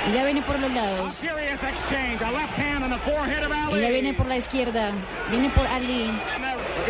Y 0.08 0.12
ya 0.12 0.24
viene 0.24 0.40
por 0.42 0.58
los 0.58 0.70
lados. 0.72 1.16
Furious 1.16 1.62
exchange, 1.62 2.22
a 2.22 2.30
left 2.30 2.58
hand 2.58 2.84
on 2.84 2.90
the 2.90 2.98
forehead 2.98 3.44
of 3.44 3.52
Ali. 3.52 3.80
Ella 3.80 3.90
viene 3.90 4.14
por 4.14 4.26
la 4.26 4.36
izquierda. 4.36 4.92
Viene 5.30 5.50
por 5.50 5.66
Ali. 5.66 6.10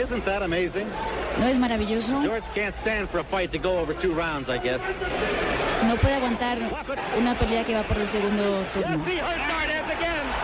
Isn't 0.00 0.24
that 0.24 0.42
amazing? 0.42 0.86
¿No 1.38 1.46
es 1.46 1.58
maravilloso? 1.58 2.20
George 2.22 2.46
can't 2.54 2.74
stand 2.82 3.08
for 3.08 3.20
a 3.20 3.24
fight 3.24 3.50
to 3.50 3.58
go 3.58 3.78
over 3.78 3.94
two 3.94 4.12
rounds, 4.14 4.48
I 4.48 4.58
guess. 4.58 4.80
No 5.86 5.96
puede 5.96 6.14
aguantar 6.14 6.58
una 7.18 7.36
pelea 7.38 7.64
que 7.64 7.74
va 7.74 7.82
por 7.82 7.96
el 7.96 8.06
segundo 8.06 8.64
turno. 8.72 9.04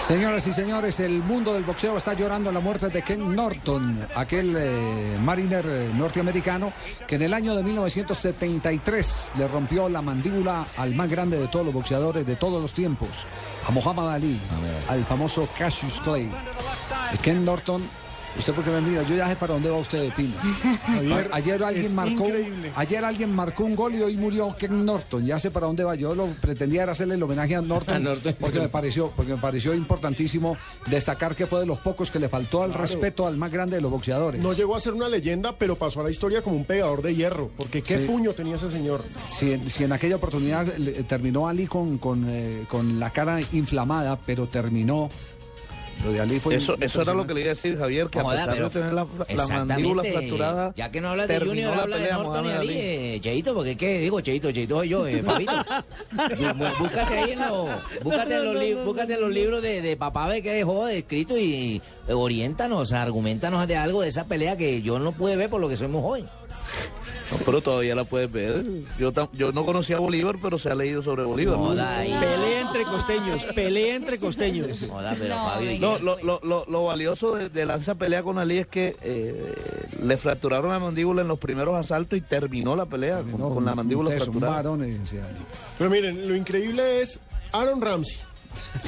Señoras 0.07 0.47
y 0.47 0.53
señores, 0.53 1.01
el 1.01 1.21
mundo 1.21 1.53
del 1.53 1.65
boxeo 1.65 1.97
está 1.97 2.13
llorando 2.13 2.53
la 2.53 2.61
muerte 2.61 2.91
de 2.91 3.03
Ken 3.03 3.35
Norton, 3.35 4.07
aquel 4.15 4.55
eh, 4.57 5.19
mariner 5.21 5.67
eh, 5.69 5.91
norteamericano 5.93 6.73
que 7.09 7.17
en 7.17 7.23
el 7.23 7.35
año 7.35 7.57
de 7.57 7.65
1973 7.65 9.33
le 9.37 9.49
rompió 9.49 9.89
la 9.89 10.03
mandíbula 10.03 10.65
al 10.77 10.95
más 10.95 11.11
grande 11.11 11.41
de 11.41 11.49
todos 11.49 11.65
los 11.65 11.75
boxeadores 11.75 12.25
de 12.25 12.37
todos 12.37 12.63
los 12.63 12.73
tiempos, 12.73 13.27
a 13.67 13.73
Muhammad 13.73 14.13
Ali, 14.13 14.39
al 14.89 15.05
famoso 15.05 15.49
Cassius 15.59 16.01
Clay. 16.01 16.31
Ken 17.21 17.45
Norton, 17.45 17.83
¿usted 18.39 18.53
por 18.55 18.65
qué 18.65 18.71
me 18.71 18.81
mira? 18.81 19.03
Yo 19.03 19.17
ya 19.17 19.29
sé 19.29 19.37
para 19.37 19.55
dónde 19.55 19.71
va 19.71 19.77
usted, 19.79 20.13
Pino. 20.15 20.35
Javier, 20.87 21.29
A- 21.33 21.37
ayer 21.37 21.63
alguien 21.65 21.95
marcó, 21.95 22.25
increíble. 22.27 22.73
ayer 22.77 23.05
alguien 23.05 23.35
marcó 23.35 23.65
un 23.65 23.77
gol 23.77 23.95
y 23.95 24.03
hoy 24.03 24.17
murió 24.17 24.55
Ken 24.59 24.85
Norton. 24.85 25.25
Ya 25.27 25.39
sé 25.39 25.51
para 25.51 25.67
dónde 25.67 25.85
va. 25.85 25.95
Yo 25.95 26.15
lo 26.15 26.27
pretendía 26.41 26.83
era 26.85 26.93
hacerle 26.93 27.15
el 27.15 27.23
homenaje 27.23 27.57
a 27.57 27.63
Norton, 27.63 27.97
A 27.97 27.99
Norton. 27.99 28.37
porque 28.41 28.61
me 28.61 28.69
pareció, 28.69 29.11
porque 29.15 29.33
me 29.33 29.39
pareció 29.39 29.75
importantísimo 29.75 30.57
destacar 30.87 31.35
que 31.35 31.47
fue 31.47 31.61
de 31.61 31.67
los 31.67 31.79
pocos 31.81 32.11
que 32.11 32.19
le 32.19 32.29
faltó 32.29 32.63
al 32.63 32.71
Claro. 32.71 32.83
respeto 32.83 33.27
al 33.27 33.37
más 33.37 33.51
grande 33.51 33.77
de 33.77 33.83
los 33.83 33.91
boxeadores. 33.91 34.43
No 34.43 34.53
llegó 34.53 34.77
a 34.77 34.81
ser 34.81 34.93
una 34.95 35.09
leyenda, 35.09 35.57
pero 35.57 35.77
pasó 35.77 36.01
a 36.01 36.05
la 36.05 36.11
historia 36.11 36.43
como 36.43 36.57
un 36.57 36.65
pegador 36.65 37.03
de 37.03 37.15
hierro. 37.15 37.51
Porque 37.57 37.83
qué 37.83 37.99
Sí. 38.01 38.05
puño 38.07 38.33
tenía 38.35 38.57
ese 38.57 38.71
señor. 38.71 39.05
Si, 39.31 39.53
en- 39.53 39.69
si 39.71 39.85
en 39.85 39.93
aquella 39.93 40.17
oportunidad 40.17 40.67
le- 40.77 41.03
terminó 41.05 41.49
Ali 41.49 41.67
con, 41.67 41.99
con, 41.99 42.27
eh, 42.29 42.65
con 42.69 42.99
la 43.01 43.11
cara 43.11 43.41
inflamada, 43.53 44.19
pero 44.25 44.47
terminó. 44.49 45.11
Lo 46.05 46.13
de 46.13 46.21
Ali 46.21 46.39
fue 46.41 46.55
Eso, 46.55 46.77
eso 46.79 47.03
era 47.03 47.15
lo 47.15 47.27
que 47.27 47.35
le 47.35 47.41
iba 47.41 47.51
a 47.51 47.55
decir, 47.55 47.77
Javier, 47.77 48.09
que 48.09 48.19
a 48.21 48.23
Joda, 48.23 48.37
pesar 48.37 48.55
pero- 48.55 48.69
de 48.69 48.71
tener 48.81 48.93
la, 48.95 49.07
la 49.35 49.47
mandíbula 49.49 50.05
fracturada, 50.05 50.73
Ya 50.77 50.91
que 50.91 51.01
no 51.01 51.09
hablas 51.09 51.27
de 51.29 51.41
Junior, 51.41 51.75
la 51.77 51.83
habla 51.83 51.99
de 51.99 52.11
Norton 52.13 52.45
y 52.47 52.49
Ali, 52.51 52.59
Ali. 52.59 52.77
eh, 52.79 53.21
Cheito, 53.23 53.55
porque 53.55 53.73
es 53.73 53.77
que 53.79 53.99
digo 54.01 54.21
Cheito, 54.21 54.53
Cheito 54.53 54.77
soy 54.79 54.89
yo, 54.91 55.07
eh, 55.07 55.23
Fabito. 55.23 55.53
Búscate 56.79 57.19
ahí 57.19 57.31
en 57.33 57.39
los, 57.41 57.69
búscate 58.03 58.35
en 58.37 58.45
los, 58.45 58.63
li- 58.63 58.75
búscate 58.75 59.15
en 59.15 59.21
los 59.21 59.31
libros 59.31 59.63
de, 59.63 59.81
de 59.83 59.97
papá 59.97 60.29
ve 60.29 60.43
que 60.43 60.53
dejó 60.53 60.87
escrito 60.89 61.37
y 61.39 61.81
eh, 62.09 62.13
oriéntanos, 62.13 62.93
argumentanos 62.93 63.67
de 63.67 63.77
algo 63.77 64.03
de 64.03 64.09
esa 64.09 64.27
pelea 64.27 64.57
que 64.57 64.83
yo 64.83 64.99
no 64.99 65.13
pude 65.13 65.37
ver 65.37 65.49
por 65.51 65.61
lo 65.61 65.69
que 65.69 65.77
soy 65.77 65.89
muy 65.89 66.03
joven. 66.03 66.27
No, 67.31 67.39
pero 67.45 67.61
todavía 67.61 67.95
la 67.95 68.05
puedes 68.05 68.31
ver. 68.31 68.65
Yo, 68.99 69.13
tam- 69.13 69.29
yo 69.33 69.51
no 69.53 69.65
conocía 69.67 69.97
a 69.97 70.01
Bolívar, 70.01 70.37
pero 70.41 70.59
se 70.59 70.71
ha 70.71 70.75
leído 70.75 71.03
sobre 71.03 71.25
Bolívar. 71.25 71.59
¿no? 71.59 71.71
Pelea 71.71 72.61
entre 72.61 72.85
costeños, 72.85 73.45
pelea 73.55 73.97
entre 73.97 74.19
costeños. 74.21 74.87
No, 75.81 75.99
lo, 75.99 76.19
lo, 76.23 76.41
lo, 76.43 76.65
lo 76.67 76.85
valioso 76.85 77.35
de, 77.37 77.49
de 77.49 77.63
esa 77.75 77.95
pelea 77.97 78.23
con 78.23 78.39
Ali 78.39 78.59
es 78.59 78.67
que 78.67 78.97
eh, 79.03 79.55
le 80.01 80.17
fracturaron 80.17 80.71
la 80.71 80.79
mandíbula 80.79 81.23
en 81.23 81.29
los 81.29 81.39
primeros 81.39 81.77
asaltos 81.77 82.19
y 82.19 82.23
terminó 82.23 82.77
la 82.77 82.87
pelea 82.87 83.23
con, 83.23 83.41
con 83.55 83.65
la 83.65 83.75
mandíbula 83.75 84.11
Es 84.15 84.27
un 84.29 84.35
fracturada. 84.41 84.85
eh, 84.85 84.99
decía 84.99 85.25
Ali. 85.27 85.39
Pero 85.79 85.91
miren, 85.91 86.29
lo 86.29 86.35
increíble 86.35 87.01
es 87.03 87.19
Aaron 87.53 87.81
Ramsey. 87.81 88.19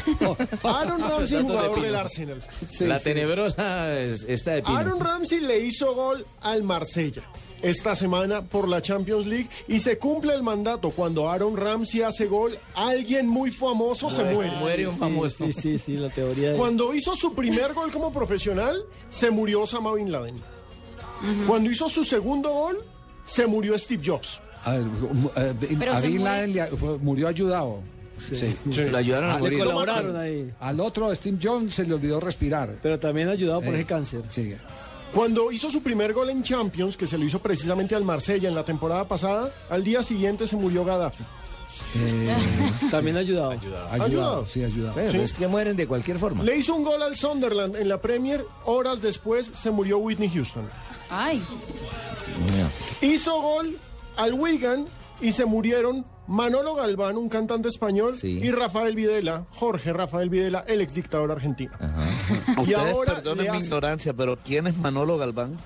Aaron 0.62 1.01
Ramsey, 1.02 1.36
de 1.39 1.43
jugador 1.43 1.74
Pino. 1.74 1.86
del 1.86 1.94
Arsenal. 1.97 2.43
la 2.81 2.98
tenebrosa 2.98 3.98
es- 4.01 4.24
esta 4.28 4.52
de 4.52 4.62
Pino. 4.62 4.77
Aaron 4.77 5.01
Ramsey 5.01 5.40
le 5.40 5.59
hizo 5.60 5.94
gol 5.94 6.24
al 6.40 6.62
Marsella 6.62 7.23
esta 7.62 7.94
semana 7.94 8.43
por 8.43 8.68
la 8.68 8.80
Champions 8.82 9.26
League 9.26 9.48
y 9.66 9.78
se 9.80 9.98
cumple 9.98 10.35
el 10.35 10.43
mandato. 10.43 10.90
Cuando 10.90 11.28
Aaron 11.30 11.56
Ramsey 11.56 12.02
hace 12.02 12.26
gol, 12.26 12.56
alguien 12.74 13.26
muy 13.26 13.51
famoso 13.51 14.10
se 14.10 14.24
muere. 14.24 14.52
Sí, 15.30 15.52
sí, 15.52 15.78
sí, 15.78 15.97
la 15.97 16.10
teoría 16.10 16.52
de... 16.52 16.56
Cuando 16.56 16.94
hizo 16.94 17.16
su 17.16 17.35
primer 17.35 17.72
gol 17.74 17.90
como 17.90 18.12
profesional, 18.12 18.85
se 19.10 19.30
murió 19.30 19.62
Osama 19.62 19.94
Bin 19.94 20.10
Laden. 20.12 20.36
Cuando 21.47 21.70
hizo 21.70 21.89
su 21.89 22.05
segundo 22.05 22.51
gol, 22.52 22.85
se 23.24 23.47
murió 23.47 23.76
Steve 23.78 24.02
Jobs. 24.05 24.40
A 24.64 24.72
ver, 24.72 24.82
a 25.36 25.52
Bin 25.52 25.78
muere- 25.78 26.18
Laden 26.18 26.52
le- 26.55 26.66
fue- 26.68 26.98
murió 26.98 27.28
ayudado. 27.28 27.80
Sí. 28.18 28.56
Le 28.66 28.97
ayudaron 28.98 29.30
a 29.30 29.35
Ah, 29.35 29.39
morir. 29.39 29.59
colaboraron 29.60 30.16
ahí. 30.16 30.52
Al 30.59 30.80
otro, 30.80 31.14
Steve 31.14 31.39
Jones, 31.40 31.74
se 31.74 31.85
le 31.85 31.94
olvidó 31.94 32.18
respirar. 32.18 32.76
Pero 32.82 32.98
también 32.98 33.28
ayudado 33.28 33.60
por 33.60 33.70
Eh, 33.74 33.78
ese 33.78 33.85
cáncer. 33.85 34.22
Sí. 34.28 34.55
Cuando 35.12 35.51
hizo 35.51 35.70
su 35.70 35.82
primer 35.82 36.12
gol 36.12 36.30
en 36.30 36.43
Champions, 36.43 36.97
que 36.97 37.06
se 37.06 37.16
lo 37.18 37.24
hizo 37.24 37.40
precisamente 37.40 37.94
al 37.94 38.05
Marsella 38.05 38.48
en 38.48 38.55
la 38.55 38.64
temporada 38.64 39.09
pasada, 39.09 39.51
al 39.70 39.82
día 39.82 40.02
siguiente 40.02 40.47
se 40.47 40.56
murió 40.56 40.85
Gaddafi. 40.85 41.24
También 42.90 43.16
ayudado. 43.16 43.51
Ayudado. 43.90 44.47
Sí, 44.47 44.64
ayudado. 44.64 45.10
Sí. 45.10 45.35
que 45.35 45.48
mueren 45.48 45.76
de 45.76 45.86
cualquier 45.86 46.18
forma. 46.18 46.43
Le 46.44 46.56
hizo 46.56 46.74
un 46.74 46.85
gol 46.85 47.02
al 47.02 47.16
Sunderland 47.16 47.76
en 47.76 47.89
la 47.89 48.01
Premier, 48.01 48.44
horas 48.64 49.01
después 49.01 49.51
se 49.52 49.70
murió 49.70 49.98
Whitney 49.98 50.28
Houston. 50.28 50.68
Ay. 51.10 51.43
Hizo 53.01 53.40
gol 53.40 53.76
al 54.16 54.35
Wigan 54.35 54.86
y 55.20 55.32
se 55.32 55.44
murieron 55.44 56.05
Manolo 56.29 56.75
Galván, 56.75 57.17
un 57.17 57.29
cantante 57.29 57.69
español, 57.69 58.17
y 58.23 58.51
Rafael 58.51 58.95
Videla, 58.95 59.47
Jorge 59.51 59.93
Rafael 59.93 60.29
Videla, 60.31 60.65
el 60.69 60.81
ex 60.83 60.95
dictador 60.95 61.33
argentino. 61.33 61.73
Y 61.81 62.61
Ustedes 62.61 62.79
ahora 62.79 63.15
perdonen 63.15 63.51
mi 63.51 63.57
hace- 63.57 63.67
ignorancia, 63.67 64.13
pero 64.15 64.37
¿quién 64.45 64.67
es 64.67 64.77
Manolo 64.77 65.17
Galván? 65.19 65.57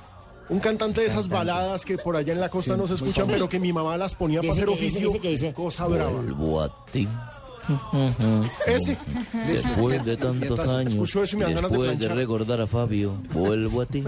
Un 0.49 0.61
cantante 0.61 1.01
de 1.01 1.07
esas 1.07 1.29
baladas 1.29 1.85
que 1.85 1.97
por 1.99 2.17
allá 2.17 2.33
en 2.33 2.41
la 2.41 2.49
costa 2.49 2.75
Sí, 2.75 2.81
no 2.81 2.87
se 2.87 2.95
escuchan, 2.95 3.27
pero 3.27 3.49
que 3.49 3.59
mi 3.59 3.73
mamá 3.73 3.97
las 3.97 4.15
ponía 4.15 4.41
para 4.41 4.53
hacer 4.53 4.69
oficio. 4.69 5.11
que 5.21 5.31
dice, 5.31 5.53
Cosa 5.55 5.87
brava. 5.87 6.11
Vuelvo 6.11 6.61
a 6.61 6.85
ti. 6.93 7.09
Ese. 8.67 8.99
Después 9.47 10.05
de 10.05 10.17
tantos 10.17 10.59
años, 10.61 10.95
escucho 10.95 11.23
eso 11.23 11.37
y 11.37 11.39
me 11.39 11.45
dan 11.45 11.55
ganas 11.55 11.71
de 11.71 11.77
después 11.79 11.91
de, 11.93 11.97
planchar. 12.07 12.17
recordar 12.17 12.61
a 12.61 12.67
Fabio, 12.67 13.13
vuelvo 13.33 13.81
a 13.83 13.87
ti. 13.87 14.03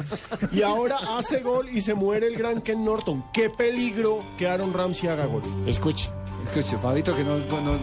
Y 0.52 0.62
ahora 0.62 0.98
hace 1.16 1.40
gol 1.40 1.68
y 1.68 1.80
se 1.80 1.94
muere 1.94 2.26
el 2.26 2.36
gran 2.36 2.60
Ken 2.62 2.84
Norton. 2.84 3.24
Qué 3.32 3.48
peligro 3.50 4.18
que 4.36 4.48
Aaron 4.48 4.72
Ramsey 4.74 5.08
haga 5.08 5.26
gol. 5.26 5.42
Escuche. 5.66 6.10
Escuche, 6.46 6.76
Fabito, 6.78 7.14
que 7.14 7.24
no, 7.24 7.38
no- 7.38 7.60
no- 7.62 7.78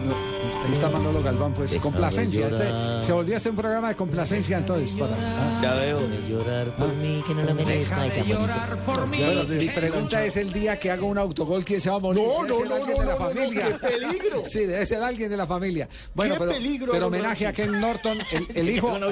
ahí 0.66 0.72
está 0.72 0.88
Manolo 0.88 1.22
Galván, 1.22 1.52
pues 1.54 1.74
complacencia. 1.76 2.46
Este, 2.48 2.64
llorar. 2.64 3.04
se 3.04 3.12
volvió 3.12 3.36
este 3.36 3.50
un 3.50 3.56
programa 3.56 3.88
de 3.88 3.94
complacencia 3.96 4.58
entonces. 4.58 4.92
Para, 4.92 5.12
ah. 5.14 5.60
Ya 5.62 5.74
veo. 5.74 5.98
llorar 6.28 6.76
por 6.76 6.94
mí, 6.96 7.22
que 7.26 7.34
no 7.34 7.42
lo 7.42 7.54
merezco. 7.54 7.94
Ay, 7.98 8.10
tan 8.10 8.28
bonito. 8.28 9.06
Bueno, 9.06 9.44
mi 9.48 9.68
pregunta 9.68 10.24
es 10.24 10.36
el 10.36 10.52
día 10.52 10.78
que 10.78 10.90
haga 10.90 11.02
un 11.04 11.18
autogol, 11.18 11.64
¿quién 11.64 11.80
se 11.80 11.90
va 11.90 11.96
a 11.96 11.98
morir? 11.98 12.22
No, 12.22 12.42
Debe 12.44 12.48
no, 12.48 12.56
ser 12.56 12.66
no, 12.68 12.74
alguien 12.74 12.96
no, 12.96 13.00
de 13.02 13.06
la 13.06 13.12
no, 13.14 13.18
no, 13.18 13.28
familia. 13.30 13.66
qué 13.66 13.88
peligro. 13.88 14.44
Sí, 14.44 14.60
debe 14.60 14.86
ser 14.86 15.02
alguien 15.02 15.30
de 15.30 15.36
la 15.36 15.46
familia. 15.46 15.88
Bueno, 16.14 16.34
Qué 16.34 16.40
pero, 16.40 16.52
peligro, 16.52 16.92
pero 16.92 17.06
homenaje 17.08 17.46
a 17.46 17.52
Ken 17.52 17.80
Norton, 17.80 18.18
el, 18.30 18.46
el 18.54 18.68
hijo. 18.70 18.96
El 18.96 19.02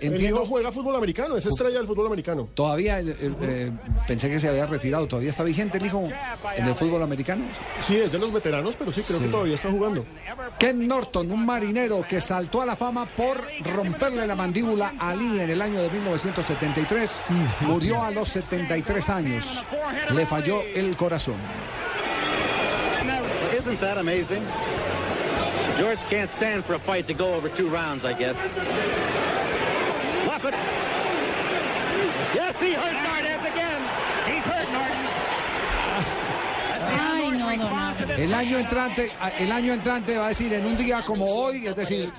Entiendo, 0.00 0.18
hijo 0.18 0.46
juega 0.46 0.72
fútbol 0.72 0.96
americano, 0.96 1.36
es 1.36 1.46
estrella 1.46 1.78
del 1.78 1.86
fútbol 1.86 2.06
americano. 2.06 2.48
todavía, 2.54 2.98
el- 2.98 3.08
el- 3.10 3.34
eh, 3.42 3.72
pensé 4.06 4.28
que 4.30 4.38
se 4.40 4.48
había 4.48 4.66
retirado, 4.66 5.06
¿todavía 5.06 5.30
está 5.30 5.42
vigente 5.42 5.78
el 5.78 5.86
hijo 5.86 6.08
en 6.56 6.66
el 6.66 6.74
fútbol 6.74 7.02
americano? 7.02 7.44
Sí, 7.80 7.96
es 7.96 8.10
de 8.12 8.18
los 8.18 8.32
veteranos, 8.32 8.76
pero 8.76 8.92
sí, 8.92 9.02
creo 9.02 9.18
Sí. 9.18 9.24
que 9.24 9.30
todavía 9.30 9.54
está 9.54 9.70
jugando. 9.70 10.04
Ken 10.58 10.86
Norton, 10.86 10.99
un 11.14 11.46
marinero 11.46 12.02
que 12.06 12.20
saltó 12.20 12.62
a 12.62 12.66
la 12.66 12.76
fama 12.76 13.06
por 13.06 13.42
romperle 13.74 14.26
la 14.26 14.36
mandíbula 14.36 14.94
a 14.98 15.10
Ali 15.10 15.40
en 15.40 15.50
el 15.50 15.62
año 15.62 15.80
de 15.80 15.90
1973, 15.90 17.28
murió 17.60 18.02
a 18.02 18.10
los 18.10 18.28
73 18.28 19.08
años. 19.10 19.66
Le 20.12 20.26
falló 20.26 20.62
el 20.74 20.96
corazón. 20.96 21.38
Isn't 23.58 23.80
that 23.80 23.98
amazing? 23.98 24.42
George 25.76 25.98
can't 26.08 26.30
stand 26.36 26.64
for 26.64 26.74
a 26.74 26.78
fight 26.78 27.06
to 27.08 27.14
go 27.14 27.34
over 27.34 27.48
two 27.48 27.68
rounds, 27.68 28.04
I 28.04 28.12
guess. 28.14 28.36
It. 30.42 30.54
Yes, 32.34 32.56
he 32.60 32.72
hurt 32.72 32.96
Nardes 32.96 33.44
again. 33.52 33.82
He's 34.26 34.44
hurt 34.44 34.68
Nardes. 34.68 35.10
Ay, 36.98 37.30
no, 37.30 37.56
no, 37.56 37.68
no. 37.68 37.89
El 38.16 38.34
año 38.34 38.58
entrante, 38.58 39.10
el 39.38 39.52
año 39.52 39.72
entrante 39.74 40.16
va 40.16 40.26
a 40.26 40.28
decir 40.28 40.52
en 40.52 40.64
un 40.66 40.76
día 40.76 41.02
como 41.02 41.26
hoy, 41.26 41.66
es 41.66 41.76
decir, 41.76 42.10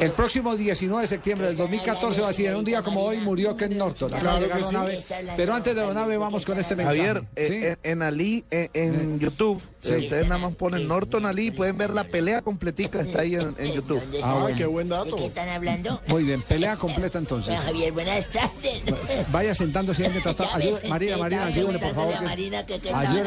el 0.00 0.12
próximo 0.12 0.56
19 0.56 1.02
de 1.02 1.06
septiembre 1.08 1.46
del 1.48 1.56
2014 1.56 2.20
va 2.20 2.26
a 2.26 2.30
decir 2.30 2.46
en 2.48 2.56
un 2.56 2.64
día 2.64 2.82
como 2.82 3.02
hoy 3.02 3.18
murió 3.18 3.56
Ken 3.56 3.76
Norton. 3.76 4.10
Claro 4.10 4.46
que 4.48 4.64
sí. 4.64 5.04
Pero 5.36 5.54
antes 5.54 5.74
de 5.74 5.82
Donave 5.82 6.16
vamos 6.16 6.44
con 6.44 6.58
este 6.58 6.74
mensaje. 6.76 6.98
Javier, 6.98 7.24
eh, 7.36 7.46
¿sí? 7.48 7.66
en, 7.82 7.92
en 7.92 8.02
Ali, 8.02 8.44
en, 8.50 8.70
en 8.74 9.20
YouTube, 9.20 9.60
eh, 9.82 9.96
ustedes 9.98 10.28
nada 10.28 10.38
más 10.38 10.54
ponen 10.56 10.86
Norton 10.88 11.26
Ali, 11.26 11.50
pueden 11.50 11.76
ver 11.76 11.90
la 11.90 12.04
pelea 12.04 12.42
completica, 12.42 13.00
está 13.00 13.20
ahí 13.22 13.34
en, 13.34 13.54
en 13.58 13.72
YouTube. 13.72 14.02
Ah, 14.22 14.38
bueno. 14.42 14.56
qué 14.56 14.66
buen 14.66 14.88
dato. 14.88 15.04
¿De 15.16 15.16
qué 15.22 15.26
están 15.26 15.48
hablando? 15.48 16.00
Muy 16.06 16.24
bien, 16.24 16.42
pelea 16.42 16.76
completa 16.76 17.18
entonces. 17.18 17.58
Javier, 17.60 17.92
buenas 17.92 18.28
tardes. 18.28 18.82
Vaya 19.30 19.54
sentándose 19.54 20.04
ahí 20.04 20.10
mientras 20.10 20.34
está. 20.40 20.58
Senté, 20.58 20.88
Marina, 20.88 21.44
ayúdeme 21.46 21.78
por 21.78 21.94
favor. 21.94 22.14
preguntándole 22.14 22.56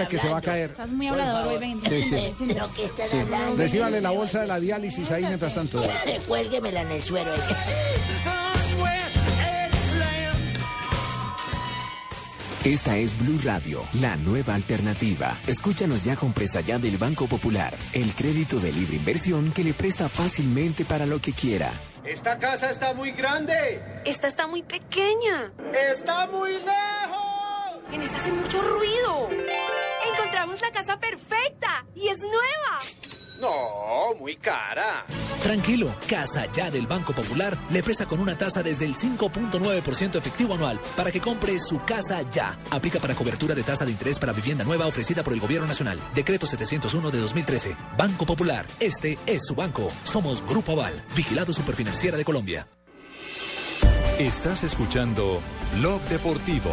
a 0.04 0.08
que- 0.08 0.18
se 0.18 0.30
va 0.30 0.38
a 0.38 0.42
caer. 0.42 0.72
Estás 0.72 0.90
muy 0.90 1.08
hoy, 1.20 1.58
ven. 1.58 1.82
Sí, 1.88 2.04
sí. 2.04 2.34
¿Pero 2.48 2.70
qué 2.76 2.86
están 2.86 3.08
Sí. 3.08 3.18
hablando? 3.18 3.56
Recíbale 3.58 4.02
la 4.02 4.12
bolsa 4.12 4.42
de 4.42 4.48
la 4.48 4.60
diálisis 4.60 5.10
ahí 5.12 5.24
mientras 5.26 5.56
tanto. 5.56 5.82
Cuélguemela 6.28 6.82
en 6.82 6.92
el 6.92 7.04
suero. 7.04 7.32
Esta 12.64 12.98
es 12.98 13.18
Blue 13.20 13.40
Radio, 13.46 13.82
la 13.94 14.18
nueva 14.18 14.56
alternativa. 14.56 15.38
Escúchanos 15.48 16.04
ya 16.04 16.16
con 16.18 16.34
presta 16.34 16.60
ya 16.60 16.78
del 16.80 16.98
Banco 16.98 17.28
Popular, 17.28 17.74
el 17.94 18.14
crédito 18.14 18.60
de 18.60 18.74
libre 18.74 18.98
inversión 18.98 19.52
que 19.54 19.64
le 19.64 19.74
presta 19.74 20.10
fácilmente 20.10 20.84
para 20.84 21.06
lo 21.06 21.22
que 21.22 21.32
quiera. 21.32 21.72
Esta 22.04 22.38
casa 22.38 22.70
está 22.72 22.94
muy 22.94 23.12
grande. 23.12 23.82
Esta 24.06 24.28
está 24.28 24.48
muy 24.48 24.64
pequeña. 24.64 25.52
Está 25.94 26.28
muy 26.28 26.52
lejos. 26.54 27.94
En 27.94 28.02
esta 28.02 28.18
hace 28.18 28.32
mucho 28.34 28.62
ruido. 28.62 29.30
Encontramos 30.38 30.62
la 30.62 30.72
casa 30.72 31.00
perfecta 31.00 31.84
y 31.96 32.10
es 32.10 32.20
nueva. 32.20 32.80
No, 33.42 34.14
muy 34.20 34.36
cara. 34.36 35.04
Tranquilo, 35.42 35.92
Casa 36.08 36.46
Ya 36.54 36.70
del 36.70 36.86
Banco 36.86 37.12
Popular 37.12 37.58
le 37.72 37.82
presta 37.82 38.06
con 38.06 38.20
una 38.20 38.38
tasa 38.38 38.62
desde 38.62 38.86
el 38.86 38.94
5.9% 38.94 40.16
efectivo 40.16 40.54
anual 40.54 40.80
para 40.96 41.12
que 41.12 41.20
compre 41.20 41.58
su 41.58 41.84
casa 41.86 42.22
ya. 42.30 42.56
Aplica 42.70 43.00
para 43.00 43.16
cobertura 43.16 43.56
de 43.56 43.64
tasa 43.64 43.84
de 43.84 43.90
interés 43.90 44.20
para 44.20 44.32
vivienda 44.32 44.64
nueva 44.64 44.86
ofrecida 44.86 45.24
por 45.24 45.34
el 45.34 45.40
Gobierno 45.40 45.66
Nacional. 45.68 46.00
Decreto 46.14 46.46
701 46.46 47.10
de 47.10 47.20
2013. 47.20 47.76
Banco 47.98 48.28
Popular, 48.28 48.68
este 48.80 49.18
es 49.26 49.44
su 49.44 49.56
banco. 49.56 49.92
Somos 50.04 50.46
Grupo 50.48 50.74
Aval, 50.74 51.04
vigilado 51.16 51.52
superfinanciera 51.52 52.16
de 52.16 52.26
Colombia. 52.26 52.68
Estás 54.20 54.64
escuchando 54.64 55.42
Blog 55.80 56.00
Deportivo. 56.04 56.70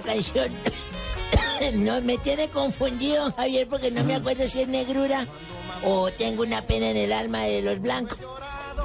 Canción. 0.00 0.50
no 1.74 2.00
me 2.00 2.18
tiene 2.18 2.48
confundido, 2.48 3.32
Javier, 3.32 3.68
porque 3.68 3.90
no 3.90 4.04
me 4.04 4.14
acuerdo 4.14 4.48
si 4.48 4.62
es 4.62 4.68
negrura 4.68 5.26
o 5.84 6.10
tengo 6.10 6.42
una 6.42 6.66
pena 6.66 6.90
en 6.90 6.96
el 6.96 7.12
alma 7.12 7.42
de 7.42 7.62
los 7.62 7.80
blancos. 7.80 8.18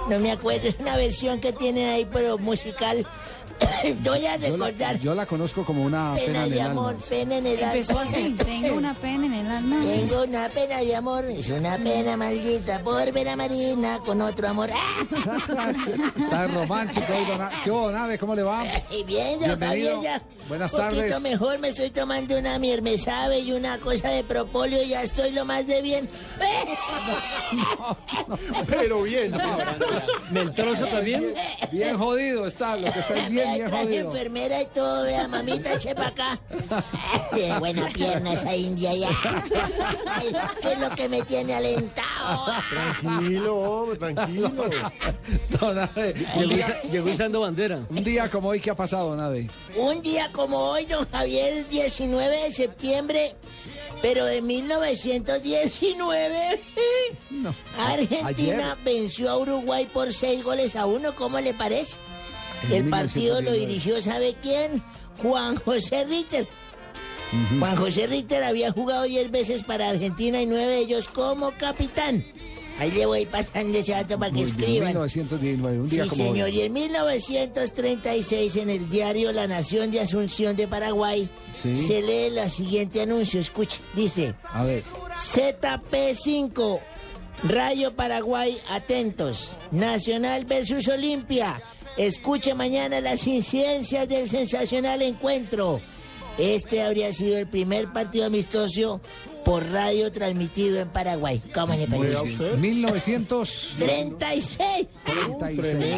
No 0.08 0.20
me 0.20 0.32
acuerdo, 0.32 0.68
es 0.68 0.76
una 0.80 0.96
versión 0.98 1.40
que 1.40 1.52
tienen 1.52 1.90
ahí, 1.90 2.08
pero 2.12 2.38
musical. 2.38 3.08
Voy 4.04 4.26
a 4.26 4.36
Yo 4.38 4.58
la, 4.58 4.66
recordar. 4.68 5.00
yo 5.00 5.16
la 5.16 5.26
conozco 5.26 5.64
como 5.64 5.84
una 5.84 6.14
pena, 6.16 6.26
Pena 6.26 6.44
en 6.46 6.50
de 6.50 6.56
el 6.60 6.66
amor, 6.66 6.90
alma. 6.96 7.04
pena 7.10 7.36
en 7.38 7.46
el 7.48 7.58
alma. 7.64 7.74
Empezó 7.74 8.00
así, 8.00 8.36
tengo 8.44 8.74
una 8.76 8.94
pena 8.96 9.26
en 9.28 9.34
el 9.34 9.48
alma. 9.52 9.80
Tengo 9.82 10.24
una 10.24 10.50
pena 10.50 10.78
de 10.80 10.96
amor, 10.96 11.26
es 11.26 11.50
una 11.50 11.78
pena 11.78 12.18
maldita 12.18 12.84
por 12.84 13.12
ver 13.12 13.30
a 13.30 13.36
Marina 13.36 14.00
con 14.06 14.22
otro 14.22 14.48
amor. 14.50 14.70
¡Ah! 14.76 15.72
Está 16.18 16.48
romántico 16.48 17.06
hoy, 17.18 17.26
don 17.26 17.42
A- 17.42 17.52
¿Qué 17.64 17.72
hubo, 17.72 17.92
Nave? 17.92 18.18
¿Cómo 18.18 18.36
le 18.36 18.44
va? 18.44 18.66
Y 18.92 19.04
bien, 19.04 19.40
don 19.40 19.48
Bienvenido. 19.60 19.96
Javier, 19.96 20.20
ya. 20.20 20.22
Buenas 20.48 20.72
Un 20.74 20.80
poquito 20.80 21.00
tardes. 21.02 21.22
mejor, 21.22 21.60
me 21.60 21.70
estoy 21.70 21.90
tomando 21.90 22.38
una 22.38 22.60
miermesabe 22.60 23.40
y 23.40 23.52
una 23.52 23.80
cosa 23.80 24.10
de 24.10 24.24
propóleo 24.24 24.84
y 24.84 24.90
ya 24.90 25.02
estoy 25.02 25.32
lo 25.32 25.44
más 25.46 25.66
de 25.66 25.82
bien. 25.82 26.10
Pero 28.68 29.04
bien. 29.04 29.34
¿Mentroso 30.32 30.86
también? 30.88 31.34
Bien 31.72 31.98
jodido 31.98 32.48
está, 32.48 32.76
lo 32.78 32.92
que 32.92 33.00
está 33.00 33.14
es 33.16 33.30
bien, 33.30 33.32
bien 33.32 33.45
Traje 33.68 33.84
jodido. 33.86 34.12
enfermera 34.12 34.62
y 34.62 34.66
todo, 34.68 35.04
vea, 35.04 35.28
mamita, 35.28 35.74
eche 35.74 35.96
pa' 35.96 36.08
acá. 36.08 36.40
De 37.34 37.54
buena 37.60 37.88
pierna 37.90 38.34
esa 38.34 38.56
india 38.56 38.94
ya. 38.94 39.10
Ay, 40.08 40.28
Eso 40.60 40.72
es 40.72 40.80
lo 40.80 40.90
que 40.92 41.10
me 41.10 41.22
tiene 41.24 41.56
alentado. 41.56 42.46
Tranquilo, 42.70 43.56
hombre, 43.56 43.98
tranquilo. 43.98 44.52
No, 45.62 45.74
Nave, 45.74 46.14
Llegó, 46.38 46.54
día, 46.54 46.68
iza- 46.68 46.82
llegó 46.92 47.10
izando 47.10 47.40
bandera. 47.42 47.86
un 47.90 48.04
día 48.04 48.30
como 48.30 48.50
hoy, 48.50 48.60
¿qué 48.60 48.72
ha 48.72 48.76
pasado, 48.76 49.16
Nave? 49.16 49.50
Un 49.76 50.02
día 50.02 50.30
como 50.32 50.58
hoy, 50.58 50.86
don 50.86 51.08
Javier, 51.10 51.68
19 51.68 52.44
de 52.44 52.54
septiembre, 52.54 53.36
pero 54.02 54.26
de 54.26 54.42
1919, 54.42 56.62
Argentina 57.78 58.28
ayer. 58.28 58.64
venció 58.84 59.30
a 59.30 59.38
Uruguay 59.38 59.88
por 59.92 60.14
seis 60.14 60.44
goles 60.44 60.76
a 60.76 60.86
uno. 60.86 61.16
¿Cómo 61.16 61.40
le 61.40 61.54
parece? 61.54 61.98
El 62.72 62.90
partido 62.90 63.42
lo 63.42 63.52
1919. 63.52 63.60
dirigió, 63.60 64.02
¿sabe 64.02 64.36
quién? 64.42 64.82
Juan 65.22 65.56
José 65.58 66.04
Ritter. 66.06 66.48
Juan 67.60 67.76
José 67.76 68.08
Richter 68.08 68.44
había 68.44 68.72
jugado 68.72 69.04
10 69.04 69.32
veces 69.32 69.64
para 69.64 69.90
Argentina 69.90 70.42
y 70.42 70.46
9 70.46 70.66
de 70.66 70.78
ellos 70.80 71.08
como 71.08 71.52
capitán. 71.58 72.24
Ahí 72.78 72.92
le 72.92 73.06
voy 73.06 73.26
pasando 73.26 73.78
ese 73.78 73.94
dato 73.94 74.20
para 74.20 74.32
que 74.32 74.42
Muy 74.42 74.44
bien, 74.52 74.58
escriban. 74.60 74.88
1919, 74.90 75.80
un 75.80 75.90
día 75.90 76.04
Sí, 76.04 76.10
como 76.10 76.24
hoy. 76.24 76.30
señor, 76.32 76.50
y 76.50 76.62
en 76.62 76.74
1936 76.74 78.56
en 78.58 78.70
el 78.70 78.90
diario 78.90 79.32
La 79.32 79.48
Nación 79.48 79.92
de 79.92 80.02
Asunción 80.02 80.56
de 80.58 80.68
Paraguay 80.68 81.30
Sí. 81.62 81.78
se 81.78 82.02
lee 82.02 82.38
el 82.38 82.50
siguiente 82.50 83.02
anuncio, 83.02 83.40
escuche, 83.40 83.80
dice, 83.94 84.36
A 84.52 84.64
ver. 84.66 84.84
ZP5, 85.16 86.80
Rayo 87.44 87.96
Paraguay, 87.96 88.60
atentos, 88.70 89.52
Nacional 89.72 90.46
versus 90.46 90.88
Olimpia, 90.90 91.62
escuche 91.98 92.54
mañana 92.54 93.02
las 93.02 93.28
incidencias 93.28 94.08
del 94.08 94.30
sensacional 94.30 95.02
encuentro. 95.02 95.82
Este 96.38 96.84
habría 96.84 97.14
sido 97.14 97.38
el 97.38 97.48
primer 97.48 97.94
partido 97.94 98.26
amistoso 98.26 99.00
por 99.46 99.66
radio 99.70 100.12
transmitido 100.12 100.80
en 100.80 100.90
Paraguay. 100.90 101.42
¿Cómo 101.54 101.74
le 101.76 101.88
parece? 101.88 102.58
1936. 102.58 104.88
36. 105.06 105.96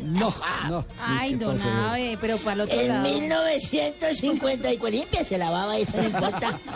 No, 0.00 0.34
no. 0.68 0.84
Ay, 0.98 1.30
¿Qué 1.30 1.36
don 1.44 1.56
pasó? 1.56 1.68
Abe, 1.68 2.18
pero 2.20 2.38
para 2.38 2.54
el 2.54 2.60
otro 2.62 2.80
En 2.80 2.88
lado. 2.88 3.08
1954, 3.08 4.90
limpia 4.90 5.24
se 5.24 5.38
lavaba, 5.38 5.78
eso 5.78 5.96
no 5.96 6.04
importa. 6.04 6.58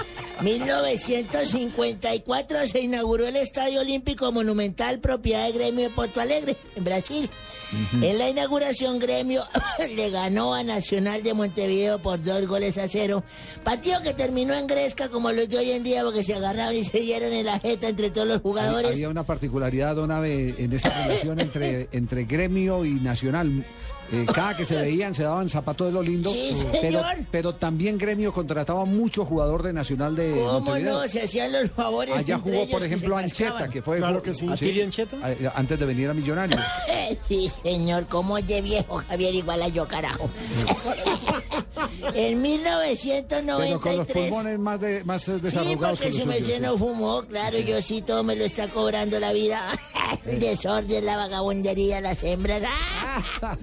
1954 0.42 2.66
se 2.66 2.80
inauguró 2.80 3.26
el 3.26 3.36
Estadio 3.36 3.80
Olímpico 3.80 4.30
Monumental, 4.32 5.00
propiedad 5.00 5.46
de 5.46 5.52
Gremio 5.52 5.88
de 5.88 5.94
Porto 5.94 6.20
Alegre, 6.20 6.56
en 6.74 6.84
Brasil. 6.84 7.30
En 8.00 8.18
la 8.18 8.28
inauguración, 8.28 8.98
Gremio 8.98 9.44
le 9.96 10.10
ganó 10.10 10.54
a 10.54 10.62
Nacional 10.62 11.22
de 11.22 11.34
Montevideo 11.34 11.98
por 11.98 12.22
dos 12.22 12.46
goles 12.46 12.78
a 12.78 12.86
cero. 12.86 13.24
Partido 13.64 14.00
que 14.02 14.14
terminó 14.14 14.54
en 14.54 14.66
Gresca, 14.66 15.08
como 15.08 15.32
los 15.32 15.48
de 15.48 15.58
hoy 15.58 15.70
en 15.72 15.82
día, 15.82 16.04
porque 16.04 16.22
se 16.22 16.34
agarraron 16.34 16.76
y 16.76 16.84
se 16.84 17.00
dieron 17.00 17.32
en 17.32 17.46
la 17.46 17.58
jeta 17.58 17.88
entre 17.88 18.10
todos 18.10 18.28
los 18.28 18.40
jugadores. 18.40 18.92
Había 18.92 19.08
una 19.08 19.24
particularidad, 19.24 19.96
don 19.96 20.10
Abe, 20.12 20.54
en 20.58 20.72
esta 20.72 20.90
relación 20.90 21.40
entre, 21.40 21.88
entre 21.92 22.24
gremio 22.24 22.84
y 22.84 23.00
nacional. 23.06 23.64
Eh, 24.12 24.24
cada 24.32 24.56
que 24.56 24.64
se 24.64 24.80
veían 24.80 25.12
se 25.16 25.24
daban 25.24 25.48
zapatos 25.48 25.88
de 25.88 25.92
lo 25.92 26.00
lindo, 26.00 26.30
Sí, 26.30 26.52
pero, 26.80 27.00
señor. 27.02 27.26
pero 27.32 27.54
también 27.56 27.98
gremio 27.98 28.32
contrataba 28.32 28.84
mucho 28.84 29.24
jugador 29.24 29.64
de 29.64 29.72
Nacional 29.72 30.14
de 30.14 30.30
¿Cómo 30.30 30.60
Montevideo. 30.60 31.02
no? 31.02 31.08
Se 31.08 31.22
hacían 31.22 31.50
los 31.50 31.68
favores. 31.72 32.14
Allá 32.16 32.38
jugó, 32.38 32.68
por 32.68 32.84
ejemplo, 32.84 33.16
Ancheta, 33.16 33.66
que 33.68 33.82
fue... 33.82 33.96
Claro 33.98 34.22
que 34.22 34.32
sí. 34.32 34.46
¿Ah, 34.48 34.52
¿Atilio 34.52 34.84
Eh, 35.24 35.50
Antes 35.56 35.76
de 35.80 35.86
venir 35.86 36.08
a 36.10 36.14
Millonarios. 36.14 36.60
Sí, 37.28 37.48
señor, 37.62 38.06
¿cómo 38.08 38.36
es 38.38 38.46
de 38.46 38.60
viejo 38.60 38.96
Javier 39.08 39.34
igual 39.34 39.62
a 39.62 39.68
yo, 39.68 39.86
carajo? 39.88 40.28
en 42.14 42.42
Pero 42.42 43.80
con 43.80 43.96
los 43.96 44.08
1993... 44.08 44.28
pulmones 44.28 44.58
más, 44.58 44.80
de, 44.80 45.04
más 45.04 45.28
eh, 45.28 45.34
Sí, 45.36 45.40
desarrollados 45.40 46.00
porque 46.00 46.12
su 46.12 46.26
merced 46.26 46.60
no 46.60 46.76
fumó, 46.78 47.22
claro, 47.22 47.58
yo 47.58 47.80
sí 47.82 48.02
todo 48.02 48.22
me 48.22 48.36
lo 48.36 48.44
está 48.44 48.68
cobrando 48.68 49.18
la 49.18 49.32
vida. 49.32 49.60
El 50.26 50.38
desorden, 50.40 51.04
la 51.04 51.16
vagabundería, 51.16 52.00
las 52.00 52.22
hembras. 52.22 52.62
¡Ah! 52.66 53.56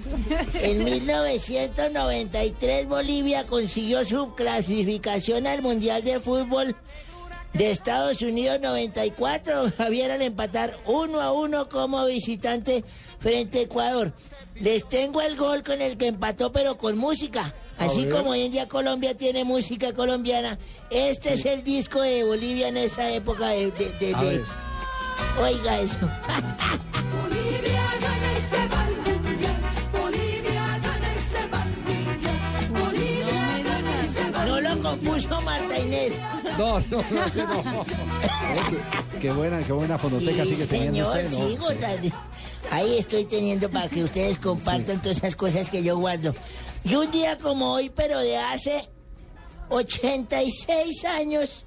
En 0.55 0.83
1993 0.83 2.87
Bolivia 2.87 3.45
consiguió 3.45 4.03
su 4.05 4.33
clasificación 4.35 5.47
al 5.47 5.61
Mundial 5.61 6.03
de 6.03 6.19
Fútbol 6.19 6.75
de 7.53 7.71
Estados 7.71 8.21
Unidos 8.21 8.59
94. 8.61 9.71
Javier 9.77 10.11
al 10.11 10.21
empatar 10.21 10.77
uno 10.85 11.21
a 11.21 11.31
uno 11.31 11.69
como 11.69 12.05
visitante 12.05 12.83
frente 13.19 13.59
a 13.59 13.61
Ecuador. 13.63 14.13
Les 14.55 14.87
tengo 14.87 15.21
el 15.21 15.35
gol 15.35 15.63
con 15.63 15.81
el 15.81 15.97
que 15.97 16.07
empató, 16.07 16.51
pero 16.51 16.77
con 16.77 16.97
música. 16.97 17.53
Así 17.77 18.07
como 18.07 18.29
hoy 18.31 18.41
en 18.43 18.51
día 18.51 18.67
Colombia 18.67 19.17
tiene 19.17 19.43
música 19.43 19.93
colombiana, 19.93 20.59
este 20.91 21.33
es 21.33 21.45
el 21.45 21.63
disco 21.63 22.01
de 22.01 22.23
Bolivia 22.23 22.67
en 22.67 22.77
esa 22.77 23.09
época 23.09 23.47
de... 23.49 23.71
de- 23.71 23.91
de- 23.99 24.13
de-. 24.13 24.43
Oiga 25.39 25.79
eso. 25.79 25.97
No 34.45 34.59
lo 34.61 34.79
compuso 34.81 35.41
Marta 35.41 35.79
Inés. 35.79 36.13
No, 36.57 36.79
no, 36.79 37.03
no, 37.11 37.25
ese 37.25 37.43
no. 37.43 37.85
Qué- 37.85 39.19
Qué 39.19 39.31
buena, 39.31 39.61
qué 39.63 39.71
buena 39.71 39.97
fonoteca 39.97 40.43
Sí, 40.43 40.49
sigue 40.51 40.65
teniendo 40.67 41.11
señor, 41.13 41.25
usted, 41.25 41.39
¿no? 41.39 41.47
sigo 41.47 41.67
tan- 41.75 42.13
Ahí 42.71 42.97
estoy 42.97 43.25
teniendo 43.25 43.69
para 43.69 43.87
que 43.89 44.03
ustedes 44.03 44.39
compartan 44.39 45.01
todas 45.01 45.17
esas 45.17 45.35
cosas 45.35 45.69
que 45.69 45.83
yo 45.83 45.97
guardo. 45.97 46.33
Y 46.83 46.95
un 46.95 47.09
día 47.11 47.37
como 47.37 47.71
hoy, 47.73 47.89
pero 47.89 48.19
de 48.19 48.37
hace 48.37 48.89
86 49.69 51.05
años, 51.05 51.65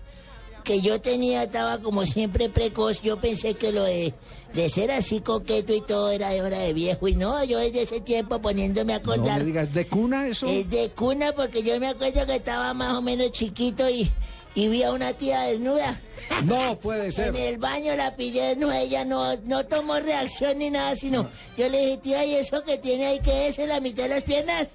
que 0.65 0.81
yo 0.81 1.01
tenía, 1.01 1.45
estaba 1.45 1.79
como 1.79 2.05
siempre 2.07 2.49
precoz, 2.49 3.01
yo 3.03 3.21
pensé 3.21 3.55
que 3.55 3.73
lo 3.73 3.85
de, 3.85 4.15
de 4.53 4.69
ser 4.69 4.91
así 4.91 5.21
coqueto 5.21 5.73
y 5.75 5.81
todo 5.81 6.11
era 6.11 6.31
de 6.31 6.43
hora 6.43 6.59
de 6.59 6.73
viejo. 6.73 7.07
Y 7.09 7.15
no, 7.15 7.43
yo 7.45 7.59
desde 7.61 7.83
ese 7.83 8.01
tiempo 8.01 8.41
poniéndome 8.41 8.93
a 8.95 8.99
No 8.99 9.13
acordar. 9.13 9.39
me 9.41 9.45
digas, 9.45 9.73
¿de 9.73 9.87
cuna 9.87 10.27
eso? 10.27 10.47
Es 10.49 10.69
de 10.69 10.91
cuna 10.91 11.33
porque 11.35 11.63
yo 11.63 11.79
me 11.79 11.87
acuerdo 11.89 12.27
que 12.27 12.37
estaba 12.37 12.75
más 12.75 12.95
o 12.95 13.03
menos 13.03 13.31
chiquito 13.31 13.89
y, 13.89 14.11
y 14.57 14.69
vi 14.69 14.83
a 14.83 14.91
una 14.91 15.13
tía 15.13 15.43
desnuda. 15.43 16.01
No 16.45 16.77
puede 16.79 17.13
ser. 17.13 17.29
En 17.29 17.37
el 17.37 17.59
baño 17.59 17.95
la 17.95 18.17
pillé 18.17 18.49
desnuda, 18.49 18.81
ella 18.81 19.05
no, 19.05 19.37
no 19.45 19.65
tomó 19.67 20.01
reacción 20.01 20.59
ni 20.59 20.71
nada, 20.71 20.97
sino 20.97 21.29
yo 21.57 21.69
le 21.69 21.79
dije, 21.79 21.97
tía, 21.99 22.25
¿y 22.25 22.35
eso 22.35 22.65
que 22.65 22.79
tiene 22.79 23.07
ahí 23.07 23.21
que 23.21 23.47
es 23.47 23.59
en 23.61 23.69
la 23.69 23.79
mitad 23.79 24.05
de 24.05 24.09
las 24.09 24.25
piernas? 24.25 24.69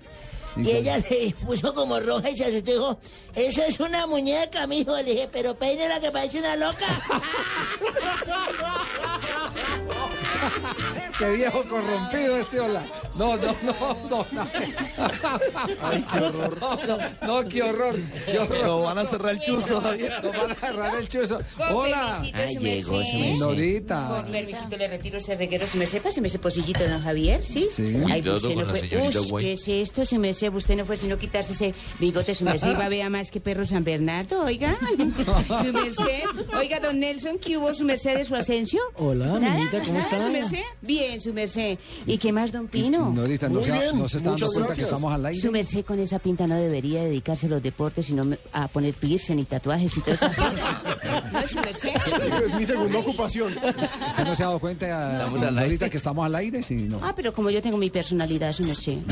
Y 0.57 0.69
ella 0.69 1.01
se 1.01 1.33
puso 1.45 1.73
como 1.73 1.99
roja 1.99 2.29
y 2.29 2.37
se 2.37 2.45
asustó 2.45 2.71
y 2.71 2.73
dijo, 2.73 2.99
eso 3.35 3.61
es 3.63 3.79
una 3.79 4.05
muñeca, 4.07 4.67
mijo. 4.67 4.95
Le 4.97 5.11
dije, 5.11 5.29
pero 5.31 5.55
peínela 5.55 5.99
que 5.99 6.11
parece 6.11 6.39
una 6.39 6.55
loca. 6.55 6.87
Qué 11.17 11.29
viejo 11.31 11.63
corrompido 11.69 12.37
este 12.37 12.59
hola. 12.59 12.83
No, 13.15 13.35
no, 13.37 13.55
no, 13.61 13.75
no. 14.09 14.25
no. 14.31 14.47
Ay, 15.83 16.05
qué 16.11 16.17
horror. 16.19 16.57
No, 16.59 16.75
no, 16.77 16.97
no, 17.43 17.47
qué 17.49 17.61
horror. 17.61 17.95
qué 18.25 18.39
horror. 18.39 18.65
Lo 18.65 18.81
van 18.81 18.97
a 18.97 19.05
cerrar 19.05 19.33
el 19.33 19.39
chuzo, 19.41 19.79
Javier. 19.81 20.13
Van 20.23 20.51
a 20.51 20.55
cerrar 20.55 20.95
el 20.95 21.07
chuzo. 21.07 21.37
Hola. 21.71 22.19
Ay, 22.21 22.57
llegó 22.57 22.93
merced. 22.93 23.11
su 23.11 23.17
merced. 23.19 23.39
Norita. 23.45 24.07
Con 24.07 24.31
permisito 24.31 24.77
le 24.77 24.87
retiro 24.87 25.17
ese 25.17 25.35
reguero, 25.35 25.67
si 25.67 25.77
me 25.77 25.85
sepa, 25.85 26.11
si 26.11 26.21
me 26.21 26.27
ese 26.27 26.39
pocillito, 26.39 26.83
don 26.87 27.03
Javier, 27.03 27.43
¿sí? 27.43 27.67
Sí. 27.75 27.93
Ay, 28.09 28.21
Cuidado 28.21 28.35
usted 28.37 28.47
con 28.49 28.57
no 28.57 28.63
la 28.63 28.69
fue. 28.71 28.79
señorita 28.79 29.19
Guay. 29.29 29.45
¿qué 29.45 29.51
es 29.53 29.67
esto? 29.67 30.05
Si 30.05 30.17
me 30.17 30.33
usted 30.49 30.75
no 30.77 30.85
fue 30.85 30.95
sino 30.97 31.17
quitarse 31.17 31.53
ese 31.53 31.73
bigote, 31.99 32.33
su 32.35 32.43
merced 32.45 32.71
iba 32.71 32.85
a 32.85 32.89
ver 32.89 33.09
más 33.09 33.31
que 33.31 33.39
perro 33.39 33.65
San 33.65 33.83
Bernardo, 33.83 34.43
oiga. 34.43 34.77
Su 35.63 35.73
merced. 35.73 36.23
Oiga, 36.57 36.79
don 36.79 36.99
Nelson, 36.99 37.37
¿qué 37.39 37.57
hubo 37.57 37.73
su 37.73 37.83
merced 37.85 38.15
de 38.15 38.23
su 38.23 38.35
ascenso? 38.35 38.77
Hola, 38.95 39.39
niñita, 39.39 39.81
¿cómo 39.81 39.99
está? 39.99 40.19
su 40.21 40.29
merced? 40.29 40.59
Bien, 40.81 41.19
su 41.21 41.33
merced. 41.33 41.77
¿Y 42.05 42.17
qué 42.17 42.31
más, 42.31 42.51
don 42.51 42.67
Pino? 42.67 43.11
No 43.11 43.25
Muy 43.49 43.63
se, 43.63 43.71
bien, 43.71 43.97
no 43.97 44.07
se 44.07 44.17
está 44.17 44.31
dando 44.31 44.45
cuenta 44.47 44.59
gracias. 44.67 44.77
que 44.77 44.83
estamos 44.83 45.13
al 45.13 45.25
aire. 45.25 45.39
Su 45.41 45.51
merced 45.51 45.85
con 45.85 45.99
esa 45.99 46.19
pinta 46.19 46.47
no 46.47 46.55
debería 46.55 47.03
dedicarse 47.03 47.47
a 47.47 47.49
los 47.49 47.61
deportes, 47.63 48.05
sino 48.05 48.23
a 48.53 48.67
poner 48.67 48.93
piercing 48.93 49.39
y 49.39 49.43
tatuajes 49.45 49.95
y 49.97 50.01
todo 50.01 50.13
eso. 50.13 50.27
No, 51.31 51.47
su 51.47 51.55
merced. 51.59 51.89
Es 52.47 52.55
mi 52.55 52.65
segunda 52.65 52.99
ocupación. 52.99 53.53
¿Usted 53.57 54.23
no 54.25 54.35
se 54.35 54.43
ha 54.43 54.47
dado 54.47 54.59
cuenta, 54.59 55.27
Norita, 55.51 55.89
que 55.89 55.97
estamos 55.97 56.25
al 56.25 56.35
aire? 56.35 56.61
Sí, 56.63 56.75
no. 56.75 56.99
Ah, 57.01 57.13
pero 57.15 57.33
como 57.33 57.49
yo 57.49 57.61
tengo 57.61 57.77
mi 57.77 57.89
personalidad, 57.89 58.53
su 58.53 58.63
merced. 58.63 58.97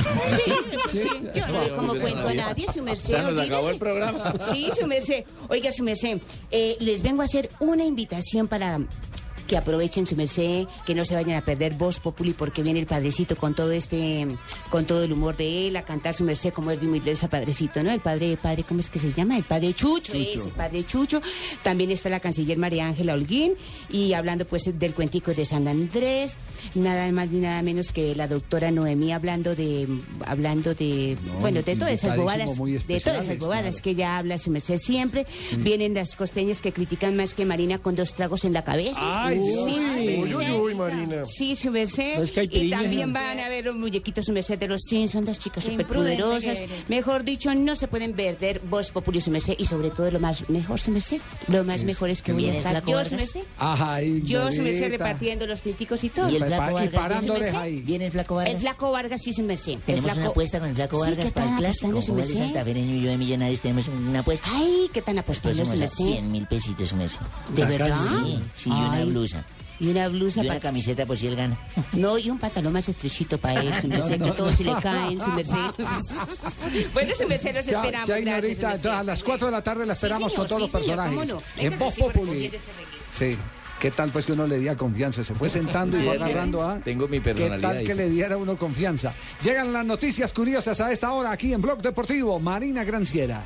Sí, 0.92 1.00
sí, 1.02 1.08
yo 1.34 1.48
no 1.48 1.62
le 1.62 1.70
como 1.70 1.96
cuento 1.96 2.28
a 2.28 2.34
nadie, 2.34 2.66
su 2.74 2.82
merced. 2.84 3.12
Ya 3.12 3.20
nos 3.22 3.32
olvídese. 3.32 3.48
acabó 3.54 3.70
el 3.70 3.78
programa. 3.80 4.34
Sí, 4.52 4.70
su 4.80 4.88
merced. 4.88 5.24
Oiga, 5.50 5.72
su 5.72 5.84
merced, 5.84 6.20
eh, 6.52 6.78
les 6.80 7.02
vengo 7.02 7.22
a 7.22 7.26
hacer 7.26 7.50
una 7.60 7.84
invitación 7.84 8.48
para 8.48 8.80
que 9.50 9.58
aprovechen 9.58 10.06
su 10.06 10.16
merced, 10.16 10.68
que 10.86 10.94
no 10.94 11.04
se 11.04 11.16
vayan 11.16 11.36
a 11.36 11.42
perder 11.42 11.74
Voz 11.74 12.00
Populi 12.00 12.34
porque 12.34 12.62
viene 12.62 12.80
el 12.80 12.86
padrecito 12.86 13.36
con 13.36 13.56
todo 13.56 13.72
este, 13.72 14.28
con 14.70 14.86
todo 14.86 15.04
el 15.04 15.12
humor 15.12 15.36
de 15.36 15.68
él, 15.68 15.76
a 15.76 15.82
cantar 15.82 16.14
su 16.14 16.24
merced 16.24 16.54
como 16.54 16.70
es 16.70 16.80
de 16.80 16.86
humildeza 16.86 17.30
padrecito, 17.30 17.82
¿no? 17.82 17.92
El 17.92 18.00
padre, 18.00 18.38
padre, 18.38 18.64
¿cómo 18.64 18.80
es 18.80 18.92
que 18.92 19.00
se 19.00 19.12
llama? 19.12 19.38
El 19.38 19.44
padre 19.44 19.74
Chucho, 19.74 20.14
Chucho. 20.14 20.40
ese 20.40 20.50
padre 20.50 20.86
Chucho. 20.86 21.22
También 21.64 21.90
está 21.90 22.10
la 22.10 22.20
canciller 22.20 22.60
María 22.60 22.88
Ángela 22.88 23.16
Holguín 23.16 23.56
y 23.90 24.14
hablando 24.14 24.46
pues 24.46 24.70
del 24.78 24.94
cuentico 24.94 25.34
de 25.34 25.46
San 25.46 25.68
Andrés, 25.68 26.38
nada 26.76 27.12
más 27.12 27.32
ni 27.32 27.40
nada 27.40 27.64
menos 27.64 27.92
que 27.92 28.14
la 28.14 28.28
doctora 28.28 28.70
Noemí 28.70 29.12
hablando 29.12 29.56
de, 29.56 29.88
hablando 30.28 30.76
de, 30.76 31.18
bueno, 31.42 31.64
de 31.64 31.76
todas 31.76 31.94
esas 31.94 32.16
bobadas, 32.16 32.56
de 32.88 33.00
todas 33.00 33.26
esas 33.26 33.40
bobadas 33.40 33.62
claro. 33.64 33.84
que 33.84 33.90
ella 33.90 34.18
habla, 34.18 34.38
su 34.38 34.52
merced 34.52 34.78
siempre. 34.78 35.26
Vienen 35.58 35.96
las 35.96 36.16
costeñas 36.16 36.62
que 36.62 36.72
critican 36.72 37.18
más 37.18 37.34
que 37.34 37.46
Marina 37.46 37.80
con 37.80 37.96
dos 37.96 38.14
tragos 38.14 38.46
en 38.46 38.54
la 38.54 38.64
cabeza. 38.64 39.00
Ay, 39.02 39.39
Uy, 39.40 39.80
merced. 40.06 40.36
uy, 40.38 40.52
uy, 40.52 40.76
Marina. 40.76 41.26
Sí, 41.26 41.56
su 41.56 41.72
merced. 41.72 42.18
No 42.18 42.24
es 42.24 42.34
y 42.52 42.70
también 42.70 43.14
van 43.14 43.40
a 43.40 43.50
ver 43.50 43.66
los 43.66 43.76
muñequitos, 43.76 44.26
su 44.26 44.34
merced, 44.34 44.58
de 44.60 44.68
los 44.68 44.82
Simpsons, 44.84 45.26
las 45.26 45.40
chicas 45.40 45.64
superpoderosas. 45.64 46.64
Mejor 46.88 47.24
dicho, 47.24 47.54
no 47.56 47.76
se 47.76 47.88
pueden 47.88 48.14
perder 48.14 48.62
Voz 48.70 48.92
Populi, 48.92 49.22
su 49.22 49.32
merced, 49.32 49.56
y 49.58 49.66
sobre 49.66 49.90
todo 49.90 50.10
lo 50.12 50.20
más 50.20 50.50
mejor, 50.50 50.80
su 50.80 50.92
merced. 50.92 51.22
Lo 51.48 51.64
más 51.64 51.78
Es- 51.78 51.84
mejor 51.86 52.10
es 52.10 52.22
que 52.22 52.28
¿que 52.28 52.34
voy 52.34 52.50
a 52.50 52.52
estar 52.52 52.84
yo, 52.86 53.06
su 53.06 53.16
merced. 53.16 53.42
Ajá, 53.58 54.02
Yo, 54.02 54.52
su 54.52 54.62
merced, 54.62 54.90
repartiendo 54.90 55.48
los 55.48 55.62
tinticos 55.62 56.04
y 56.04 56.10
todo. 56.10 56.30
Y 56.30 56.36
el 56.36 56.46
Flaco 56.46 56.74
Vargas. 56.74 57.24
¿Su 57.26 57.34
merced? 57.34 57.56
ahí. 57.56 57.82
¿Viene 57.82 58.06
el 58.08 58.12
Flaco 58.12 58.36
Vargas? 58.36 58.54
El 58.56 58.60
Flaco 58.62 58.92
Vargas, 58.92 59.22
sí, 59.24 59.34
su 59.34 59.44
merced. 59.44 59.78
Tenemos 59.86 60.12
flaco- 60.12 60.20
una 60.20 60.30
apuesta 60.30 60.60
con 60.60 60.70
el 60.70 60.76
Flaco 60.76 61.00
Vargas 61.00 61.26
¿qué 61.26 61.32
para 61.32 61.52
el 61.52 61.58
clásico. 61.58 62.02
su 62.02 62.08
Como 62.08 62.22
de 62.22 62.28
merced? 62.28 62.38
Santa 62.40 62.64
Fereño 62.66 62.96
y 62.96 63.02
yo 63.02 63.10
de 63.12 63.18
Millonarios 63.18 63.62
tenemos 63.62 63.88
una 63.88 64.20
apuesta. 64.20 64.48
Ay, 64.54 64.90
¿qué 64.94 65.02
tan 65.02 65.18
apostando, 65.20 65.58
su 65.58 65.64
próximos 65.72 65.78
a 65.80 66.04
merced? 66.04 66.04
100 66.20 66.32
mil 66.32 66.48
pesitos, 66.48 66.94
mes. 66.94 67.18
¿De 67.56 67.66
verdad? 67.66 67.98
Sí, 68.26 68.40
sí, 68.56 68.70
una 68.70 68.94
Ay. 68.94 69.04
Blusa. 69.38 69.46
Y 69.82 69.88
una 69.88 70.10
blusa 70.10 70.42
Y 70.42 70.46
una 70.46 70.50
para... 70.56 70.60
camiseta 70.60 71.06
por 71.06 71.18
si 71.18 71.28
él 71.28 71.36
gana. 71.38 71.58
No, 71.94 72.18
y 72.18 72.30
un 72.30 72.38
pantalón 72.38 72.74
más 72.74 72.90
estrechito 72.90 73.38
para 73.38 73.62
él, 73.62 73.74
su 73.82 73.88
No, 73.88 73.94
merced, 73.96 74.20
no, 74.20 74.26
que 74.26 74.32
todos 74.34 74.52
no. 74.52 74.58
se 74.58 74.64
le 74.66 74.76
caen, 74.82 75.20
su 75.22 75.28
merced. 75.30 76.84
bueno, 76.94 77.16
su 77.16 77.28
merced, 77.28 77.56
los 77.56 77.66
Ya, 77.66 77.72
esperamos. 77.78 78.08
ya, 78.10 78.20
gracias, 78.20 78.86
a 78.86 79.04
las 79.04 79.24
4 79.24 79.48
de 79.48 79.52
la 79.52 79.64
tarde 79.64 79.86
la 79.86 79.94
esperamos 79.94 80.32
Sí, 80.32 80.38
con 80.38 80.48
todos 80.48 80.62
los 80.62 80.72
sí, 80.72 80.78
personajes. 80.78 81.14
cómo 81.14 81.26
no. 81.26 81.38
Venga, 81.58 81.74
en 81.74 81.80
Voz 81.80 81.96
Populi. 81.96 82.52
Sí. 83.14 83.38
¿Qué 83.80 83.92
tal 83.92 84.10
pues 84.10 84.26
que 84.26 84.34
uno 84.34 84.46
le 84.46 84.60
diera 84.60 84.76
confianza? 84.76 85.24
Se 85.24 85.34
fue 85.34 85.50
sentando 85.50 85.98
y 85.98 86.02
sí. 86.04 86.10
agarrando 86.10 86.62
a... 86.68 86.80
Tengo 86.80 87.08
mi 87.08 87.20
¿Qué 87.20 87.34
personalidad 87.34 87.70
tal 87.70 87.78
ahí. 87.78 87.86
que 87.86 87.96
le 87.96 88.10
diera 88.10 88.36
uno 88.36 88.58
confianza? 88.58 89.14
Llegan 89.42 89.72
las 89.72 89.86
noticias 89.86 90.34
curiosas 90.34 90.82
a 90.82 90.92
esta 90.92 91.14
hora 91.14 91.32
aquí 91.32 91.54
en 91.54 91.62
Blog 91.62 91.82
Deportivo. 91.82 92.38
Marina 92.42 92.84
Granciera. 92.84 93.42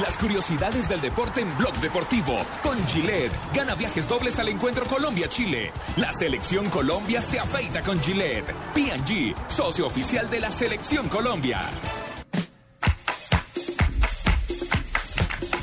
Las 0.00 0.18
curiosidades 0.18 0.90
del 0.90 1.00
deporte 1.00 1.40
en 1.40 1.56
Blog 1.56 1.74
Deportivo. 1.76 2.36
Con 2.62 2.76
Gillette. 2.86 3.32
Gana 3.54 3.74
viajes 3.74 4.06
dobles 4.06 4.38
al 4.38 4.50
encuentro 4.50 4.84
Colombia-Chile. 4.84 5.72
La 5.96 6.12
selección 6.12 6.68
Colombia 6.68 7.22
se 7.22 7.40
afeita 7.40 7.80
con 7.80 7.98
Gillette. 8.02 8.52
P&G, 8.74 9.34
socio 9.48 9.86
oficial 9.86 10.28
de 10.28 10.40
la 10.40 10.50
selección 10.50 11.08
Colombia. 11.08 11.62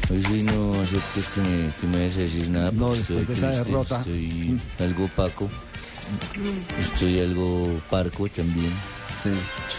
Hoy 0.10 0.24
sí 0.24 0.42
no 0.42 0.82
aceptes 0.82 1.28
que 1.30 1.42
me, 1.42 1.72
que 1.80 1.88
me 1.88 1.98
a 1.98 2.10
decir 2.10 2.50
nada. 2.50 2.72
No, 2.72 2.90
después 2.90 3.02
estoy 3.02 3.26
de 3.26 3.34
esa 3.34 3.48
triste, 3.52 3.66
derrota. 3.66 4.00
Estoy 4.00 4.60
algo 4.80 5.06
opaco. 5.06 5.50
Estoy 6.82 7.20
algo 7.20 7.80
parco 7.88 8.28
también. 8.30 8.74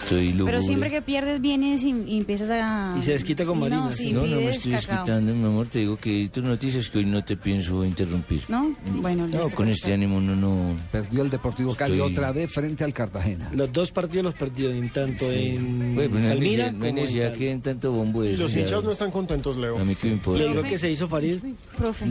Estoy 0.02 0.32
lúgubre. 0.32 0.52
Pero 0.54 0.62
siempre 0.62 0.90
que 0.90 1.02
pierdes 1.02 1.40
vienes 1.40 1.82
y, 1.82 1.90
y 2.06 2.18
empiezas 2.18 2.50
a... 2.50 2.94
Y 2.98 3.02
se 3.02 3.12
desquita 3.12 3.44
con 3.44 3.58
Marina, 3.60 3.84
No, 3.84 3.92
sí. 3.92 4.04
sí, 4.04 4.12
No, 4.12 4.26
no 4.26 4.36
me 4.36 4.48
estoy 4.48 4.72
cacao. 4.72 4.96
desquitando, 4.96 5.34
mi 5.34 5.44
amor. 5.46 5.66
Te 5.68 5.78
digo 5.80 5.96
que 5.96 6.28
tus 6.32 6.44
noticias 6.44 6.88
que 6.88 6.98
hoy 6.98 7.04
no 7.06 7.24
te 7.24 7.36
pienso 7.36 7.84
interrumpir. 7.84 8.42
¿No? 8.48 8.74
Bueno, 8.96 9.26
No, 9.26 9.48
con 9.50 9.68
este 9.68 9.92
ánimo 9.92 10.20
no, 10.20 10.34
no. 10.36 10.76
Perdió 10.92 11.22
el 11.22 11.30
Deportivo 11.30 11.74
Cali 11.74 11.94
Estoy- 11.98 12.12
otra 12.12 12.32
vez 12.32 12.50
frente 12.52 12.84
al 12.84 12.92
Cartagena. 12.92 13.50
Los 13.54 13.72
dos 13.72 13.90
partidos 13.90 14.24
los 14.24 14.34
perdió, 14.34 14.70
en 14.70 14.88
tanto 14.90 15.30
en 15.30 15.94
Bueno, 15.94 16.10
pues 16.10 16.22
no 16.22 16.28
no 16.72 16.84
hay 16.86 16.92
necesidad 16.92 17.28
Cali. 17.28 17.38
que 17.38 17.50
en 17.50 17.60
tanto 17.62 17.92
bombo 17.92 18.24
Y 18.24 18.28
eso. 18.28 18.42
los 18.44 18.54
hinchas 18.56 18.82
no 18.84 18.90
están 18.92 19.10
contentos, 19.10 19.56
Leo. 19.56 19.78
A 19.78 19.84
mí 19.84 19.94
que 19.94 20.06
me 20.08 20.12
importa. 20.14 20.44
Digo 20.44 20.62
que 20.62 20.78
se 20.78 20.90
hizo 20.90 21.08
Farid. 21.08 21.38
Profe, 21.76 22.06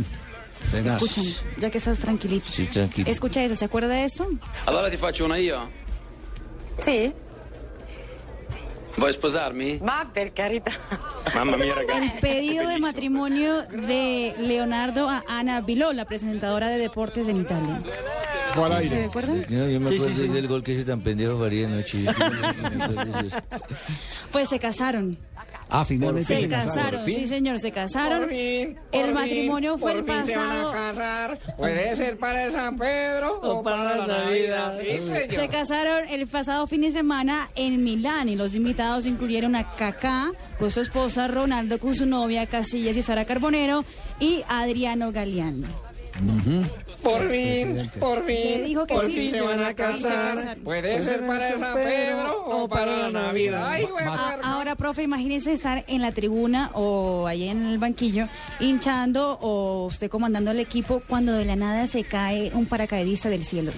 Venga. 0.72 0.94
escúchame, 0.94 1.30
ya 1.60 1.70
que 1.70 1.78
estás 1.78 1.98
tranquilito. 2.00 2.46
Sí, 2.52 2.66
tranquilo. 2.66 3.10
Escucha 3.10 3.44
eso, 3.44 3.56
¿se 3.56 3.66
acuerda 3.66 3.90
de 3.90 4.06
esto? 4.06 4.28
Allora 4.66 4.90
ti 4.90 4.98
faccio 4.98 5.26
una 5.26 5.40
io. 5.40 5.58
Sì. 8.94 9.00
Vuoi 9.00 9.14
sposarmi? 9.14 9.80
Ma 9.82 10.08
per 10.12 10.34
carità. 10.34 10.72
Mamma 11.34 11.58
mia, 11.58 11.74
El 11.96 12.12
pedido 12.20 12.68
de 12.68 12.80
matrimonio 12.80 13.64
de 13.64 14.36
Leonardo 14.38 15.10
a 15.10 15.24
Ana 15.28 15.62
Biló, 15.62 15.94
la 15.94 16.06
presentadora 16.06 16.68
de 16.70 16.78
deportes 16.78 17.28
en 17.28 17.38
Italia. 17.38 17.82
¿Se 18.54 19.06
acuerdan? 19.06 19.46
No, 19.50 19.68
yo 19.68 19.80
me 19.80 19.90
Sí, 19.90 19.98
sí, 19.98 20.04
acuerdo 20.06 20.22
sí. 20.22 20.28
del 20.28 20.48
gol 20.48 20.64
que 20.64 20.74
ese 20.76 20.86
tan 20.86 21.02
pendejo 21.02 21.40
faría 21.40 21.68
anoche. 21.68 22.06
Pues 24.32 24.50
se 24.50 24.60
casaron. 24.60 25.18
Ah, 25.76 25.86
finalmente 25.86 26.38
Se 26.38 26.48
casaron, 26.48 27.04
sí 27.04 27.28
señor, 27.28 27.58
se 27.58 27.72
casaron. 27.72 28.30
El 28.32 29.14
matrimonio 29.14 29.80
fue 29.80 29.94
el 29.94 30.06
pasado. 30.06 30.72
casar. 30.72 31.40
Puede 31.58 31.96
ser 31.96 32.20
para 32.20 32.52
San 32.52 32.78
Pedro 32.78 33.40
o, 33.42 33.64
para, 33.64 33.98
la 33.98 34.06
Navidad. 34.06 34.78
Sí, 34.80 35.00
señor. 35.00 35.32
Se 35.32 35.48
casaron 35.48 36.08
el 36.10 36.28
pasado 36.28 36.68
fin 36.68 36.82
de 36.82 36.92
semana 36.92 37.50
en 37.56 37.84
Milán 37.84 38.30
y 38.30 38.36
los 38.36 38.54
invitados 38.54 39.08
incluyeron 39.08 39.56
a 39.56 39.68
Kaká 39.68 40.32
con 40.60 40.70
su 40.70 40.80
esposa, 40.80 41.28
Ronaldo 41.28 41.80
con 41.80 41.96
su 41.96 42.06
novia 42.06 42.46
Casillas 42.46 42.96
y 42.96 43.02
Sara 43.02 43.26
Carbonero 43.26 43.84
y 44.20 44.44
Adriano 44.48 45.12
Galeano. 45.12 45.93
Por 47.02 47.30
fin, 47.30 47.90
por 48.00 48.26
fin. 48.26 48.36
Le 48.36 48.64
dijo 48.64 48.86
que 48.86 48.94
por 48.94 49.06
sí. 49.08 49.14
fin 49.14 49.32
se 49.32 49.42
van 49.42 49.64
a 49.64 49.74
casar. 49.74 50.58
Puede 50.64 51.02
ser 51.02 51.26
para 51.26 51.58
San 51.60 51.76
Pedro 51.76 52.44
o 52.46 52.68
para 52.70 52.98
la 52.98 53.10
Navidad. 53.10 53.68
Ay, 53.68 53.84
güey, 53.86 54.06
A- 54.06 54.40
ahora, 54.44 54.76
profe, 54.76 55.04
imagínese 55.04 55.52
estar 55.54 55.84
en 55.88 56.02
la 56.02 56.12
tribuna 56.12 56.72
o 56.74 57.28
allí 57.28 57.50
en 57.50 57.66
el 57.66 57.78
banquillo 57.78 58.28
hinchando 58.60 59.38
o 59.42 59.86
usted 59.88 60.10
comandando 60.10 60.52
el 60.52 60.60
equipo 60.60 61.02
cuando 61.08 61.34
de 61.34 61.46
la 61.46 61.56
nada 61.56 61.88
se 61.88 62.04
cae 62.04 62.52
un 62.54 62.66
paracaidista 62.68 63.30
del 63.30 63.44
cielo. 63.44 63.72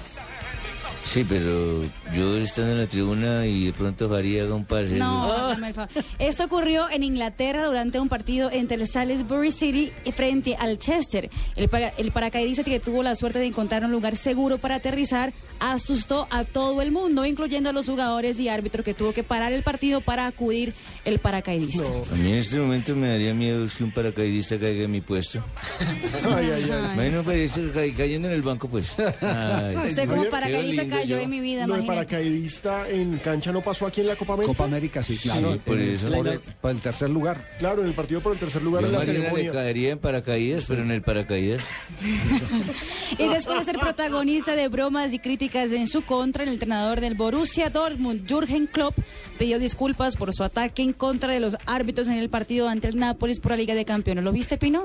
Sí, 1.05 1.25
pero 1.27 1.81
yo 2.13 2.37
estando 2.37 2.71
en 2.73 2.77
la 2.79 2.85
tribuna 2.87 3.45
y 3.45 3.65
de 3.67 3.73
pronto 3.73 4.07
Faría 4.09 4.43
haga 4.43 4.55
un 4.55 4.65
pase. 4.65 4.95
No, 4.95 5.51
el 5.51 5.73
favor. 5.73 5.89
Esto 6.19 6.43
ocurrió 6.45 6.89
en 6.89 7.03
Inglaterra 7.03 7.65
durante 7.65 7.99
un 7.99 8.09
partido 8.09 8.51
entre 8.51 8.77
el 8.77 8.87
Salisbury 8.87 9.51
City 9.51 9.91
frente 10.15 10.55
al 10.55 10.77
Chester. 10.77 11.29
El, 11.55 11.67
para- 11.69 11.89
el 11.97 12.11
paracaidista 12.11 12.63
que 12.63 12.79
tuvo 12.79 13.03
la 13.03 13.15
suerte 13.15 13.39
de 13.39 13.47
encontrar 13.47 13.83
un 13.83 13.91
lugar 13.91 14.17
seguro 14.17 14.57
para 14.57 14.75
aterrizar 14.75 15.33
asustó 15.59 16.27
a 16.31 16.43
todo 16.43 16.81
el 16.81 16.91
mundo, 16.91 17.25
incluyendo 17.25 17.69
a 17.69 17.73
los 17.73 17.85
jugadores 17.85 18.39
y 18.39 18.49
árbitros 18.49 18.83
que 18.85 18.93
tuvo 18.93 19.13
que 19.13 19.23
parar 19.23 19.53
el 19.53 19.63
partido 19.63 20.01
para 20.01 20.27
acudir 20.27 20.73
el 21.05 21.19
paracaidista. 21.19 21.83
A 22.11 22.15
mí 22.15 22.29
en 22.31 22.35
este 22.35 22.57
momento 22.57 22.95
me 22.95 23.07
daría 23.07 23.33
miedo 23.33 23.65
que 23.77 23.83
un 23.83 23.91
paracaidista 23.91 24.57
caiga 24.59 24.83
en 24.83 24.91
mi 24.91 25.01
puesto. 25.01 25.41
Ay, 26.35 26.49
ay, 26.55 26.69
ay. 26.71 26.95
Bueno, 26.95 27.23
pues 27.23 27.51
eso, 27.57 27.71
ca- 27.73 27.81
cayendo 27.95 28.27
en 28.27 28.33
el 28.33 28.41
banco, 28.41 28.67
pues. 28.67 28.95
Ay, 29.21 29.75
Usted 29.89 30.07
como 30.09 30.25
paracaidista 30.25 30.87
cayó 30.87 31.17
yo. 31.17 31.19
en 31.19 31.29
mi 31.29 31.39
vida, 31.39 31.63
imagínate. 31.63 31.94
Paracaidista 31.95 32.89
en 32.89 33.17
cancha 33.17 33.51
no 33.51 33.61
pasó 33.61 33.85
aquí 33.87 34.01
en 34.01 34.07
la 34.07 34.15
Copa 34.15 34.33
América. 34.33 34.53
Copa 34.53 34.63
América, 34.65 35.03
sí, 35.03 35.17
claro. 35.17 35.53
Sí, 35.53 35.59
por 35.65 35.77
En- 35.79 35.89
eso. 35.89 36.09
Por, 36.09 36.27
el, 36.27 36.39
por 36.39 36.71
el 36.71 36.79
tercer 36.81 37.09
lugar. 37.09 37.41
Claro, 37.59 37.81
en 37.81 37.87
el 37.87 37.93
partido 37.93 38.21
por 38.21 38.33
el 38.33 38.39
tercer 38.39 38.61
lugar 38.63 38.81
Yo 38.83 38.87
en 38.87 38.93
la 38.93 38.99
le 38.99 39.05
ceremonia. 39.05 39.51
caería 39.51 39.91
en 39.91 39.99
paracaídas, 39.99 40.65
pero 40.67 40.81
en 40.81 40.91
el 40.91 41.01
paracaídas. 41.01 41.63
Y 43.17 43.27
después 43.27 43.59
de 43.59 43.65
ser 43.65 43.79
protagonista 43.79 44.55
de 44.55 44.67
bromas 44.67 45.13
y 45.13 45.19
críticas 45.19 45.71
en 45.71 45.87
su 45.87 46.01
contra, 46.03 46.43
el 46.43 46.49
entrenador 46.49 46.99
del 46.99 47.13
Borussia 47.15 47.69
Dortmund, 47.69 48.27
Jürgen 48.27 48.67
Klopp, 48.67 48.95
pidió 49.37 49.59
disculpas 49.59 50.15
por 50.17 50.33
su 50.33 50.43
ataque 50.43 50.81
en 50.81 50.91
contra 50.91 51.31
de 51.31 51.39
los 51.39 51.55
árbitros 51.65 52.07
en 52.07 52.17
el 52.17 52.29
partido 52.29 52.67
ante 52.67 52.87
el 52.87 52.97
Nápoles 52.97 53.39
por 53.39 53.51
la 53.51 53.57
Liga 53.57 53.75
de 53.75 53.85
Campeones. 53.85 54.23
¿Lo 54.23 54.31
viste, 54.31 54.57
Pino? 54.57 54.83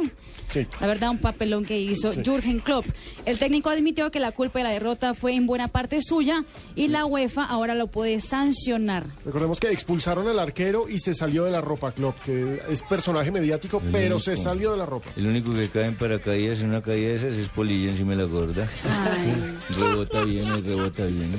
Sí. 0.51 0.67
La 0.81 0.87
verdad, 0.87 1.11
un 1.11 1.19
papelón 1.19 1.65
que 1.65 1.79
hizo 1.81 2.13
Sí. 2.13 2.21
Jürgen 2.25 2.61
Klopp. 2.61 2.87
El 3.25 3.39
técnico 3.39 3.71
admitió 3.71 4.11
que 4.11 4.21
la 4.21 4.33
culpa 4.33 4.59
de 4.61 4.65
la 4.65 4.71
derrota 4.71 5.15
fue 5.15 5.35
en 5.35 5.47
buena 5.47 5.69
parte 5.69 6.01
suya 6.03 6.45
y 6.77 6.89
la 6.89 7.00
UEFA 7.07 7.45
ahora 7.45 7.75
lo 7.75 7.87
puede 7.89 8.21
sancionar. 8.21 9.05
Recordemos 9.25 9.61
que 9.61 9.71
expulsaron 9.71 10.27
al 10.29 10.39
arquero 10.39 10.89
y 10.89 10.99
se 10.99 11.15
salió 11.15 11.45
de 11.45 11.51
la 11.51 11.61
ropa 11.61 11.93
Klopp, 11.93 12.19
que 12.25 12.61
es 12.69 12.83
personaje 12.83 13.31
mediático, 13.31 13.83
El 13.85 13.91
pero 13.93 14.17
único. 14.17 14.21
se 14.21 14.37
salió 14.37 14.73
de 14.73 14.79
la 14.79 14.87
ropa. 14.87 15.11
El 15.17 15.27
único 15.27 15.53
que 15.55 15.69
cae 15.69 15.87
en 15.87 15.95
paracaídas 15.97 16.61
en 16.61 16.69
una 16.71 16.83
caída 16.83 17.09
de 17.09 17.15
esas 17.15 17.35
es 17.35 17.49
Polilla 17.49 17.91
encima 17.91 18.13
de 18.13 18.17
la 18.19 18.25
gorda. 18.25 18.67
Sí. 18.69 19.79
Rebota 19.81 20.25
bien, 20.25 20.65
rebota 20.65 21.05
bien. 21.07 21.31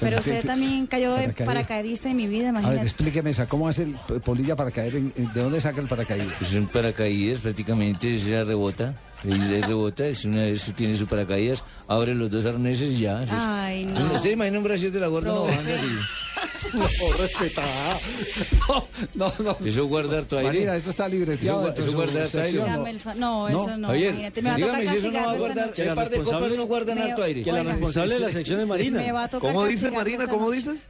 Pero 0.00 0.18
usted 0.18 0.44
también 0.44 0.86
cayó 0.86 1.14
de 1.14 1.28
paracaidista 1.32 2.10
en 2.10 2.16
mi 2.16 2.26
vida, 2.26 2.48
A 2.48 2.52
ver, 2.52 2.60
imagínate. 2.62 2.86
explíqueme 2.86 3.30
esa, 3.30 3.46
¿cómo 3.46 3.68
hace 3.68 3.84
el 3.84 3.94
polilla 4.24 4.56
para 4.56 4.70
caer? 4.70 4.96
En, 4.96 5.12
en- 5.16 5.32
¿De 5.32 5.42
dónde 5.42 5.60
saca 5.60 5.80
el 5.80 5.86
paracaídas? 5.88 6.34
Pues 6.38 6.52
un 6.54 6.66
paracaídas 6.66 7.40
prácticamente 7.40 8.16
la 8.28 8.44
rebota. 8.44 8.94
De 9.22 9.60
rebota 9.66 10.06
es 10.06 10.24
una 10.24 10.42
vez 10.42 10.64
tiene 10.76 10.96
su 10.96 11.06
paracaídas, 11.06 11.64
abre 11.88 12.14
los 12.14 12.30
dos 12.30 12.44
arneses 12.44 12.92
y 12.92 13.00
ya. 13.00 13.22
Eso 13.24 13.32
es- 13.32 13.38
Ay, 13.40 13.84
no. 13.86 14.12
¿Usted 14.12 14.30
imagina 14.30 14.58
un 14.58 14.64
brasier 14.64 14.92
de 14.92 15.00
la 15.00 15.08
gorda 15.08 15.28
no 15.32 15.44
bajando 15.44 15.74
así? 15.74 15.86
No, 16.74 16.82
respetada. 17.18 17.98
No, 19.14 19.32
no. 19.38 19.56
Eso 19.64 19.86
guarda 19.86 20.18
harto 20.18 20.36
aire. 20.38 20.50
Marina, 20.50 20.76
eso 20.76 20.90
está 20.90 21.08
libreteado. 21.08 21.68
Eso- 21.72 21.80
eso 21.82 21.90
su 21.90 21.96
guarda 21.96 22.24
harto 22.24 22.40
aire. 22.42 22.58
¿no? 22.58 22.66
No, 22.66 23.48
No. 23.48 23.48
eso 23.48 23.78
no, 23.78 23.88
Javier, 23.88 24.10
imagínate. 24.10 24.42
Me 24.42 24.50
va 24.50 24.54
a 24.56 24.58
tocar 24.58 24.80
dígame 24.80 24.90
si 25.00 25.06
eso 25.06 25.10
no 25.12 25.26
va 25.26 25.32
a 25.32 25.36
guardar. 25.38 25.66
noche. 25.68 25.82
El 25.88 25.94
par 25.94 26.10
de 26.10 26.18
copas 26.18 26.52
no 26.52 26.66
guardan 26.66 26.98
harto 26.98 27.22
aire. 27.22 27.42
Que 27.42 27.52
la 27.52 27.62
responsable 27.62 28.14
de 28.14 28.20
la 28.20 28.30
sección 28.30 28.60
es 28.60 28.68
Marina. 28.68 29.28
¿Cómo 29.40 29.64
dice 29.64 29.86
castigarlo 29.90 29.98
Marina? 29.98 30.26
¿Cómo 30.28 30.50
dices? 30.50 30.80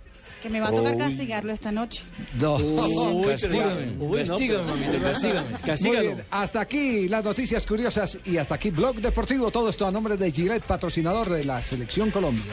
Que 0.47 0.53
me 0.53 0.61
va 0.61 0.69
a 0.69 0.71
tocar 0.73 0.93
Uy. 0.93 0.99
castigarlo 0.99 1.53
esta 1.53 1.73
noche. 1.73 2.05
No. 2.41 2.55
Uy, 2.55 3.27
castígame, 3.27 3.97
Uy, 3.99 4.23
no, 4.23 4.29
castígame, 4.29 4.73
pero- 4.93 5.61
castígame. 5.67 5.99
Muy 5.99 6.07
bien, 6.07 6.25
hasta 6.31 6.61
aquí 6.61 7.09
las 7.09 7.25
noticias 7.25 7.67
curiosas 7.67 8.17
y 8.25 8.37
hasta 8.37 8.55
aquí 8.55 8.71
Blog 8.71 9.01
Deportivo. 9.01 9.51
Todo 9.51 9.71
esto 9.71 9.89
a 9.89 9.91
nombre 9.91 10.17
de 10.17 10.31
Gillette, 10.31 10.63
patrocinador 10.63 11.31
de 11.31 11.43
la 11.45 11.61
Selección 11.61 12.13
Colombia. 12.13 12.45